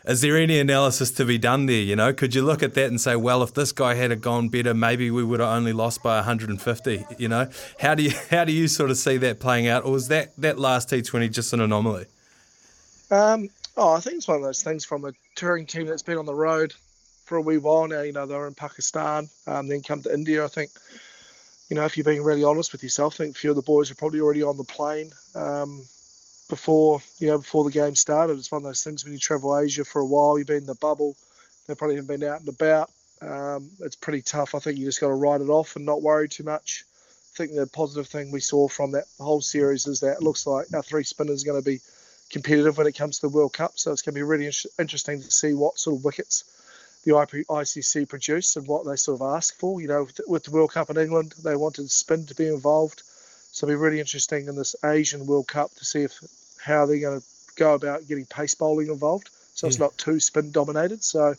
is 0.07 0.21
there 0.21 0.37
any 0.37 0.59
analysis 0.61 1.11
to 1.13 1.25
be 1.25 1.37
done 1.37 1.67
there? 1.67 1.81
You 1.81 1.97
know, 1.97 2.13
could 2.13 2.35
you 2.35 2.43
look 2.43 2.63
at 2.63 2.75
that 2.75 2.87
and 2.87 3.01
say, 3.01 3.17
well, 3.17 3.43
if 3.43 3.55
this 3.55 3.73
guy 3.73 3.95
had 3.95 4.21
gone 4.21 4.49
better, 4.49 4.73
maybe 4.73 5.11
we 5.11 5.25
would 5.25 5.41
have 5.41 5.49
only 5.49 5.73
lost 5.73 6.03
by 6.03 6.17
150. 6.17 7.07
You 7.19 7.29
know, 7.29 7.49
how 7.81 7.95
do 7.95 8.05
you 8.05 8.13
how 8.31 8.45
do 8.45 8.53
you 8.53 8.69
sort 8.69 8.91
of 8.91 8.97
see 8.97 9.17
that 9.19 9.41
playing 9.41 9.67
out, 9.67 9.85
or 9.85 9.93
was 9.93 10.09
that 10.09 10.33
that 10.39 10.59
last 10.59 10.91
T20 10.91 11.31
just 11.33 11.53
an 11.53 11.61
anomaly? 11.61 12.07
Um, 13.11 13.49
oh, 13.77 13.95
I 13.95 14.01
think 14.01 14.17
it's 14.17 14.29
one 14.29 14.37
of 14.37 14.43
those 14.43 14.63
things 14.63 14.85
from 14.85 15.05
a 15.05 15.13
touring 15.35 15.67
team 15.67 15.87
that's 15.87 16.03
been 16.03 16.19
on 16.19 16.27
the 16.27 16.35
road 16.35 16.75
for 17.25 17.37
a 17.37 17.41
wee 17.41 17.59
while 17.59 17.89
now. 17.89 18.03
You 18.03 18.13
know, 18.13 18.27
they 18.27 18.37
were 18.37 18.47
in 18.47 18.55
Pakistan, 18.55 19.29
um, 19.47 19.69
then 19.69 19.83
come 19.83 20.03
to 20.03 20.15
India. 20.15 20.45
I 20.45 20.49
think, 20.49 20.71
you 21.69 21.77
know, 21.77 21.85
if 21.85 21.97
you're 21.97 22.05
being 22.05 22.23
really 22.23 22.45
honest 22.45 22.73
with 22.73 22.83
yourself, 22.83 23.15
I 23.15 23.25
think 23.25 23.37
a 23.37 23.39
few 23.39 23.51
of 23.51 23.57
the 23.57 23.63
boys 23.63 23.91
are 23.91 23.97
probably 23.97 24.21
already 24.21 24.43
on 24.43 24.57
the 24.57 24.65
plane 24.65 25.11
um, 25.35 25.83
before 26.49 27.01
you 27.19 27.29
know 27.29 27.39
before 27.39 27.65
the 27.65 27.71
game 27.71 27.95
started. 27.95 28.39
It's 28.39 28.53
one 28.53 28.63
of 28.63 28.65
those 28.65 28.85
things 28.85 29.05
when 29.05 29.13
you 29.13 29.19
travel 29.19 29.59
Asia 29.59 29.85
for 29.85 30.01
a 30.01 30.07
while, 30.07 30.39
you've 30.39 30.47
been 30.47 30.59
in 30.59 30.67
the 30.67 30.75
bubble. 30.75 31.17
They 31.67 31.75
probably 31.75 31.97
haven't 31.97 32.21
been 32.21 32.29
out 32.29 32.41
and 32.41 32.49
about. 32.49 32.91
Um, 33.21 33.71
it's 33.81 33.97
pretty 33.97 34.23
tough. 34.23 34.55
I 34.55 34.59
think 34.59 34.79
you 34.79 34.85
just 34.85 35.01
got 35.01 35.09
to 35.09 35.15
write 35.15 35.41
it 35.41 35.49
off 35.49 35.77
and 35.77 35.87
not 35.87 36.03
worry 36.03 36.29
too 36.29 36.45
much. 36.45 36.85
I 37.35 37.37
think 37.37 37.55
the 37.55 37.67
positive 37.67 38.07
thing 38.07 38.31
we 38.31 38.41
saw 38.41 38.69
from 38.69 38.93
that 38.93 39.05
whole 39.19 39.41
series 39.41 39.87
is 39.87 40.01
that 40.01 40.17
it 40.19 40.23
looks 40.23 40.47
like 40.47 40.73
our 40.75 40.83
three 40.83 41.05
spinners 41.05 41.43
are 41.43 41.47
going 41.47 41.63
to 41.63 41.65
be 41.65 41.81
competitive 42.31 42.79
when 42.79 42.87
it 42.87 42.97
comes 42.97 43.19
to 43.19 43.29
the 43.29 43.35
World 43.35 43.53
Cup. 43.53 43.73
So 43.75 43.93
it's 43.93 44.03
going 44.03 44.15
to 44.15 44.19
be 44.19 44.23
really 44.23 44.47
in- 44.47 44.71
interesting 44.79 45.21
to 45.21 45.31
see 45.31 45.55
what 45.55 45.79
sort 45.79 45.99
of 45.99 46.05
wickets 46.05 46.45
the 47.05 47.19
IP- 47.19 47.47
ICC 47.47 48.09
produce 48.09 48.57
and 48.57 48.67
what 48.67 48.85
they 48.85 48.97
sort 48.97 49.21
of 49.21 49.35
ask 49.35 49.59
for. 49.59 49.81
You 49.81 49.89
know, 49.89 50.05
with, 50.05 50.21
with 50.27 50.45
the 50.45 50.51
World 50.51 50.73
Cup 50.73 50.91
in 50.91 50.99
England, 50.99 51.35
they 51.43 51.57
wanted 51.57 51.91
spin 51.91 52.27
to 52.27 52.35
be 52.35 52.49
involved. 52.49 53.03
So 53.53 53.67
it'll 53.67 53.79
be 53.79 53.83
really 53.83 54.01
interesting 54.01 54.49
in 54.49 54.57
this 54.57 54.77
Asian 54.85 55.27
World 55.27 55.49
Cup 55.49 55.75
to 55.77 55.85
see 55.85 56.03
if 56.03 56.21
how 56.67 56.87
they're 56.87 56.99
going 56.99 57.21
to 57.21 57.27
go 57.57 57.75
about 57.75 58.07
getting 58.07 58.27
pace 58.27 58.55
bowling 58.55 58.89
involved. 58.89 59.31
So 59.55 59.67
it's 59.67 59.79
not 59.79 59.97
too 59.97 60.21
spin 60.21 60.51
dominated. 60.51 61.03
So 61.03 61.35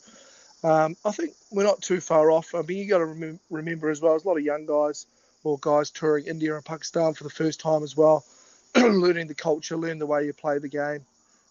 um, 0.64 0.98
I 1.06 1.12
think 1.12 1.34
we're 1.52 1.64
not 1.64 1.82
too 1.82 2.02
far 2.02 2.32
off. 2.32 2.56
I 2.56 2.64
mean, 2.64 2.78
you 2.78 2.88
got 2.88 3.00
to 3.00 3.06
remem- 3.06 3.40
remember 3.52 3.90
as 3.90 4.02
well, 4.02 4.14
there's 4.14 4.24
a 4.24 4.28
lot 4.28 4.38
of 4.38 4.44
young 4.44 4.66
guys 4.66 5.06
or 5.44 5.60
guys 5.62 5.92
touring 5.92 6.26
India 6.26 6.56
and 6.56 6.66
Pakistan 6.66 7.14
for 7.14 7.24
the 7.24 7.30
first 7.30 7.60
time 7.60 7.84
as 7.84 7.96
well, 7.96 8.26
learning 8.76 9.28
the 9.28 9.36
culture, 9.36 9.78
learning 9.78 10.00
the 10.00 10.08
way 10.08 10.26
you 10.26 10.34
play 10.34 10.58
the 10.58 10.68
game. 10.68 11.06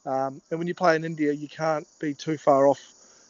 Um, 0.05 0.41
and 0.51 0.59
when 0.59 0.67
you 0.67 0.75
play 0.75 0.97
in 0.97 1.05
India, 1.05 1.33
you 1.33 1.49
can't 1.49 1.87
be 2.01 2.15
too 2.15 2.37
far 2.37 2.67
off 2.67 2.81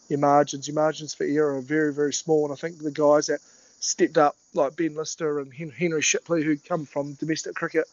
your 0.09 0.19
margins. 0.19 0.67
Your 0.67 0.75
margins 0.75 1.15
for 1.15 1.25
error 1.25 1.57
are 1.57 1.61
very, 1.61 1.93
very 1.93 2.13
small. 2.13 2.45
And 2.45 2.53
I 2.53 2.57
think 2.57 2.79
the 2.79 2.91
guys 2.91 3.27
that 3.27 3.41
stepped 3.81 4.19
up, 4.19 4.37
like 4.55 4.77
Ben 4.77 4.95
Lister 4.95 5.41
and 5.41 5.53
Henry 5.53 6.03
Shipley, 6.03 6.43
who 6.43 6.57
come 6.57 6.87
from 6.87 7.15
domestic 7.15 7.55
cricket, 7.55 7.87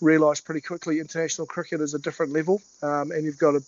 realised 0.00 0.44
pretty 0.44 0.60
quickly 0.60 1.00
international 1.00 1.46
cricket 1.46 1.80
is 1.80 1.94
a 1.94 1.98
different 1.98 2.32
level, 2.32 2.60
um, 2.82 3.10
and 3.10 3.24
you've 3.24 3.38
got 3.38 3.52
to 3.52 3.62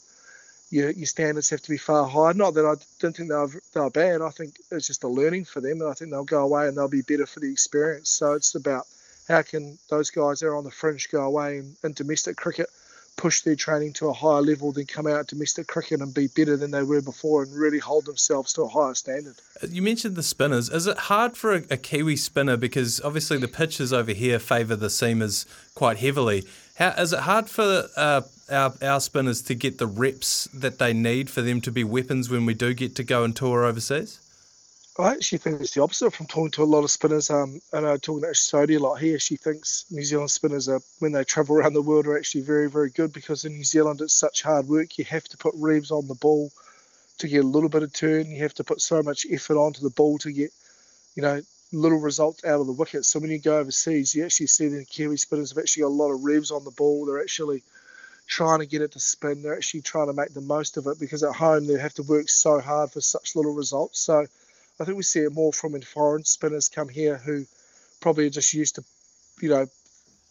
your, 0.73 0.91
your 0.91 1.07
standards 1.07 1.51
have 1.51 1.61
to 1.61 1.71
be 1.71 1.77
far 1.77 2.09
higher. 2.09 2.33
Not 2.33 2.55
that 2.55 2.65
I 2.65 2.75
didn't 2.99 3.17
think 3.17 3.29
they 3.29 3.35
were, 3.35 3.49
they 3.75 3.89
bad. 3.91 4.23
I 4.23 4.31
think 4.31 4.55
it's 4.71 4.87
just 4.87 5.05
a 5.05 5.09
learning 5.09 5.45
for 5.45 5.61
them, 5.61 5.81
and 5.81 5.91
I 5.91 5.93
think 5.93 6.11
they'll 6.11 6.25
go 6.25 6.43
away 6.43 6.67
and 6.67 6.77
they'll 6.77 6.89
be 6.89 7.03
better 7.03 7.27
for 7.27 7.41
the 7.41 7.53
experience. 7.53 8.09
So 8.09 8.33
it's 8.33 8.55
about 8.55 8.87
how 9.29 9.43
can 9.43 9.79
those 9.91 10.11
guys 10.11 10.41
that 10.41 10.47
are 10.47 10.57
on 10.57 10.65
the 10.65 10.71
fringe 10.71 11.11
go 11.11 11.23
away 11.25 11.59
and 11.59 11.77
in 11.85 11.93
domestic 11.93 12.37
cricket 12.37 12.69
push 13.17 13.43
their 13.43 13.55
training 13.55 13.93
to 13.95 14.09
a 14.09 14.13
higher 14.13 14.43
level, 14.43 14.73
then 14.73 14.87
come 14.87 15.07
out 15.07 15.21
at 15.21 15.27
domestic 15.29 15.67
cricket 15.67 16.01
and 16.01 16.13
be 16.13 16.27
better 16.29 16.57
than 16.57 16.71
they 16.71 16.83
were 16.83 17.01
before, 17.01 17.43
and 17.43 17.55
really 17.55 17.79
hold 17.79 18.07
themselves 18.07 18.53
to 18.55 18.63
a 18.63 18.69
higher 18.69 18.95
standard. 18.95 19.37
You 19.69 19.83
mentioned 19.83 20.17
the 20.17 20.23
spinners. 20.23 20.69
Is 20.69 20.87
it 20.87 20.97
hard 20.97 21.37
for 21.37 21.55
a, 21.55 21.63
a 21.71 21.77
Kiwi 21.77 22.17
spinner 22.17 22.57
because 22.57 23.01
obviously 23.03 23.39
the 23.39 23.49
pitches 23.49 23.93
over 23.93 24.13
here 24.13 24.39
favour 24.39 24.77
the 24.77 24.89
seamers 24.89 25.47
quite 25.75 25.99
heavily? 25.99 26.45
How 26.77 26.91
is 26.91 27.13
it 27.13 27.21
hard 27.21 27.49
for 27.49 27.89
uh, 27.97 28.23
our, 28.51 28.73
our 28.83 29.01
spinners 29.01 29.43
to 29.43 29.55
get 29.55 29.79
the 29.79 29.87
reps 29.87 30.49
that 30.55 30.79
they 30.79 30.93
need 30.93 31.31
for 31.31 31.43
them 31.43 31.61
to 31.63 31.71
be 31.71 31.85
weapons 31.85 32.31
when 32.31 32.47
we 32.47 32.55
do 32.55 32.75
get 32.75 32.97
to 32.97 33.05
go 33.05 33.25
and 33.25 33.37
tour 33.37 33.65
overseas? 33.65 34.19
I 34.99 35.13
actually 35.13 35.39
think 35.39 35.61
it's 35.61 35.73
the 35.73 35.83
opposite 35.83 36.13
from 36.13 36.27
talking 36.27 36.51
to 36.51 36.63
a 36.63 36.65
lot 36.65 36.85
of 36.85 36.91
spinners. 36.91 37.31
Um, 37.31 37.61
and 37.73 37.87
I'm 37.87 37.99
talking 37.99 38.23
to 38.23 38.35
Sodhi 38.35 38.77
a 38.77 38.79
lot 38.79 38.97
here, 38.97 39.19
she 39.19 39.37
thinks 39.37 39.87
New 39.91 40.05
Zealand 40.05 40.31
spinners 40.31 40.69
are, 40.69 40.81
when 40.99 41.13
they 41.13 41.25
travel 41.25 41.57
around 41.57 41.73
the 41.73 41.81
world, 41.81 42.07
are 42.07 42.19
actually 42.19 42.43
very, 42.43 42.69
very 42.69 42.91
good 42.91 43.13
because 43.13 43.47
in 43.47 43.55
New 43.55 43.65
Zealand 43.65 44.03
it's 44.03 44.13
such 44.13 44.43
hard 44.43 44.69
work. 44.69 44.99
You 44.99 45.05
have 45.07 45.25
to 45.25 45.39
put 45.39 45.55
revs 45.57 45.91
on 45.91 46.09
the 46.09 46.15
ball 46.15 46.53
to 47.19 47.29
get 47.29 47.43
a 47.43 47.47
little 47.47 47.71
bit 47.71 47.83
of 47.83 47.93
turn. 47.93 48.31
You 48.31 48.43
have 48.43 48.53
to 48.55 48.65
put 48.65 48.83
so 48.83 49.03
much 49.03 49.27
effort 49.31 49.57
onto 49.57 49.81
the 49.81 49.91
ball 49.91 50.19
to 50.19 50.31
get, 50.31 50.51
you 51.15 51.23
know, 51.23 51.41
little 51.73 52.01
results 52.01 52.45
out 52.45 52.61
of 52.61 52.67
the 52.67 52.75
wickets. 52.75 53.09
So 53.09 53.19
when 53.19 53.31
you 53.31 53.39
go 53.39 53.57
overseas, 53.59 54.15
you 54.15 54.27
actually 54.27 54.49
see 54.49 54.69
the 54.69 54.85
Kiwi 54.85 55.17
spinners 55.17 55.53
have 55.53 55.59
actually 55.59 55.85
got 55.85 55.89
a 55.89 56.01
lot 56.03 56.13
of 56.13 56.23
revs 56.23 56.51
on 56.51 56.65
the 56.65 56.71
ball. 56.71 57.07
They're 57.07 57.23
actually 57.23 57.63
trying 58.27 58.59
to 58.59 58.67
get 58.67 58.83
it 58.83 58.93
to 58.93 59.01
spin. 59.01 59.43
They're 59.43 59.57
actually 59.57 59.81
trying 59.81 60.09
to 60.09 60.13
make 60.13 60.35
the 60.35 60.43
most 60.43 60.77
of 60.77 60.87
it 60.87 61.01
because 61.01 61.23
at 61.23 61.35
home 61.35 61.67
they 61.67 61.79
have 61.79 61.95
to 61.95 62.03
work 62.03 62.29
so 62.29 62.61
hard 62.61 62.91
for 62.91 63.01
such 63.01 63.35
little 63.35 63.55
results. 63.55 63.99
So 63.99 64.27
I 64.83 64.85
think 64.85 64.97
we 64.97 65.05
see 65.05 65.21
it 65.21 65.33
more 65.33 65.53
from 65.53 65.73
when 65.73 65.83
foreign 65.83 66.25
spinners 66.25 66.69
come 66.69 66.89
here 66.89 67.17
who 67.17 67.45
probably 68.01 68.27
are 68.27 68.31
just 68.31 68.53
used 68.53 68.75
to, 68.75 68.85
you 69.41 69.49
know, 69.49 69.67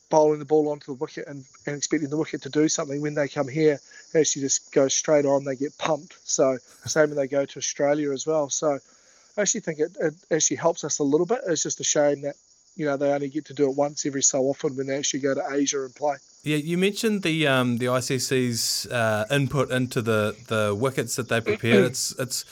bowling 0.10 0.40
the 0.40 0.46
ball 0.46 0.68
onto 0.70 0.88
the 0.88 1.00
wicket 1.00 1.26
and, 1.28 1.46
and 1.66 1.78
expecting 1.78 2.10
the 2.10 2.18
wicket 2.18 2.42
to 2.42 2.50
do 2.50 2.68
something. 2.68 3.02
When 3.02 3.14
they 3.14 3.30
come 3.30 3.48
here, 3.48 3.80
they 4.12 4.20
actually 4.20 4.42
just 4.42 4.74
go 4.74 4.90
straight 4.90 5.26
on. 5.26 5.46
They 5.46 5.56
get 5.56 5.78
pumped. 5.78 6.18
So 6.26 6.58
same 6.86 7.10
when 7.10 7.18
they 7.18 7.28
go 7.28 7.46
to 7.46 7.58
Australia 7.60 8.12
as 8.12 8.28
well. 8.28 8.50
So 8.50 8.78
I 9.38 9.42
actually 9.42 9.62
think 9.62 9.80
it, 9.80 9.96
it 10.02 10.14
actually 10.30 10.58
helps 10.58 10.84
us 10.84 11.00
a 11.00 11.04
little 11.04 11.26
bit. 11.26 11.40
It's 11.48 11.64
just 11.64 11.80
a 11.80 11.86
shame 11.86 12.22
that 12.24 12.36
you 12.76 12.86
know 12.86 12.98
they 12.98 13.12
only 13.12 13.30
get 13.30 13.46
to 13.46 13.54
do 13.54 13.70
it 13.70 13.76
once 13.76 14.06
every 14.06 14.24
so 14.24 14.44
often 14.44 14.76
when 14.76 14.88
they 14.88 14.98
actually 14.98 15.22
go 15.22 15.34
to 15.34 15.44
Asia 15.52 15.84
and 15.84 15.96
play. 15.96 16.18
Yeah, 16.44 16.58
you 16.58 16.78
mentioned 16.78 17.22
the 17.24 17.48
um, 17.48 17.78
the 17.78 17.86
ICC's 17.86 18.88
uh, 18.88 19.26
input 19.32 19.72
into 19.72 20.02
the, 20.02 20.36
the 20.48 20.76
wickets 20.76 21.16
that 21.16 21.30
they 21.30 21.40
prepare. 21.40 21.86
It's 21.92 22.14
it's 22.20 22.46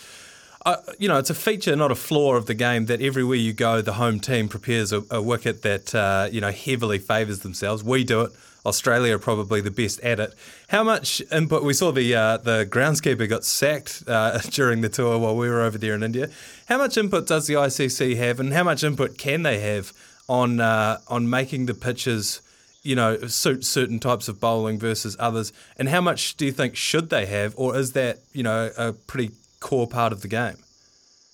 you 0.98 1.08
know 1.08 1.18
it's 1.18 1.30
a 1.30 1.36
feature, 1.36 1.76
not 1.76 1.92
a 1.92 1.96
flaw 1.96 2.36
of 2.36 2.46
the 2.46 2.54
game 2.54 2.86
that 2.88 3.02
everywhere 3.02 3.38
you 3.38 3.54
go, 3.54 3.82
the 3.82 3.94
home 3.94 4.20
team 4.20 4.50
prepares 4.50 4.92
a, 4.92 5.04
a 5.10 5.22
wicket 5.22 5.62
that 5.64 5.96
uh, 5.96 6.28
you 6.32 6.42
know 6.42 6.52
heavily 6.52 7.00
favours 7.00 7.40
themselves. 7.40 7.84
We 7.84 8.04
do 8.04 8.22
it. 8.22 8.32
Australia 8.66 9.16
are 9.16 9.20
probably 9.20 9.62
the 9.62 9.72
best 9.72 10.02
at 10.02 10.20
it. 10.20 10.34
How 10.68 10.84
much 10.84 11.22
input? 11.32 11.64
We 11.64 11.74
saw 11.74 11.92
the 11.92 12.14
uh, 12.14 12.38
the 12.38 12.66
groundskeeper 12.70 13.28
got 13.30 13.46
sacked 13.46 14.04
uh, 14.08 14.38
during 14.50 14.82
the 14.82 14.90
tour 14.90 15.18
while 15.18 15.36
we 15.36 15.50
were 15.50 15.62
over 15.62 15.78
there 15.78 15.96
in 15.96 16.04
India. 16.04 16.30
How 16.68 16.78
much 16.78 16.98
input 16.98 17.28
does 17.28 17.48
the 17.48 17.54
ICC 17.54 18.18
have, 18.18 18.40
and 18.40 18.54
how 18.54 18.64
much 18.64 18.84
input 18.84 19.18
can 19.18 19.44
they 19.44 19.60
have 19.60 19.94
on 20.28 20.60
uh, 20.60 21.00
on 21.08 21.30
making 21.30 21.66
the 21.66 21.74
pitches? 21.74 22.42
you 22.82 22.96
know, 22.96 23.18
suit 23.28 23.66
certain 23.66 24.00
types 24.00 24.30
of 24.30 24.40
bowling 24.40 24.80
versus 24.80 25.18
others? 25.20 25.52
And 25.78 25.90
how 25.90 26.00
much 26.00 26.38
do 26.38 26.46
you 26.46 26.54
think 26.54 26.78
should 26.78 27.10
they 27.10 27.26
have, 27.26 27.54
or 27.58 27.76
is 27.78 27.92
that, 27.92 28.20
you 28.32 28.42
know, 28.42 28.72
a 28.78 28.94
pretty 28.94 29.32
core 29.60 29.88
part 29.88 30.14
of 30.14 30.22
the 30.22 30.28
game? 30.28 30.58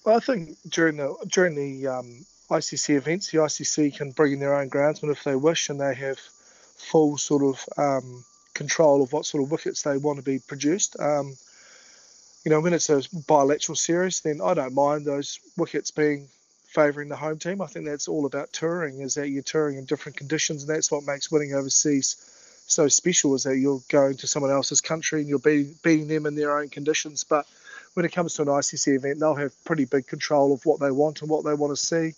Well, 0.05 0.17
I 0.17 0.19
think 0.19 0.57
during 0.69 0.97
the 0.97 1.15
during 1.27 1.55
the 1.55 1.87
um, 1.87 2.25
ICC 2.49 2.95
events, 2.95 3.31
the 3.31 3.39
ICC 3.39 3.97
can 3.97 4.11
bring 4.11 4.33
in 4.33 4.39
their 4.39 4.55
own 4.55 4.69
groundsmen 4.69 5.11
if 5.11 5.23
they 5.23 5.35
wish, 5.35 5.69
and 5.69 5.79
they 5.79 5.95
have 5.95 6.19
full 6.19 7.17
sort 7.17 7.43
of 7.43 7.65
um, 7.77 8.23
control 8.53 9.01
of 9.01 9.13
what 9.13 9.25
sort 9.25 9.43
of 9.43 9.51
wickets 9.51 9.81
they 9.81 9.97
want 9.97 10.17
to 10.17 10.23
be 10.23 10.39
produced. 10.39 10.99
Um, 10.99 11.35
you 12.43 12.51
know, 12.51 12.61
when 12.61 12.73
it's 12.73 12.89
a 12.89 13.01
bilateral 13.27 13.75
series, 13.75 14.21
then 14.21 14.39
I 14.43 14.53
don't 14.53 14.75
mind 14.75 15.05
those 15.05 15.39
wickets 15.57 15.89
being 15.89 16.27
favouring 16.67 17.09
the 17.09 17.15
home 17.15 17.39
team. 17.39 17.61
I 17.61 17.65
think 17.65 17.85
that's 17.85 18.07
all 18.07 18.25
about 18.27 18.53
touring, 18.53 19.01
is 19.01 19.15
that 19.15 19.29
you're 19.29 19.41
touring 19.41 19.77
in 19.77 19.85
different 19.85 20.17
conditions, 20.17 20.61
and 20.61 20.69
that's 20.69 20.91
what 20.91 21.05
makes 21.05 21.31
winning 21.31 21.53
overseas 21.53 22.15
so 22.67 22.87
special, 22.87 23.33
is 23.33 23.43
that 23.43 23.57
you're 23.57 23.81
going 23.89 24.17
to 24.17 24.27
someone 24.27 24.51
else's 24.51 24.81
country 24.81 25.21
and 25.21 25.29
you're 25.29 25.39
beating, 25.39 25.75
beating 25.83 26.07
them 26.07 26.27
in 26.27 26.35
their 26.35 26.59
own 26.59 26.69
conditions. 26.69 27.23
But 27.23 27.47
when 27.95 28.05
it 28.05 28.11
comes 28.11 28.33
to 28.35 28.41
an 28.41 28.49
ICC 28.49 28.97
event, 28.97 29.19
they'll 29.19 29.35
have 29.35 29.63
pretty 29.63 29.85
big 29.85 30.05
control 30.05 30.53
of 30.53 30.65
what 30.65 30.81
they 30.81 30.91
want 30.91 31.21
and 31.21 31.29
what 31.29 31.45
they 31.45 31.53
want 31.53 31.75
to 31.75 31.81
see. 31.81 32.13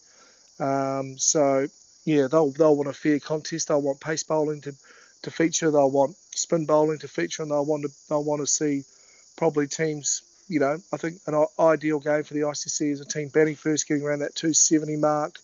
Um, 0.60 1.20
so, 1.20 1.68
yeah, 2.04 2.28
they'll, 2.28 2.52
they'll 2.52 2.76
want 2.76 2.90
a 2.90 2.94
fair 2.94 3.20
contest. 3.20 3.68
They'll 3.68 3.82
want 3.82 4.02
pace 4.02 4.24
bowling 4.24 4.62
to, 4.62 4.74
to 5.22 5.32
feature. 5.32 5.70
They'll 5.70 5.92
want 5.92 6.16
spin 6.32 6.66
bowling 6.66 6.98
to 7.00 7.08
feature, 7.08 7.44
and 7.44 7.52
they'll 7.52 7.66
want 7.66 7.84
to 7.84 7.90
they'll 8.10 8.24
want 8.24 8.42
to 8.42 8.48
see 8.48 8.84
probably 9.38 9.68
teams. 9.68 10.24
You 10.50 10.62
know, 10.62 10.78
I 10.92 10.98
think 10.98 11.20
an 11.28 11.46
ideal 11.60 12.00
game 12.00 12.24
for 12.24 12.34
the 12.34 12.42
ICC 12.42 12.92
is 12.92 13.02
a 13.02 13.06
team 13.06 13.28
batting 13.28 13.56
first, 13.56 13.88
getting 13.88 14.04
around 14.04 14.20
that 14.20 14.36
270 14.36 14.96
mark. 14.96 15.38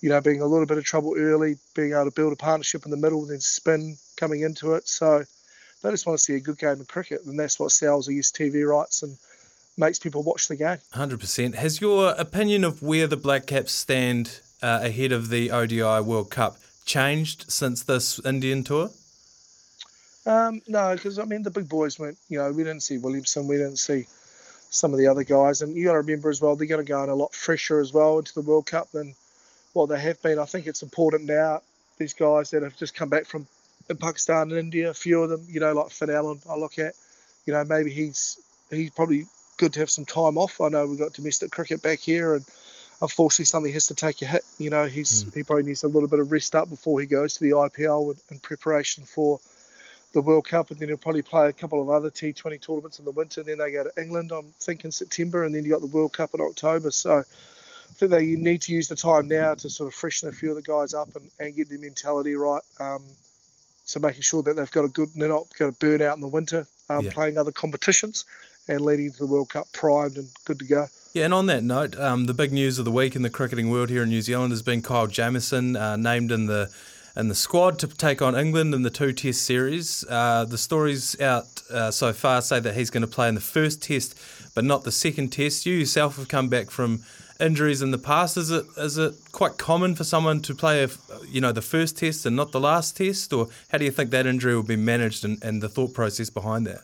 You 0.00 0.10
know, 0.10 0.20
being 0.20 0.42
a 0.42 0.46
little 0.46 0.66
bit 0.66 0.78
of 0.78 0.84
trouble 0.84 1.14
early, 1.16 1.56
being 1.74 1.92
able 1.92 2.04
to 2.04 2.10
build 2.10 2.32
a 2.32 2.36
partnership 2.36 2.84
in 2.84 2.90
the 2.90 2.98
middle, 2.98 3.24
then 3.24 3.40
spin 3.40 3.96
coming 4.16 4.42
into 4.42 4.74
it. 4.74 4.86
So 4.86 5.24
they 5.82 5.90
just 5.90 6.06
want 6.06 6.18
to 6.18 6.24
see 6.24 6.34
a 6.34 6.40
good 6.40 6.58
game 6.58 6.80
of 6.80 6.86
cricket, 6.86 7.22
and 7.24 7.40
that's 7.40 7.58
what 7.58 7.72
sells 7.72 8.06
these 8.06 8.30
TV 8.30 8.64
rights 8.68 9.02
and 9.02 9.16
makes 9.76 9.98
people 9.98 10.22
watch 10.22 10.48
the 10.48 10.56
game. 10.56 10.78
Hundred 10.92 11.20
percent. 11.20 11.54
Has 11.54 11.80
your 11.80 12.10
opinion 12.18 12.64
of 12.64 12.82
where 12.82 13.06
the 13.06 13.16
Black 13.16 13.46
Caps 13.46 13.72
stand 13.72 14.40
uh, 14.62 14.80
ahead 14.82 15.12
of 15.12 15.28
the 15.28 15.50
ODI 15.50 16.00
World 16.00 16.30
Cup 16.30 16.58
changed 16.84 17.50
since 17.50 17.82
this 17.82 18.24
Indian 18.24 18.64
tour? 18.64 18.90
Um, 20.24 20.60
no, 20.66 20.94
because 20.94 21.18
I 21.18 21.24
mean 21.24 21.42
the 21.42 21.50
big 21.50 21.68
boys 21.68 21.98
went. 21.98 22.16
You 22.28 22.38
know, 22.38 22.50
we 22.50 22.64
didn't 22.64 22.82
see 22.82 22.98
Williamson, 22.98 23.46
we 23.46 23.56
didn't 23.56 23.78
see 23.78 24.06
some 24.70 24.92
of 24.92 24.98
the 24.98 25.06
other 25.06 25.24
guys, 25.24 25.62
and 25.62 25.76
you 25.76 25.84
got 25.84 25.92
to 25.92 25.98
remember 25.98 26.30
as 26.30 26.40
well 26.40 26.56
they're 26.56 26.66
going 26.66 26.84
to 26.84 26.88
go 26.88 27.02
in 27.04 27.10
a 27.10 27.14
lot 27.14 27.34
fresher 27.34 27.80
as 27.80 27.92
well 27.92 28.18
into 28.18 28.34
the 28.34 28.42
World 28.42 28.66
Cup 28.66 28.90
than 28.90 29.14
what 29.72 29.86
they 29.86 30.00
have 30.00 30.20
been. 30.22 30.38
I 30.38 30.44
think 30.44 30.66
it's 30.66 30.82
important 30.82 31.24
now 31.24 31.60
these 31.98 32.14
guys 32.14 32.50
that 32.50 32.62
have 32.62 32.76
just 32.76 32.94
come 32.94 33.08
back 33.08 33.26
from 33.26 33.46
Pakistan 34.00 34.50
and 34.50 34.58
India, 34.58 34.90
a 34.90 34.94
few 34.94 35.22
of 35.22 35.30
them, 35.30 35.46
you 35.48 35.60
know, 35.60 35.72
like 35.72 35.90
Finn 35.90 36.10
Allen, 36.10 36.40
I 36.48 36.56
look 36.56 36.78
at, 36.78 36.94
you 37.46 37.52
know, 37.52 37.64
maybe 37.64 37.90
he's 37.90 38.38
he's 38.70 38.90
probably 38.90 39.26
good 39.56 39.72
to 39.74 39.80
have 39.80 39.90
some 39.90 40.04
time 40.04 40.38
off. 40.38 40.60
I 40.60 40.68
know 40.68 40.86
we've 40.86 40.98
got 40.98 41.12
domestic 41.12 41.50
cricket 41.50 41.82
back 41.82 42.00
here, 42.00 42.34
and 42.34 42.44
unfortunately 43.02 43.44
something 43.46 43.72
has 43.72 43.86
to 43.88 43.94
take 43.94 44.22
a 44.22 44.26
hit. 44.26 44.44
You 44.58 44.70
know, 44.70 44.86
he's 44.86 45.24
he 45.34 45.42
probably 45.42 45.64
needs 45.64 45.82
a 45.84 45.88
little 45.88 46.08
bit 46.08 46.20
of 46.20 46.32
rest 46.32 46.54
up 46.54 46.68
before 46.70 47.00
he 47.00 47.06
goes 47.06 47.34
to 47.34 47.44
the 47.44 47.50
IPL 47.50 48.14
in, 48.14 48.20
in 48.30 48.38
preparation 48.40 49.04
for 49.04 49.40
the 50.12 50.22
World 50.22 50.46
Cup, 50.48 50.70
and 50.70 50.80
then 50.80 50.88
he'll 50.88 50.96
probably 50.96 51.22
play 51.22 51.48
a 51.48 51.52
couple 51.52 51.80
of 51.82 51.90
other 51.90 52.10
T20 52.10 52.60
tournaments 52.60 52.98
in 52.98 53.04
the 53.04 53.10
winter. 53.10 53.40
And 53.40 53.48
then 53.48 53.58
they 53.58 53.72
go 53.72 53.84
to 53.84 54.02
England, 54.02 54.32
I'm 54.32 54.54
thinking 54.60 54.90
September, 54.90 55.44
and 55.44 55.54
then 55.54 55.64
you 55.64 55.70
got 55.70 55.80
the 55.80 55.88
World 55.88 56.12
Cup 56.12 56.30
in 56.34 56.40
October. 56.40 56.90
So 56.90 57.18
I 57.18 57.92
think 57.94 58.10
they 58.10 58.24
need 58.24 58.62
to 58.62 58.72
use 58.72 58.88
the 58.88 58.96
time 58.96 59.28
now 59.28 59.54
to 59.54 59.68
sort 59.68 59.88
of 59.88 59.94
freshen 59.94 60.28
a 60.28 60.32
few 60.32 60.50
of 60.50 60.56
the 60.56 60.62
guys 60.62 60.94
up 60.94 61.14
and, 61.16 61.30
and 61.38 61.54
get 61.54 61.68
their 61.68 61.78
mentality 61.78 62.34
right. 62.34 62.62
Um, 62.80 63.02
so 63.84 64.00
making 64.00 64.22
sure 64.22 64.42
that 64.42 64.56
they've 64.56 64.70
got 64.70 64.84
a 64.84 64.88
good, 64.88 65.10
they're 65.14 65.28
not 65.28 65.46
going 65.58 65.72
to 65.72 65.78
burn 65.78 66.02
out 66.02 66.16
in 66.16 66.20
the 66.20 66.28
winter 66.28 66.66
um, 66.88 67.04
Yeah. 67.04 67.12
playing 67.12 67.38
other 67.38 67.52
competitions 67.52 68.24
and 68.68 68.80
leading 68.80 69.12
to 69.12 69.18
the 69.18 69.26
World 69.26 69.50
Cup 69.50 69.66
primed 69.72 70.16
and 70.16 70.28
good 70.44 70.58
to 70.58 70.64
go. 70.64 70.86
Yeah, 71.12 71.24
and 71.24 71.34
on 71.34 71.46
that 71.46 71.64
note, 71.64 71.98
um, 71.98 72.26
the 72.26 72.34
big 72.34 72.52
news 72.52 72.78
of 72.78 72.84
the 72.84 72.90
week 72.90 73.16
in 73.16 73.22
the 73.22 73.30
cricketing 73.30 73.70
world 73.70 73.88
here 73.88 74.02
in 74.02 74.10
New 74.10 74.20
Zealand 74.20 74.52
has 74.52 74.62
been 74.62 74.82
Kyle 74.82 75.06
Jamieson 75.06 75.74
uh, 75.76 75.96
named 75.96 76.30
in 76.30 76.46
the 76.46 76.70
in 77.16 77.28
the 77.28 77.34
squad 77.34 77.78
to 77.78 77.86
take 77.86 78.20
on 78.20 78.36
England 78.36 78.74
in 78.74 78.82
the 78.82 78.90
two 78.90 79.12
Test 79.12 79.42
series. 79.42 80.04
Uh, 80.08 80.44
the 80.44 80.58
stories 80.58 81.18
out 81.18 81.62
uh, 81.70 81.90
so 81.90 82.12
far 82.12 82.42
say 82.42 82.60
that 82.60 82.74
he's 82.74 82.90
going 82.90 83.00
to 83.00 83.06
play 83.06 83.28
in 83.28 83.34
the 83.34 83.40
first 83.40 83.82
Test, 83.82 84.14
but 84.54 84.64
not 84.64 84.84
the 84.84 84.92
second 84.92 85.30
Test. 85.32 85.64
You 85.64 85.74
yourself 85.74 86.16
have 86.16 86.28
come 86.28 86.50
back 86.50 86.70
from 86.70 87.02
injuries 87.40 87.80
in 87.80 87.90
the 87.90 87.98
past. 87.98 88.36
Is 88.36 88.50
it 88.50 88.66
is 88.76 88.98
it 88.98 89.14
quite 89.32 89.56
common 89.56 89.94
for 89.94 90.04
someone 90.04 90.42
to 90.42 90.54
play, 90.54 90.84
a, 90.84 90.88
you 91.26 91.40
know, 91.40 91.52
the 91.52 91.62
first 91.62 91.96
Test 91.96 92.26
and 92.26 92.36
not 92.36 92.52
the 92.52 92.60
last 92.60 92.98
Test, 92.98 93.32
or 93.32 93.48
how 93.70 93.78
do 93.78 93.86
you 93.86 93.90
think 93.90 94.10
that 94.10 94.26
injury 94.26 94.54
will 94.54 94.62
be 94.62 94.76
managed 94.76 95.24
and, 95.24 95.42
and 95.42 95.62
the 95.62 95.68
thought 95.70 95.94
process 95.94 96.28
behind 96.28 96.66
that? 96.66 96.82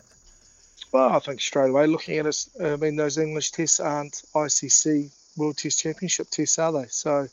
Well, 0.93 1.09
I 1.09 1.17
think 1.17 1.41
straight 1.41 1.71
away 1.71 1.87
looking 1.87 2.19
at 2.19 2.27
us, 2.27 2.51
I 2.63 2.75
mean, 2.75 2.95
those 2.95 3.17
English 3.17 3.49
tests 3.49 3.79
aren't 3.79 4.21
ICC 4.35 5.09
World 5.35 5.57
Test 5.57 5.79
Championship 5.79 6.29
tests, 6.29 6.59
are 6.59 6.71
they? 6.71 6.85
So, 6.87 7.27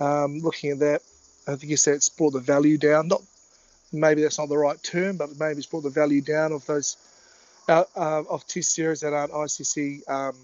um, 0.00 0.38
looking 0.38 0.70
at 0.70 0.78
that, 0.78 1.02
I 1.46 1.56
guess 1.56 1.84
that's 1.84 2.08
brought 2.08 2.32
the 2.32 2.40
value 2.40 2.78
down. 2.78 3.08
Not 3.08 3.20
maybe 3.92 4.22
that's 4.22 4.38
not 4.38 4.48
the 4.48 4.56
right 4.56 4.82
term, 4.82 5.18
but 5.18 5.38
maybe 5.38 5.58
it's 5.58 5.66
brought 5.66 5.82
the 5.82 5.90
value 5.90 6.22
down 6.22 6.52
of 6.52 6.64
those 6.64 6.96
uh, 7.68 7.84
uh, 7.94 8.22
of 8.30 8.46
test 8.46 8.74
series 8.74 9.00
that 9.00 9.12
aren't 9.12 9.32
ICC, 9.32 10.08
um, 10.08 10.34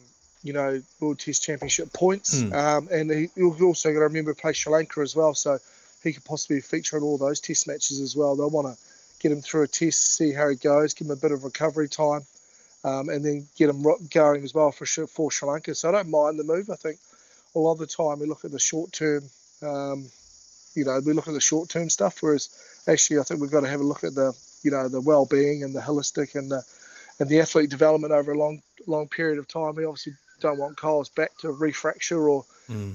you 0.42 0.52
know, 0.52 0.82
World 1.00 1.18
Test 1.18 1.42
Championship 1.42 1.94
points. 1.94 2.42
Hmm. 2.42 2.52
Um, 2.52 2.88
and 2.92 3.10
he, 3.10 3.30
you've 3.36 3.62
also 3.62 3.90
got 3.90 4.00
to 4.00 4.04
remember 4.04 4.34
play 4.34 4.52
Sri 4.52 4.70
Lanka 4.70 5.00
as 5.00 5.16
well, 5.16 5.32
so 5.32 5.58
he 6.04 6.12
could 6.12 6.26
possibly 6.26 6.60
feature 6.60 6.98
in 6.98 7.04
all 7.04 7.16
those 7.16 7.40
test 7.40 7.66
matches 7.66 8.02
as 8.02 8.14
well. 8.14 8.36
They'll 8.36 8.50
want 8.50 8.66
to 8.66 8.82
get 9.20 9.32
him 9.32 9.40
through 9.40 9.62
a 9.62 9.68
test, 9.68 10.16
see 10.16 10.34
how 10.34 10.50
he 10.50 10.56
goes, 10.56 10.92
give 10.92 11.06
him 11.06 11.12
a 11.12 11.16
bit 11.16 11.32
of 11.32 11.44
recovery 11.44 11.88
time 11.88 12.26
um, 12.84 13.08
and 13.08 13.24
then 13.24 13.46
get 13.56 13.66
them 13.66 13.84
going 14.10 14.44
as 14.44 14.54
well 14.54 14.72
for 14.72 14.86
Sri- 14.86 15.06
for 15.06 15.30
Sri 15.30 15.48
Lanka. 15.48 15.74
So 15.74 15.88
I 15.88 15.92
don't 15.92 16.10
mind 16.10 16.38
the 16.38 16.44
move. 16.44 16.70
I 16.70 16.76
think 16.76 16.98
a 17.54 17.58
lot 17.58 17.72
of 17.72 17.78
the 17.78 17.86
time 17.86 18.20
we 18.20 18.26
look 18.26 18.44
at 18.44 18.52
the 18.52 18.58
short 18.58 18.92
term, 18.92 19.24
um, 19.62 20.06
you 20.74 20.84
know, 20.84 21.00
we 21.04 21.12
look 21.12 21.28
at 21.28 21.34
the 21.34 21.40
short 21.40 21.68
term 21.68 21.90
stuff. 21.90 22.18
Whereas 22.22 22.48
actually, 22.88 23.18
I 23.18 23.22
think 23.22 23.40
we've 23.40 23.50
got 23.50 23.60
to 23.60 23.68
have 23.68 23.80
a 23.80 23.84
look 23.84 24.04
at 24.04 24.14
the, 24.14 24.36
you 24.62 24.70
know, 24.70 24.88
the 24.88 25.00
well 25.00 25.26
being 25.26 25.64
and 25.64 25.74
the 25.74 25.80
holistic 25.80 26.34
and 26.34 26.50
the 26.50 26.64
and 27.18 27.28
the 27.28 27.40
athlete 27.40 27.70
development 27.70 28.12
over 28.12 28.32
a 28.32 28.38
long 28.38 28.62
long 28.86 29.08
period 29.08 29.38
of 29.38 29.48
time. 29.48 29.74
We 29.74 29.84
obviously 29.84 30.14
don't 30.40 30.58
want 30.58 30.76
Kyle's 30.76 31.10
back 31.10 31.36
to 31.38 31.48
refracture 31.48 32.30
or 32.30 32.44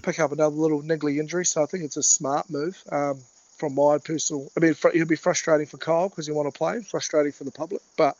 pick 0.02 0.20
up 0.20 0.32
another 0.32 0.56
little 0.56 0.82
niggly 0.82 1.20
injury. 1.20 1.46
So 1.46 1.62
I 1.62 1.68
think 1.68 1.84
it's 1.84 1.98
a 1.98 2.04
smart 2.04 2.50
move. 2.50 2.82
Um, 2.92 3.20
from 3.58 3.76
my 3.76 3.98
personal, 4.00 4.50
I 4.58 4.60
mean, 4.60 4.76
it'll 4.94 5.08
be 5.08 5.16
frustrating 5.16 5.66
for 5.66 5.78
Kyle 5.78 6.10
because 6.10 6.28
he 6.28 6.34
want 6.34 6.52
to 6.52 6.58
play, 6.58 6.82
frustrating 6.82 7.32
for 7.32 7.46
the 7.46 7.52
public, 7.52 7.82
but 7.96 8.18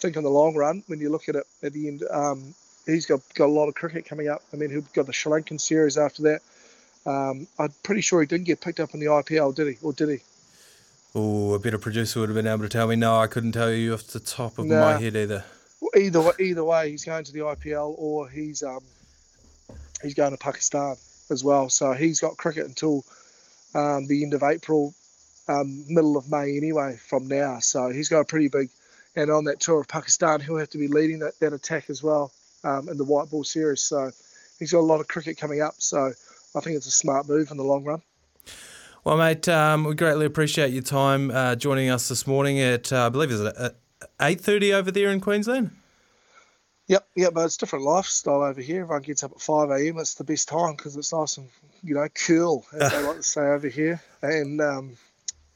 think 0.00 0.16
in 0.16 0.22
the 0.22 0.30
long 0.30 0.54
run, 0.54 0.82
when 0.86 1.00
you 1.00 1.10
look 1.10 1.28
at 1.28 1.36
it 1.36 1.46
at 1.62 1.72
the 1.72 1.88
end, 1.88 2.02
um, 2.10 2.54
he's 2.86 3.06
got, 3.06 3.20
got 3.34 3.46
a 3.46 3.52
lot 3.52 3.68
of 3.68 3.74
cricket 3.74 4.04
coming 4.06 4.28
up. 4.28 4.42
I 4.52 4.56
mean, 4.56 4.70
he's 4.70 4.86
got 4.88 5.06
the 5.06 5.12
Sri 5.12 5.32
Lankan 5.32 5.60
series 5.60 5.96
after 5.98 6.22
that. 6.22 6.40
Um, 7.06 7.46
I'm 7.58 7.72
pretty 7.82 8.00
sure 8.02 8.20
he 8.20 8.26
didn't 8.26 8.46
get 8.46 8.60
picked 8.60 8.80
up 8.80 8.94
in 8.94 9.00
the 9.00 9.06
IPL, 9.06 9.54
did 9.54 9.68
he? 9.68 9.76
Or 9.82 9.92
did 9.92 10.08
he? 10.10 10.18
Oh, 11.14 11.54
a 11.54 11.58
better 11.58 11.78
producer 11.78 12.20
would 12.20 12.28
have 12.28 12.36
been 12.36 12.46
able 12.46 12.62
to 12.62 12.68
tell 12.68 12.86
me. 12.86 12.96
No, 12.96 13.18
I 13.18 13.26
couldn't 13.26 13.52
tell 13.52 13.72
you 13.72 13.94
off 13.94 14.06
the 14.06 14.20
top 14.20 14.58
of 14.58 14.66
Nah. 14.66 14.80
my 14.80 14.98
head 15.00 15.16
either. 15.16 15.44
Well, 15.80 15.90
either 15.96 16.20
way, 16.20 16.32
either 16.40 16.64
way, 16.64 16.90
he's 16.90 17.04
going 17.04 17.24
to 17.24 17.32
the 17.32 17.40
IPL 17.40 17.94
or 17.98 18.28
he's 18.28 18.62
um, 18.62 18.80
he's 20.02 20.14
going 20.14 20.32
to 20.32 20.36
Pakistan 20.36 20.96
as 21.30 21.42
well. 21.42 21.68
So 21.68 21.92
he's 21.92 22.20
got 22.20 22.36
cricket 22.36 22.66
until 22.66 23.04
um, 23.74 24.06
the 24.06 24.22
end 24.22 24.34
of 24.34 24.42
April, 24.42 24.94
um, 25.48 25.84
middle 25.88 26.16
of 26.16 26.30
May 26.30 26.56
anyway. 26.56 26.96
From 27.08 27.28
now, 27.28 27.58
so 27.60 27.88
he's 27.88 28.08
got 28.08 28.20
a 28.20 28.24
pretty 28.24 28.48
big. 28.48 28.68
And 29.16 29.30
on 29.30 29.44
that 29.44 29.60
tour 29.60 29.80
of 29.80 29.88
Pakistan, 29.88 30.40
he'll 30.40 30.56
have 30.56 30.70
to 30.70 30.78
be 30.78 30.88
leading 30.88 31.18
that, 31.20 31.38
that 31.40 31.52
attack 31.52 31.90
as 31.90 32.02
well 32.02 32.32
um, 32.64 32.88
in 32.88 32.96
the 32.96 33.04
white 33.04 33.30
ball 33.30 33.44
series. 33.44 33.82
So 33.82 34.10
he's 34.58 34.72
got 34.72 34.78
a 34.78 34.80
lot 34.80 35.00
of 35.00 35.08
cricket 35.08 35.36
coming 35.36 35.60
up. 35.60 35.74
So 35.78 36.12
I 36.54 36.60
think 36.60 36.76
it's 36.76 36.86
a 36.86 36.92
smart 36.92 37.28
move 37.28 37.50
in 37.50 37.56
the 37.56 37.64
long 37.64 37.84
run. 37.84 38.02
Well, 39.02 39.16
mate, 39.16 39.48
um, 39.48 39.84
we 39.84 39.94
greatly 39.94 40.26
appreciate 40.26 40.72
your 40.72 40.82
time 40.82 41.30
uh, 41.30 41.56
joining 41.56 41.88
us 41.88 42.08
this 42.08 42.26
morning 42.26 42.60
at, 42.60 42.92
uh, 42.92 43.06
I 43.06 43.08
believe, 43.08 43.30
is 43.30 43.40
it 43.40 43.56
at 43.56 43.76
8.30 44.18 44.74
over 44.74 44.90
there 44.90 45.08
in 45.08 45.20
Queensland? 45.20 45.70
Yep, 46.86 47.08
yep, 47.14 47.34
but 47.34 47.44
it's 47.44 47.56
different 47.56 47.84
lifestyle 47.84 48.42
over 48.42 48.60
here. 48.60 48.82
Everyone 48.82 49.02
gets 49.02 49.22
up 49.22 49.32
at 49.32 49.40
5 49.40 49.70
a.m. 49.70 49.98
It's 49.98 50.14
the 50.14 50.24
best 50.24 50.48
time 50.48 50.74
because 50.76 50.96
it's 50.96 51.12
nice 51.12 51.36
and, 51.38 51.48
you 51.82 51.94
know, 51.94 52.08
cool, 52.26 52.66
as 52.72 52.90
they 52.92 53.02
like 53.06 53.16
to 53.16 53.22
say 53.22 53.42
over 53.42 53.68
here. 53.68 54.02
And, 54.22 54.60
um, 54.60 54.96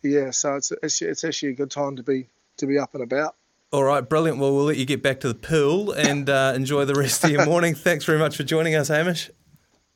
yeah, 0.03 0.31
so 0.31 0.55
it's, 0.55 0.73
it's, 0.83 1.03
it's 1.03 1.25
actually 1.25 1.51
a 1.51 1.55
good 1.57 1.71
time 1.71 1.97
to 1.97 2.03
be 2.03 2.29
to 2.59 2.67
be 2.67 2.79
up 2.79 2.95
and 2.95 3.03
about. 3.03 3.35
All 3.75 3.83
right, 3.83 4.09
brilliant. 4.09 4.39
Well, 4.39 4.55
we'll 4.55 4.67
let 4.67 4.77
you 4.77 4.85
get 4.85 5.03
back 5.03 5.19
to 5.23 5.27
the 5.27 5.35
pool 5.35 5.91
and 5.91 6.31
uh, 6.31 6.53
enjoy 6.55 6.85
the 6.85 6.95
rest 6.95 7.25
of 7.25 7.31
your 7.31 7.45
morning. 7.51 7.75
Thanks 7.75 8.05
very 8.05 8.21
much 8.21 8.37
for 8.37 8.45
joining 8.45 8.77
us, 8.77 8.87
Hamish. 8.87 9.33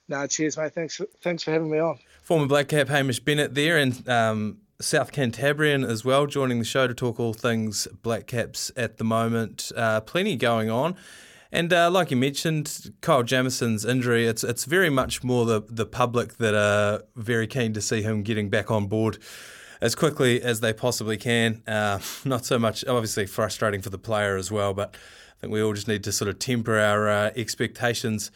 No, 0.09 0.27
cheers, 0.27 0.59
mate. 0.59 0.75
Thanks 0.75 0.97
for, 0.97 1.07
thanks 1.23 1.45
for 1.45 1.53
having 1.53 1.71
me 1.71 1.79
on. 1.79 1.97
Former 2.25 2.49
Black 2.49 2.67
Cap 2.67 2.89
Hamish 2.89 3.21
Bennett 3.21 3.55
there 3.55 3.79
and 3.79 4.09
um, 4.09 4.59
South 4.81 5.13
Cantabrian 5.13 5.89
as 5.89 6.05
well, 6.05 6.27
joining 6.27 6.59
the 6.59 6.65
show 6.65 6.89
to 6.89 6.93
talk 6.93 7.21
all 7.21 7.33
things 7.33 7.87
Black 8.03 8.27
Caps 8.27 8.73
at 8.77 8.97
the 8.97 9.05
moment. 9.05 9.71
Uh, 9.77 10.01
plenty 10.01 10.35
going 10.35 10.69
on. 10.69 10.97
And 11.53 11.73
uh, 11.73 11.89
like 11.89 12.11
you 12.11 12.17
mentioned, 12.17 12.97
Kyle 13.01 13.23
Jamieson's 13.23 13.85
injury, 13.85 14.27
it's 14.27 14.43
it's 14.43 14.65
very 14.65 14.91
much 14.91 15.23
more 15.23 15.47
the, 15.47 15.63
the 15.69 15.87
public 15.87 16.39
that 16.39 16.57
are 16.57 17.05
very 17.15 17.47
keen 17.47 17.75
to 17.75 17.81
see 17.81 18.03
him 18.03 18.25
getting 18.25 18.51
back 18.51 18.73
on 18.73 18.89
board 18.89 19.19
as 19.81 19.95
quickly 19.95 20.43
as 20.43 20.61
they 20.61 20.73
possibly 20.73 21.17
can. 21.17 21.63
Uh, 21.67 21.99
not 22.25 22.45
so 22.45 22.59
much, 22.59 22.85
obviously, 22.87 23.27
frustrating 23.27 23.81
for 23.81 23.91
the 23.91 23.99
player 23.99 24.37
as 24.37 24.51
well, 24.51 24.75
but 24.75 24.95
I 24.95 25.41
think 25.41 25.53
we 25.53 25.63
all 25.63 25.73
just 25.73 25.89
need 25.89 26.05
to 26.05 26.13
sort 26.13 26.29
of 26.29 26.39
temper 26.39 26.79
our 26.79 27.09
uh, 27.09 27.31
expectations 27.37 28.31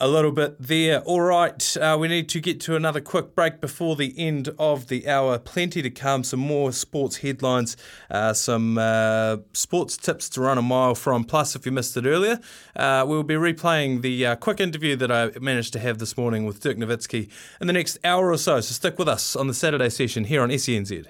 a 0.00 0.08
little 0.08 0.32
bit 0.32 0.60
there. 0.60 1.00
All 1.02 1.20
right, 1.20 1.76
uh, 1.76 1.96
we 1.98 2.08
need 2.08 2.28
to 2.30 2.40
get 2.40 2.60
to 2.62 2.74
another 2.74 3.00
quick 3.00 3.34
break 3.34 3.60
before 3.60 3.94
the 3.94 4.12
end 4.18 4.50
of 4.58 4.88
the 4.88 5.08
hour. 5.08 5.38
Plenty 5.38 5.82
to 5.82 5.90
come, 5.90 6.24
some 6.24 6.40
more 6.40 6.72
sports 6.72 7.18
headlines, 7.18 7.76
uh, 8.10 8.32
some 8.32 8.76
uh, 8.76 9.38
sports 9.52 9.96
tips 9.96 10.28
to 10.30 10.40
run 10.40 10.58
a 10.58 10.62
mile 10.62 10.94
from. 10.94 11.24
Plus, 11.24 11.54
if 11.54 11.64
you 11.64 11.72
missed 11.72 11.96
it 11.96 12.06
earlier, 12.06 12.40
uh, 12.74 13.04
we'll 13.06 13.22
be 13.22 13.34
replaying 13.34 14.02
the 14.02 14.26
uh, 14.26 14.36
quick 14.36 14.60
interview 14.60 14.96
that 14.96 15.12
I 15.12 15.30
managed 15.40 15.72
to 15.74 15.78
have 15.78 15.98
this 15.98 16.16
morning 16.16 16.44
with 16.44 16.60
Dirk 16.60 16.76
Nowitzki 16.76 17.30
in 17.60 17.66
the 17.66 17.72
next 17.72 17.98
hour 18.04 18.30
or 18.30 18.38
so. 18.38 18.60
So 18.60 18.72
stick 18.72 18.98
with 18.98 19.08
us 19.08 19.36
on 19.36 19.46
the 19.46 19.54
Saturday 19.54 19.90
session 19.90 20.24
here 20.24 20.42
on 20.42 20.50
SENZ. 20.50 21.06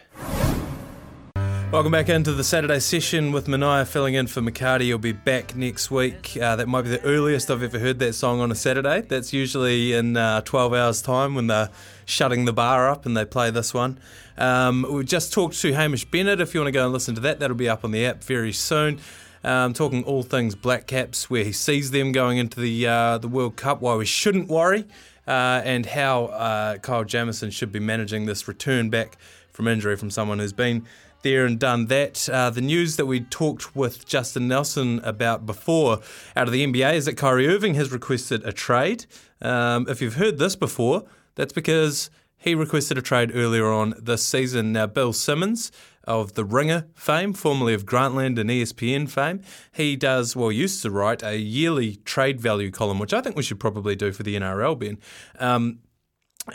Welcome 1.72 1.90
back 1.90 2.08
into 2.08 2.32
the 2.32 2.44
Saturday 2.44 2.78
session 2.78 3.32
with 3.32 3.48
Mania 3.48 3.84
filling 3.84 4.14
in 4.14 4.28
for 4.28 4.40
McCarty. 4.40 4.82
He'll 4.82 4.98
be 4.98 5.12
back 5.12 5.56
next 5.56 5.90
week. 5.90 6.36
Uh, 6.40 6.54
that 6.54 6.68
might 6.68 6.82
be 6.82 6.90
the 6.90 7.02
earliest 7.02 7.50
I've 7.50 7.64
ever 7.64 7.80
heard 7.80 7.98
that 7.98 8.12
song 8.12 8.40
on 8.40 8.52
a 8.52 8.54
Saturday. 8.54 9.00
That's 9.00 9.32
usually 9.32 9.92
in 9.92 10.16
uh, 10.16 10.42
12 10.42 10.72
hours' 10.72 11.02
time 11.02 11.34
when 11.34 11.48
they're 11.48 11.70
shutting 12.06 12.44
the 12.44 12.52
bar 12.52 12.88
up 12.88 13.06
and 13.06 13.16
they 13.16 13.24
play 13.24 13.50
this 13.50 13.74
one. 13.74 13.98
Um, 14.38 14.86
we 14.88 15.04
just 15.04 15.32
talked 15.32 15.60
to 15.62 15.72
Hamish 15.72 16.04
Bennett. 16.04 16.40
If 16.40 16.54
you 16.54 16.60
want 16.60 16.68
to 16.68 16.72
go 16.72 16.84
and 16.84 16.92
listen 16.92 17.16
to 17.16 17.20
that, 17.22 17.40
that'll 17.40 17.56
be 17.56 17.68
up 17.68 17.84
on 17.84 17.90
the 17.90 18.06
app 18.06 18.22
very 18.22 18.52
soon. 18.52 19.00
Um, 19.42 19.74
talking 19.74 20.04
all 20.04 20.22
things 20.22 20.54
Black 20.54 20.86
Caps, 20.86 21.28
where 21.28 21.44
he 21.44 21.52
sees 21.52 21.90
them 21.90 22.12
going 22.12 22.38
into 22.38 22.60
the 22.60 22.86
uh, 22.86 23.18
the 23.18 23.28
World 23.28 23.56
Cup, 23.56 23.82
why 23.82 23.94
we 23.94 24.06
shouldn't 24.06 24.48
worry, 24.48 24.86
uh, 25.26 25.60
and 25.64 25.84
how 25.84 26.26
uh, 26.26 26.78
Kyle 26.78 27.04
Jamieson 27.04 27.50
should 27.50 27.70
be 27.70 27.80
managing 27.80 28.24
this 28.24 28.48
return 28.48 28.88
back 28.88 29.18
from 29.52 29.68
injury 29.68 29.96
from 29.96 30.10
someone 30.10 30.38
who's 30.38 30.54
been 30.54 30.86
there 31.24 31.44
and 31.44 31.58
done 31.58 31.86
that. 31.86 32.28
Uh, 32.28 32.50
the 32.50 32.60
news 32.60 32.94
that 32.94 33.06
we 33.06 33.20
talked 33.20 33.74
with 33.74 34.06
Justin 34.06 34.46
Nelson 34.46 35.00
about 35.02 35.44
before 35.44 35.98
out 36.36 36.46
of 36.46 36.52
the 36.52 36.64
NBA 36.64 36.94
is 36.94 37.06
that 37.06 37.16
Kyrie 37.16 37.48
Irving 37.48 37.74
has 37.74 37.90
requested 37.90 38.44
a 38.44 38.52
trade. 38.52 39.06
Um, 39.42 39.86
if 39.88 40.00
you've 40.00 40.14
heard 40.14 40.38
this 40.38 40.54
before, 40.54 41.04
that's 41.34 41.52
because 41.52 42.10
he 42.36 42.54
requested 42.54 42.98
a 42.98 43.02
trade 43.02 43.32
earlier 43.34 43.72
on 43.72 43.94
this 44.00 44.24
season. 44.24 44.72
Now, 44.72 44.86
Bill 44.86 45.12
Simmons 45.12 45.72
of 46.04 46.34
the 46.34 46.44
Ringer 46.44 46.86
fame, 46.94 47.32
formerly 47.32 47.74
of 47.74 47.86
Grantland 47.86 48.38
and 48.38 48.50
ESPN 48.50 49.08
fame, 49.08 49.40
he 49.72 49.96
does, 49.96 50.36
well, 50.36 50.52
used 50.52 50.82
to 50.82 50.90
write 50.90 51.22
a 51.22 51.38
yearly 51.38 51.96
trade 52.04 52.40
value 52.40 52.70
column, 52.70 52.98
which 52.98 53.14
I 53.14 53.20
think 53.20 53.34
we 53.34 53.42
should 53.42 53.58
probably 53.58 53.96
do 53.96 54.12
for 54.12 54.22
the 54.22 54.36
NRL, 54.36 54.78
Ben. 54.78 54.98
Um, 55.40 55.80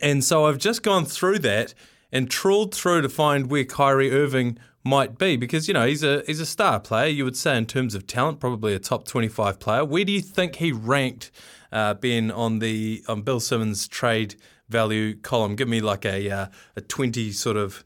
and 0.02 0.24
so 0.24 0.46
I've 0.46 0.60
just 0.60 0.84
gone 0.84 1.06
through 1.06 1.40
that 1.40 1.74
and 2.12 2.30
trawled 2.30 2.74
through 2.74 3.02
to 3.02 3.10
find 3.10 3.50
where 3.50 3.64
Kyrie 3.66 4.12
Irving 4.12 4.58
might 4.84 5.18
be 5.18 5.36
because 5.36 5.68
you 5.68 5.74
know 5.74 5.86
he's 5.86 6.04
a 6.04 6.24
he's 6.26 6.40
a 6.40 6.46
star 6.46 6.80
player. 6.80 7.08
You 7.08 7.26
would 7.26 7.38
say 7.38 7.58
in 7.58 7.66
terms 7.66 7.96
of 7.96 8.08
talent, 8.08 8.40
probably 8.40 8.74
a 8.74 8.80
top 8.80 9.06
twenty 9.08 9.28
five 9.28 9.60
player. 9.60 9.84
Where 9.86 10.06
do 10.06 10.12
you 10.12 10.22
think 10.22 10.56
he 10.56 10.72
ranked, 10.72 11.32
uh, 11.72 11.94
Ben, 11.96 12.32
on 12.32 12.60
the 12.60 13.04
on 13.08 13.22
Bill 13.22 13.40
Simmons 13.40 13.88
trade 13.88 14.36
value 14.70 15.16
column? 15.16 15.56
Give 15.56 15.68
me 15.68 15.82
like 15.82 16.06
a 16.06 16.30
uh, 16.30 16.48
a 16.76 16.82
twenty 16.82 17.32
sort 17.32 17.58
of 17.58 17.84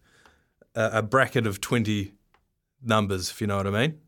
uh, 0.75 0.91
a 0.93 1.01
bracket 1.01 1.47
of 1.47 1.59
twenty 1.61 2.13
numbers, 2.81 3.29
if 3.31 3.41
you 3.41 3.47
know 3.47 3.57
what 3.57 3.67
I 3.67 3.71
mean. 3.71 3.99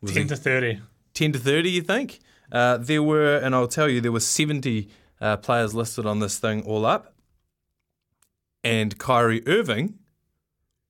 Was 0.00 0.12
10 0.12 0.22
he- 0.22 0.28
to 0.28 0.36
30. 0.36 0.80
10 1.14 1.32
to 1.32 1.38
30, 1.38 1.70
you 1.70 1.82
think? 1.82 2.20
Uh, 2.52 2.76
there 2.76 3.02
were, 3.02 3.38
and 3.38 3.54
I'll 3.54 3.66
tell 3.66 3.88
you, 3.88 4.00
there 4.00 4.12
were 4.12 4.20
70 4.20 4.88
uh, 5.20 5.36
players 5.38 5.74
listed 5.74 6.06
on 6.06 6.20
this 6.20 6.38
thing 6.38 6.62
all 6.62 6.86
up. 6.86 7.12
And 8.68 8.98
Kyrie 8.98 9.42
Irving 9.48 9.94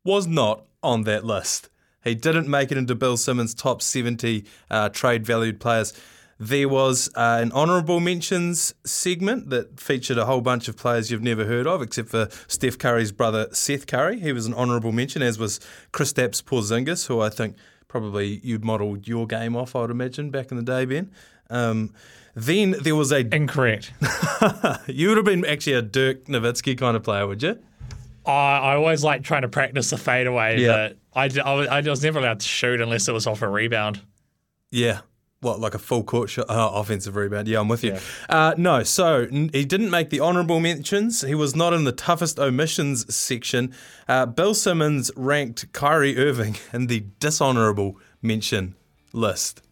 was 0.05 0.27
not 0.27 0.67
on 0.83 1.05
that 1.05 1.25
list. 1.25 1.69
He 2.03 2.17
didn't 2.17 2.49
make 2.49 2.73
it 2.73 2.77
into 2.77 2.97
Bill 2.97 3.17
Simmons' 3.17 3.55
top 3.55 3.83
70 3.83 4.45
uh, 4.69 4.89
trade 4.89 5.25
valued 5.25 5.61
players. 5.61 5.93
There 6.41 6.69
was 6.69 7.09
uh, 7.15 7.39
an 7.41 7.53
honourable 7.53 8.01
mentions 8.01 8.75
segment 8.85 9.51
that 9.51 9.79
featured 9.79 10.19
a 10.19 10.27
whole 10.27 10.41
bunch 10.41 10.67
of 10.67 10.77
players 10.77 11.13
you've 11.13 11.23
never 11.23 11.45
heard 11.45 11.69
of, 11.69 11.81
except 11.81 12.09
for 12.09 12.29
Steph 12.49 12.79
Curry's 12.79 13.13
brother 13.13 13.47
Seth 13.53 13.87
Curry. 13.87 14.19
He 14.19 14.33
was 14.33 14.47
an 14.47 14.55
honourable 14.55 14.91
mention, 14.91 15.23
as 15.23 15.39
was 15.39 15.61
Kristaps 15.93 16.43
Porzingis, 16.43 17.07
who 17.07 17.21
I 17.21 17.29
think 17.29 17.55
probably 17.87 18.41
you'd 18.43 18.65
modelled 18.65 19.07
your 19.07 19.25
game 19.29 19.55
off, 19.55 19.77
I 19.77 19.83
would 19.83 19.93
imagine, 19.93 20.31
back 20.31 20.51
in 20.51 20.57
the 20.57 20.65
day, 20.65 20.85
Ben. 20.85 21.13
Um, 21.49 21.95
then 22.35 22.75
there 22.83 22.97
was 22.97 23.13
a 23.13 23.21
Incorrect. 23.21 23.93
you 24.89 25.09
would 25.09 25.17
have 25.17 25.27
been 25.27 25.45
actually 25.45 25.75
a 25.75 25.83
Dirk 25.83 26.25
Nowitzki 26.25 26.77
kind 26.77 26.97
of 26.97 27.05
player, 27.05 27.25
would 27.25 27.41
you? 27.41 27.61
I, 28.33 28.59
I 28.59 28.75
always 28.77 29.03
like 29.03 29.23
trying 29.23 29.43
to 29.43 29.49
practice 29.49 29.91
the 29.91 29.97
fadeaway, 29.97 30.61
Yeah. 30.61 30.91
but 30.91 30.97
I, 31.15 31.41
I 31.41 31.55
was- 31.55 31.69
I 31.69 31.81
was 31.81 32.03
never 32.03 32.19
allowed 32.19 32.41
to 32.41 32.47
shoot 32.47 32.81
unless 32.81 33.09
it 33.09 33.13
was 33.13 33.27
off 33.27 33.43
a 33.43 33.49
rebound. 33.49 34.01
Yeah. 34.71 35.01
What, 35.41 35.61
like 35.61 35.75
a 35.75 35.79
full 35.79 36.03
court 36.03 36.31
shot? 36.31 36.47
Oh, 36.49 36.81
offensive 36.81 37.15
rebound. 37.15 37.47
Yeah, 37.47 37.61
I'm 37.61 37.69
with 37.69 37.85
you. 37.85 37.97
Uh, 38.29 38.55
no, 38.59 38.83
so 38.83 39.29
n- 39.31 39.51
he 39.53 39.65
didn't 39.65 39.89
make 39.91 40.11
the 40.11 40.21
honourable 40.21 40.59
mentions. 40.59 41.21
He 41.21 41.37
was 41.37 41.55
not 41.55 41.73
in 41.73 41.85
the 41.85 41.93
toughest 41.93 42.41
omissions 42.41 43.15
section. 43.15 43.73
Uh, 44.09 44.27
Bill 44.27 44.53
Simmons 44.53 45.13
ranked 45.15 45.73
Kyrie 45.73 46.19
Irving 46.19 46.57
in 46.73 46.89
the 46.89 47.05
dishonourable 47.21 47.97
mention 48.21 48.75
list. 49.13 49.63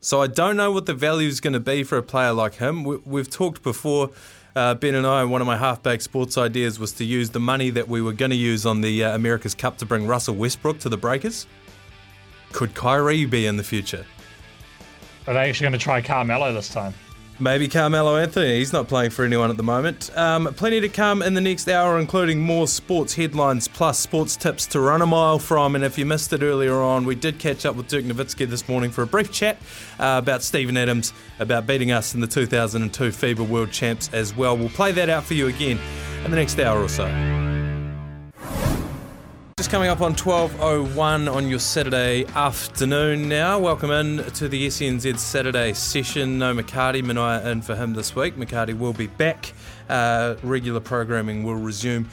So 0.00 0.22
I 0.22 0.28
don't 0.28 0.56
know 0.56 0.70
what 0.70 0.86
the 0.86 0.94
value 0.94 1.28
is 1.28 1.40
going 1.40 1.52
to 1.54 1.60
be 1.60 1.82
for 1.82 1.98
a 1.98 2.02
player 2.02 2.32
like 2.32 2.54
him. 2.54 2.84
We, 2.84 2.96
we've 3.04 3.28
talked 3.30 3.62
before. 3.62 4.10
Uh, 4.56 4.72
ben 4.72 4.94
and 4.94 5.06
I, 5.06 5.22
one 5.22 5.42
of 5.42 5.46
my 5.46 5.58
half-baked 5.58 6.02
sports 6.02 6.38
ideas 6.38 6.78
was 6.78 6.92
to 6.92 7.04
use 7.04 7.28
the 7.28 7.38
money 7.38 7.68
that 7.68 7.86
we 7.86 8.00
were 8.00 8.14
going 8.14 8.30
to 8.30 8.36
use 8.36 8.64
on 8.64 8.80
the 8.80 9.04
uh, 9.04 9.14
America's 9.14 9.54
Cup 9.54 9.76
to 9.76 9.84
bring 9.84 10.06
Russell 10.06 10.34
Westbrook 10.34 10.78
to 10.78 10.88
the 10.88 10.96
Breakers. 10.96 11.46
Could 12.52 12.74
Kyrie 12.74 13.26
be 13.26 13.44
in 13.44 13.58
the 13.58 13.62
future? 13.62 14.06
Are 15.26 15.34
they 15.34 15.50
actually 15.50 15.64
going 15.64 15.74
to 15.74 15.78
try 15.78 16.00
Carmelo 16.00 16.54
this 16.54 16.70
time? 16.70 16.94
Maybe 17.38 17.68
Carmelo 17.68 18.16
Anthony. 18.16 18.58
He's 18.58 18.72
not 18.72 18.88
playing 18.88 19.10
for 19.10 19.22
anyone 19.22 19.50
at 19.50 19.58
the 19.58 19.62
moment. 19.62 20.10
Um, 20.16 20.46
plenty 20.54 20.80
to 20.80 20.88
come 20.88 21.20
in 21.20 21.34
the 21.34 21.40
next 21.42 21.68
hour, 21.68 21.98
including 22.00 22.40
more 22.40 22.66
sports 22.66 23.14
headlines 23.14 23.68
plus 23.68 23.98
sports 23.98 24.36
tips 24.36 24.66
to 24.68 24.80
run 24.80 25.02
a 25.02 25.06
mile 25.06 25.38
from. 25.38 25.74
And 25.74 25.84
if 25.84 25.98
you 25.98 26.06
missed 26.06 26.32
it 26.32 26.42
earlier 26.42 26.80
on, 26.80 27.04
we 27.04 27.14
did 27.14 27.38
catch 27.38 27.66
up 27.66 27.76
with 27.76 27.88
Dirk 27.88 28.04
Nowitzki 28.04 28.48
this 28.48 28.66
morning 28.68 28.90
for 28.90 29.02
a 29.02 29.06
brief 29.06 29.30
chat 29.30 29.58
uh, 29.98 30.18
about 30.22 30.42
Steven 30.42 30.78
Adams, 30.78 31.12
about 31.38 31.66
beating 31.66 31.92
us 31.92 32.14
in 32.14 32.20
the 32.20 32.26
2002 32.26 33.04
FIBA 33.10 33.46
World 33.46 33.70
Champs 33.70 34.08
as 34.14 34.34
well. 34.34 34.56
We'll 34.56 34.70
play 34.70 34.92
that 34.92 35.10
out 35.10 35.24
for 35.24 35.34
you 35.34 35.48
again 35.48 35.78
in 36.24 36.30
the 36.30 36.36
next 36.38 36.58
hour 36.58 36.82
or 36.82 36.88
so. 36.88 37.55
Just 39.58 39.70
coming 39.70 39.88
up 39.88 40.02
on 40.02 40.14
12.01 40.14 41.34
on 41.34 41.48
your 41.48 41.58
Saturday 41.58 42.26
afternoon 42.34 43.26
now. 43.26 43.58
Welcome 43.58 43.90
in 43.90 44.18
to 44.32 44.50
the 44.50 44.66
SENZ 44.66 45.18
Saturday 45.18 45.72
session. 45.72 46.38
No 46.38 46.54
McCarty, 46.54 47.02
Mania 47.02 47.40
in 47.50 47.62
for 47.62 47.74
him 47.74 47.94
this 47.94 48.14
week. 48.14 48.36
McCarty 48.36 48.76
will 48.76 48.92
be 48.92 49.06
back. 49.06 49.54
Uh, 49.88 50.34
regular 50.42 50.80
programming 50.80 51.42
will 51.42 51.54
resume 51.54 52.06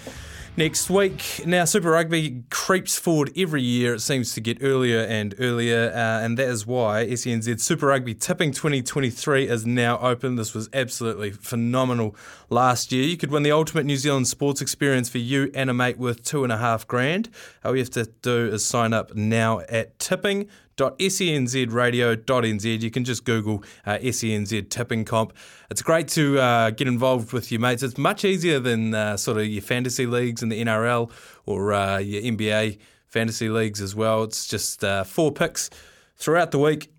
next 0.55 0.89
week. 0.89 1.41
Now, 1.45 1.65
Super 1.65 1.91
Rugby 1.91 2.43
creeps 2.49 2.97
forward 2.97 3.31
every 3.35 3.61
year. 3.61 3.95
It 3.95 4.01
seems 4.01 4.33
to 4.33 4.41
get 4.41 4.59
earlier 4.61 4.99
and 4.99 5.33
earlier, 5.39 5.91
uh, 5.91 6.23
and 6.23 6.37
that 6.37 6.47
is 6.47 6.67
why 6.67 7.05
SENZ 7.05 7.59
Super 7.59 7.87
Rugby 7.87 8.13
Tipping 8.13 8.51
2023 8.51 9.47
is 9.47 9.65
now 9.65 9.97
open. 9.99 10.35
This 10.35 10.53
was 10.53 10.69
absolutely 10.73 11.31
phenomenal 11.31 12.15
last 12.49 12.91
year. 12.91 13.03
You 13.03 13.17
could 13.17 13.31
win 13.31 13.43
the 13.43 13.51
ultimate 13.51 13.85
New 13.85 13.97
Zealand 13.97 14.27
sports 14.27 14.61
experience 14.61 15.09
for 15.09 15.17
you 15.17 15.51
and 15.53 15.69
a 15.69 15.73
mate 15.73 15.97
worth 15.97 16.23
two 16.23 16.43
and 16.43 16.53
a 16.53 16.57
half 16.57 16.87
grand. 16.87 17.29
All 17.65 17.73
you 17.73 17.79
have 17.79 17.89
to 17.91 18.05
do 18.21 18.47
is 18.47 18.63
sign 18.63 18.93
up 18.93 19.15
now 19.15 19.61
at 19.69 19.97
tipping 19.99 20.49
senzradio.nz. 20.77 22.81
You 22.81 22.91
can 22.91 23.03
just 23.03 23.25
Google 23.25 23.63
uh, 23.85 23.97
SENZ 23.97 24.69
tipping 24.69 25.05
comp. 25.05 25.33
It's 25.69 25.81
great 25.81 26.07
to 26.09 26.39
uh, 26.39 26.69
get 26.71 26.87
involved 26.87 27.33
with 27.33 27.51
your 27.51 27.61
mates. 27.61 27.83
It's 27.83 27.97
much 27.97 28.25
easier 28.25 28.59
than 28.59 28.93
uh, 28.93 29.17
sort 29.17 29.37
of 29.37 29.45
your 29.45 29.61
fantasy 29.61 30.05
leagues 30.05 30.43
in 30.43 30.49
the 30.49 30.63
NRL 30.63 31.11
or 31.45 31.73
uh, 31.73 31.97
your 31.97 32.21
NBA 32.21 32.79
fantasy 33.07 33.49
leagues 33.49 33.81
as 33.81 33.95
well. 33.95 34.23
It's 34.23 34.47
just 34.47 34.83
uh, 34.83 35.03
four 35.03 35.31
picks 35.31 35.69
throughout 36.15 36.51
the 36.51 36.59
week. 36.59 36.89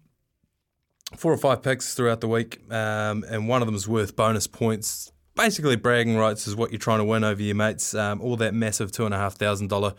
Four 1.16 1.32
or 1.32 1.36
five 1.36 1.62
picks 1.62 1.94
throughout 1.94 2.20
the 2.20 2.26
week, 2.26 2.58
um, 2.72 3.24
and 3.28 3.46
one 3.46 3.62
of 3.62 3.66
them 3.66 3.76
is 3.76 3.86
worth 3.86 4.16
bonus 4.16 4.48
points. 4.48 5.12
Basically, 5.36 5.76
bragging 5.76 6.16
rights 6.16 6.48
is 6.48 6.56
what 6.56 6.72
you're 6.72 6.80
trying 6.80 6.98
to 6.98 7.04
win 7.04 7.22
over 7.22 7.40
your 7.40 7.54
mates. 7.54 7.94
Um, 7.94 8.20
all 8.20 8.34
that 8.38 8.52
massive 8.52 8.90
two 8.90 9.04
and 9.04 9.14
a 9.14 9.18
half 9.18 9.34
thousand 9.34 9.68
dollar 9.68 9.94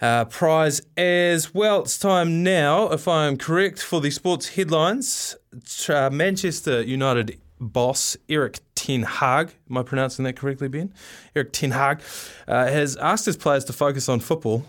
uh, 0.00 0.24
prize 0.26 0.82
as 0.96 1.54
well. 1.54 1.82
It's 1.82 1.98
time 1.98 2.42
now, 2.42 2.90
if 2.90 3.08
I 3.08 3.26
am 3.26 3.36
correct, 3.36 3.82
for 3.82 4.00
the 4.00 4.10
sports 4.10 4.50
headlines. 4.50 5.36
Uh, 5.88 6.10
Manchester 6.10 6.82
United 6.82 7.40
boss 7.58 8.16
Erik 8.28 8.60
Ten 8.74 9.02
Hag, 9.02 9.54
am 9.70 9.78
I 9.78 9.82
pronouncing 9.82 10.24
that 10.24 10.36
correctly, 10.36 10.68
Ben? 10.68 10.92
Erik 11.34 11.52
Ten 11.52 11.70
Hag 11.70 12.00
uh, 12.46 12.66
has 12.66 12.96
asked 12.96 13.26
his 13.26 13.36
players 13.36 13.64
to 13.64 13.72
focus 13.72 14.08
on 14.08 14.20
football 14.20 14.64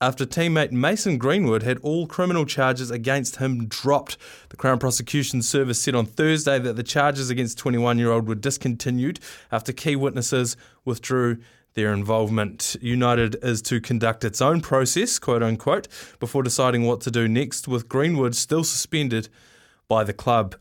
after 0.00 0.26
teammate 0.26 0.72
Mason 0.72 1.16
Greenwood 1.16 1.62
had 1.62 1.78
all 1.78 2.06
criminal 2.06 2.44
charges 2.44 2.90
against 2.90 3.36
him 3.36 3.66
dropped. 3.66 4.18
The 4.50 4.56
Crown 4.56 4.78
Prosecution 4.78 5.40
Service 5.40 5.80
said 5.80 5.94
on 5.94 6.04
Thursday 6.04 6.58
that 6.58 6.76
the 6.76 6.82
charges 6.82 7.30
against 7.30 7.56
21 7.58 7.98
year 7.98 8.10
old 8.10 8.28
were 8.28 8.34
discontinued 8.34 9.20
after 9.50 9.72
key 9.72 9.96
witnesses 9.96 10.56
withdrew 10.84 11.38
their 11.74 11.92
involvement. 11.92 12.76
United 12.80 13.36
is 13.42 13.60
to 13.62 13.80
conduct 13.80 14.24
its 14.24 14.40
own 14.40 14.60
process, 14.60 15.18
quote 15.18 15.42
unquote, 15.42 15.88
before 16.18 16.42
deciding 16.42 16.84
what 16.84 17.00
to 17.02 17.10
do 17.10 17.28
next, 17.28 17.68
with 17.68 17.88
Greenwood 17.88 18.34
still 18.34 18.64
suspended 18.64 19.28
by 19.88 20.04
the 20.04 20.12
club. 20.12 20.56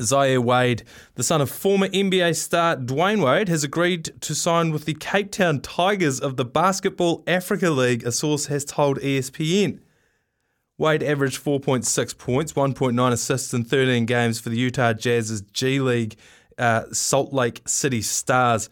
Zaire 0.00 0.40
Wade, 0.40 0.84
the 1.16 1.22
son 1.22 1.40
of 1.40 1.50
former 1.50 1.86
NBA 1.88 2.34
star 2.34 2.76
Dwyane 2.76 3.22
Wade, 3.22 3.48
has 3.48 3.62
agreed 3.62 4.10
to 4.22 4.34
sign 4.34 4.72
with 4.72 4.86
the 4.86 4.94
Cape 4.94 5.30
Town 5.30 5.60
Tigers 5.60 6.18
of 6.18 6.36
the 6.36 6.44
Basketball 6.44 7.22
Africa 7.26 7.70
League, 7.70 8.04
a 8.06 8.12
source 8.12 8.46
has 8.46 8.64
told 8.64 8.98
ESPN. 9.00 9.80
Wade 10.78 11.02
averaged 11.02 11.44
4.6 11.44 12.16
points, 12.16 12.54
1.9 12.54 13.12
assists 13.12 13.52
in 13.52 13.64
13 13.64 14.06
games 14.06 14.40
for 14.40 14.48
the 14.48 14.56
Utah 14.56 14.94
Jazz's 14.94 15.42
G 15.42 15.78
League 15.78 16.16
uh, 16.58 16.84
Salt 16.92 17.32
Lake 17.32 17.62
City 17.66 18.02
Stars 18.02 18.68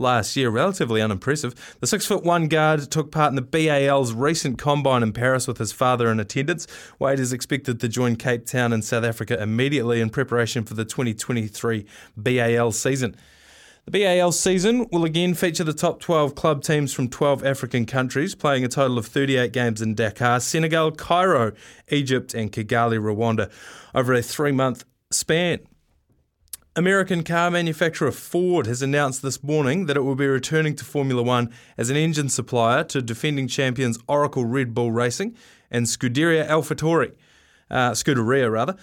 last 0.00 0.36
year. 0.36 0.50
Relatively 0.50 1.00
unimpressive. 1.00 1.54
The 1.80 1.86
six 1.86 2.06
foot 2.06 2.24
one 2.24 2.48
guard 2.48 2.90
took 2.90 3.12
part 3.12 3.30
in 3.30 3.36
the 3.36 3.42
BAL's 3.42 4.12
recent 4.12 4.58
combine 4.58 5.02
in 5.02 5.12
Paris 5.12 5.46
with 5.46 5.58
his 5.58 5.72
father 5.72 6.10
in 6.10 6.18
attendance. 6.18 6.66
Wade 6.98 7.20
is 7.20 7.32
expected 7.32 7.80
to 7.80 7.88
join 7.88 8.16
Cape 8.16 8.46
Town 8.46 8.72
in 8.72 8.82
South 8.82 9.04
Africa 9.04 9.40
immediately 9.40 10.00
in 10.00 10.10
preparation 10.10 10.64
for 10.64 10.74
the 10.74 10.84
2023 10.84 11.86
BAL 12.16 12.72
season. 12.72 13.16
The 13.86 13.98
BAL 13.98 14.32
season 14.32 14.86
will 14.92 15.04
again 15.04 15.34
feature 15.34 15.64
the 15.64 15.72
top 15.72 16.00
12 16.00 16.34
club 16.34 16.62
teams 16.62 16.92
from 16.92 17.08
12 17.08 17.44
African 17.44 17.86
countries, 17.86 18.34
playing 18.34 18.64
a 18.64 18.68
total 18.68 18.98
of 18.98 19.06
38 19.06 19.52
games 19.52 19.80
in 19.80 19.94
Dakar, 19.94 20.40
Senegal, 20.40 20.92
Cairo, 20.92 21.52
Egypt, 21.88 22.34
and 22.34 22.52
Kigali, 22.52 22.98
Rwanda, 22.98 23.50
over 23.94 24.12
a 24.12 24.22
three 24.22 24.52
month 24.52 24.84
span. 25.10 25.60
American 26.80 27.22
car 27.22 27.50
manufacturer 27.50 28.10
Ford 28.10 28.66
has 28.66 28.80
announced 28.80 29.20
this 29.20 29.42
morning 29.42 29.84
that 29.84 29.98
it 29.98 30.00
will 30.00 30.14
be 30.14 30.26
returning 30.26 30.74
to 30.76 30.82
Formula 30.82 31.22
One 31.22 31.52
as 31.76 31.90
an 31.90 31.96
engine 31.96 32.30
supplier 32.30 32.84
to 32.84 33.02
defending 33.02 33.48
champions 33.48 33.98
Oracle 34.08 34.46
Red 34.46 34.72
Bull 34.72 34.90
Racing 34.90 35.36
and 35.70 35.84
Scuderia 35.84 36.48
AlphaTauri, 36.48 37.12
uh, 37.70 37.90
Scuderia 37.90 38.50
rather. 38.50 38.76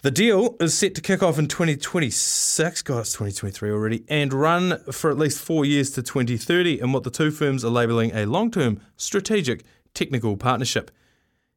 The 0.00 0.10
deal 0.10 0.56
is 0.60 0.72
set 0.72 0.94
to 0.94 1.02
kick 1.02 1.22
off 1.22 1.38
in 1.38 1.46
2026, 1.46 2.80
God, 2.80 3.00
it's 3.00 3.12
2023 3.12 3.70
already, 3.70 4.04
and 4.08 4.32
run 4.32 4.82
for 4.90 5.10
at 5.10 5.18
least 5.18 5.38
four 5.38 5.66
years 5.66 5.90
to 5.90 6.02
2030 6.02 6.80
in 6.80 6.92
what 6.92 7.02
the 7.02 7.10
two 7.10 7.30
firms 7.30 7.66
are 7.66 7.70
labelling 7.70 8.12
a 8.14 8.24
long 8.24 8.50
term 8.50 8.80
strategic 8.96 9.62
technical 9.92 10.38
partnership. 10.38 10.90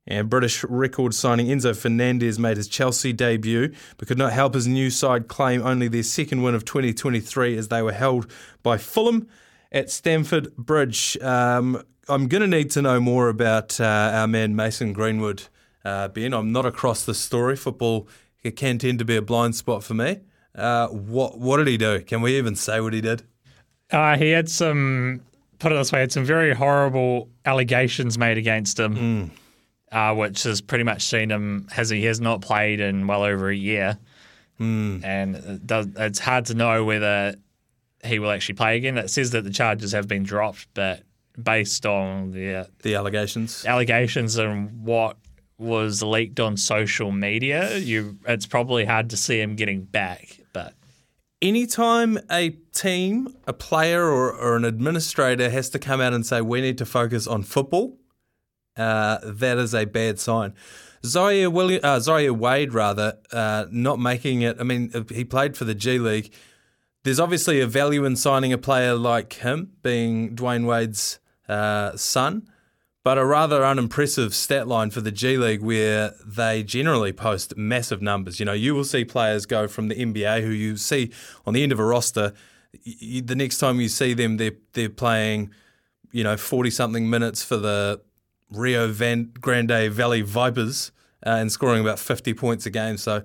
And 0.07 0.29
British 0.29 0.63
record 0.63 1.13
signing 1.15 1.47
Enzo 1.47 1.75
Fernandez 1.75 2.37
made 2.37 2.57
his 2.57 2.67
Chelsea 2.67 3.11
debut, 3.11 3.73
but 3.97 4.07
could 4.07 4.19
not 4.19 4.33
help 4.33 4.53
his 4.53 4.67
new 4.67 4.89
side 4.89 5.27
claim 5.27 5.65
only 5.65 5.87
their 5.87 6.03
second 6.03 6.43
win 6.43 6.53
of 6.53 6.63
2023 6.63 7.57
as 7.57 7.69
they 7.69 7.81
were 7.81 7.91
held 7.91 8.29
by 8.61 8.77
Fulham 8.77 9.27
at 9.71 9.89
Stamford 9.89 10.55
Bridge. 10.55 11.17
Um, 11.21 11.83
I'm 12.07 12.27
going 12.27 12.41
to 12.41 12.47
need 12.47 12.69
to 12.71 12.83
know 12.83 12.99
more 12.99 13.29
about 13.29 13.79
uh, 13.81 14.11
our 14.13 14.27
man 14.27 14.55
Mason 14.55 14.93
Greenwood, 14.93 15.43
uh, 15.83 16.07
Ben. 16.09 16.33
I'm 16.33 16.51
not 16.51 16.67
across 16.67 17.03
the 17.03 17.15
story. 17.15 17.55
Football 17.55 18.07
can 18.55 18.77
tend 18.77 18.99
to 18.99 19.05
be 19.05 19.15
a 19.15 19.21
blind 19.23 19.55
spot 19.55 19.83
for 19.83 19.95
me. 19.95 20.19
Uh, 20.53 20.87
what 20.87 21.39
what 21.39 21.57
did 21.57 21.67
he 21.67 21.77
do? 21.77 21.99
Can 22.01 22.21
we 22.21 22.37
even 22.37 22.55
say 22.55 22.79
what 22.79 22.93
he 22.93 23.01
did? 23.01 23.23
Uh, 23.91 24.17
he 24.17 24.29
had 24.31 24.49
some, 24.49 25.21
put 25.59 25.71
it 25.71 25.75
this 25.75 25.91
way, 25.91 25.99
had 25.99 26.11
some 26.11 26.25
very 26.25 26.53
horrible 26.53 27.29
allegations 27.45 28.17
made 28.17 28.37
against 28.37 28.79
him, 28.79 29.31
uh, 29.95 30.13
which 30.13 30.43
has 30.43 30.59
pretty 30.59 30.83
much 30.83 31.03
seen 31.03 31.31
him, 31.31 31.67
has 31.71 31.89
he 31.89 32.03
has 32.03 32.19
not 32.19 32.41
played 32.41 32.81
in 32.81 33.07
well 33.07 33.23
over 33.23 33.49
a 33.49 33.55
year. 33.55 33.97
And 34.59 35.35
it 35.35 35.65
does, 35.65 35.87
it's 35.95 36.19
hard 36.19 36.45
to 36.47 36.53
know 36.53 36.83
whether 36.83 37.35
he 38.03 38.19
will 38.19 38.29
actually 38.29 38.55
play 38.55 38.75
again. 38.75 38.97
It 38.97 39.09
says 39.09 39.31
that 39.31 39.45
the 39.45 39.49
charges 39.51 39.93
have 39.93 40.07
been 40.07 40.23
dropped, 40.23 40.67
but 40.73 41.03
based 41.41 41.85
on 41.85 42.31
the 42.31 42.67
The 42.81 42.95
allegations. 42.95 43.65
allegations 43.65 44.37
and 44.37 44.83
what 44.83 45.17
was 45.57 46.03
leaked 46.03 46.41
on 46.41 46.57
social 46.57 47.11
media, 47.11 47.77
you 47.77 48.17
it's 48.27 48.45
probably 48.45 48.83
hard 48.83 49.09
to 49.11 49.17
see 49.17 49.39
him 49.39 49.55
getting 49.55 49.83
back. 49.83 50.39
But 50.51 50.73
anytime 51.41 52.19
a 52.29 52.49
team, 52.73 53.33
a 53.47 53.53
player, 53.53 54.03
or, 54.03 54.33
or 54.33 54.57
an 54.57 54.65
administrator 54.65 55.49
has 55.49 55.69
to 55.69 55.79
come 55.79 56.01
out 56.01 56.13
and 56.13 56.25
say 56.25 56.41
we 56.41 56.59
need 56.59 56.77
to 56.79 56.85
focus 56.85 57.27
on 57.27 57.43
football, 57.43 57.97
uh, 58.77 59.19
that 59.23 59.57
is 59.57 59.73
a 59.73 59.85
bad 59.85 60.19
sign. 60.19 60.53
Zaire, 61.05 61.49
William, 61.49 61.81
uh, 61.83 62.01
Wade, 62.33 62.73
rather, 62.73 63.17
uh, 63.31 63.65
not 63.71 63.99
making 63.99 64.41
it. 64.41 64.57
I 64.59 64.63
mean, 64.63 64.91
he 65.11 65.23
played 65.23 65.55
for 65.55 65.63
the 65.65 65.75
G 65.75 65.99
League. 65.99 66.33
There's 67.03 67.19
obviously 67.19 67.61
a 67.61 67.67
value 67.67 68.03
in 68.05 68.15
signing 68.15 68.51
a 68.51 68.57
player 68.57 68.95
like 68.95 69.33
him, 69.33 69.73
being 69.83 70.35
Dwyane 70.35 70.65
Wade's 70.65 71.19
uh, 71.47 71.95
son, 71.95 72.49
but 73.03 73.19
a 73.19 73.25
rather 73.25 73.63
unimpressive 73.63 74.33
stat 74.33 74.67
line 74.67 74.89
for 74.89 75.01
the 75.01 75.11
G 75.11 75.37
League 75.37 75.61
where 75.61 76.13
they 76.25 76.63
generally 76.63 77.13
post 77.13 77.55
massive 77.55 78.01
numbers. 78.01 78.39
You 78.39 78.47
know, 78.47 78.53
you 78.53 78.73
will 78.73 78.83
see 78.83 79.05
players 79.05 79.45
go 79.45 79.67
from 79.67 79.89
the 79.89 79.95
NBA 79.95 80.41
who 80.41 80.49
you 80.49 80.77
see 80.77 81.11
on 81.45 81.53
the 81.53 81.61
end 81.61 81.71
of 81.71 81.79
a 81.79 81.85
roster. 81.85 82.33
y- 82.85 83.21
The 83.23 83.35
next 83.35 83.59
time 83.59 83.79
you 83.79 83.89
see 83.89 84.15
them, 84.15 84.37
they're 84.37 84.57
they're 84.73 84.89
playing, 84.89 85.51
you 86.11 86.23
know, 86.23 86.35
forty 86.37 86.71
something 86.71 87.07
minutes 87.07 87.43
for 87.43 87.57
the 87.57 88.01
Rio 88.55 88.87
Van 88.87 89.31
Grande 89.39 89.91
Valley 89.91 90.21
Vipers 90.21 90.91
uh, 91.25 91.29
and 91.29 91.51
scoring 91.51 91.81
about 91.81 91.99
fifty 91.99 92.33
points 92.33 92.65
a 92.65 92.69
game. 92.69 92.97
So 92.97 93.23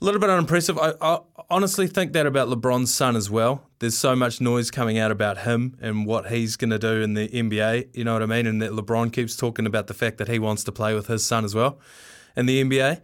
a 0.00 0.04
little 0.04 0.20
bit 0.20 0.30
unimpressive. 0.30 0.78
I, 0.78 0.94
I 1.00 1.18
honestly 1.50 1.88
think 1.88 2.12
that 2.12 2.26
about 2.26 2.48
LeBron's 2.48 2.92
son 2.92 3.16
as 3.16 3.28
well. 3.28 3.68
There's 3.80 3.98
so 3.98 4.14
much 4.14 4.40
noise 4.40 4.70
coming 4.70 4.96
out 4.96 5.10
about 5.10 5.38
him 5.38 5.76
and 5.80 6.06
what 6.06 6.30
he's 6.30 6.56
going 6.56 6.70
to 6.70 6.78
do 6.78 7.02
in 7.02 7.14
the 7.14 7.28
NBA. 7.28 7.96
You 7.96 8.04
know 8.04 8.12
what 8.12 8.22
I 8.22 8.26
mean? 8.26 8.46
And 8.46 8.62
that 8.62 8.72
LeBron 8.72 9.12
keeps 9.12 9.36
talking 9.36 9.66
about 9.66 9.88
the 9.88 9.94
fact 9.94 10.18
that 10.18 10.28
he 10.28 10.38
wants 10.38 10.62
to 10.64 10.72
play 10.72 10.94
with 10.94 11.08
his 11.08 11.24
son 11.24 11.44
as 11.44 11.54
well 11.54 11.80
in 12.36 12.46
the 12.46 12.62
NBA. 12.62 13.00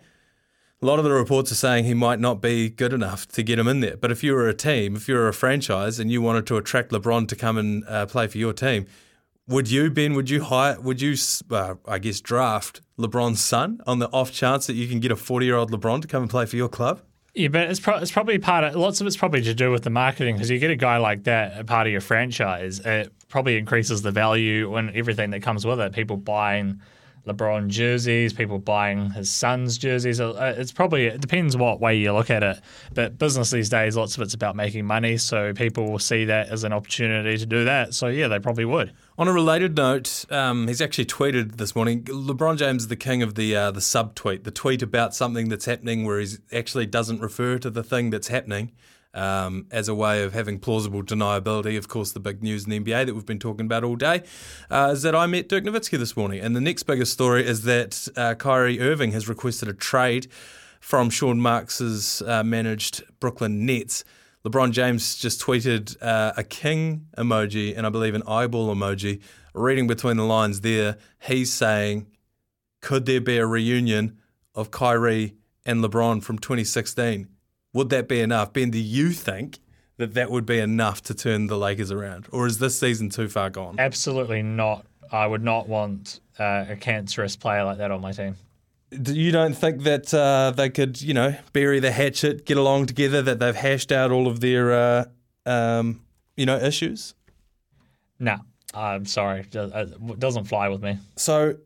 A 0.83 0.87
lot 0.87 0.99
of 0.99 1.05
the 1.05 1.13
reports 1.13 1.51
are 1.51 1.57
saying 1.57 1.85
he 1.85 1.95
might 1.95 2.21
not 2.21 2.41
be 2.41 2.69
good 2.69 2.93
enough 2.93 3.27
to 3.29 3.43
get 3.43 3.59
him 3.59 3.67
in 3.67 3.81
there. 3.81 3.97
But 3.97 4.13
if 4.13 4.23
you 4.23 4.35
were 4.35 4.49
a 4.49 4.55
team, 4.55 4.95
if 4.95 5.09
you 5.09 5.15
were 5.15 5.29
a 5.29 5.33
franchise, 5.33 5.99
and 5.99 6.13
you 6.13 6.21
wanted 6.21 6.47
to 6.49 6.57
attract 6.59 6.91
LeBron 6.91 7.27
to 7.29 7.37
come 7.37 7.57
and 7.57 7.85
uh, 7.89 8.07
play 8.07 8.27
for 8.27 8.39
your 8.39 8.53
team, 8.53 8.87
would 9.47 9.71
you, 9.71 9.91
Ben? 9.91 10.15
Would 10.15 10.31
you 10.31 10.43
hire? 10.43 10.81
Would 10.81 11.01
you, 11.01 11.15
uh, 11.51 11.75
I 11.87 11.99
guess, 11.99 12.21
draft 12.21 12.81
LeBron's 12.99 13.43
son 13.43 13.81
on 13.87 13.99
the 13.99 14.09
off 14.11 14.33
chance 14.33 14.67
that 14.67 14.75
you 14.75 14.89
can 14.89 15.01
get 15.01 15.11
a 15.11 15.17
forty-year-old 15.17 15.71
LeBron 15.71 16.03
to 16.03 16.09
come 16.09 16.23
and 16.23 16.31
play 16.31 16.47
for 16.47 16.57
your 16.57 16.69
club? 16.69 17.03
yeah, 17.35 17.49
but 17.49 17.69
it's, 17.69 17.81
pro- 17.81 17.99
it's 17.99 18.13
probably 18.13 18.39
part 18.39 18.63
of 18.63 18.77
lots 18.77 19.01
of 19.01 19.07
it's 19.09 19.17
probably 19.17 19.43
to 19.43 19.55
do 19.55 19.71
with 19.71 19.83
the 19.83 19.91
marketing 19.91 20.37
because 20.37 20.51
you 20.51 20.59
get 20.61 20.71
a 20.71 20.77
guy 20.77 20.99
like 20.99 21.25
that, 21.25 21.59
a 21.59 21.65
part 21.65 21.87
of 21.87 21.93
your 21.93 22.01
franchise, 22.01 22.79
it 22.81 23.13
probably 23.29 23.59
increases 23.59 24.03
the 24.03 24.13
value 24.13 24.75
and 24.77 24.95
everything 24.95 25.31
that 25.31 25.43
comes 25.43 25.67
with 25.67 25.81
it. 25.81 25.93
People 25.93 26.17
buying 26.17 26.81
LeBron 27.27 27.69
jerseys, 27.69 28.33
people 28.33 28.59
buying 28.59 29.11
his 29.11 29.31
son's 29.31 29.79
jerseys. 29.79 30.21
Uh, 30.21 30.55
It's 30.59 30.73
probably 30.73 31.07
it 31.07 31.21
depends 31.21 31.57
what 31.57 31.81
way 31.81 31.97
you 31.97 32.13
look 32.13 32.31
at 32.31 32.43
it. 32.43 32.61
But 32.93 33.19
business 33.19 33.51
these 33.51 33.69
days, 33.69 33.97
lots 33.97 34.17
of 34.17 34.23
it's 34.23 34.35
about 34.35 34.57
making 34.57 34.85
money, 34.85 35.17
so 35.17 35.53
people 35.55 35.91
will 35.91 35.99
see 35.99 36.27
that 36.27 36.49
as 36.49 36.65
an 36.65 36.73
opportunity 36.73 37.39
to 37.39 37.47
do 37.47 37.65
that. 37.65 37.95
So 37.95 38.09
yeah, 38.09 38.29
they 38.29 38.39
probably 38.39 38.65
would. 38.65 38.93
On 39.17 39.29
a 39.29 39.33
related 39.33 39.77
note, 39.77 40.25
um, 40.31 40.69
he's 40.69 40.83
actually 40.83 41.07
tweeted 41.07 41.57
this 41.57 41.75
morning. 41.75 42.03
LeBron 42.05 42.57
James 42.59 42.83
is 42.83 42.89
the 42.89 42.97
king 42.97 43.23
of 43.23 43.35
the 43.35 43.57
uh, 43.57 43.71
the 43.71 43.81
subtweet, 43.81 44.45
the 44.45 44.51
tweet 44.51 44.83
about 44.83 45.15
something 45.15 45.49
that's 45.49 45.65
happening 45.65 46.05
where 46.05 46.21
he 46.21 46.29
actually 46.53 46.87
doesn't 46.87 47.21
refer 47.21 47.59
to 47.59 47.71
the 47.71 47.83
thing 47.83 48.11
that's 48.11 48.29
happening 48.29 48.73
um, 49.15 49.67
as 49.71 49.89
a 49.89 49.95
way 49.95 50.23
of 50.23 50.35
having 50.35 50.59
plausible 50.59 51.03
deniability. 51.03 51.79
Of 51.79 51.89
course, 51.89 52.13
the 52.13 52.21
big 52.21 52.43
news 52.43 52.65
in 52.65 52.71
the 52.71 52.81
NBA 52.81 53.07
that 53.07 53.15
we've 53.15 53.25
been 53.25 53.39
talking 53.39 53.67
about 53.67 53.85
all 53.85 53.97
day 53.97 54.23
uh, 54.71 54.91
is 54.93 55.03
that 55.03 55.15
I 55.15 55.27
met 55.27 55.49
Dirk 55.49 55.65
Nowitzki 55.65 55.99
this 55.99 56.17
morning, 56.17 56.41
and 56.41 56.55
the 56.55 56.61
next 56.61 56.83
biggest 56.83 57.13
story 57.13 57.47
is 57.47 57.63
that 57.63 58.09
uh, 58.17 58.35
Kyrie 58.35 58.81
Irving 58.81 59.13
has 59.13 59.29
requested 59.29 59.69
a 59.69 59.73
trade 59.73 60.27
from 60.81 61.09
Sean 61.09 61.41
Marks's 61.41 62.21
uh, 62.23 62.43
managed 62.45 63.03
Brooklyn 63.19 63.65
Nets. 63.65 64.05
LeBron 64.45 64.73
James 64.73 65.17
just 65.17 65.41
tweeted 65.41 65.97
uh, 66.03 66.35
a 66.37 66.45
king 66.45 67.07
emoji 67.17 67.75
and 67.75 67.87
I 67.87 67.91
believe 67.91 68.15
an 68.15 68.23
eyeball 68.29 68.75
emoji. 68.75 69.23
Reading 69.55 69.87
between 69.87 70.19
the 70.19 70.25
lines 70.25 70.61
there, 70.61 70.99
he's 71.23 71.51
saying, 71.51 72.09
Could 72.83 73.07
there 73.07 73.23
be 73.23 73.39
a 73.39 73.47
reunion 73.47 74.19
of 74.55 74.71
Kyrie 74.71 75.37
and 75.65 75.83
LeBron 75.83 76.23
from 76.23 76.39
2016? 76.39 77.29
Would 77.75 77.91
that 77.91 78.09
be 78.09 78.21
enough? 78.21 78.53
Ben, 78.55 78.71
do 78.71 78.79
you 78.79 79.11
think 79.11 79.59
that 79.99 80.15
that 80.15 80.31
would 80.31 80.47
be 80.47 80.59
enough 80.59 81.03
to 81.03 81.15
turn 81.15 81.49
the 81.49 81.59
Lakers 81.59 81.91
around? 81.91 82.27
Or 82.33 82.47
is 82.47 82.59
this 82.59 82.79
season 82.79 83.11
too 83.11 83.29
far 83.29 83.51
gone? 83.51 83.77
Absolutely 83.79 84.43
not. 84.43 84.87
I 85.13 85.27
would 85.27 85.43
not 85.43 85.69
want 85.69 86.21
uh, 86.39 86.65
a 86.69 86.77
cancerous 86.77 87.37
player 87.37 87.65
like 87.65 87.79
that 87.79 87.91
on 87.91 88.01
my 88.01 88.13
team. 88.13 88.37
You 88.91 89.33
don't 89.33 89.55
think 89.55 89.83
that 89.83 90.15
uh, 90.15 90.53
they 90.57 90.71
could, 90.71 91.03
you 91.03 91.15
know, 91.15 91.37
bury 91.53 91.81
the 91.81 91.91
hatchet, 91.91 92.47
get 92.47 92.57
along 92.57 92.87
together, 92.87 93.23
that 93.23 93.41
they've 93.41 93.55
hashed 93.55 93.91
out 93.91 94.13
all 94.13 94.29
of 94.29 94.41
their, 94.41 94.73
uh, 94.73 95.05
um, 95.47 96.01
you 96.37 96.47
know, 96.47 96.57
issues? 96.57 97.15
No, 98.21 98.39
I'm 98.73 99.05
sorry. 99.05 99.47
It 99.53 100.19
doesn't 100.21 100.45
fly 100.45 100.69
with 100.69 100.83
me. 100.83 100.99
So 101.17 101.57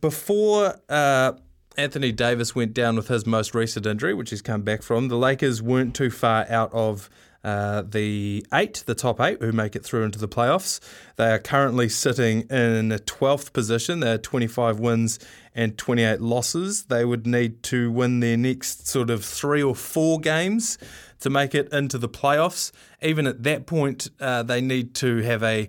before 0.00 0.78
uh, 0.90 1.32
Anthony 1.76 2.12
Davis 2.12 2.54
went 2.54 2.74
down 2.74 2.96
with 2.96 3.08
his 3.08 3.26
most 3.26 3.54
recent 3.54 3.86
injury, 3.86 4.14
which 4.14 4.30
he's 4.30 4.42
come 4.42 4.62
back 4.62 4.82
from, 4.82 5.08
the 5.08 5.16
Lakers 5.16 5.62
weren't 5.62 5.94
too 5.94 6.10
far 6.10 6.46
out 6.50 6.72
of 6.72 7.08
uh, 7.44 7.82
the 7.82 8.46
eight, 8.52 8.84
the 8.86 8.94
top 8.94 9.20
eight, 9.20 9.40
who 9.40 9.52
make 9.52 9.74
it 9.74 9.84
through 9.84 10.04
into 10.04 10.18
the 10.18 10.28
playoffs. 10.28 10.80
They 11.16 11.32
are 11.32 11.38
currently 11.38 11.88
sitting 11.88 12.42
in 12.42 12.92
a 12.92 12.98
12th 12.98 13.52
position. 13.52 14.00
They're 14.00 14.18
25 14.18 14.78
wins 14.78 15.18
and 15.54 15.76
28 15.76 16.20
losses. 16.20 16.84
They 16.84 17.04
would 17.04 17.26
need 17.26 17.62
to 17.64 17.90
win 17.90 18.20
their 18.20 18.36
next 18.36 18.86
sort 18.86 19.10
of 19.10 19.24
three 19.24 19.62
or 19.62 19.74
four 19.74 20.20
games 20.20 20.78
to 21.20 21.30
make 21.30 21.54
it 21.54 21.72
into 21.72 21.98
the 21.98 22.08
playoffs. 22.08 22.70
Even 23.00 23.26
at 23.26 23.42
that 23.42 23.66
point, 23.66 24.08
uh, 24.20 24.42
they 24.42 24.60
need 24.60 24.94
to 24.96 25.18
have 25.18 25.42
a 25.42 25.68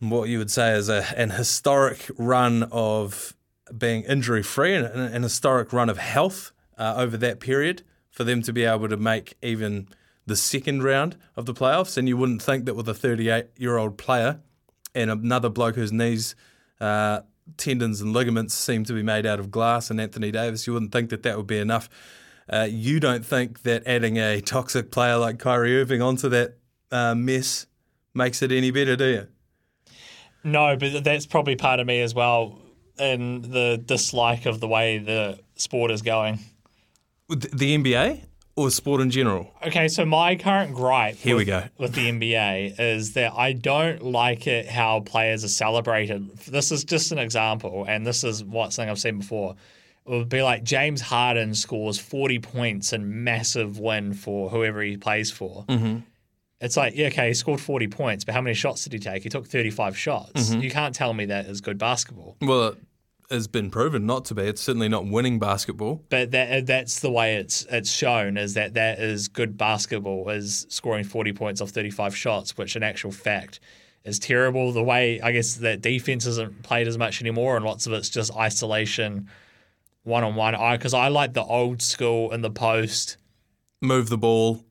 what 0.00 0.28
you 0.28 0.38
would 0.38 0.50
say 0.50 0.74
is 0.74 0.88
a, 0.88 1.04
an 1.16 1.30
historic 1.30 2.08
run 2.16 2.62
of 2.70 3.34
being 3.76 4.02
injury 4.04 4.42
free 4.42 4.74
and 4.74 4.86
an, 4.86 5.22
historic 5.22 5.72
run 5.72 5.88
of 5.88 5.98
health 5.98 6.52
uh, 6.76 6.94
over 6.96 7.16
that 7.16 7.40
period 7.40 7.82
for 8.10 8.24
them 8.24 8.42
to 8.42 8.52
be 8.52 8.64
able 8.64 8.88
to 8.88 8.96
make 8.96 9.36
even 9.42 9.88
the 10.26 10.36
second 10.36 10.82
round 10.82 11.16
of 11.36 11.46
the 11.46 11.54
playoffs. 11.54 11.96
And 11.96 12.08
you 12.08 12.16
wouldn't 12.16 12.42
think 12.42 12.64
that 12.66 12.74
with 12.74 12.88
a 12.88 12.94
38 12.94 13.46
year 13.56 13.76
old 13.76 13.98
player 13.98 14.40
and 14.94 15.10
another 15.10 15.48
bloke 15.48 15.76
whose 15.76 15.92
knees, 15.92 16.34
uh, 16.80 17.20
tendons, 17.56 18.00
and 18.00 18.12
ligaments 18.12 18.54
seem 18.54 18.84
to 18.84 18.92
be 18.92 19.02
made 19.02 19.26
out 19.26 19.40
of 19.40 19.50
glass, 19.50 19.90
and 19.90 20.00
Anthony 20.00 20.30
Davis, 20.30 20.66
you 20.66 20.72
wouldn't 20.72 20.92
think 20.92 21.10
that 21.10 21.22
that 21.22 21.36
would 21.36 21.46
be 21.46 21.58
enough. 21.58 21.88
Uh, 22.50 22.66
you 22.70 22.98
don't 22.98 23.24
think 23.24 23.62
that 23.62 23.86
adding 23.86 24.16
a 24.18 24.40
toxic 24.40 24.90
player 24.90 25.16
like 25.16 25.38
Kyrie 25.38 25.80
Irving 25.80 26.02
onto 26.02 26.28
that 26.30 26.56
uh, 26.90 27.14
mess 27.14 27.66
makes 28.14 28.42
it 28.42 28.50
any 28.50 28.70
better, 28.70 28.96
do 28.96 29.06
you? 29.06 29.26
No, 30.44 30.76
but 30.76 31.04
that's 31.04 31.26
probably 31.26 31.56
part 31.56 31.80
of 31.80 31.86
me 31.86 32.00
as 32.00 32.14
well, 32.14 32.58
and 32.98 33.44
the 33.44 33.80
dislike 33.84 34.46
of 34.46 34.60
the 34.60 34.68
way 34.68 34.98
the 34.98 35.38
sport 35.56 35.90
is 35.90 36.02
going. 36.02 36.38
The 37.28 37.48
the 37.52 37.76
NBA 37.78 38.20
or 38.56 38.70
sport 38.70 39.00
in 39.00 39.10
general? 39.10 39.54
Okay, 39.64 39.86
so 39.86 40.04
my 40.04 40.34
current 40.34 40.74
gripe 40.74 41.14
Here 41.16 41.36
we 41.36 41.44
go. 41.44 41.64
with 41.78 41.94
the 41.94 42.10
NBA 42.10 42.74
is 42.80 43.12
that 43.12 43.32
I 43.36 43.52
don't 43.52 44.02
like 44.02 44.46
it 44.48 44.66
how 44.68 45.00
players 45.00 45.44
are 45.44 45.48
celebrated. 45.48 46.36
This 46.38 46.72
is 46.72 46.84
just 46.84 47.12
an 47.12 47.18
example, 47.18 47.84
and 47.88 48.04
this 48.06 48.24
is 48.24 48.42
what 48.42 48.72
something 48.72 48.90
I've 48.90 48.98
seen 48.98 49.18
before. 49.18 49.54
It 50.06 50.10
would 50.10 50.28
be 50.28 50.42
like 50.42 50.64
James 50.64 51.02
Harden 51.02 51.54
scores 51.54 51.98
40 52.00 52.38
points 52.40 52.92
and 52.92 53.08
massive 53.24 53.78
win 53.78 54.14
for 54.14 54.48
whoever 54.50 54.82
he 54.82 54.96
plays 54.96 55.30
for. 55.30 55.64
Mm-hmm. 55.68 55.98
It's 56.60 56.76
like, 56.76 56.96
yeah, 56.96 57.06
okay, 57.08 57.28
he 57.28 57.34
scored 57.34 57.60
40 57.60 57.86
points, 57.88 58.24
but 58.24 58.34
how 58.34 58.40
many 58.40 58.54
shots 58.54 58.82
did 58.82 58.92
he 58.94 58.98
take? 58.98 59.22
He 59.22 59.28
took 59.28 59.46
35 59.46 59.96
shots. 59.96 60.50
Mhm. 60.50 60.62
You 60.62 60.70
can't 60.72 60.92
tell 60.94 61.12
me 61.14 61.26
that 61.26 61.46
is 61.46 61.60
good 61.60 61.78
basketball. 61.78 62.36
Well, 62.40 62.74
has 63.30 63.46
been 63.46 63.70
proven 63.70 64.06
not 64.06 64.24
to 64.26 64.34
be. 64.34 64.42
It's 64.42 64.60
certainly 64.60 64.88
not 64.88 65.06
winning 65.06 65.38
basketball. 65.38 66.02
But 66.08 66.30
that 66.30 66.50
uh, 66.50 66.60
that's 66.64 67.00
the 67.00 67.10
way 67.10 67.36
it's 67.36 67.66
it's 67.70 67.90
shown 67.90 68.36
is 68.36 68.54
that 68.54 68.74
that 68.74 68.98
is 68.98 69.28
good 69.28 69.56
basketball 69.56 70.28
is 70.30 70.66
scoring 70.68 71.04
40 71.04 71.32
points 71.32 71.60
off 71.60 71.70
35 71.70 72.16
shots, 72.16 72.56
which 72.56 72.76
in 72.76 72.82
actual 72.82 73.12
fact 73.12 73.60
is 74.04 74.18
terrible. 74.18 74.72
The 74.72 74.82
way 74.82 75.20
I 75.20 75.32
guess 75.32 75.56
that 75.56 75.80
defense 75.80 76.26
isn't 76.26 76.62
played 76.62 76.88
as 76.88 76.96
much 76.98 77.20
anymore, 77.20 77.56
and 77.56 77.64
lots 77.64 77.86
of 77.86 77.92
it's 77.92 78.08
just 78.08 78.34
isolation, 78.36 79.28
one 80.04 80.24
on 80.24 80.34
one. 80.34 80.54
I 80.54 80.76
because 80.76 80.94
I 80.94 81.08
like 81.08 81.34
the 81.34 81.44
old 81.44 81.82
school 81.82 82.32
in 82.32 82.40
the 82.40 82.50
post. 82.50 83.16
Move 83.80 84.08
the 84.08 84.18
ball. 84.18 84.64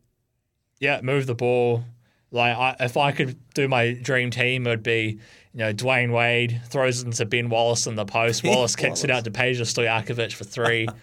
Yeah, 0.79 1.01
move 1.01 1.25
the 1.27 1.35
ball. 1.35 1.83
Like 2.31 2.57
I, 2.57 2.75
if 2.81 2.97
I 2.97 3.11
could 3.11 3.37
do 3.53 3.67
my 3.67 3.93
dream 3.93 4.31
team, 4.31 4.67
it 4.67 4.69
would 4.69 4.83
be 4.83 5.19
you 5.53 5.59
know 5.59 5.73
Dwyane 5.73 6.11
Wade 6.11 6.61
throws 6.67 7.01
it 7.01 7.05
into 7.05 7.25
Ben 7.25 7.49
Wallace 7.49 7.87
in 7.87 7.95
the 7.95 8.05
post. 8.05 8.43
Wallace 8.45 8.75
kicks 8.75 9.03
it 9.03 9.11
out 9.11 9.23
to 9.25 9.31
Peja 9.31 9.61
Stojakovic 9.61 10.33
for 10.33 10.43
three. 10.43 10.87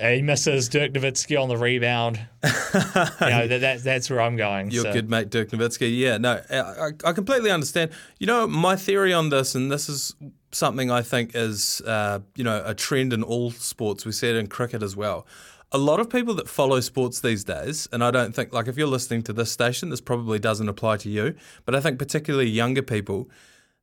He 0.00 0.22
misses 0.22 0.68
Dirk 0.68 0.92
Nowitzki 0.92 1.40
on 1.40 1.48
the 1.48 1.56
rebound. 1.56 2.16
you 2.42 2.50
know 2.50 3.46
that, 3.46 3.60
that 3.60 3.84
that's 3.84 4.10
where 4.10 4.20
I'm 4.20 4.36
going. 4.36 4.72
Your 4.72 4.82
so. 4.82 4.92
good 4.92 5.08
mate 5.08 5.30
Dirk 5.30 5.50
Nowitzki. 5.50 5.96
Yeah, 5.96 6.18
no, 6.18 6.42
I, 6.50 6.90
I 7.08 7.12
completely 7.12 7.52
understand. 7.52 7.92
You 8.18 8.26
know, 8.26 8.46
my 8.48 8.74
theory 8.74 9.12
on 9.12 9.28
this, 9.28 9.54
and 9.54 9.70
this 9.70 9.88
is 9.88 10.16
something 10.50 10.90
I 10.90 11.02
think 11.02 11.32
is, 11.34 11.80
uh, 11.82 12.20
you 12.34 12.44
know, 12.44 12.62
a 12.64 12.74
trend 12.74 13.12
in 13.12 13.22
all 13.22 13.50
sports. 13.52 14.04
We 14.04 14.12
see 14.12 14.28
it 14.28 14.36
in 14.36 14.48
cricket 14.48 14.82
as 14.82 14.96
well. 14.96 15.26
A 15.74 15.78
lot 15.78 15.98
of 15.98 16.08
people 16.08 16.34
that 16.34 16.48
follow 16.48 16.78
sports 16.78 17.18
these 17.18 17.42
days, 17.42 17.88
and 17.90 18.04
I 18.04 18.12
don't 18.12 18.32
think, 18.32 18.52
like, 18.52 18.68
if 18.68 18.78
you're 18.78 18.86
listening 18.86 19.22
to 19.24 19.32
this 19.32 19.50
station, 19.50 19.90
this 19.90 20.00
probably 20.00 20.38
doesn't 20.38 20.68
apply 20.68 20.98
to 20.98 21.10
you, 21.10 21.34
but 21.64 21.74
I 21.74 21.80
think 21.80 21.98
particularly 21.98 22.48
younger 22.48 22.80
people 22.80 23.28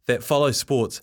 that 0.06 0.24
follow 0.24 0.52
sports 0.52 1.02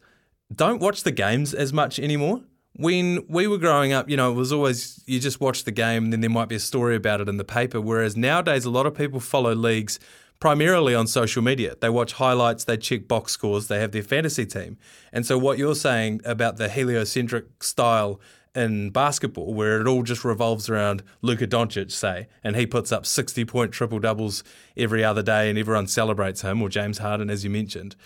don't 0.51 0.81
watch 0.81 1.03
the 1.03 1.13
games 1.13 1.53
as 1.53 1.75
much 1.75 1.99
anymore. 1.99 2.41
When 2.73 3.27
we 3.29 3.47
were 3.47 3.59
growing 3.59 3.93
up, 3.93 4.09
you 4.09 4.17
know, 4.17 4.33
it 4.33 4.35
was 4.35 4.51
always 4.51 5.05
you 5.05 5.21
just 5.21 5.43
watch 5.43 5.65
the 5.65 5.73
game 5.73 6.05
and 6.05 6.13
then 6.13 6.23
there 6.23 6.31
might 6.31 6.49
be 6.49 6.55
a 6.55 6.61
story 6.61 6.97
about 6.97 7.21
it 7.21 7.29
in 7.29 7.37
the 7.37 7.45
paper. 7.45 7.83
Whereas 7.83 8.17
nowadays, 8.17 8.65
a 8.65 8.71
lot 8.71 8.87
of 8.87 8.95
people 8.95 9.21
follow 9.21 9.55
leagues 9.55 10.01
primarily 10.41 10.95
on 10.95 11.07
social 11.07 11.43
media. 11.43 11.77
They 11.79 11.91
watch 11.91 12.15
highlights, 12.15 12.65
they 12.65 12.79
check 12.79 13.09
box 13.09 13.33
scores, 13.33 13.69
they 13.69 13.81
have 13.81 13.93
their 13.93 14.03
fantasy 14.03 14.47
team. 14.47 14.79
And 15.13 15.27
so, 15.27 15.37
what 15.37 15.59
you're 15.59 15.75
saying 15.75 16.23
about 16.25 16.57
the 16.57 16.71
heliocentric 16.71 17.63
style 17.63 18.21
in 18.55 18.91
basketball, 18.91 19.55
where 19.55 19.81
it 19.81 19.87
all 19.87 20.03
just 20.03 20.25
revolves 20.25 20.69
around 20.69 21.03
Luka 21.23 21.47
Doncic, 21.47 21.91
say, 21.91 22.29
and 22.43 22.57
he 22.57 22.67
puts 22.67 22.93
up 22.93 23.07
60 23.07 23.45
point 23.45 23.73
triple 23.73 23.99
doubles 23.99 24.43
every 24.77 25.05
other 25.05 25.23
day 25.23 25.49
and 25.49 25.59
everyone 25.59 25.87
celebrates 25.87 26.43
him, 26.43 26.63
or 26.63 26.69
James 26.69 26.99
Harden, 26.99 27.31
as 27.31 27.45
you 27.45 27.51
mentioned. 27.51 27.97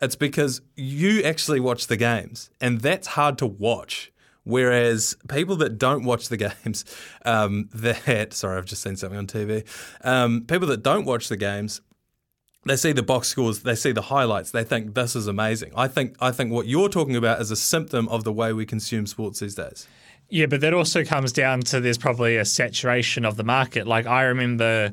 It's 0.00 0.16
because 0.16 0.62
you 0.76 1.22
actually 1.22 1.60
watch 1.60 1.86
the 1.86 1.96
games, 1.96 2.50
and 2.60 2.80
that's 2.80 3.08
hard 3.08 3.36
to 3.38 3.46
watch. 3.46 4.12
Whereas 4.44 5.14
people 5.28 5.56
that 5.56 5.78
don't 5.78 6.04
watch 6.04 6.28
the 6.28 6.36
games, 6.64 6.84
um, 7.24 7.68
that 7.74 8.32
sorry, 8.32 8.56
I've 8.56 8.64
just 8.64 8.82
seen 8.82 8.96
something 8.96 9.18
on 9.18 9.26
TV. 9.26 9.64
Um, 10.02 10.44
people 10.46 10.68
that 10.68 10.82
don't 10.82 11.04
watch 11.04 11.28
the 11.28 11.36
games, 11.36 11.80
they 12.64 12.76
see 12.76 12.92
the 12.92 13.02
box 13.02 13.28
scores, 13.28 13.62
they 13.62 13.74
see 13.74 13.92
the 13.92 14.02
highlights, 14.02 14.50
they 14.50 14.64
think 14.64 14.94
this 14.94 15.16
is 15.16 15.26
amazing. 15.26 15.72
I 15.76 15.88
think 15.88 16.16
I 16.20 16.30
think 16.30 16.52
what 16.52 16.66
you're 16.66 16.88
talking 16.88 17.16
about 17.16 17.40
is 17.40 17.50
a 17.50 17.56
symptom 17.56 18.08
of 18.08 18.24
the 18.24 18.32
way 18.32 18.52
we 18.52 18.66
consume 18.66 19.06
sports 19.06 19.40
these 19.40 19.54
days. 19.54 19.86
Yeah, 20.28 20.46
but 20.46 20.60
that 20.60 20.72
also 20.72 21.04
comes 21.04 21.32
down 21.32 21.62
to 21.62 21.80
there's 21.80 21.98
probably 21.98 22.36
a 22.36 22.44
saturation 22.44 23.24
of 23.24 23.36
the 23.36 23.44
market. 23.44 23.86
Like 23.86 24.06
I 24.06 24.22
remember 24.22 24.92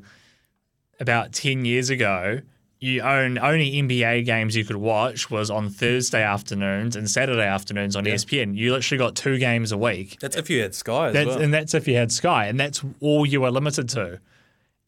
about 1.00 1.32
10 1.34 1.64
years 1.64 1.92
ago, 1.92 2.42
you 2.80 3.02
own 3.02 3.38
only 3.38 3.72
NBA 3.74 4.26
games 4.26 4.56
you 4.56 4.64
could 4.64 4.78
watch 4.78 5.30
was 5.30 5.50
on 5.50 5.70
Thursday 5.70 6.24
afternoons 6.24 6.96
and 6.96 7.10
Saturday 7.10 7.46
afternoons 7.46 7.96
on 7.96 8.08
E 8.08 8.12
ESPN. 8.12 8.56
You 8.56 8.74
literally 8.74 8.98
got 8.98 9.16
two 9.16 9.38
games 9.38 9.72
a 9.72 9.78
week. 9.78 10.18
That's 10.20 10.36
if 10.36 10.50
you 10.50 10.62
had 10.62 10.74
Sky 10.74 11.12
well. 11.12 11.40
And 11.40 11.54
that's 11.54 11.74
if 11.74 11.88
you 11.88 11.96
had 11.96 12.12
Sky, 12.12 12.46
and 12.46 12.60
that's 12.60 12.84
all 13.00 13.26
you 13.26 13.42
were 13.42 13.52
limited 13.52 13.90
to. 13.90 14.20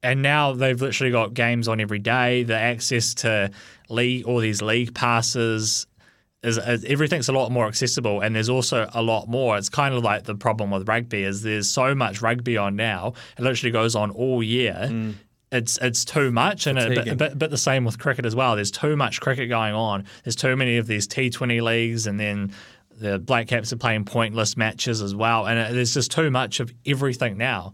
And 0.01 0.21
now 0.21 0.53
they've 0.53 0.80
literally 0.80 1.11
got 1.11 1.34
games 1.34 1.67
on 1.67 1.81
every 1.81 1.99
day. 1.99 2.43
The 2.43 2.55
access 2.55 3.13
to 3.15 3.51
league, 3.89 4.26
all 4.26 4.39
these 4.39 4.61
league 4.61 4.93
passes, 4.93 5.88
is, 6.41 6.57
is 6.57 6.85
everything's 6.85 7.27
a 7.27 7.34
lot 7.34 7.51
more 7.51 7.67
accessible. 7.67 8.21
And 8.21 8.35
there's 8.35 8.49
also 8.49 8.89
a 8.93 9.01
lot 9.01 9.27
more. 9.27 9.57
It's 9.57 9.69
kind 9.69 9.93
of 9.93 10.03
like 10.03 10.23
the 10.23 10.35
problem 10.35 10.71
with 10.71 10.88
rugby 10.88 11.23
is 11.23 11.41
there's 11.41 11.69
so 11.69 11.93
much 11.93 12.21
rugby 12.21 12.57
on 12.57 12.76
now. 12.76 13.13
It 13.38 13.43
literally 13.43 13.71
goes 13.71 13.95
on 13.95 14.11
all 14.11 14.41
year. 14.41 14.88
Mm. 14.89 15.15
It's 15.51 15.80
it's 15.81 16.05
too 16.05 16.31
much, 16.31 16.67
and 16.67 16.77
it, 16.77 16.89
Fatiguing. 16.89 17.17
but, 17.17 17.30
but 17.31 17.39
but 17.39 17.49
the 17.49 17.57
same 17.57 17.84
with 17.84 17.97
cricket 17.97 18.23
as 18.23 18.35
well. 18.35 18.55
There's 18.55 18.69
too 18.69 18.95
much 18.95 19.19
cricket 19.19 19.49
going 19.49 19.73
on. 19.73 20.05
There's 20.23 20.35
too 20.35 20.55
many 20.55 20.77
of 20.77 20.85
these 20.85 21.07
T20 21.07 21.59
leagues, 21.63 22.05
and 22.05 22.19
then 22.19 22.53
the 22.99 23.17
Black 23.17 23.47
Caps 23.47 23.73
are 23.73 23.77
playing 23.77 24.05
pointless 24.05 24.55
matches 24.55 25.01
as 25.01 25.15
well. 25.15 25.47
And 25.47 25.57
it, 25.57 25.73
there's 25.73 25.95
just 25.95 26.11
too 26.11 26.30
much 26.30 26.59
of 26.59 26.71
everything 26.85 27.38
now. 27.38 27.73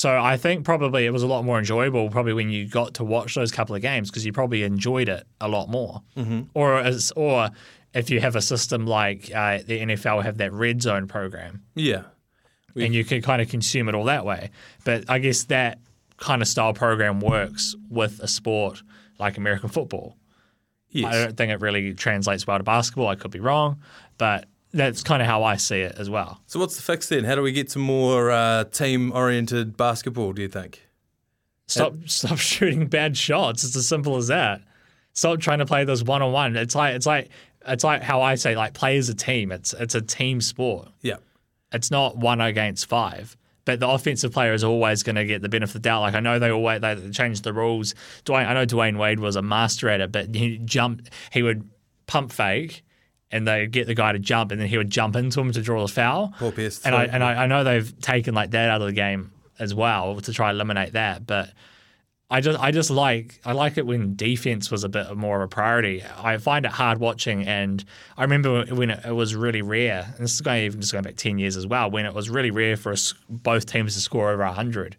So 0.00 0.18
I 0.18 0.38
think 0.38 0.64
probably 0.64 1.04
it 1.04 1.10
was 1.12 1.22
a 1.22 1.26
lot 1.26 1.44
more 1.44 1.58
enjoyable 1.58 2.08
probably 2.08 2.32
when 2.32 2.48
you 2.48 2.66
got 2.66 2.94
to 2.94 3.04
watch 3.04 3.34
those 3.34 3.52
couple 3.52 3.74
of 3.76 3.82
games 3.82 4.10
because 4.10 4.24
you 4.24 4.32
probably 4.32 4.62
enjoyed 4.62 5.10
it 5.10 5.24
a 5.42 5.48
lot 5.48 5.68
more. 5.68 6.00
Mhm. 6.16 6.48
Or 6.54 6.78
as 6.78 7.12
or 7.16 7.50
if 7.92 8.08
you 8.08 8.18
have 8.20 8.34
a 8.34 8.40
system 8.40 8.86
like 8.86 9.30
uh, 9.34 9.58
the 9.66 9.80
NFL 9.80 10.22
have 10.22 10.38
that 10.38 10.52
red 10.54 10.80
zone 10.80 11.06
program 11.06 11.62
Yeah. 11.74 12.04
and 12.76 12.94
you 12.94 13.04
can 13.04 13.20
kind 13.20 13.42
of 13.42 13.50
consume 13.50 13.90
it 13.90 13.94
all 13.94 14.04
that 14.04 14.24
way. 14.24 14.48
But 14.84 15.04
I 15.10 15.18
guess 15.18 15.44
that 15.44 15.78
kind 16.16 16.40
of 16.40 16.48
style 16.48 16.72
program 16.72 17.20
works 17.20 17.76
with 17.90 18.20
a 18.20 18.28
sport 18.28 18.82
like 19.18 19.36
American 19.36 19.68
football. 19.68 20.16
Yes. 20.88 21.12
I 21.14 21.24
don't 21.24 21.36
think 21.36 21.52
it 21.52 21.60
really 21.60 21.92
translates 21.92 22.46
well 22.46 22.56
to 22.56 22.64
basketball. 22.64 23.08
I 23.08 23.16
could 23.16 23.32
be 23.32 23.40
wrong, 23.40 23.80
but 24.16 24.46
that's 24.72 25.02
kind 25.02 25.20
of 25.20 25.28
how 25.28 25.42
I 25.42 25.56
see 25.56 25.80
it 25.80 25.96
as 25.98 26.08
well. 26.08 26.40
So 26.46 26.60
what's 26.60 26.76
the 26.76 26.82
fix 26.82 27.08
then? 27.08 27.24
How 27.24 27.34
do 27.34 27.42
we 27.42 27.52
get 27.52 27.68
to 27.70 27.78
more 27.78 28.30
uh, 28.30 28.64
team-oriented 28.64 29.76
basketball? 29.76 30.32
Do 30.32 30.42
you 30.42 30.48
think? 30.48 30.82
Stop 31.66 31.94
stop 32.06 32.38
shooting 32.38 32.86
bad 32.86 33.16
shots. 33.16 33.64
It's 33.64 33.76
as 33.76 33.86
simple 33.86 34.16
as 34.16 34.28
that. 34.28 34.62
Stop 35.12 35.40
trying 35.40 35.58
to 35.58 35.66
play 35.66 35.84
those 35.84 36.02
one 36.02 36.22
on 36.22 36.32
one. 36.32 36.56
It's 36.56 36.74
like 36.74 36.94
it's 36.94 37.06
like 37.06 37.30
it's 37.66 37.84
like 37.84 38.02
how 38.02 38.22
I 38.22 38.34
say 38.34 38.56
like 38.56 38.74
play 38.74 38.96
as 38.98 39.08
a 39.08 39.14
team. 39.14 39.52
It's 39.52 39.72
it's 39.74 39.94
a 39.94 40.00
team 40.00 40.40
sport. 40.40 40.88
Yeah. 41.02 41.16
It's 41.72 41.90
not 41.90 42.16
one 42.16 42.40
against 42.40 42.86
five. 42.86 43.36
But 43.64 43.78
the 43.78 43.88
offensive 43.88 44.32
player 44.32 44.52
is 44.52 44.64
always 44.64 45.02
going 45.02 45.16
to 45.16 45.24
get 45.24 45.42
the 45.42 45.48
benefit 45.48 45.76
of 45.76 45.82
the 45.82 45.88
doubt. 45.88 46.00
Like 46.00 46.14
I 46.14 46.20
know 46.20 46.38
they 46.38 46.50
always 46.50 46.80
they 46.80 46.96
changed 47.10 47.44
the 47.44 47.52
rules. 47.52 47.94
Dwyane, 48.24 48.46
I 48.46 48.54
know 48.54 48.66
Dwyane 48.66 48.98
Wade 48.98 49.20
was 49.20 49.36
a 49.36 49.42
master 49.42 49.88
at 49.88 50.00
it, 50.00 50.10
but 50.10 50.34
he 50.34 50.58
jumped. 50.58 51.10
He 51.30 51.42
would 51.42 51.68
pump 52.06 52.32
fake, 52.32 52.82
and 53.30 53.46
they 53.46 53.66
get 53.66 53.86
the 53.86 53.94
guy 53.94 54.12
to 54.12 54.18
jump, 54.18 54.50
and 54.52 54.60
then 54.60 54.68
he 54.68 54.76
would 54.76 54.90
jump 54.90 55.16
into 55.16 55.40
him 55.40 55.52
to 55.52 55.62
draw 55.62 55.82
the 55.86 55.92
foul. 55.92 56.34
Poor 56.38 56.52
PS3. 56.52 56.86
And 56.86 56.94
I 56.94 57.04
and 57.04 57.24
I, 57.24 57.44
I 57.44 57.46
know 57.46 57.64
they've 57.64 58.00
taken 58.00 58.34
like 58.34 58.50
that 58.50 58.70
out 58.70 58.80
of 58.80 58.86
the 58.86 58.92
game 58.92 59.32
as 59.58 59.74
well 59.74 60.20
to 60.20 60.32
try 60.32 60.50
to 60.50 60.54
eliminate 60.54 60.94
that. 60.94 61.26
But 61.26 61.52
I 62.28 62.40
just 62.40 62.58
I 62.58 62.70
just 62.70 62.90
like 62.90 63.40
I 63.44 63.52
like 63.52 63.78
it 63.78 63.86
when 63.86 64.16
defense 64.16 64.70
was 64.70 64.84
a 64.84 64.88
bit 64.88 65.16
more 65.16 65.36
of 65.36 65.42
a 65.42 65.48
priority. 65.48 66.02
I 66.18 66.38
find 66.38 66.64
it 66.64 66.72
hard 66.72 66.98
watching, 66.98 67.46
and 67.46 67.84
I 68.16 68.22
remember 68.22 68.64
when 68.66 68.90
it, 68.90 69.04
it 69.06 69.12
was 69.12 69.34
really 69.34 69.62
rare. 69.62 70.06
And 70.16 70.24
this 70.24 70.34
is 70.34 70.40
going 70.40 70.64
even 70.64 70.80
just 70.80 70.92
going 70.92 71.04
back 71.04 71.16
ten 71.16 71.38
years 71.38 71.56
as 71.56 71.66
well. 71.66 71.90
When 71.90 72.06
it 72.06 72.14
was 72.14 72.28
really 72.28 72.50
rare 72.50 72.76
for 72.76 72.92
us, 72.92 73.14
both 73.28 73.66
teams 73.66 73.94
to 73.94 74.00
score 74.00 74.30
over 74.30 74.44
hundred. 74.44 74.96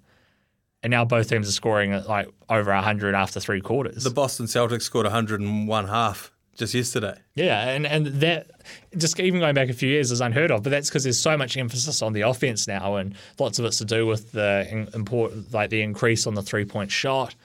And 0.83 0.89
now 0.89 1.05
both 1.05 1.29
teams 1.29 1.47
are 1.47 1.51
scoring 1.51 1.93
at 1.93 2.09
like 2.09 2.27
over 2.49 2.73
100 2.73 3.13
after 3.13 3.39
three 3.39 3.61
quarters. 3.61 4.03
The 4.03 4.09
Boston 4.09 4.47
Celtics 4.47 4.81
scored 4.81 5.05
101 5.05 5.87
half 5.87 6.31
just 6.55 6.73
yesterday. 6.73 7.17
Yeah, 7.35 7.69
and, 7.69 7.85
and 7.85 8.07
that 8.07 8.51
just 8.97 9.19
even 9.19 9.39
going 9.39 9.55
back 9.55 9.69
a 9.69 9.73
few 9.73 9.89
years 9.89 10.11
is 10.11 10.21
unheard 10.21 10.51
of. 10.51 10.63
But 10.63 10.69
that's 10.69 10.89
because 10.89 11.03
there's 11.03 11.19
so 11.19 11.37
much 11.37 11.57
emphasis 11.57 12.01
on 12.01 12.13
the 12.13 12.21
offense 12.21 12.67
now, 12.67 12.95
and 12.95 13.15
lots 13.39 13.59
of 13.59 13.65
it's 13.65 13.77
to 13.79 13.85
do 13.85 14.05
with 14.05 14.31
the 14.31 14.87
important, 14.93 15.53
like 15.53 15.69
the 15.69 15.81
increase 15.81 16.27
on 16.27 16.35
the 16.35 16.41
three 16.41 16.65
point 16.65 16.91
shot. 16.91 17.35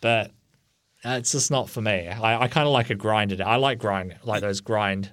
But 0.00 0.30
uh, 1.04 1.16
it's 1.18 1.32
just 1.32 1.50
not 1.50 1.68
for 1.68 1.82
me. 1.82 2.08
I, 2.08 2.42
I 2.42 2.48
kind 2.48 2.66
of 2.66 2.72
like 2.72 2.90
a 2.90 2.94
grinded. 2.94 3.40
I 3.40 3.56
like 3.56 3.78
grind, 3.78 4.16
like 4.24 4.40
those 4.40 4.60
grind. 4.60 5.10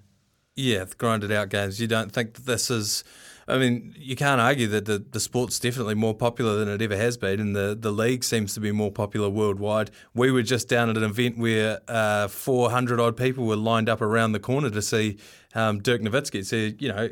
Yeah, 0.56 0.84
the 0.84 0.96
grinded 0.96 1.32
out 1.32 1.50
games. 1.50 1.80
You 1.80 1.88
don't 1.88 2.12
think 2.12 2.34
that 2.34 2.46
this 2.46 2.70
is. 2.70 3.04
I 3.52 3.58
mean, 3.58 3.94
you 3.98 4.16
can't 4.16 4.40
argue 4.40 4.68
that 4.68 4.86
the, 4.86 5.00
the 5.00 5.20
sport's 5.20 5.60
definitely 5.60 5.96
more 5.96 6.14
popular 6.14 6.56
than 6.56 6.70
it 6.70 6.82
ever 6.82 6.96
has 6.96 7.18
been, 7.18 7.40
and 7.42 7.56
the, 7.56 7.78
the 7.80 7.92
league 7.92 8.24
seems 8.24 8.54
to 8.54 8.62
be 8.62 8.72
more 8.72 8.92
popular 8.92 9.30
worldwide. 9.30 9.92
We 10.14 10.32
were 10.32 10.42
just 10.42 10.70
down 10.70 10.90
at 10.90 10.96
an 10.96 11.04
event 11.04 11.38
where 11.38 11.82
uh, 11.88 12.30
400 12.30 13.00
odd 13.00 13.18
people 13.18 13.46
were 13.46 13.58
lined 13.58 13.90
up 13.90 14.02
around 14.02 14.32
the 14.32 14.40
corner 14.40 14.70
to 14.70 14.82
see 14.82 15.18
um, 15.54 15.80
Dirk 15.80 16.02
Nowitzki. 16.02 16.46
So, 16.46 16.56
you 16.56 16.88
know, 16.94 17.10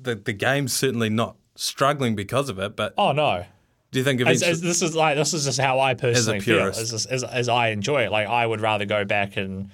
the, 0.00 0.14
the 0.14 0.34
game's 0.34 0.74
certainly 0.74 1.08
not 1.08 1.36
struggling 1.54 2.14
because 2.14 2.48
of 2.48 2.58
it, 2.58 2.76
but 2.76 2.94
Oh 2.98 3.12
no, 3.12 3.44
Do 3.90 3.98
you 3.98 4.04
think 4.04 4.20
As, 4.20 4.42
as 4.42 4.60
this 4.60 4.82
is 4.82 4.94
like 4.94 5.16
this 5.16 5.34
is 5.34 5.44
just 5.44 5.58
how 5.58 5.80
I 5.80 5.94
personally 5.94 6.38
as 6.38 6.44
feel. 6.44 6.60
As, 6.60 7.06
as, 7.06 7.24
as 7.24 7.48
I 7.48 7.68
enjoy 7.68 8.04
it, 8.04 8.12
like 8.12 8.28
I 8.28 8.46
would 8.46 8.60
rather 8.60 8.84
go 8.84 9.04
back 9.04 9.36
and 9.36 9.70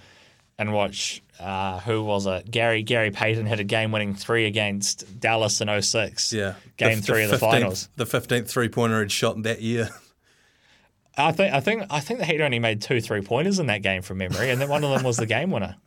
and 0.59 0.73
watch. 0.73 1.23
Uh, 1.40 1.81
who 1.81 2.02
was 2.05 2.27
it? 2.27 2.51
Gary 2.51 2.82
Gary 2.82 3.11
Payton 3.11 3.47
hit 3.47 3.59
a 3.61 3.65
game-winning 3.65 4.15
three 4.15 4.47
against 4.47 5.20
Dallas 5.20 5.61
in 5.61 5.82
06. 5.82 6.32
yeah, 6.32 6.55
game 6.77 7.01
three 7.01 7.24
of 7.24 7.31
the 7.31 7.36
15th 7.36 7.40
finals. 7.40 7.89
The 7.97 8.06
fifteenth 8.06 8.48
three 8.51 8.69
pointer 8.69 9.01
he'd 9.01 9.11
shot 9.12 9.36
in 9.36 9.43
that 9.43 9.61
year. 9.61 9.90
I 11.16 11.32
think 11.32 11.55
I 11.55 11.61
think 11.61 11.85
I 11.90 12.01
think 12.01 12.20
the 12.20 12.27
Heat 12.27 12.40
only 12.40 12.59
made 12.59 12.82
two 12.82 13.01
three 13.01 13.20
pointers 13.20 13.59
in 13.59 13.66
that 13.66 13.82
game 13.82 14.02
from 14.02 14.19
memory, 14.19 14.51
and 14.51 14.61
then 14.61 14.69
one 14.69 14.82
of 14.85 14.90
them 14.90 15.02
was 15.05 15.16
the 15.16 15.27
game 15.27 15.51
winner. 15.51 15.77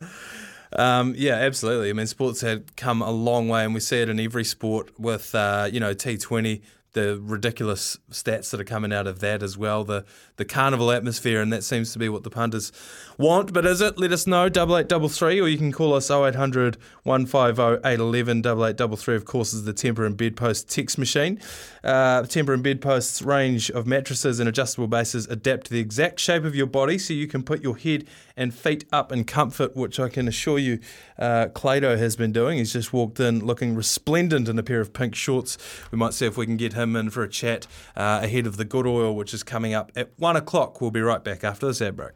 Um, 0.70 1.14
yeah, 1.16 1.32
absolutely. 1.32 1.88
I 1.88 1.94
mean, 1.94 2.06
sports 2.06 2.42
had 2.42 2.76
come 2.76 3.00
a 3.00 3.10
long 3.10 3.48
way, 3.48 3.64
and 3.64 3.72
we 3.72 3.80
see 3.80 4.02
it 4.02 4.10
in 4.10 4.20
every 4.20 4.44
sport 4.44 4.90
with, 5.00 5.34
uh, 5.34 5.68
you 5.72 5.80
know, 5.80 5.94
T20, 5.94 6.60
the 6.92 7.20
ridiculous 7.20 7.98
stats 8.10 8.50
that 8.50 8.60
are 8.60 8.64
coming 8.64 8.92
out 8.92 9.06
of 9.06 9.20
that 9.20 9.42
as 9.42 9.58
well, 9.58 9.84
the 9.84 10.04
the 10.36 10.44
carnival 10.44 10.90
atmosphere, 10.90 11.40
and 11.40 11.52
that 11.52 11.62
seems 11.64 11.92
to 11.92 11.98
be 11.98 12.08
what 12.08 12.22
the 12.22 12.30
punters 12.30 12.72
want. 13.18 13.52
But 13.52 13.66
is 13.66 13.80
it? 13.80 13.98
Let 13.98 14.12
us 14.12 14.26
know, 14.26 14.48
double 14.48 14.76
eight 14.76 14.88
double 14.88 15.08
three, 15.08 15.40
or 15.40 15.48
you 15.48 15.58
can 15.58 15.72
call 15.72 15.94
us 15.94 16.10
0800 16.10 16.76
150 17.02 17.86
811. 17.86 18.42
Double 18.42 18.66
eight 18.66 18.76
double 18.76 18.96
three, 18.96 19.16
of 19.16 19.24
course, 19.24 19.52
is 19.52 19.64
the 19.64 19.74
Tempur 19.74 20.06
and 20.06 20.16
Bedpost 20.16 20.68
text 20.68 20.98
machine. 20.98 21.40
Uh, 21.88 22.22
Tempur 22.24 22.52
and 22.52 22.62
Bedpost's 22.62 23.22
range 23.22 23.70
of 23.70 23.86
mattresses 23.86 24.40
and 24.40 24.46
adjustable 24.46 24.88
bases 24.88 25.26
adapt 25.28 25.68
to 25.68 25.72
the 25.72 25.80
exact 25.80 26.20
shape 26.20 26.44
of 26.44 26.54
your 26.54 26.66
body, 26.66 26.98
so 26.98 27.14
you 27.14 27.26
can 27.26 27.42
put 27.42 27.62
your 27.62 27.78
head 27.78 28.06
and 28.36 28.52
feet 28.52 28.84
up 28.92 29.10
in 29.10 29.24
comfort, 29.24 29.74
which 29.74 29.98
I 29.98 30.10
can 30.10 30.28
assure 30.28 30.58
you, 30.58 30.80
uh, 31.18 31.46
Clado 31.46 31.96
has 31.96 32.14
been 32.14 32.30
doing. 32.30 32.58
He's 32.58 32.74
just 32.74 32.92
walked 32.92 33.18
in 33.20 33.42
looking 33.42 33.74
resplendent 33.74 34.50
in 34.50 34.58
a 34.58 34.62
pair 34.62 34.80
of 34.80 34.92
pink 34.92 35.14
shorts. 35.14 35.56
We 35.90 35.96
might 35.96 36.12
see 36.12 36.26
if 36.26 36.36
we 36.36 36.44
can 36.44 36.58
get 36.58 36.74
him 36.74 36.94
in 36.94 37.08
for 37.08 37.22
a 37.22 37.28
chat 37.28 37.66
uh, 37.96 38.20
ahead 38.22 38.46
of 38.46 38.58
the 38.58 38.66
good 38.66 38.86
oil, 38.86 39.16
which 39.16 39.32
is 39.32 39.42
coming 39.42 39.72
up 39.72 39.90
at 39.96 40.10
one 40.18 40.36
o'clock. 40.36 40.82
We'll 40.82 40.90
be 40.90 41.00
right 41.00 41.24
back 41.24 41.42
after 41.42 41.68
this 41.68 41.80
ad 41.80 41.96
break. 41.96 42.12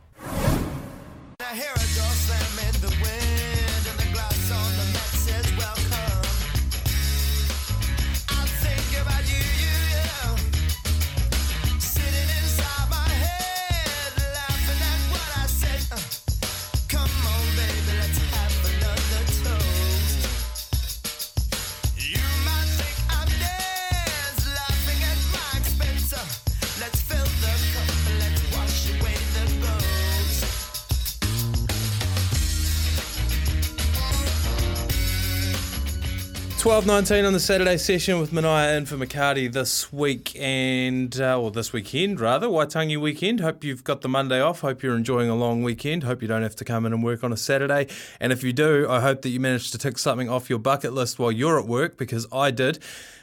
12.19 36.62 37.26
on 37.26 37.32
the 37.32 37.40
Saturday 37.40 37.76
session 37.76 38.20
with 38.20 38.32
Mania 38.32 38.76
in 38.76 38.86
for 38.86 38.96
McCarty 38.96 39.52
this 39.52 39.92
week 39.92 40.32
and, 40.38 41.20
uh, 41.20 41.36
or 41.36 41.50
this 41.50 41.72
weekend 41.72 42.20
rather, 42.20 42.46
Waitangi 42.46 42.96
weekend. 43.00 43.40
Hope 43.40 43.64
you've 43.64 43.82
got 43.82 44.02
the 44.02 44.08
Monday 44.08 44.40
off. 44.40 44.60
Hope 44.60 44.80
you're 44.80 44.94
enjoying 44.94 45.28
a 45.28 45.34
long 45.34 45.64
weekend. 45.64 46.04
Hope 46.04 46.22
you 46.22 46.28
don't 46.28 46.44
have 46.44 46.54
to 46.54 46.64
come 46.64 46.86
in 46.86 46.92
and 46.92 47.02
work 47.02 47.24
on 47.24 47.32
a 47.32 47.36
Saturday. 47.36 47.88
And 48.20 48.32
if 48.32 48.44
you 48.44 48.52
do, 48.52 48.86
I 48.88 49.00
hope 49.00 49.22
that 49.22 49.30
you 49.30 49.40
managed 49.40 49.72
to 49.72 49.78
tick 49.78 49.98
something 49.98 50.28
off 50.28 50.48
your 50.48 50.60
bucket 50.60 50.92
list 50.92 51.18
while 51.18 51.32
you're 51.32 51.58
at 51.58 51.66
work 51.66 51.96
because 51.98 52.28
I 52.30 52.52
did. 52.52 52.78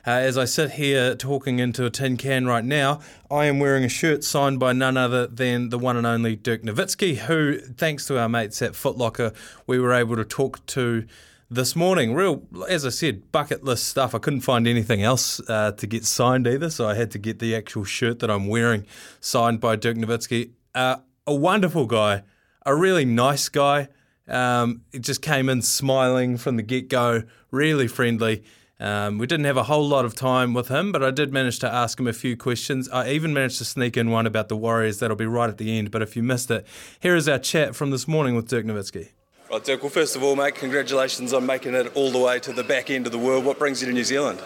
Uh, 0.05 0.11
as 0.11 0.37
I 0.37 0.43
sit 0.43 0.71
here 0.71 1.15
talking 1.15 1.59
into 1.59 1.85
a 1.85 1.89
tin 1.89 2.17
can 2.17 2.45
right 2.45 2.65
now, 2.65 2.99
I 3.31 3.45
am 3.45 3.57
wearing 3.57 3.85
a 3.85 3.89
shirt 3.89 4.25
signed 4.25 4.59
by 4.59 4.73
none 4.73 4.97
other 4.97 5.27
than 5.27 5.69
the 5.69 5.79
one 5.79 5.95
and 5.95 6.05
only 6.05 6.35
Dirk 6.35 6.63
Nowitzki, 6.63 7.15
who, 7.19 7.59
thanks 7.59 8.05
to 8.07 8.19
our 8.19 8.27
mates 8.27 8.61
at 8.61 8.73
Footlocker, 8.73 9.33
we 9.65 9.79
were 9.79 9.93
able 9.93 10.17
to 10.17 10.25
talk 10.25 10.65
to 10.65 11.07
this 11.49 11.75
morning. 11.75 12.13
Real, 12.13 12.43
as 12.67 12.85
I 12.85 12.89
said, 12.89 13.31
bucket 13.31 13.63
list 13.63 13.87
stuff. 13.87 14.13
I 14.13 14.19
couldn't 14.19 14.41
find 14.41 14.67
anything 14.67 15.01
else 15.01 15.41
uh, 15.49 15.71
to 15.73 15.87
get 15.87 16.05
signed 16.05 16.47
either, 16.47 16.69
so 16.69 16.87
I 16.87 16.93
had 16.93 17.11
to 17.11 17.19
get 17.19 17.39
the 17.39 17.55
actual 17.55 17.83
shirt 17.83 18.19
that 18.19 18.29
I'm 18.29 18.47
wearing 18.47 18.85
signed 19.19 19.59
by 19.59 19.75
Dirk 19.75 19.97
Nowitzki. 19.97 20.51
Uh, 20.75 20.97
a 21.25 21.33
wonderful 21.33 21.85
guy, 21.85 22.23
a 22.65 22.75
really 22.75 23.05
nice 23.05 23.49
guy. 23.49 23.87
Um, 24.27 24.83
it 24.93 24.99
just 24.99 25.21
came 25.21 25.49
in 25.49 25.61
smiling 25.63 26.37
from 26.37 26.55
the 26.55 26.63
get 26.63 26.87
go, 26.87 27.23
really 27.49 27.87
friendly. 27.87 28.43
Um, 28.79 29.17
we 29.17 29.27
didn't 29.27 29.45
have 29.45 29.57
a 29.57 29.63
whole 29.63 29.85
lot 29.85 30.05
of 30.05 30.15
time 30.15 30.53
with 30.53 30.69
him, 30.69 30.91
but 30.93 31.03
I 31.03 31.11
did 31.11 31.33
manage 31.33 31.59
to 31.59 31.73
ask 31.73 31.99
him 31.99 32.07
a 32.07 32.13
few 32.13 32.37
questions. 32.37 32.87
I 32.89 33.09
even 33.09 33.33
managed 33.33 33.57
to 33.57 33.65
sneak 33.65 33.97
in 33.97 34.09
one 34.09 34.25
about 34.25 34.47
the 34.47 34.55
Warriors 34.55 34.99
that'll 34.99 35.17
be 35.17 35.25
right 35.25 35.49
at 35.49 35.57
the 35.57 35.77
end. 35.77 35.91
But 35.91 36.01
if 36.01 36.15
you 36.15 36.23
missed 36.23 36.49
it, 36.49 36.65
here 36.99 37.15
is 37.15 37.27
our 37.27 37.39
chat 37.39 37.75
from 37.75 37.91
this 37.91 38.07
morning 38.07 38.35
with 38.35 38.47
Dirk 38.47 38.65
Nowitzki. 38.65 39.09
Right, 39.51 39.63
Dirk, 39.63 39.81
well, 39.81 39.89
first 39.89 40.15
of 40.15 40.21
all, 40.21 40.35
mate, 40.35 40.53
congratulations 40.53 41.33
on 41.33 41.43
making 41.43 41.73
it 41.73 41.91
all 41.95 42.11
the 42.11 42.19
way 42.19 42.39
to 42.39 42.53
the 42.53 42.63
back 42.63 42.91
end 42.91 43.07
of 43.07 43.11
the 43.11 43.17
world. 43.17 43.43
What 43.43 43.57
brings 43.57 43.81
you 43.81 43.87
to 43.87 43.93
New 43.93 44.03
Zealand? 44.03 44.39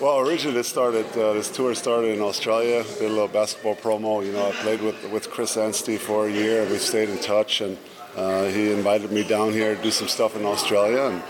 Well, 0.00 0.20
originally 0.20 0.60
it 0.60 0.66
started. 0.66 1.06
Uh, 1.18 1.32
this 1.32 1.50
tour 1.50 1.74
started 1.74 2.14
in 2.14 2.20
Australia. 2.20 2.84
Did 2.84 3.02
a 3.02 3.08
little 3.08 3.26
basketball 3.26 3.74
promo. 3.74 4.24
You 4.24 4.30
know, 4.30 4.46
I 4.46 4.52
played 4.52 4.80
with 4.80 5.10
with 5.10 5.28
Chris 5.28 5.56
Anstey 5.56 5.96
for 5.96 6.28
a 6.28 6.30
year. 6.30 6.64
We 6.70 6.78
stayed 6.78 7.08
in 7.08 7.18
touch, 7.18 7.62
and 7.62 7.76
uh, 8.14 8.44
he 8.44 8.70
invited 8.70 9.10
me 9.10 9.26
down 9.26 9.50
here 9.50 9.74
to 9.74 9.82
do 9.82 9.90
some 9.90 10.06
stuff 10.06 10.36
in 10.36 10.44
Australia. 10.44 11.02
And 11.06 11.22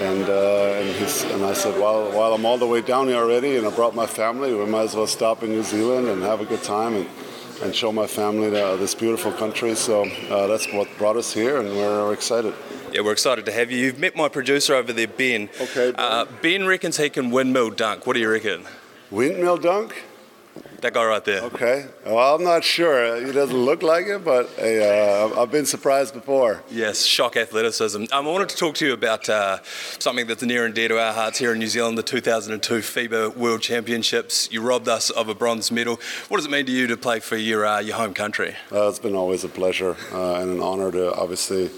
and 0.00 0.26
uh, 0.30 0.80
and, 0.80 0.88
he's, 0.96 1.24
and 1.24 1.44
I 1.44 1.52
said, 1.52 1.78
well, 1.78 2.12
while 2.12 2.32
I'm 2.32 2.46
all 2.46 2.56
the 2.56 2.66
way 2.66 2.80
down 2.80 3.08
here 3.08 3.18
already, 3.18 3.58
and 3.58 3.66
I 3.66 3.70
brought 3.70 3.94
my 3.94 4.06
family, 4.06 4.54
we 4.54 4.64
might 4.64 4.84
as 4.84 4.96
well 4.96 5.06
stop 5.06 5.42
in 5.42 5.50
New 5.50 5.64
Zealand 5.64 6.08
and 6.08 6.22
have 6.22 6.40
a 6.40 6.46
good 6.46 6.62
time 6.62 6.94
and. 6.94 7.06
And 7.62 7.74
show 7.74 7.92
my 7.92 8.08
family 8.08 8.50
the, 8.50 8.76
this 8.76 8.94
beautiful 8.94 9.30
country. 9.30 9.76
So 9.76 10.04
uh, 10.30 10.48
that's 10.48 10.66
what 10.72 10.88
brought 10.98 11.16
us 11.16 11.32
here, 11.32 11.60
and 11.60 11.68
we're 11.68 12.12
excited. 12.12 12.54
Yeah, 12.92 13.02
we're 13.02 13.12
excited 13.12 13.46
to 13.46 13.52
have 13.52 13.70
you. 13.70 13.78
You've 13.78 14.00
met 14.00 14.16
my 14.16 14.28
producer 14.28 14.74
over 14.74 14.92
there, 14.92 15.06
Ben. 15.06 15.48
Okay, 15.60 15.92
Ben. 15.92 15.94
Uh, 15.96 16.26
ben 16.42 16.66
reckons 16.66 16.96
he 16.96 17.08
can 17.08 17.30
windmill 17.30 17.70
dunk. 17.70 18.04
What 18.04 18.14
do 18.14 18.20
you 18.20 18.30
reckon? 18.30 18.64
Windmill 19.10 19.58
dunk? 19.58 20.02
That 20.82 20.94
guy 20.94 21.04
right 21.04 21.24
there. 21.24 21.42
Okay. 21.42 21.86
Well, 22.04 22.34
I'm 22.34 22.42
not 22.42 22.64
sure. 22.64 23.24
He 23.24 23.30
doesn't 23.30 23.56
look 23.56 23.84
like 23.84 24.06
it, 24.06 24.24
but 24.24 24.48
hey, 24.56 25.22
uh, 25.22 25.40
I've 25.40 25.52
been 25.52 25.64
surprised 25.64 26.12
before. 26.12 26.60
Yes, 26.72 27.04
shock 27.04 27.36
athleticism. 27.36 28.06
Um, 28.10 28.26
I 28.26 28.28
wanted 28.28 28.48
to 28.48 28.56
talk 28.56 28.74
to 28.76 28.86
you 28.86 28.92
about 28.92 29.28
uh, 29.28 29.62
something 30.00 30.26
that's 30.26 30.42
near 30.42 30.66
and 30.66 30.74
dear 30.74 30.88
to 30.88 30.98
our 30.98 31.12
hearts 31.12 31.38
here 31.38 31.52
in 31.52 31.60
New 31.60 31.68
Zealand, 31.68 31.98
the 31.98 32.02
2002 32.02 32.78
FIBA 32.78 33.36
World 33.36 33.62
Championships. 33.62 34.48
You 34.50 34.60
robbed 34.60 34.88
us 34.88 35.10
of 35.10 35.28
a 35.28 35.36
bronze 35.36 35.70
medal. 35.70 36.00
What 36.26 36.38
does 36.38 36.46
it 36.46 36.50
mean 36.50 36.66
to 36.66 36.72
you 36.72 36.88
to 36.88 36.96
play 36.96 37.20
for 37.20 37.36
your, 37.36 37.64
uh, 37.64 37.78
your 37.78 37.94
home 37.94 38.12
country? 38.12 38.56
Uh, 38.72 38.88
it's 38.88 38.98
been 38.98 39.14
always 39.14 39.44
a 39.44 39.48
pleasure 39.48 39.96
uh, 40.10 40.40
and 40.40 40.50
an 40.50 40.60
honor 40.60 40.90
to 40.90 41.14
obviously 41.14 41.70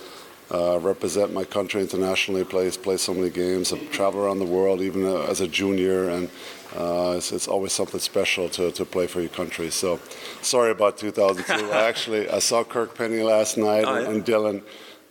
uh, 0.50 0.78
represent 0.80 1.32
my 1.32 1.44
country 1.44 1.80
internationally, 1.80 2.44
play, 2.44 2.70
play 2.70 2.96
so 2.96 3.12
many 3.12 3.30
games, 3.30 3.72
I've 3.72 3.90
traveled 3.90 4.24
around 4.24 4.38
the 4.38 4.46
world 4.46 4.80
even 4.80 5.06
uh, 5.06 5.22
as 5.22 5.40
a 5.40 5.46
junior, 5.46 6.08
and 6.08 6.30
uh, 6.76 7.14
it's, 7.16 7.32
it's 7.32 7.48
always 7.48 7.72
something 7.72 8.00
special 8.00 8.48
to, 8.50 8.70
to 8.72 8.84
play 8.84 9.06
for 9.06 9.20
your 9.20 9.30
country. 9.30 9.70
So 9.70 10.00
sorry 10.42 10.70
about 10.70 10.98
2002. 10.98 11.52
I 11.72 11.82
actually 11.88 12.28
I 12.28 12.38
saw 12.40 12.64
Kirk 12.64 12.96
Penney 12.96 13.22
last 13.22 13.56
night 13.56 13.84
Oh, 13.86 13.98
yeah? 13.98 14.10
and 14.10 14.24
Dillon. 14.24 14.62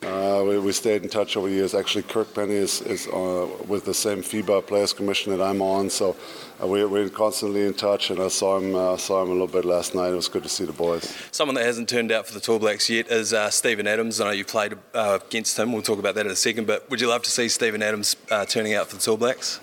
Uh, 0.01 0.43
we, 0.45 0.59
we 0.59 0.73
stayed 0.73 1.01
in 1.01 1.07
touch 1.07 1.37
over 1.37 1.47
the 1.47 1.53
years. 1.53 1.73
Actually, 1.73 2.03
Kirk 2.03 2.33
Penney 2.33 2.55
is, 2.55 2.81
is 2.81 3.07
uh, 3.07 3.47
with 3.69 3.85
the 3.85 3.93
same 3.93 4.17
FIBA 4.21 4.67
Players 4.67 4.91
Commission 4.91 5.31
that 5.31 5.41
I'm 5.41 5.61
on, 5.61 5.89
so 5.89 6.17
uh, 6.61 6.67
we, 6.67 6.83
we're 6.83 7.07
constantly 7.07 7.65
in 7.65 7.73
touch. 7.73 8.09
And 8.09 8.19
I 8.19 8.27
saw 8.27 8.57
him 8.57 8.75
uh, 8.75 8.97
saw 8.97 9.21
him 9.23 9.29
a 9.29 9.31
little 9.31 9.47
bit 9.47 9.63
last 9.63 9.95
night. 9.95 10.09
It 10.11 10.15
was 10.15 10.27
good 10.27 10.43
to 10.43 10.49
see 10.49 10.65
the 10.65 10.73
boys. 10.73 11.15
Someone 11.31 11.55
that 11.55 11.63
hasn't 11.65 11.87
turned 11.87 12.11
out 12.11 12.27
for 12.27 12.33
the 12.33 12.41
Tall 12.41 12.59
Blacks 12.59 12.89
yet 12.89 13.07
is 13.07 13.31
uh, 13.31 13.49
Steven 13.49 13.87
Adams. 13.87 14.19
I 14.19 14.25
know 14.25 14.31
you 14.31 14.43
played 14.43 14.73
uh, 14.93 15.19
against 15.25 15.57
him. 15.57 15.71
We'll 15.71 15.81
talk 15.81 15.99
about 15.99 16.15
that 16.15 16.25
in 16.25 16.33
a 16.33 16.35
second. 16.35 16.67
But 16.67 16.89
would 16.89 16.99
you 16.99 17.07
love 17.07 17.21
to 17.23 17.31
see 17.31 17.47
Steven 17.47 17.81
Adams 17.81 18.17
uh, 18.29 18.45
turning 18.45 18.73
out 18.73 18.89
for 18.89 18.97
the 18.97 19.01
Tall 19.01 19.15
Blacks? 19.15 19.61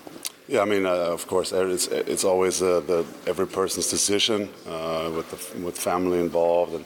Yeah, 0.51 0.63
I 0.63 0.65
mean, 0.65 0.85
uh, 0.85 0.89
of 1.17 1.27
course, 1.27 1.53
it's, 1.53 1.87
it's 1.87 2.25
always 2.25 2.61
uh, 2.61 2.81
the 2.81 3.05
every 3.25 3.47
person's 3.47 3.89
decision 3.89 4.49
uh, 4.67 5.09
with 5.15 5.27
the, 5.31 5.65
with 5.65 5.77
family 5.79 6.19
involved, 6.19 6.73
and 6.73 6.85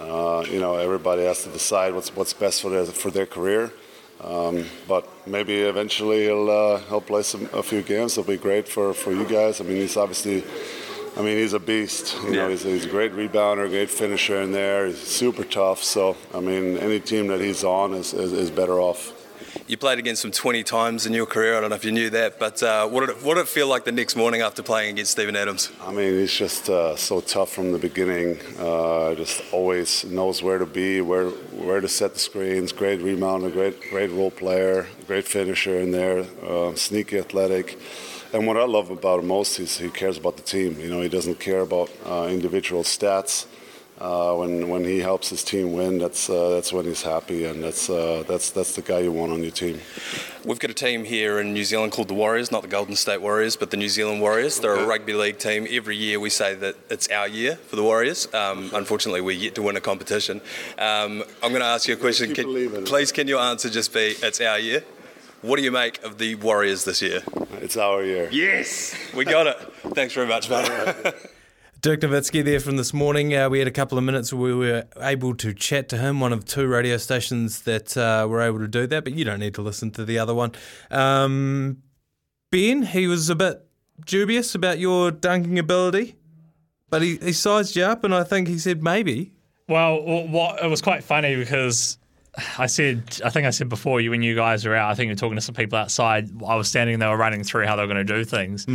uh, 0.00 0.44
you 0.50 0.58
know 0.58 0.74
everybody 0.74 1.22
has 1.22 1.44
to 1.44 1.50
decide 1.50 1.94
what's 1.94 2.10
what's 2.16 2.32
best 2.32 2.60
for 2.60 2.70
their 2.70 2.84
for 2.86 3.12
their 3.12 3.26
career. 3.26 3.70
Um, 4.20 4.64
but 4.88 5.04
maybe 5.28 5.54
eventually 5.60 6.24
he'll 6.24 6.50
uh, 6.50 6.78
he'll 6.88 7.00
play 7.12 7.22
some 7.22 7.48
a 7.52 7.62
few 7.62 7.82
games. 7.82 8.18
It'll 8.18 8.28
be 8.28 8.36
great 8.36 8.66
for, 8.68 8.92
for 8.92 9.12
you 9.12 9.24
guys. 9.24 9.60
I 9.60 9.64
mean, 9.64 9.76
he's 9.76 9.96
obviously. 9.96 10.42
I 11.16 11.22
mean, 11.22 11.36
he's 11.38 11.52
a 11.52 11.60
beast. 11.60 12.16
You 12.24 12.32
know, 12.32 12.36
Yeah. 12.42 12.48
he's, 12.48 12.64
he's 12.64 12.86
a 12.86 12.88
great 12.88 13.12
rebounder, 13.12 13.68
great 13.70 13.88
finisher 13.88 14.42
in 14.42 14.50
there. 14.50 14.88
He's 14.88 14.98
super 14.98 15.44
tough. 15.44 15.80
So, 15.84 16.16
I 16.34 16.40
mean, 16.40 16.76
any 16.78 16.98
team 16.98 17.28
that 17.28 17.40
he's 17.40 17.62
on 17.62 17.94
is, 17.94 18.12
is, 18.12 18.32
is 18.32 18.50
better 18.50 18.80
off. 18.80 19.12
You 19.66 19.76
played 19.76 19.98
against 19.98 20.24
him 20.24 20.30
20 20.30 20.62
times 20.62 21.06
in 21.06 21.12
your 21.12 21.26
career. 21.26 21.56
I 21.56 21.60
don't 21.60 21.70
know 21.70 21.76
if 21.76 21.84
you 21.84 21.92
knew 21.92 22.10
that, 22.10 22.38
but 22.38 22.62
uh, 22.62 22.86
what, 22.88 23.00
did 23.00 23.10
it, 23.10 23.22
what 23.22 23.34
did 23.34 23.42
it 23.42 23.48
feel 23.48 23.66
like 23.66 23.84
the 23.84 23.92
next 23.92 24.16
morning 24.16 24.40
after 24.40 24.62
playing 24.62 24.90
against 24.90 25.12
Steven 25.12 25.36
Adams? 25.36 25.70
I 25.80 25.92
mean, 25.92 26.14
he's 26.14 26.32
just 26.32 26.68
uh, 26.68 26.96
so 26.96 27.20
tough 27.20 27.50
from 27.50 27.72
the 27.72 27.78
beginning. 27.78 28.38
Uh, 28.58 29.14
just 29.14 29.42
always 29.52 30.04
knows 30.04 30.42
where 30.42 30.58
to 30.58 30.66
be, 30.66 31.00
where 31.00 31.28
where 31.28 31.80
to 31.80 31.88
set 31.88 32.14
the 32.14 32.20
screens. 32.20 32.72
Great 32.72 33.00
rebounder, 33.00 33.52
great 33.52 33.80
great 33.90 34.10
role 34.10 34.30
player, 34.30 34.86
great 35.06 35.26
finisher 35.26 35.78
in 35.78 35.90
there. 35.92 36.24
Uh, 36.42 36.74
sneaky, 36.74 37.18
athletic, 37.18 37.78
and 38.34 38.48
what 38.48 38.56
I 38.56 38.64
love 38.64 38.90
about 38.90 39.20
him 39.20 39.28
most 39.28 39.60
is 39.60 39.78
he 39.78 39.88
cares 39.88 40.18
about 40.18 40.36
the 40.36 40.42
team. 40.42 40.80
You 40.80 40.90
know, 40.90 41.00
he 41.00 41.08
doesn't 41.08 41.38
care 41.38 41.60
about 41.60 41.88
uh, 42.04 42.26
individual 42.28 42.82
stats. 42.82 43.46
Uh, 44.00 44.34
when 44.34 44.68
when 44.68 44.84
he 44.84 44.98
helps 44.98 45.28
his 45.30 45.44
team 45.44 45.72
win, 45.72 45.98
that's 45.98 46.28
uh, 46.28 46.50
that's 46.50 46.72
when 46.72 46.84
he's 46.84 47.02
happy, 47.02 47.44
and 47.44 47.62
that's 47.62 47.88
uh, 47.88 48.24
that's 48.26 48.50
that's 48.50 48.74
the 48.74 48.82
guy 48.82 48.98
you 48.98 49.12
want 49.12 49.30
on 49.30 49.40
your 49.40 49.52
team. 49.52 49.80
We've 50.44 50.58
got 50.58 50.70
a 50.70 50.74
team 50.74 51.04
here 51.04 51.38
in 51.38 51.54
New 51.54 51.62
Zealand 51.64 51.92
called 51.92 52.08
the 52.08 52.14
Warriors, 52.14 52.50
not 52.50 52.62
the 52.62 52.68
Golden 52.68 52.96
State 52.96 53.22
Warriors, 53.22 53.54
but 53.54 53.70
the 53.70 53.76
New 53.76 53.88
Zealand 53.88 54.20
Warriors. 54.20 54.58
They're 54.58 54.74
a 54.74 54.84
rugby 54.84 55.12
league 55.12 55.38
team. 55.38 55.68
Every 55.70 55.96
year 55.96 56.18
we 56.18 56.28
say 56.28 56.56
that 56.56 56.74
it's 56.90 57.08
our 57.08 57.28
year 57.28 57.54
for 57.54 57.76
the 57.76 57.84
Warriors. 57.84 58.26
Um, 58.34 58.70
unfortunately, 58.74 59.20
we're 59.20 59.36
yet 59.36 59.54
to 59.54 59.62
win 59.62 59.76
a 59.76 59.80
competition. 59.80 60.40
Um, 60.76 61.22
I'm 61.40 61.50
going 61.50 61.60
to 61.60 61.66
ask 61.66 61.86
you 61.86 61.94
a 61.94 61.96
question. 61.96 62.34
Can- 62.34 62.84
please, 62.84 63.12
can 63.12 63.28
your 63.28 63.40
answer 63.40 63.70
just 63.70 63.94
be 63.94 64.16
it's 64.22 64.40
our 64.40 64.58
year? 64.58 64.82
What 65.40 65.56
do 65.56 65.62
you 65.62 65.70
make 65.70 66.02
of 66.02 66.18
the 66.18 66.34
Warriors 66.34 66.84
this 66.84 67.00
year? 67.00 67.20
It's 67.62 67.76
our 67.76 68.02
year. 68.02 68.28
Yes, 68.32 68.96
we 69.14 69.24
got 69.24 69.46
it. 69.46 69.56
Thanks 69.94 70.14
very 70.14 70.26
much, 70.26 70.50
mate. 70.50 71.14
Dirk 71.84 72.00
Nowitzki 72.00 72.42
there 72.42 72.60
from 72.60 72.78
this 72.78 72.94
morning. 72.94 73.34
Uh, 73.34 73.50
we 73.50 73.58
had 73.58 73.68
a 73.68 73.70
couple 73.70 73.98
of 73.98 74.04
minutes 74.04 74.32
where 74.32 74.40
we 74.40 74.54
were 74.54 74.86
able 75.02 75.34
to 75.34 75.52
chat 75.52 75.90
to 75.90 75.98
him, 75.98 76.18
one 76.18 76.32
of 76.32 76.46
two 76.46 76.66
radio 76.66 76.96
stations 76.96 77.60
that 77.64 77.94
uh, 77.94 78.26
were 78.26 78.40
able 78.40 78.58
to 78.60 78.66
do 78.66 78.86
that, 78.86 79.04
but 79.04 79.12
you 79.12 79.22
don't 79.22 79.38
need 79.38 79.52
to 79.52 79.60
listen 79.60 79.90
to 79.90 80.02
the 80.06 80.18
other 80.18 80.34
one. 80.34 80.52
Um, 80.90 81.82
ben, 82.50 82.84
he 82.84 83.06
was 83.06 83.28
a 83.28 83.34
bit 83.34 83.66
dubious 84.06 84.54
about 84.54 84.78
your 84.78 85.10
dunking 85.10 85.58
ability, 85.58 86.16
but 86.88 87.02
he, 87.02 87.18
he 87.18 87.34
sized 87.34 87.76
you 87.76 87.84
up, 87.84 88.02
and 88.02 88.14
I 88.14 88.24
think 88.24 88.48
he 88.48 88.56
said 88.56 88.82
maybe. 88.82 89.34
Well, 89.68 90.00
what 90.00 90.64
it 90.64 90.68
was 90.68 90.80
quite 90.80 91.04
funny 91.04 91.36
because 91.36 91.98
I 92.58 92.66
said, 92.66 93.20
I 93.24 93.30
think 93.30 93.46
I 93.46 93.50
said 93.50 93.68
before 93.68 94.00
you 94.00 94.10
when 94.10 94.22
you 94.22 94.34
guys 94.34 94.64
were 94.64 94.74
out, 94.74 94.90
I 94.90 94.94
think 94.94 95.06
you 95.06 95.12
were 95.12 95.16
talking 95.18 95.36
to 95.36 95.40
some 95.40 95.54
people 95.54 95.78
outside. 95.78 96.30
I 96.46 96.56
was 96.56 96.68
standing, 96.68 96.94
and 96.94 97.02
they 97.02 97.06
were 97.06 97.16
running 97.16 97.44
through 97.44 97.66
how 97.66 97.76
they 97.76 97.82
were 97.82 97.92
going 97.92 98.04
to 98.06 98.12
do 98.14 98.24
things, 98.24 98.66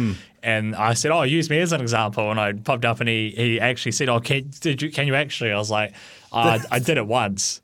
and 0.43 0.75
I 0.75 0.93
said, 0.93 1.11
"Oh, 1.11 1.23
use 1.23 1.49
me 1.49 1.59
as 1.59 1.73
an 1.73 1.81
example." 1.81 2.31
And 2.31 2.39
I 2.39 2.53
popped 2.53 2.85
up, 2.85 2.99
and 3.01 3.09
he 3.09 3.31
he 3.31 3.59
actually 3.59 3.91
said, 3.91 4.07
"Oh, 4.07 4.19
can 4.21 4.49
did 4.61 4.81
you 4.81 4.91
can 4.91 5.07
you 5.07 5.15
actually?" 5.15 5.51
I 5.51 5.57
was 5.57 5.69
like, 5.71 5.93
"I 6.31 6.59
I 6.71 6.79
did 6.79 6.97
it 6.97 7.05
once." 7.07 7.61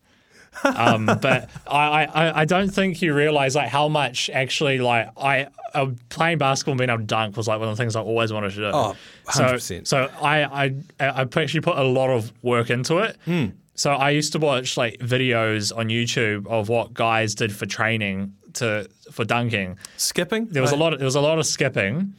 um, 0.64 1.06
but 1.22 1.50
I, 1.68 2.06
I, 2.06 2.42
I 2.42 2.46
don't 2.46 2.70
think 2.70 3.02
you 3.02 3.14
realize 3.14 3.56
like 3.56 3.68
how 3.68 3.90
much 3.90 4.30
actually 4.30 4.78
like 4.80 5.10
I 5.18 5.48
uh, 5.74 5.88
playing 6.08 6.38
basketball 6.38 6.72
and 6.74 6.78
being 6.80 6.90
able 6.90 7.00
to 7.00 7.06
dunk 7.06 7.36
was 7.36 7.48
like 7.50 7.60
one 7.60 7.68
of 7.68 7.76
the 7.76 7.82
things 7.84 7.98
I 7.98 8.02
always 8.02 8.32
wanted 8.32 8.52
to 8.52 8.56
do. 8.56 8.72
Oh, 8.74 8.96
So, 9.32 9.44
100%. 9.44 9.86
so 9.86 10.10
I, 10.22 10.44
I 10.66 10.76
I 11.00 11.22
actually 11.24 11.60
put 11.60 11.78
a 11.78 11.84
lot 11.84 12.10
of 12.10 12.32
work 12.42 12.70
into 12.70 13.00
it. 13.00 13.18
Hmm. 13.26 13.48
So 13.76 13.91
I 13.91 14.11
used 14.11 14.31
to 14.34 14.39
watch 14.39 14.77
like 14.77 14.97
videos 14.99 15.76
on 15.76 15.89
YouTube 15.89 16.47
of 16.47 16.69
what 16.69 16.93
guys 16.93 17.35
did 17.35 17.53
for 17.53 17.65
training 17.65 18.34
to 18.53 18.89
for 19.11 19.26
dunking. 19.26 19.77
Skipping? 19.97 20.45
There 20.47 20.61
was 20.61 20.72
a 20.72 20.77
lot. 20.77 20.93
Of, 20.93 20.99
there 20.99 21.06
was 21.06 21.15
a 21.15 21.22
lot 21.22 21.39
of 21.39 21.45
skipping, 21.45 22.14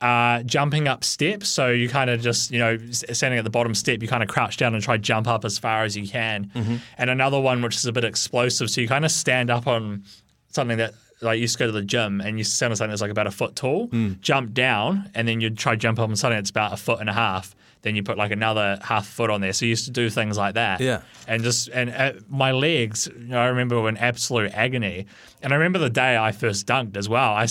uh, 0.00 0.42
jumping 0.42 0.88
up 0.88 1.04
steps. 1.04 1.48
So 1.48 1.70
you 1.70 1.88
kind 1.88 2.10
of 2.10 2.20
just 2.20 2.50
you 2.50 2.58
know 2.58 2.76
standing 2.90 3.38
at 3.38 3.44
the 3.44 3.50
bottom 3.50 3.74
step, 3.74 4.02
you 4.02 4.08
kind 4.08 4.22
of 4.22 4.28
crouch 4.28 4.56
down 4.56 4.74
and 4.74 4.82
try 4.82 4.96
to 4.96 5.02
jump 5.02 5.28
up 5.28 5.44
as 5.44 5.58
far 5.58 5.84
as 5.84 5.96
you 5.96 6.08
can. 6.08 6.50
Mm-hmm. 6.54 6.76
And 6.98 7.10
another 7.10 7.40
one 7.40 7.62
which 7.62 7.76
is 7.76 7.84
a 7.86 7.92
bit 7.92 8.04
explosive. 8.04 8.68
So 8.70 8.80
you 8.80 8.88
kind 8.88 9.04
of 9.04 9.10
stand 9.12 9.48
up 9.50 9.66
on 9.66 10.04
something 10.48 10.78
that. 10.78 10.94
Like 11.22 11.36
you 11.36 11.42
used 11.42 11.54
to 11.54 11.60
go 11.60 11.66
to 11.66 11.72
the 11.72 11.80
gym 11.80 12.20
and 12.20 12.36
you 12.36 12.44
stand 12.44 12.72
on 12.72 12.76
something 12.76 12.90
that's 12.90 13.00
like 13.00 13.10
about 13.10 13.26
a 13.26 13.30
foot 13.30 13.56
tall, 13.56 13.88
Mm. 13.88 14.20
jump 14.20 14.52
down, 14.52 15.10
and 15.14 15.26
then 15.26 15.40
you'd 15.40 15.56
try 15.56 15.72
to 15.72 15.78
jump 15.78 15.98
up 15.98 16.10
on 16.10 16.14
something 16.16 16.36
that's 16.36 16.50
about 16.50 16.74
a 16.74 16.76
foot 16.76 17.00
and 17.00 17.08
a 17.08 17.14
half. 17.14 17.56
Then 17.86 17.94
you 17.94 18.02
put 18.02 18.18
like 18.18 18.32
another 18.32 18.78
half 18.82 19.06
foot 19.06 19.30
on 19.30 19.40
there. 19.40 19.52
So 19.52 19.64
you 19.64 19.70
used 19.70 19.84
to 19.84 19.92
do 19.92 20.10
things 20.10 20.36
like 20.36 20.54
that 20.54 20.80
Yeah. 20.80 21.02
and 21.28 21.44
just 21.44 21.68
and 21.68 21.90
uh, 21.90 22.12
my 22.28 22.50
legs 22.50 23.06
you 23.16 23.28
know, 23.28 23.38
I 23.40 23.46
remember 23.46 23.80
were 23.80 23.88
in 23.88 23.96
absolute 23.96 24.50
agony 24.54 25.06
and 25.40 25.52
I 25.52 25.56
remember 25.56 25.78
the 25.78 25.88
day 25.88 26.16
I 26.16 26.32
first 26.32 26.66
dunked 26.66 26.96
as 26.96 27.08
well 27.08 27.32
I 27.34 27.42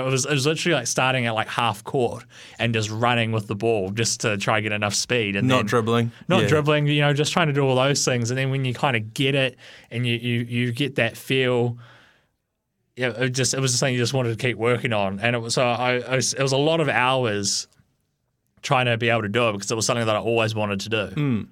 was, 0.00 0.26
it 0.26 0.32
was 0.32 0.46
literally 0.46 0.74
like 0.74 0.88
starting 0.88 1.26
at 1.26 1.34
like 1.34 1.46
half 1.46 1.84
court 1.84 2.24
and 2.58 2.74
just 2.74 2.90
running 2.90 3.30
with 3.30 3.46
the 3.46 3.54
ball 3.54 3.90
just 3.90 4.20
to 4.22 4.36
try 4.36 4.56
and 4.58 4.64
get 4.64 4.72
enough 4.72 4.94
speed 4.94 5.36
and 5.36 5.46
Not 5.46 5.58
then, 5.58 5.66
dribbling. 5.66 6.10
not 6.26 6.42
Yeah. 6.42 6.48
dribbling 6.48 6.88
you 6.88 7.00
know 7.00 7.12
just 7.14 7.32
trying 7.32 7.46
to 7.46 7.52
do 7.52 7.62
all 7.64 7.76
those 7.76 8.04
things 8.04 8.30
and 8.32 8.36
then 8.38 8.50
when 8.50 8.64
you 8.64 8.74
kind 8.74 8.96
of 8.96 9.14
get 9.14 9.36
it 9.36 9.56
and 9.92 10.04
you, 10.04 10.14
you, 10.16 10.40
you 10.40 10.72
get 10.72 10.96
that 10.96 11.16
feel 11.16 11.78
yeah, 12.96 13.08
it 13.08 13.30
just 13.30 13.54
it 13.54 13.60
was 13.60 13.76
something 13.78 13.94
you 13.94 14.00
just 14.00 14.14
wanted 14.14 14.38
to 14.38 14.40
keep 14.46 14.56
working 14.56 14.92
on, 14.92 15.18
and 15.18 15.34
it 15.34 15.40
was 15.40 15.54
so 15.54 15.64
I, 15.66 15.98
I 15.98 16.14
was, 16.16 16.32
it 16.32 16.40
was 16.42 16.52
a 16.52 16.56
lot 16.56 16.78
of 16.80 16.88
hours 16.88 17.66
trying 18.64 18.86
to 18.86 18.96
be 18.96 19.08
able 19.10 19.22
to 19.22 19.28
do 19.28 19.48
it 19.48 19.52
because 19.52 19.70
it 19.70 19.76
was 19.76 19.86
something 19.86 20.04
that 20.06 20.16
I 20.16 20.18
always 20.18 20.54
wanted 20.56 20.80
to 20.80 20.88
do. 20.88 21.06
Hmm. 21.14 21.42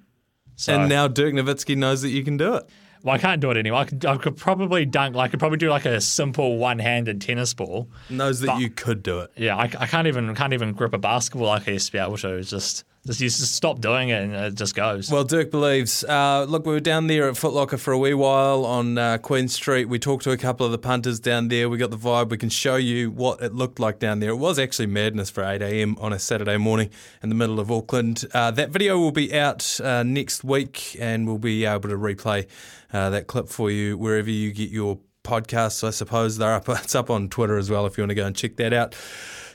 So, 0.57 0.73
And 0.73 0.89
now 0.89 1.07
Dirk 1.07 1.33
Nowitzki 1.33 1.77
knows 1.77 2.01
that 2.01 2.09
you 2.09 2.23
can 2.23 2.35
do 2.35 2.55
it. 2.55 2.69
well, 3.03 3.15
I 3.15 3.17
can't 3.17 3.41
do 3.41 3.49
it 3.51 3.57
anymore. 3.57 3.79
I 3.79 3.85
could, 3.85 4.05
I 4.05 4.17
could 4.17 4.35
probably 4.37 4.85
dunk. 4.85 5.15
Like, 5.15 5.29
I 5.29 5.31
could 5.31 5.39
probably 5.39 5.57
do 5.57 5.69
like 5.69 5.85
a 5.85 5.99
simple 6.01 6.57
one-handed 6.57 7.21
tennis 7.21 7.53
ball. 7.53 7.89
Knows 8.09 8.41
that 8.41 8.59
you 8.59 8.69
could 8.69 9.01
do 9.01 9.19
it. 9.19 9.31
Yeah, 9.37 9.55
I, 9.57 9.63
I 9.63 9.87
can't 9.87 10.07
even 10.07 10.35
can't 10.35 10.53
even 10.53 10.73
grip 10.73 10.93
a 10.93 10.97
basketball 10.97 11.47
like 11.47 11.67
I 11.67 11.71
used 11.71 11.87
to 11.87 11.91
be 11.93 11.97
able 11.99 12.17
to. 12.17 12.35
It's 12.35 12.49
just 12.49 12.83
just 13.05 13.19
you 13.19 13.27
just 13.27 13.53
stop 13.53 13.81
doing 13.81 14.09
it 14.09 14.23
and 14.23 14.33
it 14.33 14.55
just 14.55 14.75
goes. 14.75 15.11
Well, 15.11 15.25
Dirk 15.25 15.51
believes. 15.51 16.05
Uh, 16.05 16.45
look, 16.47 16.65
we 16.65 16.71
were 16.71 16.79
down 16.79 17.07
there 17.07 17.27
at 17.27 17.35
Footlocker 17.35 17.77
for 17.77 17.91
a 17.91 17.97
wee 17.97 18.13
while 18.13 18.65
on 18.65 18.97
uh, 18.97 19.17
Queen 19.17 19.49
Street. 19.49 19.89
We 19.89 19.99
talked 19.99 20.23
to 20.23 20.31
a 20.31 20.37
couple 20.37 20.65
of 20.65 20.71
the 20.71 20.77
punters 20.77 21.19
down 21.19 21.49
there. 21.49 21.67
We 21.67 21.77
got 21.77 21.91
the 21.91 21.97
vibe. 21.97 22.29
We 22.29 22.37
can 22.37 22.47
show 22.49 22.77
you 22.77 23.11
what 23.11 23.41
it 23.41 23.53
looked 23.53 23.77
like 23.77 23.99
down 23.99 24.19
there. 24.19 24.29
It 24.29 24.37
was 24.37 24.57
actually 24.57 24.85
madness 24.85 25.29
for 25.29 25.43
8 25.43 25.61
a.m. 25.61 25.97
on 25.99 26.13
a 26.13 26.19
Saturday 26.19 26.55
morning 26.55 26.89
in 27.21 27.27
the 27.27 27.35
middle 27.35 27.59
of 27.59 27.69
Auckland. 27.69 28.23
Uh, 28.33 28.51
that 28.51 28.69
video 28.69 28.97
will 28.97 29.11
be 29.11 29.37
out 29.37 29.81
uh, 29.81 30.03
next 30.03 30.45
week, 30.45 30.95
and 30.97 31.27
we'll 31.27 31.37
be 31.37 31.65
able 31.65 31.89
to 31.89 31.97
replay 31.97 32.47
uh, 32.93 33.09
that 33.09 33.27
clip 33.27 33.49
for 33.49 33.69
you 33.69 33.97
wherever 33.97 34.29
you 34.29 34.53
get 34.53 34.69
your 34.69 34.99
podcasts. 35.23 35.85
I 35.85 35.89
suppose 35.89 36.37
they're 36.37 36.53
up. 36.53 36.69
It's 36.83 36.95
up 36.95 37.09
on 37.09 37.27
Twitter 37.27 37.57
as 37.57 37.69
well 37.69 37.85
if 37.85 37.97
you 37.97 38.03
want 38.03 38.11
to 38.11 38.15
go 38.15 38.25
and 38.25 38.35
check 38.35 38.55
that 38.57 38.71
out. 38.71 38.95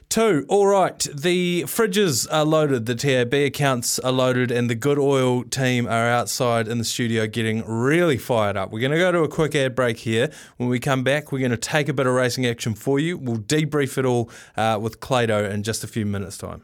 Two. 0.09 0.47
All 0.48 0.66
right. 0.66 0.98
The 1.14 1.64
fridges 1.64 2.26
are 2.32 2.44
loaded. 2.44 2.86
The 2.86 2.94
TAB 2.94 3.35
accounts 3.35 3.98
are 3.98 4.10
loaded, 4.10 4.51
and 4.51 4.70
the 4.70 4.74
Good 4.74 4.98
Oil 4.98 5.44
team 5.44 5.86
are 5.86 6.09
outside 6.09 6.66
in 6.66 6.78
the 6.78 6.85
studio 6.85 7.26
getting 7.26 7.62
really 7.66 8.16
fired 8.16 8.56
up. 8.56 8.72
We're 8.72 8.80
going 8.80 8.93
to 8.93 8.98
go 8.98 9.12
to 9.12 9.20
a 9.20 9.28
quick 9.28 9.55
ad 9.55 9.74
break 9.74 9.98
here. 9.98 10.30
When 10.56 10.70
we 10.70 10.80
come 10.80 11.05
back, 11.05 11.30
we're 11.30 11.40
going 11.40 11.51
to 11.51 11.59
take 11.59 11.90
a 11.90 11.93
bit 11.93 12.06
of 12.06 12.14
racing 12.14 12.47
action 12.47 12.74
for 12.74 12.98
you. 12.98 13.18
We'll 13.18 13.36
debrief 13.36 13.98
it 13.98 14.06
all 14.06 14.30
uh, 14.56 14.78
with 14.80 15.01
Clado 15.01 15.51
in 15.51 15.62
just 15.62 15.85
a 15.85 15.86
few 15.86 16.06
minutes' 16.06 16.39
time. 16.39 16.62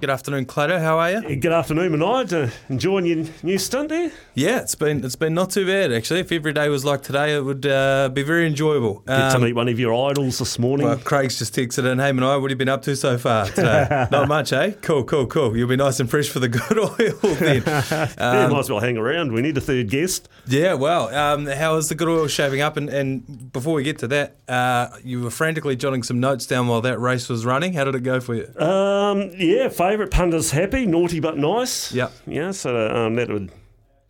Good 0.00 0.10
afternoon, 0.10 0.46
Clado. 0.46 0.78
How 0.80 0.96
are 1.00 1.10
you? 1.10 1.34
Good 1.36 1.50
afternoon, 1.50 1.90
Menard. 1.90 2.32
Uh, 2.32 2.50
enjoying 2.68 3.04
your 3.04 3.24
new 3.42 3.58
stunt 3.58 3.88
there? 3.88 4.12
Yeah, 4.34 4.60
it's 4.60 4.76
been 4.76 5.04
it's 5.04 5.16
been 5.16 5.34
not 5.34 5.50
too 5.50 5.66
bad 5.66 5.92
actually. 5.92 6.20
If 6.20 6.30
every 6.30 6.52
day 6.52 6.68
was 6.68 6.84
like 6.84 7.02
today, 7.02 7.34
it 7.34 7.40
would 7.44 7.66
uh, 7.66 8.08
be 8.10 8.22
very 8.22 8.46
enjoyable. 8.46 9.00
Get 9.08 9.30
to 9.30 9.36
Um, 9.36 9.42
meet 9.42 9.54
one 9.56 9.66
of 9.68 9.76
your 9.80 9.92
idols 10.08 10.38
this 10.38 10.56
morning. 10.56 10.86
Well, 10.86 10.98
Craig's 10.98 11.36
just 11.36 11.52
texted 11.52 11.84
in, 11.90 11.98
hey, 11.98 12.12
Manai, 12.12 12.40
what 12.40 12.42
have 12.42 12.50
you 12.50 12.56
been 12.56 12.68
up 12.68 12.82
to 12.82 12.94
so 12.94 13.18
far 13.18 13.46
today? 13.46 14.06
Not 14.12 14.28
much, 14.28 14.52
eh? 14.52 14.70
Cool, 14.82 15.02
cool, 15.02 15.26
cool. 15.26 15.56
You'll 15.56 15.68
be 15.68 15.74
nice 15.74 15.98
and 15.98 16.08
fresh 16.08 16.28
for 16.28 16.38
the 16.38 16.48
good 16.48 16.78
oil 16.78 17.34
then. 17.34 17.62
yeah, 17.66 18.46
might 18.48 18.58
as 18.60 18.70
well 18.70 18.78
hang 18.78 18.98
around. 18.98 19.32
We 19.32 19.42
need 19.42 19.56
a 19.58 19.60
third 19.60 19.90
guest. 19.90 20.28
Yeah, 20.46 20.74
well, 20.74 21.12
um, 21.12 21.46
how 21.46 21.74
is 21.76 21.88
the 21.88 21.96
good 21.96 22.08
oil 22.08 22.28
shaping 22.28 22.60
up? 22.60 22.76
And, 22.76 22.88
and 22.88 23.52
before 23.52 23.74
we 23.74 23.82
get 23.82 23.98
to 23.98 24.06
that, 24.08 24.36
uh, 24.46 24.90
you 25.02 25.22
were 25.22 25.30
frantically 25.30 25.74
jotting 25.74 26.04
some 26.04 26.20
notes 26.20 26.46
down 26.46 26.68
while 26.68 26.82
that 26.82 27.00
race 27.00 27.28
was 27.28 27.44
running. 27.44 27.72
How 27.72 27.82
did 27.82 27.96
it 27.96 28.04
go 28.04 28.20
for 28.20 28.36
you? 28.36 28.46
Um, 28.64 29.30
yeah, 29.36 29.68
favourite 29.88 30.10
punter's 30.10 30.50
happy, 30.50 30.84
naughty 30.84 31.18
but 31.18 31.38
nice. 31.38 31.92
Yeah, 31.92 32.10
Yeah, 32.26 32.50
so 32.50 32.90
um, 32.94 33.14
that 33.14 33.30
would 33.30 33.50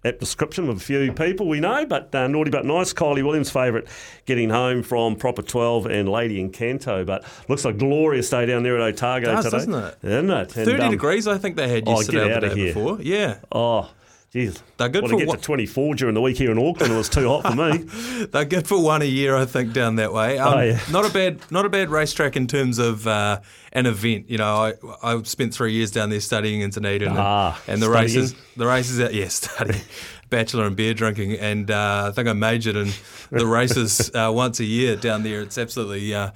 apt 0.04 0.18
description 0.18 0.68
of 0.68 0.76
a 0.76 0.80
few 0.80 1.12
people 1.12 1.48
we 1.48 1.60
know, 1.60 1.86
but 1.86 2.12
uh, 2.14 2.26
naughty 2.26 2.50
but 2.50 2.64
nice. 2.64 2.92
Kylie 2.92 3.22
Williams' 3.22 3.50
favourite 3.50 3.86
getting 4.26 4.50
home 4.50 4.82
from 4.82 5.14
proper 5.14 5.42
12 5.42 5.86
and 5.86 6.08
Lady 6.08 6.40
in 6.40 6.50
Canto, 6.50 7.04
but 7.04 7.24
looks 7.48 7.64
like 7.64 7.78
glorious 7.78 8.28
day 8.28 8.46
down 8.46 8.64
there 8.64 8.76
at 8.76 8.82
Otago 8.82 9.26
Does, 9.26 9.44
today. 9.44 9.56
doesn't 9.56 9.74
it? 9.74 9.98
Isn't 10.02 10.30
it? 10.30 10.56
And, 10.56 10.66
30 10.66 10.82
um, 10.82 10.90
degrees, 10.90 11.28
I 11.28 11.38
think 11.38 11.54
they 11.54 11.68
had 11.68 11.84
oh, 11.86 11.92
yesterday 11.98 12.18
get 12.18 12.30
or 12.30 12.34
out 12.34 12.40
the 12.40 12.46
of 12.48 12.54
day 12.54 12.60
here. 12.60 12.74
before. 12.74 12.98
Yeah. 13.00 13.38
Oh, 13.52 13.90
geez. 14.32 14.62
They're 14.76 14.88
good 14.88 15.04
for 15.04 15.10
to 15.10 15.16
get 15.16 15.26
what- 15.28 15.38
to 15.40 15.44
24 15.44 15.94
during 15.94 16.14
the 16.14 16.20
week 16.20 16.36
here 16.36 16.50
in 16.50 16.58
Auckland. 16.58 16.92
It 16.92 16.96
was 16.96 17.08
too 17.08 17.28
hot 17.28 17.42
for 17.50 17.54
me. 17.56 17.78
They're 18.32 18.44
good 18.44 18.66
for 18.68 18.82
one 18.82 19.02
a 19.02 19.06
year, 19.06 19.34
I 19.36 19.44
think, 19.46 19.72
down 19.72 19.96
that 19.96 20.12
way. 20.12 20.38
Um, 20.38 20.54
Oh, 20.58 20.60
yeah. 20.60 20.80
Not 20.90 21.08
a 21.08 21.12
bad, 21.12 21.40
not 21.50 21.64
a 21.64 21.68
bad 21.68 21.90
racetrack 21.90 22.36
in 22.36 22.46
terms 22.46 22.78
of 22.78 23.06
uh, 23.06 23.40
an 23.72 23.86
event. 23.86 24.28
You 24.30 24.38
know, 24.38 24.54
I, 24.56 24.74
I 25.02 25.22
spent 25.22 25.54
three 25.54 25.72
years 25.72 25.90
down 25.90 26.10
there 26.10 26.20
studying 26.20 26.60
in 26.60 26.70
Dunedin, 26.70 27.08
and, 27.08 27.18
Ah, 27.18 27.60
and 27.66 27.80
the 27.82 27.86
studying. 27.86 28.02
races, 28.16 28.34
the 28.56 28.66
races 28.66 29.00
out, 29.00 29.14
yeah, 29.14 29.28
studying, 29.28 29.80
bachelor 30.30 30.66
and 30.66 30.76
beer 30.76 30.94
drinking, 30.94 31.32
and 31.34 31.70
uh, 31.70 32.08
I 32.08 32.12
think 32.12 32.28
I 32.28 32.32
majored 32.34 32.76
in 32.76 32.90
the 33.30 33.46
races 33.46 34.10
uh, 34.14 34.30
once 34.32 34.60
a 34.60 34.64
year 34.64 34.94
down 34.96 35.22
there. 35.22 35.40
It's 35.40 35.56
absolutely. 35.58 36.14
Uh, 36.14 36.30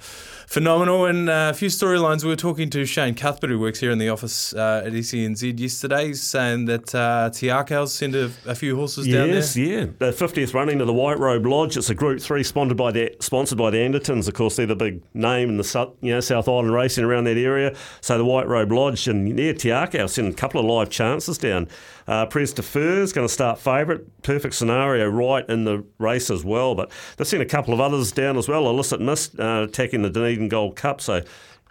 Phenomenal 0.53 1.05
and 1.05 1.29
uh, 1.29 1.49
a 1.51 1.53
few 1.55 1.67
storylines. 1.67 2.21
We 2.21 2.29
were 2.29 2.35
talking 2.35 2.69
to 2.69 2.85
Shane 2.85 3.15
Cuthbert, 3.15 3.49
who 3.49 3.59
works 3.59 3.79
here 3.79 3.89
in 3.89 3.97
the 3.97 4.09
office 4.09 4.53
uh, 4.53 4.83
at 4.85 4.93
ECNZ 4.93 5.59
yesterday, 5.59 6.13
saying 6.13 6.65
that 6.65 6.93
uh, 6.93 7.31
Te 7.33 7.47
Akau's 7.47 7.91
sent 7.91 8.13
a, 8.13 8.31
a 8.45 8.53
few 8.53 8.75
horses 8.75 9.07
down 9.07 9.29
there. 9.29 9.37
Yes, 9.37 9.57
yeah. 9.57 9.87
The 9.97 10.11
50th 10.11 10.53
running 10.53 10.79
of 10.79 10.85
the 10.85 10.93
White 10.93 11.17
Robe 11.17 11.47
Lodge. 11.47 11.75
It's 11.75 11.89
a 11.89 11.95
Group 11.95 12.21
3 12.21 12.43
sponsored 12.43 12.77
by 12.77 12.91
the, 12.91 13.15
sponsored 13.19 13.57
by 13.57 13.71
the 13.71 13.79
Andertons. 13.79 14.27
Of 14.27 14.35
course, 14.35 14.57
they're 14.57 14.67
the 14.67 14.75
big 14.75 15.01
name 15.15 15.49
in 15.49 15.57
the 15.57 15.63
South, 15.63 15.95
you 16.01 16.13
know, 16.13 16.19
South 16.19 16.47
Island 16.47 16.71
racing 16.71 17.03
around 17.03 17.23
that 17.23 17.37
area. 17.37 17.75
So 18.01 18.19
the 18.19 18.25
White 18.25 18.47
Robe 18.47 18.71
Lodge 18.71 19.07
and 19.07 19.27
yeah, 19.27 19.53
Tiako 19.53 20.07
sent 20.07 20.27
a 20.27 20.33
couple 20.33 20.59
of 20.59 20.67
live 20.67 20.91
chances 20.91 21.39
down. 21.39 21.67
Uh, 22.07 22.25
Prise 22.25 22.53
de 22.53 22.61
Fer 22.61 23.01
is 23.01 23.13
going 23.13 23.27
to 23.27 23.33
start 23.33 23.57
favourite. 23.57 24.01
favourite. 24.01 24.23
Perfect 24.23 24.53
scenario 24.53 25.07
right 25.07 25.47
in 25.49 25.65
the 25.65 25.83
race 25.97 26.29
as 26.29 26.45
well. 26.45 26.75
But 26.75 26.91
they've 27.17 27.27
seen 27.27 27.41
a 27.41 27.45
couple 27.45 27.73
of 27.73 27.79
others 27.79 28.11
down 28.11 28.37
as 28.37 28.47
well. 28.47 28.69
Illicit 28.69 29.01
Mist 29.01 29.39
uh, 29.39 29.65
attacking 29.67 30.01
the 30.01 30.09
Dunedin 30.09 30.42
Gold 30.49 30.75
Cup. 30.75 31.01
So 31.01 31.21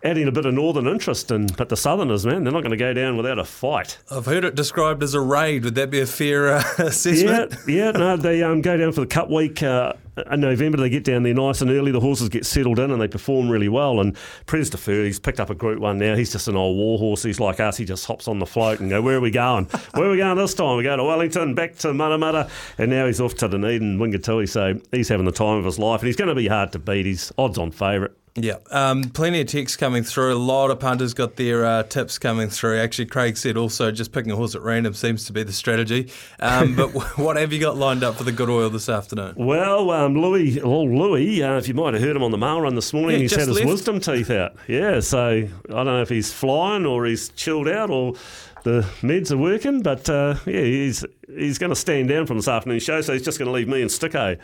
adding 0.05 0.27
a 0.27 0.32
bit 0.32 0.44
of 0.44 0.53
northern 0.53 0.89
interest 0.89 1.31
in. 1.31 1.47
But 1.47 1.69
the 1.69 1.77
Southerners, 1.77 2.27
man, 2.27 2.43
they're 2.43 2.53
not 2.53 2.62
going 2.62 2.73
to 2.73 2.77
go 2.77 2.93
down 2.93 3.16
without 3.16 3.39
a 3.39 3.44
fight. 3.44 3.99
I've 4.11 4.27
heard 4.27 4.44
it 4.44 4.57
described 4.57 5.01
as 5.03 5.15
a 5.15 5.20
raid. 5.20 5.62
Would 5.62 5.77
that 5.77 5.90
be 5.90 6.01
a 6.01 6.07
fair 6.07 6.55
uh, 6.57 6.65
Yeah, 6.78 6.85
assessment? 6.86 7.55
yeah, 7.69 7.93
no, 7.93 8.16
they 8.16 8.43
um, 8.43 8.62
go 8.62 8.77
down 8.77 8.90
for 8.90 9.03
the 9.03 9.07
Cup 9.07 9.31
week 9.31 9.62
uh, 9.62 9.93
in 10.32 10.40
November. 10.40 10.78
They 10.78 10.90
get 10.90 11.05
down 11.05 11.23
there 11.23 11.32
nice 11.35 11.61
and 11.61 11.70
early. 11.70 11.93
The 11.93 12.01
horses 12.01 12.28
get 12.31 12.44
settled 12.44 12.81
in 12.81 12.90
and 12.90 13.01
they 13.01 13.07
perform 13.07 13.49
really 13.49 13.69
well. 13.69 14.01
And 14.01 14.16
Prise 14.47 14.70
de 14.70 14.77
Fer, 14.77 15.05
he's 15.05 15.20
picked 15.20 15.39
up 15.39 15.51
a 15.51 15.55
Group 15.55 15.78
One 15.78 15.99
now. 15.99 16.16
He's 16.16 16.32
just 16.32 16.49
an 16.49 16.57
old 16.57 16.77
war 16.77 16.99
horse. 16.99 17.23
He's 17.23 17.39
like 17.39 17.61
us. 17.61 17.77
He 17.77 17.85
just 17.85 18.05
hops 18.05 18.27
on 18.27 18.40
the 18.40 18.47
float 18.47 18.81
and 18.81 18.90
go, 18.90 19.01
"Where 19.01 19.19
are 19.19 19.20
we 19.20 19.31
going? 19.31 19.66
Where 19.94 20.09
are 20.09 20.11
we 20.11 20.16
going 20.16 20.36
this 20.36 20.53
time? 20.55 20.78
We 20.78 20.82
go 20.82 20.97
to 20.97 21.05
Wellington, 21.05 21.55
back 21.55 21.77
to 21.77 21.89
Matamata, 21.93 22.51
and 22.77 22.90
now 22.90 23.07
he's 23.07 23.20
off 23.20 23.36
to 23.36 23.49
Dunedin, 23.49 23.99
Wingatui. 24.01 24.49
So 24.49 24.81
he's 24.90 25.09
having 25.09 25.27
the 25.27 25.31
time 25.32 25.59
of 25.59 25.65
his 25.65 25.78
life, 25.78 26.01
and 26.01 26.09
he's 26.09 26.16
going 26.16 26.28
to 26.28 26.35
be 26.35 26.49
hard 26.49 26.73
to 26.73 26.81
beat. 26.81 27.07
He's 27.07 27.31
odds-on 27.39 27.70
favourite. 27.70 28.11
Yeah, 28.34 28.56
um, 28.70 29.04
plenty 29.10 29.42
of 29.42 29.46
texts 29.48 29.76
coming 29.76 30.02
through. 30.02 30.32
A 30.34 30.38
lot 30.38 30.70
of 30.70 30.80
punters 30.80 31.12
got 31.12 31.36
their 31.36 31.66
uh, 31.66 31.82
tips 31.82 32.18
coming 32.18 32.48
through. 32.48 32.78
Actually, 32.78 33.04
Craig 33.06 33.36
said 33.36 33.59
also 33.59 33.90
just 33.90 34.10
picking 34.10 34.32
a 34.32 34.36
horse 34.36 34.54
at 34.54 34.62
random 34.62 34.94
seems 34.94 35.26
to 35.26 35.34
be 35.34 35.42
the 35.42 35.52
strategy. 35.52 36.10
Um, 36.40 36.74
but 36.74 36.88
what 37.18 37.36
have 37.36 37.52
you 37.52 37.60
got 37.60 37.76
lined 37.76 38.02
up 38.02 38.14
for 38.14 38.24
the 38.24 38.32
good 38.32 38.48
oil 38.48 38.70
this 38.70 38.88
afternoon? 38.88 39.34
Well, 39.36 39.90
um, 39.90 40.14
Louis, 40.14 40.62
well, 40.62 40.88
Louis, 40.88 41.42
uh, 41.42 41.59
if 41.59 41.68
you 41.68 41.74
might 41.74 41.92
have 41.92 42.02
heard 42.02 42.16
him 42.16 42.22
on 42.22 42.30
the 42.30 42.38
mail 42.38 42.62
run 42.62 42.74
this 42.74 42.94
morning, 42.94 43.16
Yeah, 43.16 43.22
he's 43.22 43.32
had 43.32 43.48
his 43.48 43.56
left. 43.59 43.66
wisdom 43.68 44.00
teeth 44.00 44.30
out. 44.30 44.56
Yeah, 44.66 45.00
so 45.00 45.28
I 45.28 45.48
don't 45.66 45.84
know 45.84 46.00
if 46.00 46.09
he's 46.09 46.32
flying 46.32 46.86
or 46.86 47.04
he's 47.04 47.28
chilled 47.30 47.68
out 47.68 47.90
or 47.90 48.14
the 48.62 48.80
meds 49.02 49.30
are 49.30 49.36
working, 49.36 49.82
but 49.82 50.09
uh, 50.09 50.36
yeah, 50.46 50.60
he's 50.62 51.04
he's 51.28 51.59
going 51.59 51.68
to 51.70 51.76
stand 51.76 52.09
down 52.09 52.24
from 52.26 52.38
this 52.38 52.48
afternoon 52.48 52.78
show, 52.80 53.02
so 53.02 53.12
he's 53.12 53.22
just 53.22 53.38
going 53.38 53.46
to 53.48 53.52
leave 53.52 53.68
me 53.68 53.82
and 53.82 53.90
Sticko. 53.90 54.38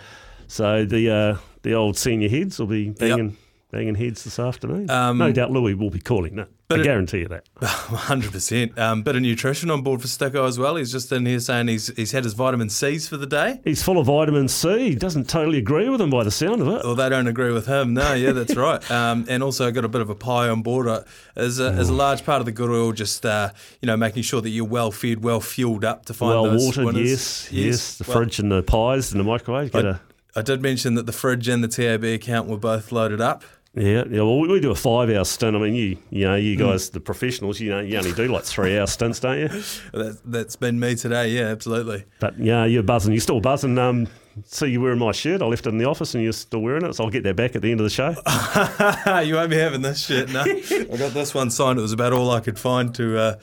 So 0.47 0.85
the 0.85 1.11
uh, 1.11 1.37
the 1.63 1.73
old 1.73 1.97
senior 1.97 2.29
heads 2.29 2.59
will 2.59 2.67
be 2.67 2.91
banging 2.91 3.39
banging 3.71 3.95
heads 3.97 4.25
this 4.25 4.39
afternoon. 4.39 4.91
Um, 4.91 5.19
no 5.19 5.31
doubt 5.33 5.51
Louis 5.51 5.75
will 5.75 5.91
be 5.91 6.01
calling 6.01 6.37
that. 6.37 6.49
I 6.71 6.83
guarantee 6.83 7.21
you 7.21 7.29
that. 7.29 7.45
100%. 7.61 8.79
Um, 8.79 9.03
bit 9.03 9.17
of 9.17 9.23
nutrition 9.23 9.71
on 9.71 9.83
board 9.83 10.03
for 10.03 10.07
Sticko 10.07 10.47
as 10.47 10.59
well. 10.59 10.77
He's 10.77 10.93
just 10.93 11.11
in 11.13 11.25
here 11.25 11.41
saying 11.41 11.69
he's, 11.69 11.89
he's 11.97 12.13
had 12.13 12.25
his 12.25 12.35
vitamin 12.35 12.69
C's 12.69 13.09
for 13.09 13.17
the 13.17 13.27
day. 13.27 13.61
He's 13.65 13.83
full 13.83 13.99
of 13.99 14.07
vitamin 14.07 14.49
C. 14.49 14.91
He 14.91 14.95
doesn't 14.95 15.29
totally 15.29 15.59
agree 15.59 15.89
with 15.89 16.01
him 16.01 16.11
by 16.11 16.25
the 16.25 16.31
sound 16.31 16.61
of 16.61 16.69
it. 16.69 16.85
Well, 16.85 16.95
they 16.95 17.09
don't 17.09 17.27
agree 17.27 17.53
with 17.53 17.67
him. 17.67 17.95
No, 17.95 18.13
yeah, 18.13 18.33
that's 18.33 18.55
right. 18.57 18.91
Um, 18.91 19.25
and 19.29 19.43
also 19.43 19.71
got 19.71 19.85
a 19.85 19.89
bit 19.89 20.01
of 20.03 20.11
a 20.11 20.15
pie 20.15 20.49
on 20.49 20.63
board. 20.63 20.87
Uh, 20.89 21.05
As 21.37 21.59
a, 21.61 21.71
as 21.71 21.89
a 21.89 21.95
large 21.95 22.25
part 22.25 22.41
of 22.41 22.47
the 22.47 22.53
good 22.53 22.71
oil, 22.71 22.93
just 22.93 23.25
uh, 23.25 23.51
you 23.81 23.87
know, 23.87 23.97
making 23.97 24.23
sure 24.25 24.41
that 24.43 24.51
you're 24.51 24.65
well 24.67 24.91
fed, 24.91 25.23
well 25.25 25.41
fueled 25.41 25.85
up 25.85 26.05
to 26.07 26.15
find 26.15 26.31
Well 26.33 26.45
those 26.51 26.67
watered, 26.67 26.85
winners. 26.87 27.09
yes, 27.11 27.53
yes. 27.53 27.99
The 27.99 28.05
Well, 28.09 28.19
fridge 28.19 28.39
and 28.39 28.53
the 28.53 28.63
pies 28.63 29.11
and 29.13 29.21
the 29.21 29.25
microwave. 29.25 29.73
Get 29.73 29.85
a 29.85 30.01
I 30.37 30.43
did 30.43 30.63
mention 30.63 30.95
that 30.95 31.07
the 31.07 31.13
fridge 31.13 31.49
and 31.49 31.65
the 31.65 31.69
TAB 31.69 32.05
account 32.05 32.49
were 32.49 32.59
both 32.59 32.93
loaded 32.93 33.21
up. 33.21 33.43
Yeah, 33.79 34.05
yeah. 34.11 34.23
Well, 34.23 34.41
we, 34.41 34.59
do 34.61 34.71
a 34.71 34.75
five-hour 34.75 35.25
stint. 35.25 35.55
I 35.55 35.59
mean, 35.61 35.75
you, 35.75 35.97
you 36.11 36.25
know, 36.27 36.35
you 36.35 36.57
Hmm. 36.57 36.71
guys, 36.71 36.91
the 36.91 37.01
professionals, 37.01 37.61
you 37.61 37.71
know, 37.71 37.81
you 37.81 37.97
only 37.97 38.13
do 38.13 38.27
like 38.27 38.45
three-hour 38.45 38.87
stints, 38.87 39.21
don't 39.21 39.39
you? 39.39 39.49
That, 39.93 40.19
that's 40.25 40.57
been 40.57 40.81
me 40.81 40.97
today. 40.97 41.29
Yeah, 41.31 41.45
absolutely. 41.45 42.05
But 42.19 42.39
yeah, 42.39 42.65
you're 42.65 42.83
buzzing. 42.83 43.13
You're 43.13 43.21
still 43.21 43.41
buzzing. 43.41 43.79
Um, 43.79 44.09
see, 44.47 44.67
you 44.67 44.81
wearing 44.81 44.99
my 44.99 45.13
shirt. 45.13 45.43
I 45.43 45.47
left 45.47 45.67
it 45.67 45.71
in 45.71 45.79
the 45.79 45.85
office, 45.85 46.15
and 46.15 46.25
you're 46.25 46.33
still 46.33 46.61
wearing 46.61 46.85
it. 46.85 46.95
So 46.95 47.05
I'll 47.05 47.11
get 47.11 47.23
that 47.23 47.37
back 47.37 47.55
at 47.55 47.63
the 47.63 47.71
end 47.71 47.81
of 47.81 47.85
the 47.85 47.91
show. 47.91 48.11
you 49.21 49.35
won't 49.35 49.51
be 49.51 49.57
having 49.57 49.83
this 49.83 50.05
shit. 50.05 50.29
No, 50.31 50.41
I 50.43 50.97
got 50.97 51.13
this 51.13 51.33
one 51.35 51.51
signed. 51.51 51.79
It 51.79 51.83
was 51.83 51.93
about 51.93 52.13
all 52.13 52.31
I 52.33 52.41
could 52.41 52.59
find 52.59 52.93
to 52.97 53.19
uh, 53.19 53.35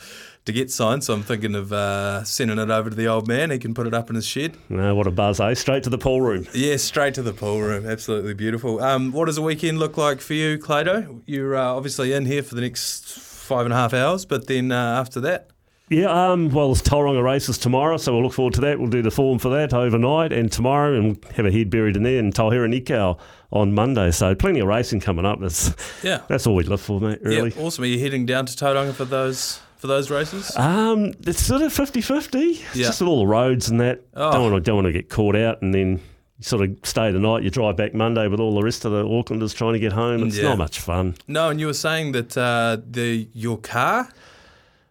to 0.45 0.53
get 0.53 0.71
signed. 0.71 1.03
So 1.03 1.13
I'm 1.13 1.23
thinking 1.23 1.55
of 1.55 1.73
uh, 1.73 2.23
sending 2.23 2.59
it 2.59 2.69
over 2.69 2.89
to 2.89 2.95
the 2.95 3.07
old 3.07 3.27
man. 3.27 3.51
He 3.51 3.57
can 3.59 3.73
put 3.73 3.87
it 3.87 3.93
up 3.93 4.09
in 4.09 4.15
his 4.15 4.25
shed. 4.25 4.55
no, 4.69 4.95
what 4.95 5.07
a 5.07 5.11
buzz, 5.11 5.39
eh? 5.39 5.53
Straight 5.55 5.83
to 5.83 5.89
the 5.89 5.97
pool 5.97 6.21
room. 6.21 6.47
Yeah, 6.53 6.77
straight 6.77 7.13
to 7.15 7.23
the 7.23 7.33
pool 7.33 7.59
room. 7.61 7.85
Absolutely 7.85 8.33
beautiful. 8.33 8.81
Um, 8.81 9.11
what 9.11 9.25
does 9.25 9.37
a 9.37 9.41
weekend 9.41 9.79
look 9.79 9.97
like 9.97 10.21
for 10.21 10.33
you, 10.33 10.57
Clado? 10.57 11.21
You're 11.25 11.55
uh, 11.55 11.63
obviously 11.73 12.13
in 12.13 12.25
here 12.25 12.43
for 12.43 12.55
the 12.55 12.61
next 12.61 13.17
five 13.17 13.65
and 13.65 13.73
a 13.73 13.75
half 13.75 13.93
hours, 13.93 14.25
but 14.25 14.47
then 14.47 14.71
uh, 14.71 14.99
after 14.99 15.19
that, 15.21 15.49
Yeah, 15.89 16.31
um, 16.31 16.49
well, 16.49 16.71
it's 16.71 16.81
Tauranga 16.81 17.23
races 17.23 17.57
tomorrow, 17.59 17.97
so 17.97 18.13
we'll 18.13 18.23
look 18.23 18.33
forward 18.33 18.55
to 18.55 18.61
that. 18.61 18.79
We'll 18.79 18.89
do 18.89 19.03
the 19.03 19.11
form 19.11 19.37
for 19.39 19.49
that 19.49 19.71
overnight 19.73 20.33
and 20.33 20.51
tomorrow, 20.51 20.95
and 20.95 21.05
we'll 21.05 21.33
have 21.33 21.45
a 21.45 21.51
head 21.51 21.69
buried 21.69 21.95
in 21.95 22.01
there, 22.03 22.17
and 22.19 22.33
Tauhera 22.33 22.67
Nikau 22.67 23.19
on 23.51 23.73
Monday. 23.73 24.09
So 24.11 24.33
plenty 24.35 24.59
of 24.61 24.67
racing 24.67 24.99
coming 24.99 25.25
up. 25.25 25.39
That's 25.39 25.75
yeah, 26.03 26.21
that's 26.27 26.45
all 26.47 26.55
we 26.55 26.63
live 26.63 26.81
for, 26.81 26.99
mate. 26.99 27.19
Really. 27.21 27.51
yeah, 27.55 27.61
awesome. 27.63 27.83
Are 27.83 27.87
you 27.87 27.99
heading 27.99 28.25
down 28.25 28.45
to 28.47 28.53
Tauranga 28.55 28.93
for 28.93 29.05
those 29.05 29.59
for 29.85 29.93
those 29.93 30.09
races? 30.09 30.55
Um, 30.57 31.13
it's 31.27 31.41
sort 31.41 31.61
of 31.61 31.71
50-50. 31.73 32.33
It's 32.51 32.75
Yeah. 32.75 32.87
just 32.87 33.01
all 33.01 33.19
the 33.19 33.27
roads 33.27 33.69
and 33.69 33.79
that. 33.81 34.01
Oh. 34.15 34.31
Don't 34.31 34.51
want 34.51 34.55
to 34.55 34.61
don't 34.61 34.75
want 34.75 34.85
to 34.87 34.91
get 34.93 35.09
caught 35.09 35.35
out 35.35 35.61
and 35.61 35.73
then 35.73 35.99
you 36.37 36.43
sort 36.43 36.63
of 36.67 36.75
stay 36.83 37.11
the 37.11 37.19
night. 37.19 37.43
You 37.43 37.49
drive 37.49 37.77
back 37.77 37.93
Monday 37.93 38.27
with 38.27 38.39
all 38.39 38.55
the 38.55 38.63
rest 38.63 38.83
of 38.85 38.91
the 38.91 39.03
Aucklanders 39.05 39.53
trying 39.55 39.73
to 39.73 39.79
get 39.79 39.93
home. 39.93 40.23
It's 40.27 40.37
Yeah. 40.37 40.49
not 40.49 40.57
much 40.57 40.79
fun. 40.79 41.15
No, 41.27 41.49
and 41.49 41.59
you 41.59 41.67
were 41.67 41.73
saying 41.73 42.11
that 42.13 42.35
uh, 42.37 42.77
the 42.89 43.27
your 43.33 43.57
car 43.57 44.09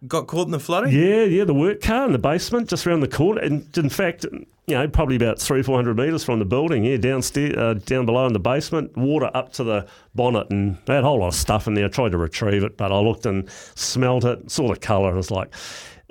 got 0.07 0.27
caught 0.27 0.45
in 0.47 0.51
the 0.51 0.59
flooding. 0.59 0.91
Yeah, 0.93 1.23
yeah, 1.23 1.43
the 1.43 1.53
work 1.53 1.81
car 1.81 2.05
in 2.05 2.11
the 2.11 2.19
basement, 2.19 2.69
just 2.69 2.85
around 2.87 2.99
the 3.01 3.07
corner, 3.07 3.41
and 3.41 3.65
in 3.77 3.89
fact, 3.89 4.25
you 4.67 4.75
know, 4.75 4.87
probably 4.87 5.15
about 5.15 5.39
three, 5.39 5.61
four 5.61 5.75
hundred 5.75 5.95
metres 5.97 6.23
from 6.23 6.39
the 6.39 6.45
building. 6.45 6.83
Yeah, 6.83 6.97
downstairs, 6.97 7.55
uh, 7.55 7.73
down 7.85 8.05
below 8.05 8.25
in 8.25 8.33
the 8.33 8.39
basement, 8.39 8.95
water 8.97 9.29
up 9.33 9.53
to 9.53 9.63
the 9.63 9.87
bonnet, 10.15 10.49
and 10.49 10.77
they 10.85 10.95
had 10.95 11.03
a 11.03 11.07
whole 11.07 11.19
lot 11.19 11.27
of 11.27 11.35
stuff 11.35 11.67
in 11.67 11.73
there. 11.75 11.85
I 11.85 11.89
tried 11.89 12.13
to 12.13 12.17
retrieve 12.17 12.63
it, 12.63 12.75
but 12.77 12.91
I 12.91 12.99
looked 12.99 13.25
and 13.25 13.47
smelt 13.75 14.25
it, 14.25 14.49
saw 14.49 14.67
the 14.73 14.79
colour, 14.79 15.09
and 15.09 15.17
was 15.17 15.31
like. 15.31 15.53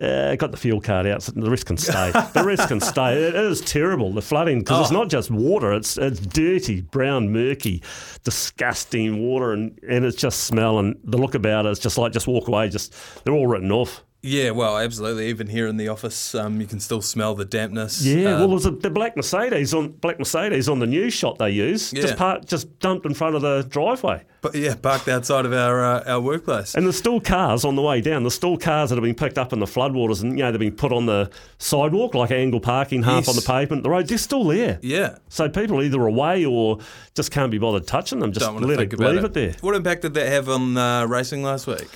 Uh, 0.03 0.35
got 0.35 0.51
the 0.51 0.57
fuel 0.57 0.81
card 0.81 1.07
out. 1.07 1.23
So 1.23 1.31
the 1.37 1.49
rest 1.49 1.67
can 1.67 1.77
stay. 1.77 2.11
the 2.35 2.43
rest 2.45 2.67
can 2.67 2.81
stay. 2.81 3.15
It 3.29 3.37
is 3.37 3.61
terrible. 3.61 4.13
The 4.13 4.23
flooding 4.23 4.59
because 4.59 4.81
it's 4.81 4.91
Oh. 4.91 4.99
not 4.99 5.09
just 5.09 5.31
water. 5.31 5.73
It's 5.73 5.97
it's 5.97 6.19
dirty, 6.19 6.81
brown, 6.81 7.31
murky, 7.33 7.81
disgusting 8.25 9.23
water, 9.23 9.53
and, 9.53 9.79
and 9.89 10.05
it's 10.05 10.17
just 10.17 10.41
smell 10.45 10.81
and 10.81 10.97
the 11.05 11.17
look 11.17 11.37
about 11.37 11.67
it. 11.67 11.71
It's 11.71 11.79
just 11.81 11.97
like 11.97 12.11
just 12.13 12.27
walk 12.27 12.49
away. 12.49 12.69
Just 12.71 12.93
they're 13.25 13.35
all 13.35 13.47
written 13.47 13.71
off. 13.71 14.03
Yeah, 14.27 14.53
well, 14.53 14.79
absolutely. 14.79 15.29
Even 15.29 15.49
here 15.49 15.67
in 15.67 15.77
the 15.77 15.89
office, 15.89 16.35
um, 16.35 16.59
you 16.61 16.67
can 16.67 16.81
still 16.81 17.03
smell 17.03 17.35
the 17.35 17.45
dampness. 17.45 18.03
Yeah, 18.03 18.37
Uh, 18.37 18.39
well, 18.39 18.49
there's 18.49 18.65
a, 18.65 18.71
the 18.71 18.89
black 18.89 19.17
Mercedes 19.17 19.75
on 19.75 19.89
black 19.93 20.19
Mercedes 20.19 20.67
on 20.69 20.79
the 20.79 20.87
news 20.87 21.13
shot 21.13 21.39
they 21.39 21.51
use. 21.51 21.93
Yeah. 21.93 22.03
Just 22.03 22.17
parked, 22.17 22.49
just 22.49 22.79
dumped 22.79 23.05
in 23.05 23.13
front 23.13 23.37
of 23.37 23.43
the 23.43 23.63
driveway, 23.69 24.25
but 24.41 24.55
yeah, 24.55 24.75
parked 24.77 25.09
outside 25.09 25.45
of 25.45 25.53
our 25.53 25.85
uh, 25.85 26.05
our 26.07 26.21
workplace. 26.21 26.75
and 26.75 26.87
there's 26.87 26.97
still 26.97 27.21
cars 27.21 27.67
on 27.67 27.77
the 27.77 27.83
way 27.83 28.01
down. 28.01 28.23
There's 28.23 28.35
still 28.35 28.57
cars 28.57 28.89
that 28.89 28.97
have 28.97 29.05
been 29.05 29.15
picked 29.15 29.37
up 29.37 29.53
in 29.53 29.59
the 29.61 29.67
floodwaters, 29.67 30.23
and 30.23 30.39
you 30.39 30.45
know 30.45 30.51
they've 30.51 30.59
been 30.59 30.75
put 30.75 30.93
on 30.93 31.05
the 31.05 31.31
sidewalk 31.59 32.15
like 32.15 32.31
angle 32.31 32.61
parking, 32.61 33.03
half 33.03 33.27
Yes. 33.27 33.29
on 33.29 33.37
the 33.37 33.43
pavement. 33.43 33.83
The 33.83 33.91
road, 33.91 34.09
they're 34.09 34.17
still 34.19 34.45
there. 34.45 34.79
yeah, 34.83 35.19
So 35.29 35.49
people 35.51 35.83
either 35.83 36.01
away 36.01 36.45
or 36.47 36.79
just 37.15 37.31
can't 37.31 37.51
be 37.51 37.59
bothered 37.59 37.87
touching 37.87 38.21
them. 38.21 38.33
Just 38.33 38.47
don't 38.47 38.55
want 38.55 38.63
to 38.65 38.69
let 38.69 38.81
it, 38.81 38.99
leave 38.99 39.19
it. 39.19 39.25
it 39.25 39.35
there. 39.35 39.55
What 39.61 39.75
impact 39.75 40.03
did 40.03 40.15
that 40.15 40.29
have 40.29 40.49
on 40.49 40.77
uh, 40.79 41.07
racing 41.07 41.43
last 41.43 41.67
week? 41.67 41.89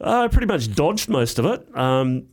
I 0.00 0.28
pretty 0.28 0.46
much 0.46 0.74
dodged 0.74 1.08
most 1.08 1.38
of 1.38 1.46
it. 1.46 1.76
Um, 1.76 2.26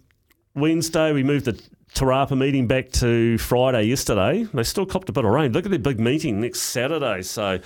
Wednesday, 0.56 1.14
we 1.14 1.24
moved 1.24 1.46
the 1.46 1.54
Te 1.54 2.06
Rapa 2.06 2.38
meeting 2.38 2.68
back 2.68 2.92
to 2.94 3.38
Friday 3.38 3.84
yesterday. 3.84 4.48
They 4.54 4.64
still 4.64 4.86
copped 4.86 5.10
a 5.10 5.12
bit 5.12 5.26
of 5.26 5.32
rain. 5.32 5.52
Look 5.52 5.66
at 5.66 5.72
their 5.72 5.80
big 5.80 6.00
meeting 6.00 6.40
next 6.42 6.62
Saturday. 6.62 7.22
So 7.22 7.60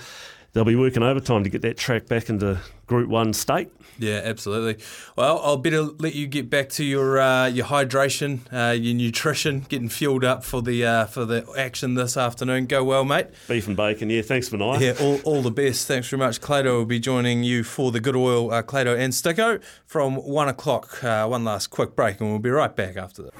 they'll 0.56 0.64
be 0.64 0.74
working 0.74 1.02
overtime 1.02 1.44
to 1.44 1.50
get 1.50 1.60
that 1.60 1.76
track 1.76 2.06
back 2.06 2.30
into 2.30 2.58
Group 2.86 3.10
1 3.10 3.34
state. 3.34 3.70
Yeah, 3.98 4.22
absolutely. 4.24 4.82
Well, 5.14 5.38
I'll 5.44 5.58
better 5.58 5.82
let 5.82 6.14
you 6.14 6.26
get 6.26 6.48
back 6.48 6.70
to 6.70 6.84
your 6.84 7.18
uh, 7.18 7.46
your 7.46 7.66
hydration, 7.66 8.40
uh, 8.52 8.72
your 8.72 8.94
nutrition, 8.94 9.60
getting 9.68 9.88
fueled 9.88 10.24
up 10.24 10.44
for 10.44 10.60
the 10.62 10.84
uh, 10.84 11.04
for 11.06 11.24
the 11.24 11.46
action 11.56 11.94
this 11.94 12.16
afternoon. 12.16 12.66
Go 12.66 12.84
well, 12.84 13.04
mate. 13.04 13.28
Beef 13.48 13.66
and 13.66 13.76
bacon, 13.76 14.10
yeah. 14.10 14.22
Thanks, 14.22 14.50
Vinay. 14.50 14.80
Yeah, 14.80 14.94
all, 15.00 15.20
all 15.24 15.42
the 15.42 15.50
best. 15.50 15.86
Thanks 15.86 16.08
very 16.08 16.18
much. 16.18 16.40
Clado 16.40 16.78
will 16.78 16.84
be 16.84 17.00
joining 17.00 17.42
you 17.42 17.64
for 17.64 17.90
the 17.90 18.00
Good 18.00 18.16
Oil, 18.16 18.50
uh, 18.50 18.62
Clado 18.62 18.98
and 18.98 19.14
Sticko 19.14 19.62
from 19.86 20.16
one 20.16 20.48
o'clock. 20.48 21.02
Uh, 21.02 21.26
one 21.26 21.44
last 21.44 21.68
quick 21.68 21.96
break, 21.96 22.20
and 22.20 22.30
we'll 22.30 22.38
be 22.38 22.50
right 22.50 22.74
back 22.74 22.96
after 22.96 23.22
that. 23.22 23.34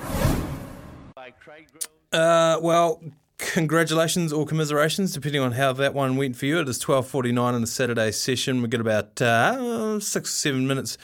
Uh, 2.13 2.59
well, 2.63 3.03
congratulations 3.39 4.33
or 4.33 4.47
commiserations, 4.47 5.13
depending 5.13 5.43
on 5.43 5.53
how 5.53 5.73
that 5.75 5.95
one 5.95 6.17
went 6.17 6.37
for 6.37 6.47
you. 6.47 6.61
It 6.61 6.69
is 6.69 6.79
twelve 6.79 7.07
forty 7.07 7.33
nine 7.33 7.55
in 7.55 7.61
the 7.61 7.67
Saturday 7.67 8.13
session. 8.13 8.61
We've 8.61 8.71
got 8.71 8.81
about 8.81 9.21
uh, 9.21 10.01
six 10.01 10.31
or 10.31 10.37
seven 10.37 10.67
minutes 10.67 10.99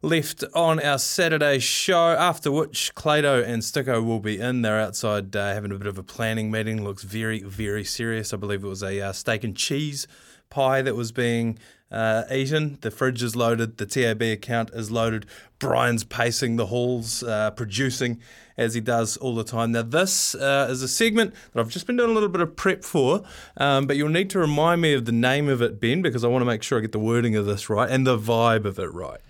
left 0.00 0.44
on 0.54 0.80
our 0.80 0.98
Saturday 0.98 1.58
show. 1.58 2.10
After 2.10 2.52
which, 2.52 2.94
Clado 2.94 3.44
and 3.44 3.62
Sticko 3.62 4.04
will 4.04 4.20
be 4.20 4.38
in. 4.38 4.62
They're 4.62 4.80
outside 4.80 5.34
uh, 5.34 5.54
having 5.54 5.72
a 5.72 5.76
bit 5.76 5.86
of 5.86 5.98
a 5.98 6.02
planning 6.02 6.50
meeting. 6.50 6.84
Looks 6.84 7.02
very, 7.02 7.42
very 7.42 7.84
serious. 7.84 8.32
I 8.32 8.36
believe 8.36 8.62
it 8.62 8.68
was 8.68 8.82
a 8.82 9.00
uh, 9.00 9.12
steak 9.12 9.42
and 9.44 9.56
cheese 9.56 10.06
pie 10.50 10.82
that 10.82 10.94
was 10.94 11.12
being 11.12 11.58
uh, 11.90 12.24
eaten. 12.30 12.78
The 12.80 12.90
fridge 12.90 13.22
is 13.22 13.34
loaded. 13.34 13.78
The 13.78 13.86
TAB 13.86 14.22
account 14.22 14.70
is 14.72 14.90
loaded. 14.90 15.26
Brian's 15.58 16.04
pacing 16.04 16.56
the 16.56 16.66
halls, 16.66 17.22
uh, 17.22 17.50
producing 17.50 18.20
as 18.58 18.74
he 18.74 18.80
does 18.80 19.16
all 19.16 19.34
the 19.34 19.44
time. 19.44 19.72
Now, 19.72 19.82
this 19.82 20.34
uh, 20.34 20.66
is 20.68 20.82
a 20.82 20.88
segment 20.88 21.32
that 21.52 21.60
I've 21.60 21.70
just 21.70 21.86
been 21.86 21.96
doing 21.96 22.10
a 22.10 22.12
little 22.12 22.28
bit 22.28 22.42
of 22.42 22.56
prep 22.56 22.84
for, 22.84 23.22
um, 23.56 23.86
but 23.86 23.96
you'll 23.96 24.08
need 24.08 24.28
to 24.30 24.38
remind 24.38 24.82
me 24.82 24.92
of 24.92 25.04
the 25.04 25.12
name 25.12 25.48
of 25.48 25.62
it, 25.62 25.80
Ben, 25.80 26.02
because 26.02 26.24
I 26.24 26.28
want 26.28 26.42
to 26.42 26.46
make 26.46 26.62
sure 26.62 26.78
I 26.78 26.82
get 26.82 26.92
the 26.92 26.98
wording 26.98 27.36
of 27.36 27.46
this 27.46 27.70
right 27.70 27.88
and 27.88 28.06
the 28.06 28.18
vibe 28.18 28.64
of 28.64 28.78
it 28.78 28.92
right. 28.92 29.20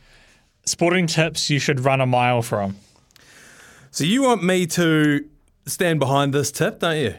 Sporting 0.64 1.06
tips 1.06 1.50
you 1.50 1.58
should 1.58 1.80
run 1.80 2.00
a 2.00 2.06
mile 2.06 2.42
from. 2.42 2.76
So 3.90 4.04
you 4.04 4.22
want 4.22 4.42
me 4.42 4.66
to 4.66 5.28
stand 5.66 6.00
behind 6.00 6.32
this 6.32 6.50
tip, 6.50 6.80
don't 6.80 6.98
you? 6.98 7.14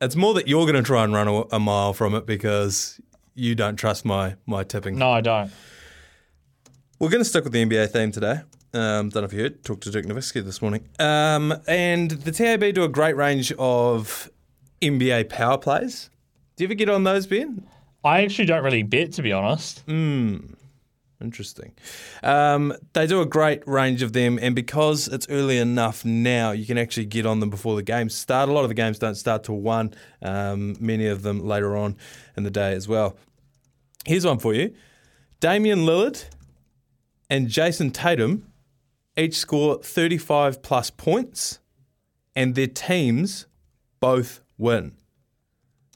It's 0.00 0.16
more 0.16 0.34
that 0.34 0.46
you're 0.46 0.64
going 0.64 0.76
to 0.76 0.82
try 0.82 1.02
and 1.02 1.12
run 1.12 1.28
a, 1.28 1.40
a 1.52 1.58
mile 1.58 1.92
from 1.92 2.14
it 2.14 2.24
because 2.24 3.00
you 3.34 3.54
don't 3.54 3.76
trust 3.76 4.04
my 4.04 4.36
my 4.46 4.64
tipping. 4.64 4.96
No, 4.96 5.10
I 5.10 5.20
don't. 5.20 5.50
We're 6.98 7.10
going 7.10 7.22
to 7.22 7.28
stick 7.28 7.44
with 7.44 7.52
the 7.52 7.64
NBA 7.64 7.90
theme 7.90 8.12
today. 8.12 8.40
Um, 8.74 9.08
don't 9.08 9.22
know 9.22 9.26
if 9.26 9.32
you 9.32 9.40
heard. 9.40 9.64
Talked 9.64 9.84
to 9.84 9.90
Dirk 9.90 10.04
Nowitzki 10.04 10.44
this 10.44 10.60
morning. 10.60 10.88
Um, 10.98 11.54
and 11.66 12.10
the 12.10 12.32
TAB 12.32 12.74
do 12.74 12.84
a 12.84 12.88
great 12.88 13.16
range 13.16 13.52
of 13.58 14.30
NBA 14.82 15.28
power 15.30 15.56
plays. 15.56 16.10
Do 16.56 16.64
you 16.64 16.68
ever 16.68 16.74
get 16.74 16.88
on 16.88 17.04
those, 17.04 17.26
Ben? 17.26 17.66
I 18.04 18.22
actually 18.22 18.46
don't 18.46 18.62
really 18.62 18.82
bet, 18.82 19.12
to 19.12 19.22
be 19.22 19.32
honest. 19.32 19.80
Hmm. 19.86 20.38
Interesting. 21.20 21.72
Um, 22.22 22.72
they 22.92 23.06
do 23.08 23.20
a 23.20 23.26
great 23.26 23.66
range 23.66 24.02
of 24.02 24.12
them, 24.12 24.38
and 24.40 24.54
because 24.54 25.08
it's 25.08 25.26
early 25.28 25.58
enough 25.58 26.04
now, 26.04 26.52
you 26.52 26.64
can 26.64 26.78
actually 26.78 27.06
get 27.06 27.26
on 27.26 27.40
them 27.40 27.50
before 27.50 27.74
the 27.74 27.82
games 27.82 28.14
start. 28.14 28.48
A 28.48 28.52
lot 28.52 28.62
of 28.62 28.68
the 28.68 28.74
games 28.74 29.00
don't 29.00 29.16
start 29.16 29.42
till 29.42 29.56
one. 29.56 29.94
Um, 30.22 30.76
many 30.78 31.06
of 31.08 31.22
them 31.22 31.40
later 31.40 31.76
on 31.76 31.96
in 32.36 32.44
the 32.44 32.52
day 32.52 32.72
as 32.72 32.86
well. 32.86 33.16
Here's 34.04 34.24
one 34.24 34.38
for 34.38 34.54
you: 34.54 34.72
Damian 35.40 35.80
Lillard 35.80 36.24
and 37.28 37.48
Jayson 37.48 37.90
Tatum 37.90 38.47
each 39.18 39.36
score 39.36 39.82
35 39.82 40.62
plus 40.62 40.90
points, 40.90 41.58
and 42.36 42.54
their 42.54 42.68
teams 42.68 43.46
both 44.00 44.40
win. 44.56 44.92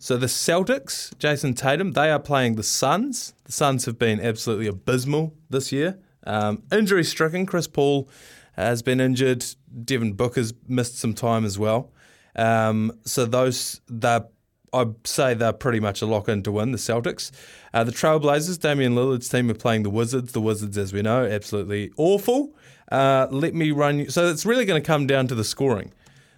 So 0.00 0.16
the 0.16 0.26
Celtics, 0.26 1.16
Jayson 1.18 1.54
Tatum, 1.54 1.92
they 1.92 2.10
are 2.10 2.18
playing 2.18 2.56
the 2.56 2.64
Suns. 2.64 3.34
The 3.44 3.52
Suns 3.52 3.84
have 3.84 3.98
been 4.00 4.20
absolutely 4.20 4.66
abysmal 4.66 5.34
this 5.48 5.70
year. 5.70 6.00
Um, 6.26 6.64
injury 6.72 7.04
stricken. 7.04 7.46
Chris 7.46 7.68
Paul 7.68 8.10
has 8.54 8.82
been 8.82 9.00
injured. 9.00 9.44
Devin 9.84 10.14
Booker's 10.14 10.52
missed 10.66 10.98
some 10.98 11.14
time 11.14 11.44
as 11.44 11.56
well. 11.56 11.92
Um, 12.34 12.92
so 13.04 13.26
those, 13.26 13.80
I'd 14.02 15.06
say 15.06 15.34
they're 15.34 15.52
pretty 15.52 15.78
much 15.78 16.02
a 16.02 16.06
lock 16.06 16.28
in 16.28 16.42
to 16.42 16.52
win, 16.52 16.72
the 16.72 16.78
Celtics. 16.78 17.30
Uh, 17.72 17.84
the 17.84 17.92
Trailblazers, 17.92 18.58
Damian 18.58 18.96
Lillard's 18.96 19.28
team 19.28 19.50
are 19.50 19.54
playing 19.54 19.84
the 19.84 19.90
Wizards. 19.90 20.32
The 20.32 20.40
Wizards, 20.40 20.76
as 20.76 20.92
we 20.92 21.02
know, 21.02 21.24
absolutely 21.24 21.92
awful. 21.96 22.56
Uh, 22.90 23.26
let 23.30 23.54
me 23.54 23.70
run 23.70 24.00
you. 24.00 24.10
So 24.10 24.28
it's 24.28 24.44
really 24.44 24.64
going 24.64 24.82
to 24.82 24.86
come 24.86 25.06
down 25.06 25.28
to 25.28 25.34
the 25.34 25.44
scoring. 25.44 25.92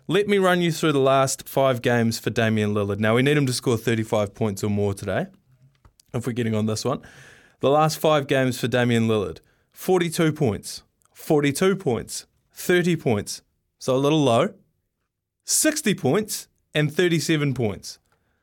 Let 0.07 0.29
me 0.29 0.39
run 0.39 0.61
you 0.61 0.71
through 0.71 0.93
the 0.93 0.99
last 0.99 1.49
five 1.49 1.81
games 1.81 2.19
for 2.19 2.31
Damian 2.31 2.75
Lillard. 2.75 2.99
Now, 2.99 3.15
we 3.15 3.23
need 3.23 3.37
him 3.37 3.47
to 3.47 3.53
score 3.53 3.79
35 3.79 4.35
points 4.35 4.63
or 4.63 4.69
more 4.69 4.93
today, 4.93 5.29
if 6.13 6.27
we're 6.27 6.35
getting 6.35 6.55
on 6.55 6.67
this 6.67 6.85
one. 6.85 7.01
The 7.61 7.71
last 7.71 7.99
five 7.99 8.27
games 8.27 8.61
for 8.61 8.69
Damian 8.69 9.09
Lillard 9.09 9.39
42 9.73 10.33
points, 10.33 10.83
42 11.15 11.77
points, 11.77 12.27
30 12.53 12.97
points, 12.97 13.43
so 13.79 13.97
a 13.97 13.97
little 13.97 14.23
low, 14.23 14.53
60 15.45 15.95
points, 15.95 16.49
and 16.75 16.95
37 16.95 17.55
points. 17.55 17.99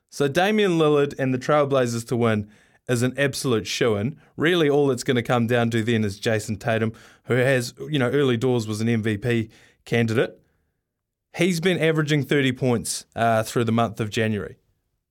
So 0.09 0.27
Damian 0.27 0.77
Lillard 0.77 1.13
and 1.19 1.33
the 1.33 1.37
Trailblazers 1.37 2.07
to 2.07 2.17
win 2.17 2.49
is 2.87 3.03
an 3.03 3.13
absolute 3.17 3.67
shoe 3.67 3.95
in. 3.95 4.17
Really, 4.37 4.69
all 4.69 4.91
it's 4.91 5.03
going 5.03 5.15
to 5.15 5.23
come 5.23 5.47
down 5.47 5.69
to 5.71 5.83
then 5.83 6.03
is 6.03 6.19
Jayson 6.19 6.57
Tatum, 6.57 6.93
who 7.25 7.35
has, 7.35 7.73
you 7.89 7.99
know, 7.99 8.09
early 8.09 8.37
doors 8.37 8.67
was 8.67 8.81
an 8.81 8.87
MVP 8.87 9.49
candidate. 9.85 10.39
He's 11.35 11.59
been 11.59 11.79
averaging 11.79 12.23
30 12.23 12.51
points 12.53 13.05
uh, 13.15 13.43
through 13.43 13.63
the 13.63 13.71
month 13.71 13.99
of 13.99 14.09
January. 14.09 14.57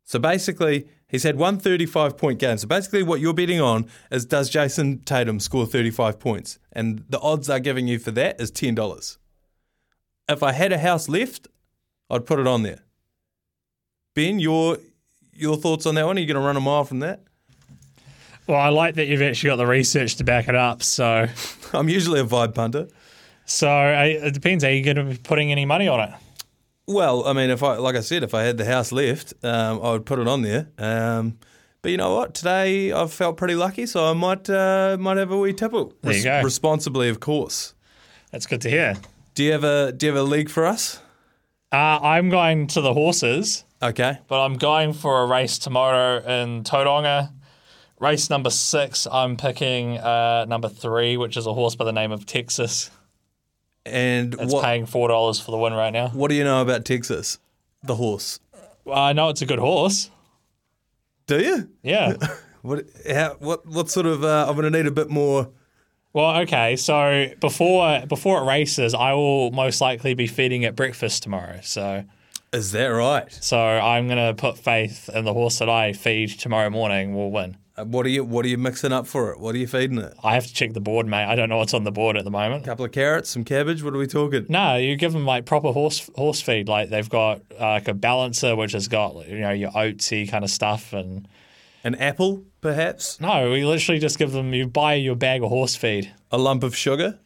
So 0.05 0.19
basically, 0.19 0.89
he's 1.09 1.23
had 1.23 1.37
one 1.37 1.59
35 1.59 2.19
point 2.19 2.39
game. 2.39 2.59
So 2.59 2.67
basically, 2.67 3.03
what 3.03 3.21
you're 3.21 3.33
betting 3.33 3.61
on 3.61 3.87
is 4.11 4.27
does 4.27 4.51
Jayson 4.51 5.05
Tatum 5.05 5.41
score 5.41 5.67
35 5.67 6.19
points? 6.19 6.59
And 6.73 7.05
the 7.09 7.21
odds 7.21 7.47
they're 7.47 7.61
giving 7.61 7.87
you 7.87 7.99
for 7.99 8.11
that 8.11 8.41
is 8.41 8.51
$10. 8.51 9.19
If 10.29 10.43
I 10.43 10.53
had 10.53 10.73
a 10.73 10.79
house 10.79 11.09
left, 11.09 11.49
I'd 12.11 12.27
put 12.27 12.39
it 12.39 12.47
on 12.47 12.63
there. 12.63 12.81
Ben, 14.15 14.41
your 14.41 14.79
your 15.33 15.57
thoughts 15.57 15.87
on 15.87 15.95
that 15.95 16.07
one? 16.07 16.19
Are 16.19 16.21
you 16.21 16.27
going 16.27 16.41
to 16.41 16.47
run 16.47 16.57
a 16.57 16.61
mile 16.61 16.85
from 16.85 16.99
that? 17.01 17.23
Well, 18.51 18.61
I 18.61 18.69
like 18.71 18.97
that 18.97 19.07
you've 19.07 19.23
actually 19.23 19.51
got 19.51 19.57
the 19.57 19.67
research 19.67 20.17
to 20.17 20.25
back 20.25 20.49
it 20.49 20.57
up. 20.57 20.83
So, 20.83 21.27
I'm 21.73 21.89
usually 21.89 22.19
a 22.21 22.25
vibe 22.25 22.55
punter. 22.55 22.89
so 23.47 23.69
uh, 23.69 24.03
it 24.05 24.35
depends. 24.35 24.65
Are 24.65 24.73
you 24.73 24.83
going 24.83 24.97
to 24.97 25.05
be 25.05 25.17
putting 25.17 25.53
any 25.53 25.65
money 25.65 25.87
on 25.89 26.01
it? 26.01 26.11
Well, 26.89 27.25
I 27.27 27.33
mean, 27.33 27.51
if 27.51 27.63
I 27.63 27.77
like 27.77 27.95
I 27.95 28.01
said, 28.01 28.25
if 28.25 28.35
I 28.35 28.43
had 28.43 28.57
the 28.59 28.65
house 28.65 28.91
left, 28.91 29.33
um, 29.45 29.81
I 29.81 29.93
would 29.93 30.05
put 30.05 30.19
it 30.19 30.27
on 30.27 30.43
there. 30.43 30.67
Um, 30.79 31.39
but 31.83 31.93
you 31.93 31.97
know 31.97 32.15
what? 32.17 32.35
Today 32.35 32.91
I've 32.93 33.13
felt 33.13 33.37
pretty 33.37 33.55
lucky, 33.55 33.87
so 33.87 34.05
I 34.11 34.13
might 34.15 34.51
uh, 34.51 34.97
might 34.99 35.17
have 35.17 35.31
a 35.31 35.39
wee 35.39 35.53
tipple. 35.53 35.95
There 36.03 36.13
you 36.13 36.25
go. 36.25 36.43
Responsibly, 36.43 37.09
of 37.09 37.21
course. 37.21 37.75
That's 38.33 38.47
good 38.47 38.61
to 38.63 38.69
hear. 38.71 38.97
Do 39.35 39.45
you 39.45 39.53
have 39.53 39.63
a 39.63 39.93
Do 39.93 40.07
you 40.07 40.13
have 40.13 40.21
a 40.21 40.29
league 40.29 40.51
for 40.51 40.67
us? 40.67 41.01
Uh, 41.73 42.01
I'm 42.03 42.29
going 42.31 42.67
to 42.69 42.81
the 42.81 42.93
horses, 42.93 43.63
Okay. 43.81 44.19
but 44.27 44.45
I'm 44.45 44.55
going 44.55 44.93
for 44.93 45.23
a 45.23 45.27
race 45.27 45.57
tomorrow 45.61 46.17
in 46.19 46.65
Tauranga. 46.65 47.31
Race 48.01 48.31
number 48.31 48.51
six, 48.51 49.07
I'm 49.11 49.37
picking 49.37 49.99
uh, 49.99 50.47
number 50.49 50.69
three, 50.69 51.17
which 51.19 51.37
is 51.37 51.47
a 51.47 51.53
horse 51.53 51.75
by 51.77 51.85
the 51.85 51.93
name 51.93 52.13
of 52.13 52.25
Texas. 52.27 52.91
And 53.85 54.35
It's 54.35 54.53
what 54.53 54.65
paying 54.65 54.87
four 54.87 55.09
dollars 55.09 55.39
for 55.39 55.51
the 55.51 55.59
win 55.59 55.73
right 55.75 55.93
now. 55.93 56.09
What 56.09 56.29
do 56.29 56.35
you 56.35 56.45
know 56.45 56.63
about 56.63 56.85
Texas? 56.85 57.39
The 57.83 57.95
horse. 57.97 58.41
Well, 58.85 58.99
I 58.99 59.13
know 59.13 59.29
it's 59.29 59.43
a 59.43 59.47
good 59.47 59.59
horse. 59.59 60.11
Do 61.27 61.41
you? 61.41 61.69
Yeah. 61.83 62.15
What? 62.63 62.85
How, 63.11 63.37
what? 63.39 63.65
What 63.67 63.89
sort 63.89 64.05
of? 64.05 64.23
Uh, 64.23 64.45
I'm 64.47 64.55
going 64.55 64.71
to 64.71 64.79
need 64.79 64.87
a 64.87 64.91
bit 64.91 65.09
more. 65.09 65.49
well, 66.13 66.43
okay. 66.43 66.77
So 66.77 67.29
before 67.41 68.05
before 68.07 68.43
it 68.43 68.45
races, 68.45 68.93
I 68.93 69.15
will 69.15 69.51
most 69.51 69.81
likely 69.81 70.13
be 70.13 70.27
feeding 70.27 70.61
it 70.65 70.77
breakfast 70.77 71.23
tomorrow. 71.23 71.61
So 71.63 72.05
Is 72.53 72.73
that 72.73 72.89
right? 72.89 73.33
so 73.33 73.59
I'm 73.59 74.09
gonna 74.09 74.35
put 74.35 74.59
faith 74.59 75.09
in 75.09 75.25
the 75.25 75.33
horse 75.33 75.59
that 75.61 75.71
I 75.71 75.95
feed 75.95 76.39
tomorrow 76.39 76.69
morning 76.69 77.15
will 77.15 77.31
win. 77.31 77.57
Uh, 77.81 77.85
What 77.85 78.07
are 78.07 78.09
you? 78.09 78.25
What 78.25 78.45
are 78.45 78.49
you 78.49 78.59
mixing 78.59 78.93
up 78.93 79.07
for 79.07 79.31
it? 79.33 79.41
What 79.41 79.55
are 79.55 79.59
you 79.59 79.67
feeding 79.67 79.99
it? 79.99 80.15
I 80.23 80.35
have 80.35 80.47
to 80.47 80.53
check 80.55 80.73
the 80.73 80.81
board, 80.81 81.07
mate. 81.07 81.25
I 81.25 81.35
don't 81.35 81.49
know 81.49 81.57
what's 81.59 81.75
on 81.75 81.85
the 81.85 81.93
board 81.93 82.17
at 82.17 82.25
the 82.25 82.31
moment. 82.31 82.63
A 82.65 82.67
couple 82.67 82.85
of 82.85 82.93
carrots, 82.93 83.31
some 83.31 83.45
cabbage. 83.45 83.83
What 83.83 83.95
are 83.95 83.99
we 83.99 84.07
talking? 84.07 84.47
No, 84.49 84.77
you 84.77 84.97
give 84.97 85.13
them 85.13 85.25
like 85.25 85.45
proper 85.47 85.73
horse 85.73 86.09
horse 86.17 86.41
feed. 86.41 86.69
Like 86.69 86.91
they've 86.91 87.09
got 87.09 87.43
uh, 87.59 87.65
like 87.71 87.89
a 87.89 87.95
balancer, 87.95 88.55
which 88.57 88.73
has 88.73 88.89
got 88.89 89.27
you 89.29 89.39
know 89.41 89.51
your 89.53 89.71
oatsy 89.71 90.29
kind 90.29 90.45
of 90.45 90.51
stuff, 90.51 90.93
and 90.93 91.27
An 91.85 91.95
apple, 91.97 92.45
perhaps. 92.61 93.21
no, 93.21 93.51
we 93.51 93.65
literally 93.65 93.99
just 94.01 94.19
give 94.19 94.33
them. 94.33 94.53
You 94.55 94.67
buy 94.67 94.95
your 94.95 95.17
bag 95.17 95.43
of 95.43 95.49
horse 95.49 95.77
feed. 95.77 96.13
A 96.31 96.39
lump 96.39 96.63
of 96.63 96.77
sugar. 96.77 97.19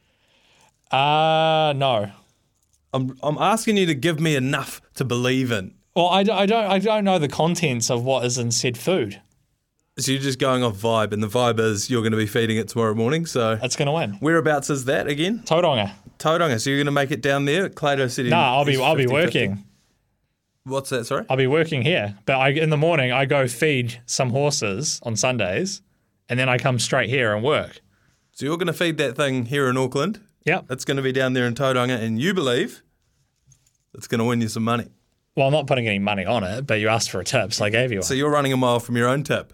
Uh 0.90 1.72
no. 1.76 2.10
I'm. 2.92 3.18
I'm 3.22 3.38
asking 3.38 3.76
you 3.76 3.86
to 3.86 3.94
give 3.94 4.20
me 4.20 4.36
enough 4.36 4.80
to 4.94 5.04
believe 5.04 5.50
in. 5.50 5.74
Well, 5.96 6.06
I, 6.06 6.20
I 6.20 6.46
don't 6.46 6.52
I 6.70 6.78
don't 6.78 7.04
know 7.04 7.18
the 7.18 7.28
contents 7.28 7.90
of 7.90 8.04
what 8.04 8.24
is 8.24 8.38
in 8.38 8.50
said 8.52 8.76
food. 8.78 9.20
So 9.96 10.10
you're 10.10 10.20
just 10.20 10.40
going 10.40 10.64
off 10.64 10.76
vibe, 10.76 11.12
and 11.12 11.22
the 11.22 11.28
vibe 11.28 11.60
is 11.60 11.88
you're 11.88 12.02
going 12.02 12.12
to 12.12 12.18
be 12.18 12.26
feeding 12.26 12.56
it 12.56 12.66
tomorrow 12.68 12.94
morning. 12.94 13.26
So 13.26 13.54
That's 13.56 13.76
gonna 13.76 13.92
win. 13.92 14.14
whereabouts 14.14 14.68
is 14.68 14.86
that 14.86 15.06
again? 15.06 15.42
Tauranga. 15.46 15.92
Tauranga. 16.18 16.60
So 16.60 16.70
you're 16.70 16.78
going 16.78 16.86
to 16.86 16.90
make 16.92 17.12
it 17.12 17.20
down 17.20 17.44
there, 17.44 17.66
at 17.66 17.74
Clado 17.76 18.10
City. 18.10 18.30
No, 18.30 18.36
I'll 18.38 18.64
be 18.64 18.76
I'll 18.76 18.96
be 18.96 19.06
50-50. 19.06 19.12
working. 19.12 19.64
What's 20.64 20.90
that? 20.90 21.04
Sorry. 21.04 21.24
I'll 21.28 21.36
be 21.36 21.46
working 21.46 21.82
here, 21.82 22.16
but 22.26 22.36
I 22.36 22.48
in 22.48 22.70
the 22.70 22.76
morning 22.76 23.12
I 23.12 23.24
go 23.26 23.46
feed 23.46 24.00
some 24.06 24.30
horses 24.30 24.98
on 25.04 25.14
Sundays, 25.14 25.82
and 26.28 26.40
then 26.40 26.48
I 26.48 26.58
come 26.58 26.78
straight 26.78 27.08
here 27.10 27.34
and 27.34 27.44
work. 27.44 27.80
So 28.32 28.46
you're 28.46 28.56
going 28.56 28.66
to 28.68 28.72
feed 28.72 28.96
that 28.98 29.14
thing 29.14 29.44
here 29.46 29.68
in 29.68 29.76
Auckland. 29.76 30.20
Yep. 30.44 30.66
It's 30.70 30.84
going 30.84 30.96
to 30.96 31.02
be 31.04 31.12
down 31.12 31.34
there 31.34 31.46
in 31.46 31.54
Tauranga, 31.54 32.00
and 32.02 32.18
you 32.20 32.34
believe 32.34 32.82
it's 33.94 34.08
going 34.08 34.18
to 34.18 34.24
win 34.24 34.40
you 34.40 34.48
some 34.48 34.64
money. 34.64 34.88
Well, 35.36 35.46
I'm 35.46 35.52
not 35.52 35.66
putting 35.66 35.86
any 35.86 35.98
money 36.00 36.24
on 36.24 36.42
it, 36.44 36.66
but 36.66 36.80
you 36.80 36.88
asked 36.88 37.10
for 37.10 37.20
a 37.20 37.24
tip, 37.24 37.52
so 37.52 37.64
I 37.64 37.70
gave 37.70 37.92
you 37.92 37.98
one. 37.98 38.02
So 38.04 38.14
you're 38.14 38.30
running 38.30 38.52
a 38.52 38.56
mile 38.56 38.80
from 38.80 38.96
your 38.96 39.08
own 39.08 39.22
tip. 39.22 39.52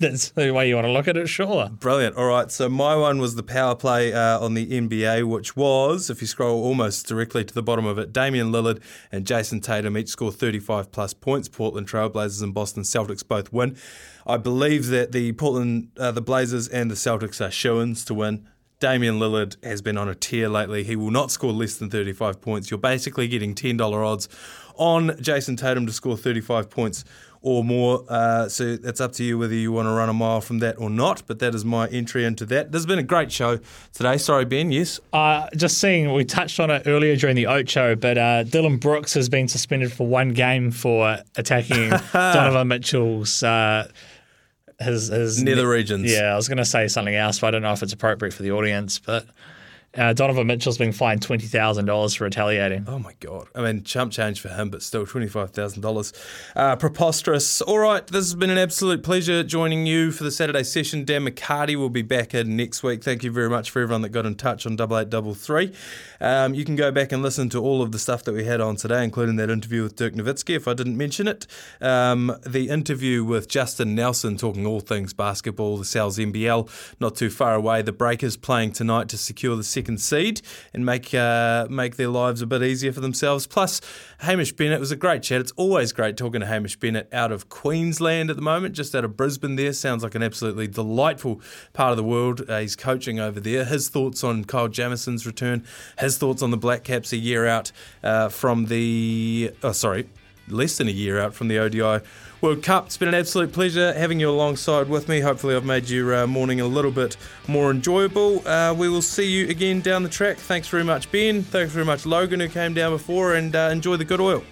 That's 0.00 0.30
the 0.30 0.50
way 0.50 0.68
you 0.68 0.74
want 0.74 0.86
to 0.86 0.92
look 0.92 1.06
at 1.06 1.16
it, 1.16 1.28
sure. 1.28 1.68
Brilliant. 1.68 2.16
All 2.16 2.26
right. 2.26 2.50
So 2.50 2.68
my 2.68 2.96
one 2.96 3.20
was 3.20 3.36
the 3.36 3.42
power 3.42 3.76
play 3.76 4.12
uh, 4.12 4.40
on 4.40 4.54
the 4.54 4.66
NBA, 4.66 5.28
which 5.28 5.54
was, 5.54 6.10
if 6.10 6.20
you 6.20 6.26
scroll 6.26 6.64
almost 6.64 7.06
directly 7.06 7.44
to 7.44 7.54
the 7.54 7.62
bottom 7.62 7.86
of 7.86 7.98
it, 7.98 8.12
Damian 8.12 8.50
Lillard 8.50 8.82
and 9.12 9.26
Jayson 9.26 9.60
Tatum 9.60 9.96
each 9.96 10.08
score 10.08 10.32
35 10.32 10.90
plus 10.90 11.14
points. 11.14 11.48
Portland 11.48 11.86
Trailblazers 11.86 12.42
and 12.42 12.54
Boston 12.54 12.82
Celtics 12.82 13.26
both 13.26 13.52
win. 13.52 13.76
I 14.26 14.38
believe 14.38 14.86
that 14.86 15.12
the 15.12 15.32
Portland, 15.32 15.90
uh, 15.98 16.10
the 16.10 16.22
Blazers 16.22 16.66
and 16.66 16.90
the 16.90 16.94
Celtics 16.94 17.46
are 17.46 17.50
shoo-ins 17.50 18.04
to 18.06 18.14
win. 18.14 18.48
Damian 18.78 19.18
Lillard 19.18 19.62
has 19.62 19.82
been 19.82 19.98
on 19.98 20.08
a 20.08 20.14
tear 20.14 20.48
lately. 20.48 20.84
He 20.84 20.96
will 20.96 21.10
not 21.10 21.30
score 21.30 21.52
less 21.52 21.76
than 21.76 21.90
35 21.90 22.40
points. 22.40 22.70
You're 22.70 22.78
basically 22.78 23.28
getting 23.28 23.54
$10 23.54 23.78
odds 23.92 24.26
on 24.76 25.10
Jayson 25.20 25.56
Tatum 25.56 25.84
to 25.84 25.92
score 25.92 26.16
35 26.16 26.70
points 26.70 27.04
or 27.42 27.64
more. 27.64 28.04
Uh, 28.08 28.48
so 28.48 28.76
it's 28.82 29.00
up 29.00 29.12
to 29.12 29.24
you 29.24 29.38
whether 29.38 29.54
you 29.54 29.72
want 29.72 29.86
to 29.86 29.92
run 29.92 30.08
a 30.08 30.12
mile 30.12 30.40
from 30.40 30.58
that 30.58 30.78
or 30.78 30.90
not. 30.90 31.22
But 31.26 31.38
that 31.38 31.54
is 31.54 31.64
my 31.64 31.88
entry 31.88 32.24
into 32.24 32.44
that. 32.46 32.72
This 32.72 32.80
has 32.80 32.86
been 32.86 32.98
a 32.98 33.04
great 33.04 33.32
show 33.32 33.58
today. 33.92 34.18
Sorry, 34.18 34.44
Ben. 34.44 34.70
Yes. 34.70 35.00
Uh, 35.12 35.48
just 35.56 35.78
seeing, 35.78 36.12
we 36.12 36.24
touched 36.24 36.60
on 36.60 36.70
it 36.70 36.82
earlier 36.86 37.16
during 37.16 37.36
the 37.36 37.46
Oat 37.46 37.68
Show, 37.68 37.96
but 37.96 38.18
uh, 38.18 38.42
Dillon 38.44 38.76
Brooks 38.76 39.14
has 39.14 39.28
been 39.28 39.48
suspended 39.48 39.92
for 39.92 40.06
one 40.06 40.30
game 40.30 40.70
for 40.70 41.18
attacking 41.36 41.90
Donovan 42.12 42.68
Mitchell's. 42.68 43.42
Uh, 43.42 43.90
his, 44.78 45.08
his 45.08 45.42
Nether 45.42 45.68
regions. 45.68 46.10
Yeah, 46.10 46.32
I 46.32 46.36
was 46.36 46.48
going 46.48 46.58
to 46.58 46.64
say 46.64 46.88
something 46.88 47.14
else, 47.14 47.38
but 47.40 47.48
I 47.48 47.50
don't 47.50 47.62
know 47.62 47.72
if 47.72 47.82
it's 47.82 47.92
appropriate 47.92 48.32
for 48.32 48.42
the 48.42 48.52
audience. 48.52 48.98
But 48.98 49.26
Uh, 49.96 50.12
Donovan 50.12 50.46
Mitchell's 50.46 50.78
been 50.78 50.92
fined 50.92 51.20
twenty 51.20 51.46
thousand 51.46 51.86
dollars 51.86 52.14
for 52.14 52.22
retaliating. 52.24 52.84
Oh 52.86 53.00
my 53.00 53.14
god! 53.18 53.48
I 53.56 53.62
mean, 53.62 53.82
chump 53.82 54.12
change 54.12 54.40
for 54.40 54.48
him, 54.48 54.70
but 54.70 54.82
still 54.82 55.04
twenty 55.04 55.26
five 55.26 55.50
thousand 55.50 55.82
dollars. 55.82 56.12
Uh, 56.54 56.76
preposterous. 56.76 57.60
All 57.60 57.78
right, 57.78 58.06
this 58.06 58.26
has 58.26 58.36
been 58.36 58.50
an 58.50 58.58
absolute 58.58 59.02
pleasure 59.02 59.42
joining 59.42 59.86
you 59.86 60.12
for 60.12 60.22
the 60.22 60.30
Saturday 60.30 60.62
session. 60.62 61.04
Dan 61.04 61.26
McCarty 61.26 61.74
will 61.74 61.90
be 61.90 62.02
back 62.02 62.34
in 62.34 62.56
next 62.56 62.84
week. 62.84 63.02
Thank 63.02 63.24
you 63.24 63.32
very 63.32 63.50
much 63.50 63.70
for 63.70 63.82
everyone 63.82 64.02
that 64.02 64.10
got 64.10 64.26
in 64.26 64.36
touch 64.36 64.64
on 64.64 64.76
double 64.76 64.96
eight 64.96 65.10
double 65.10 65.34
three. 65.34 65.72
Um, 66.20 66.54
you 66.54 66.64
can 66.64 66.76
go 66.76 66.92
back 66.92 67.10
and 67.10 67.20
listen 67.20 67.48
to 67.48 67.60
all 67.60 67.82
of 67.82 67.90
the 67.90 67.98
stuff 67.98 68.22
that 68.24 68.32
we 68.32 68.44
had 68.44 68.60
on 68.60 68.76
today, 68.76 69.02
including 69.02 69.36
that 69.36 69.50
interview 69.50 69.82
with 69.82 69.96
Dirk 69.96 70.14
Nowitzki. 70.14 70.54
If 70.54 70.68
I 70.68 70.74
didn't 70.74 70.96
mention 70.96 71.26
it, 71.26 71.48
um, 71.80 72.36
the 72.46 72.68
interview 72.68 73.24
with 73.24 73.48
Justin 73.48 73.96
Nelson 73.96 74.36
talking 74.36 74.66
all 74.66 74.78
things 74.78 75.12
basketball, 75.12 75.78
the 75.78 75.84
Sal's 75.84 76.18
NBL, 76.18 76.94
not 77.00 77.16
too 77.16 77.30
far 77.30 77.54
away. 77.54 77.82
The 77.82 77.92
Breakers 77.92 78.36
playing 78.36 78.72
tonight 78.72 79.08
to 79.08 79.18
secure 79.18 79.56
the 79.56 79.64
second 79.80 79.98
seed 79.98 80.42
and 80.74 80.84
make 80.84 81.14
uh, 81.14 81.66
make 81.70 81.96
their 81.96 82.08
lives 82.08 82.42
a 82.42 82.46
bit 82.46 82.62
easier 82.62 82.92
for 82.92 83.00
themselves. 83.00 83.46
Plus, 83.46 83.80
Hamish 84.18 84.52
Bennett 84.52 84.78
was 84.78 84.92
a 84.92 84.96
great 84.96 85.22
chat. 85.22 85.40
It's 85.40 85.52
always 85.56 85.92
great 85.92 86.18
talking 86.18 86.40
to 86.40 86.46
Hamish 86.46 86.76
Bennett 86.76 87.08
out 87.14 87.32
of 87.32 87.48
Queensland 87.48 88.28
at 88.28 88.36
the 88.36 88.42
moment, 88.42 88.74
just 88.74 88.94
out 88.94 89.04
of 89.04 89.16
Brisbane. 89.16 89.56
There 89.56 89.72
sounds 89.72 90.02
like 90.02 90.14
an 90.14 90.22
absolutely 90.22 90.66
delightful 90.66 91.40
part 91.72 91.92
of 91.92 91.96
the 91.96 92.04
world. 92.04 92.42
Uh, 92.46 92.58
he's 92.58 92.76
coaching 92.76 93.18
over 93.18 93.40
there. 93.40 93.64
His 93.64 93.88
thoughts 93.88 94.22
on 94.22 94.44
Kyle 94.44 94.68
Jamieson's 94.68 95.26
return. 95.26 95.64
His 95.98 96.18
thoughts 96.18 96.42
on 96.42 96.50
the 96.50 96.58
Black 96.58 96.84
Caps 96.84 97.12
a 97.14 97.16
year 97.16 97.46
out 97.46 97.72
uh, 98.02 98.28
from 98.28 98.66
the 98.66 99.52
oh 99.62 99.72
sorry 99.72 100.08
less 100.48 100.78
than 100.78 100.88
a 100.88 100.90
year 100.90 101.20
out 101.20 101.32
from 101.32 101.48
the 101.48 101.58
ODI 101.58 102.04
World 102.40 102.62
Cup. 102.62 102.86
It's 102.86 102.96
been 102.96 103.08
an 103.08 103.14
absolute 103.14 103.52
pleasure 103.52 103.92
having 103.92 104.18
you 104.18 104.30
alongside 104.30 104.88
with 104.88 105.08
me. 105.08 105.20
Hopefully, 105.20 105.54
I've 105.54 105.64
made 105.64 105.90
your 105.90 106.14
uh, 106.14 106.26
morning 106.26 106.60
a 106.60 106.66
little 106.66 106.90
bit 106.90 107.16
more 107.46 107.70
enjoyable. 107.70 108.46
Uh, 108.48 108.72
we 108.72 108.88
will 108.88 109.02
see 109.02 109.30
you 109.30 109.48
again 109.48 109.80
down 109.82 110.02
the 110.02 110.08
track. 110.08 110.38
Thanks 110.38 110.66
very 110.68 110.84
much, 110.84 111.12
Ben. 111.12 111.42
Thanks 111.42 111.72
very 111.72 111.84
much, 111.84 112.06
Logan, 112.06 112.40
who 112.40 112.48
came 112.48 112.72
down 112.72 112.92
before, 112.92 113.34
and 113.34 113.54
uh, 113.54 113.68
enjoy 113.70 113.96
the 113.96 114.06
good 114.06 114.20
oil. 114.20 114.42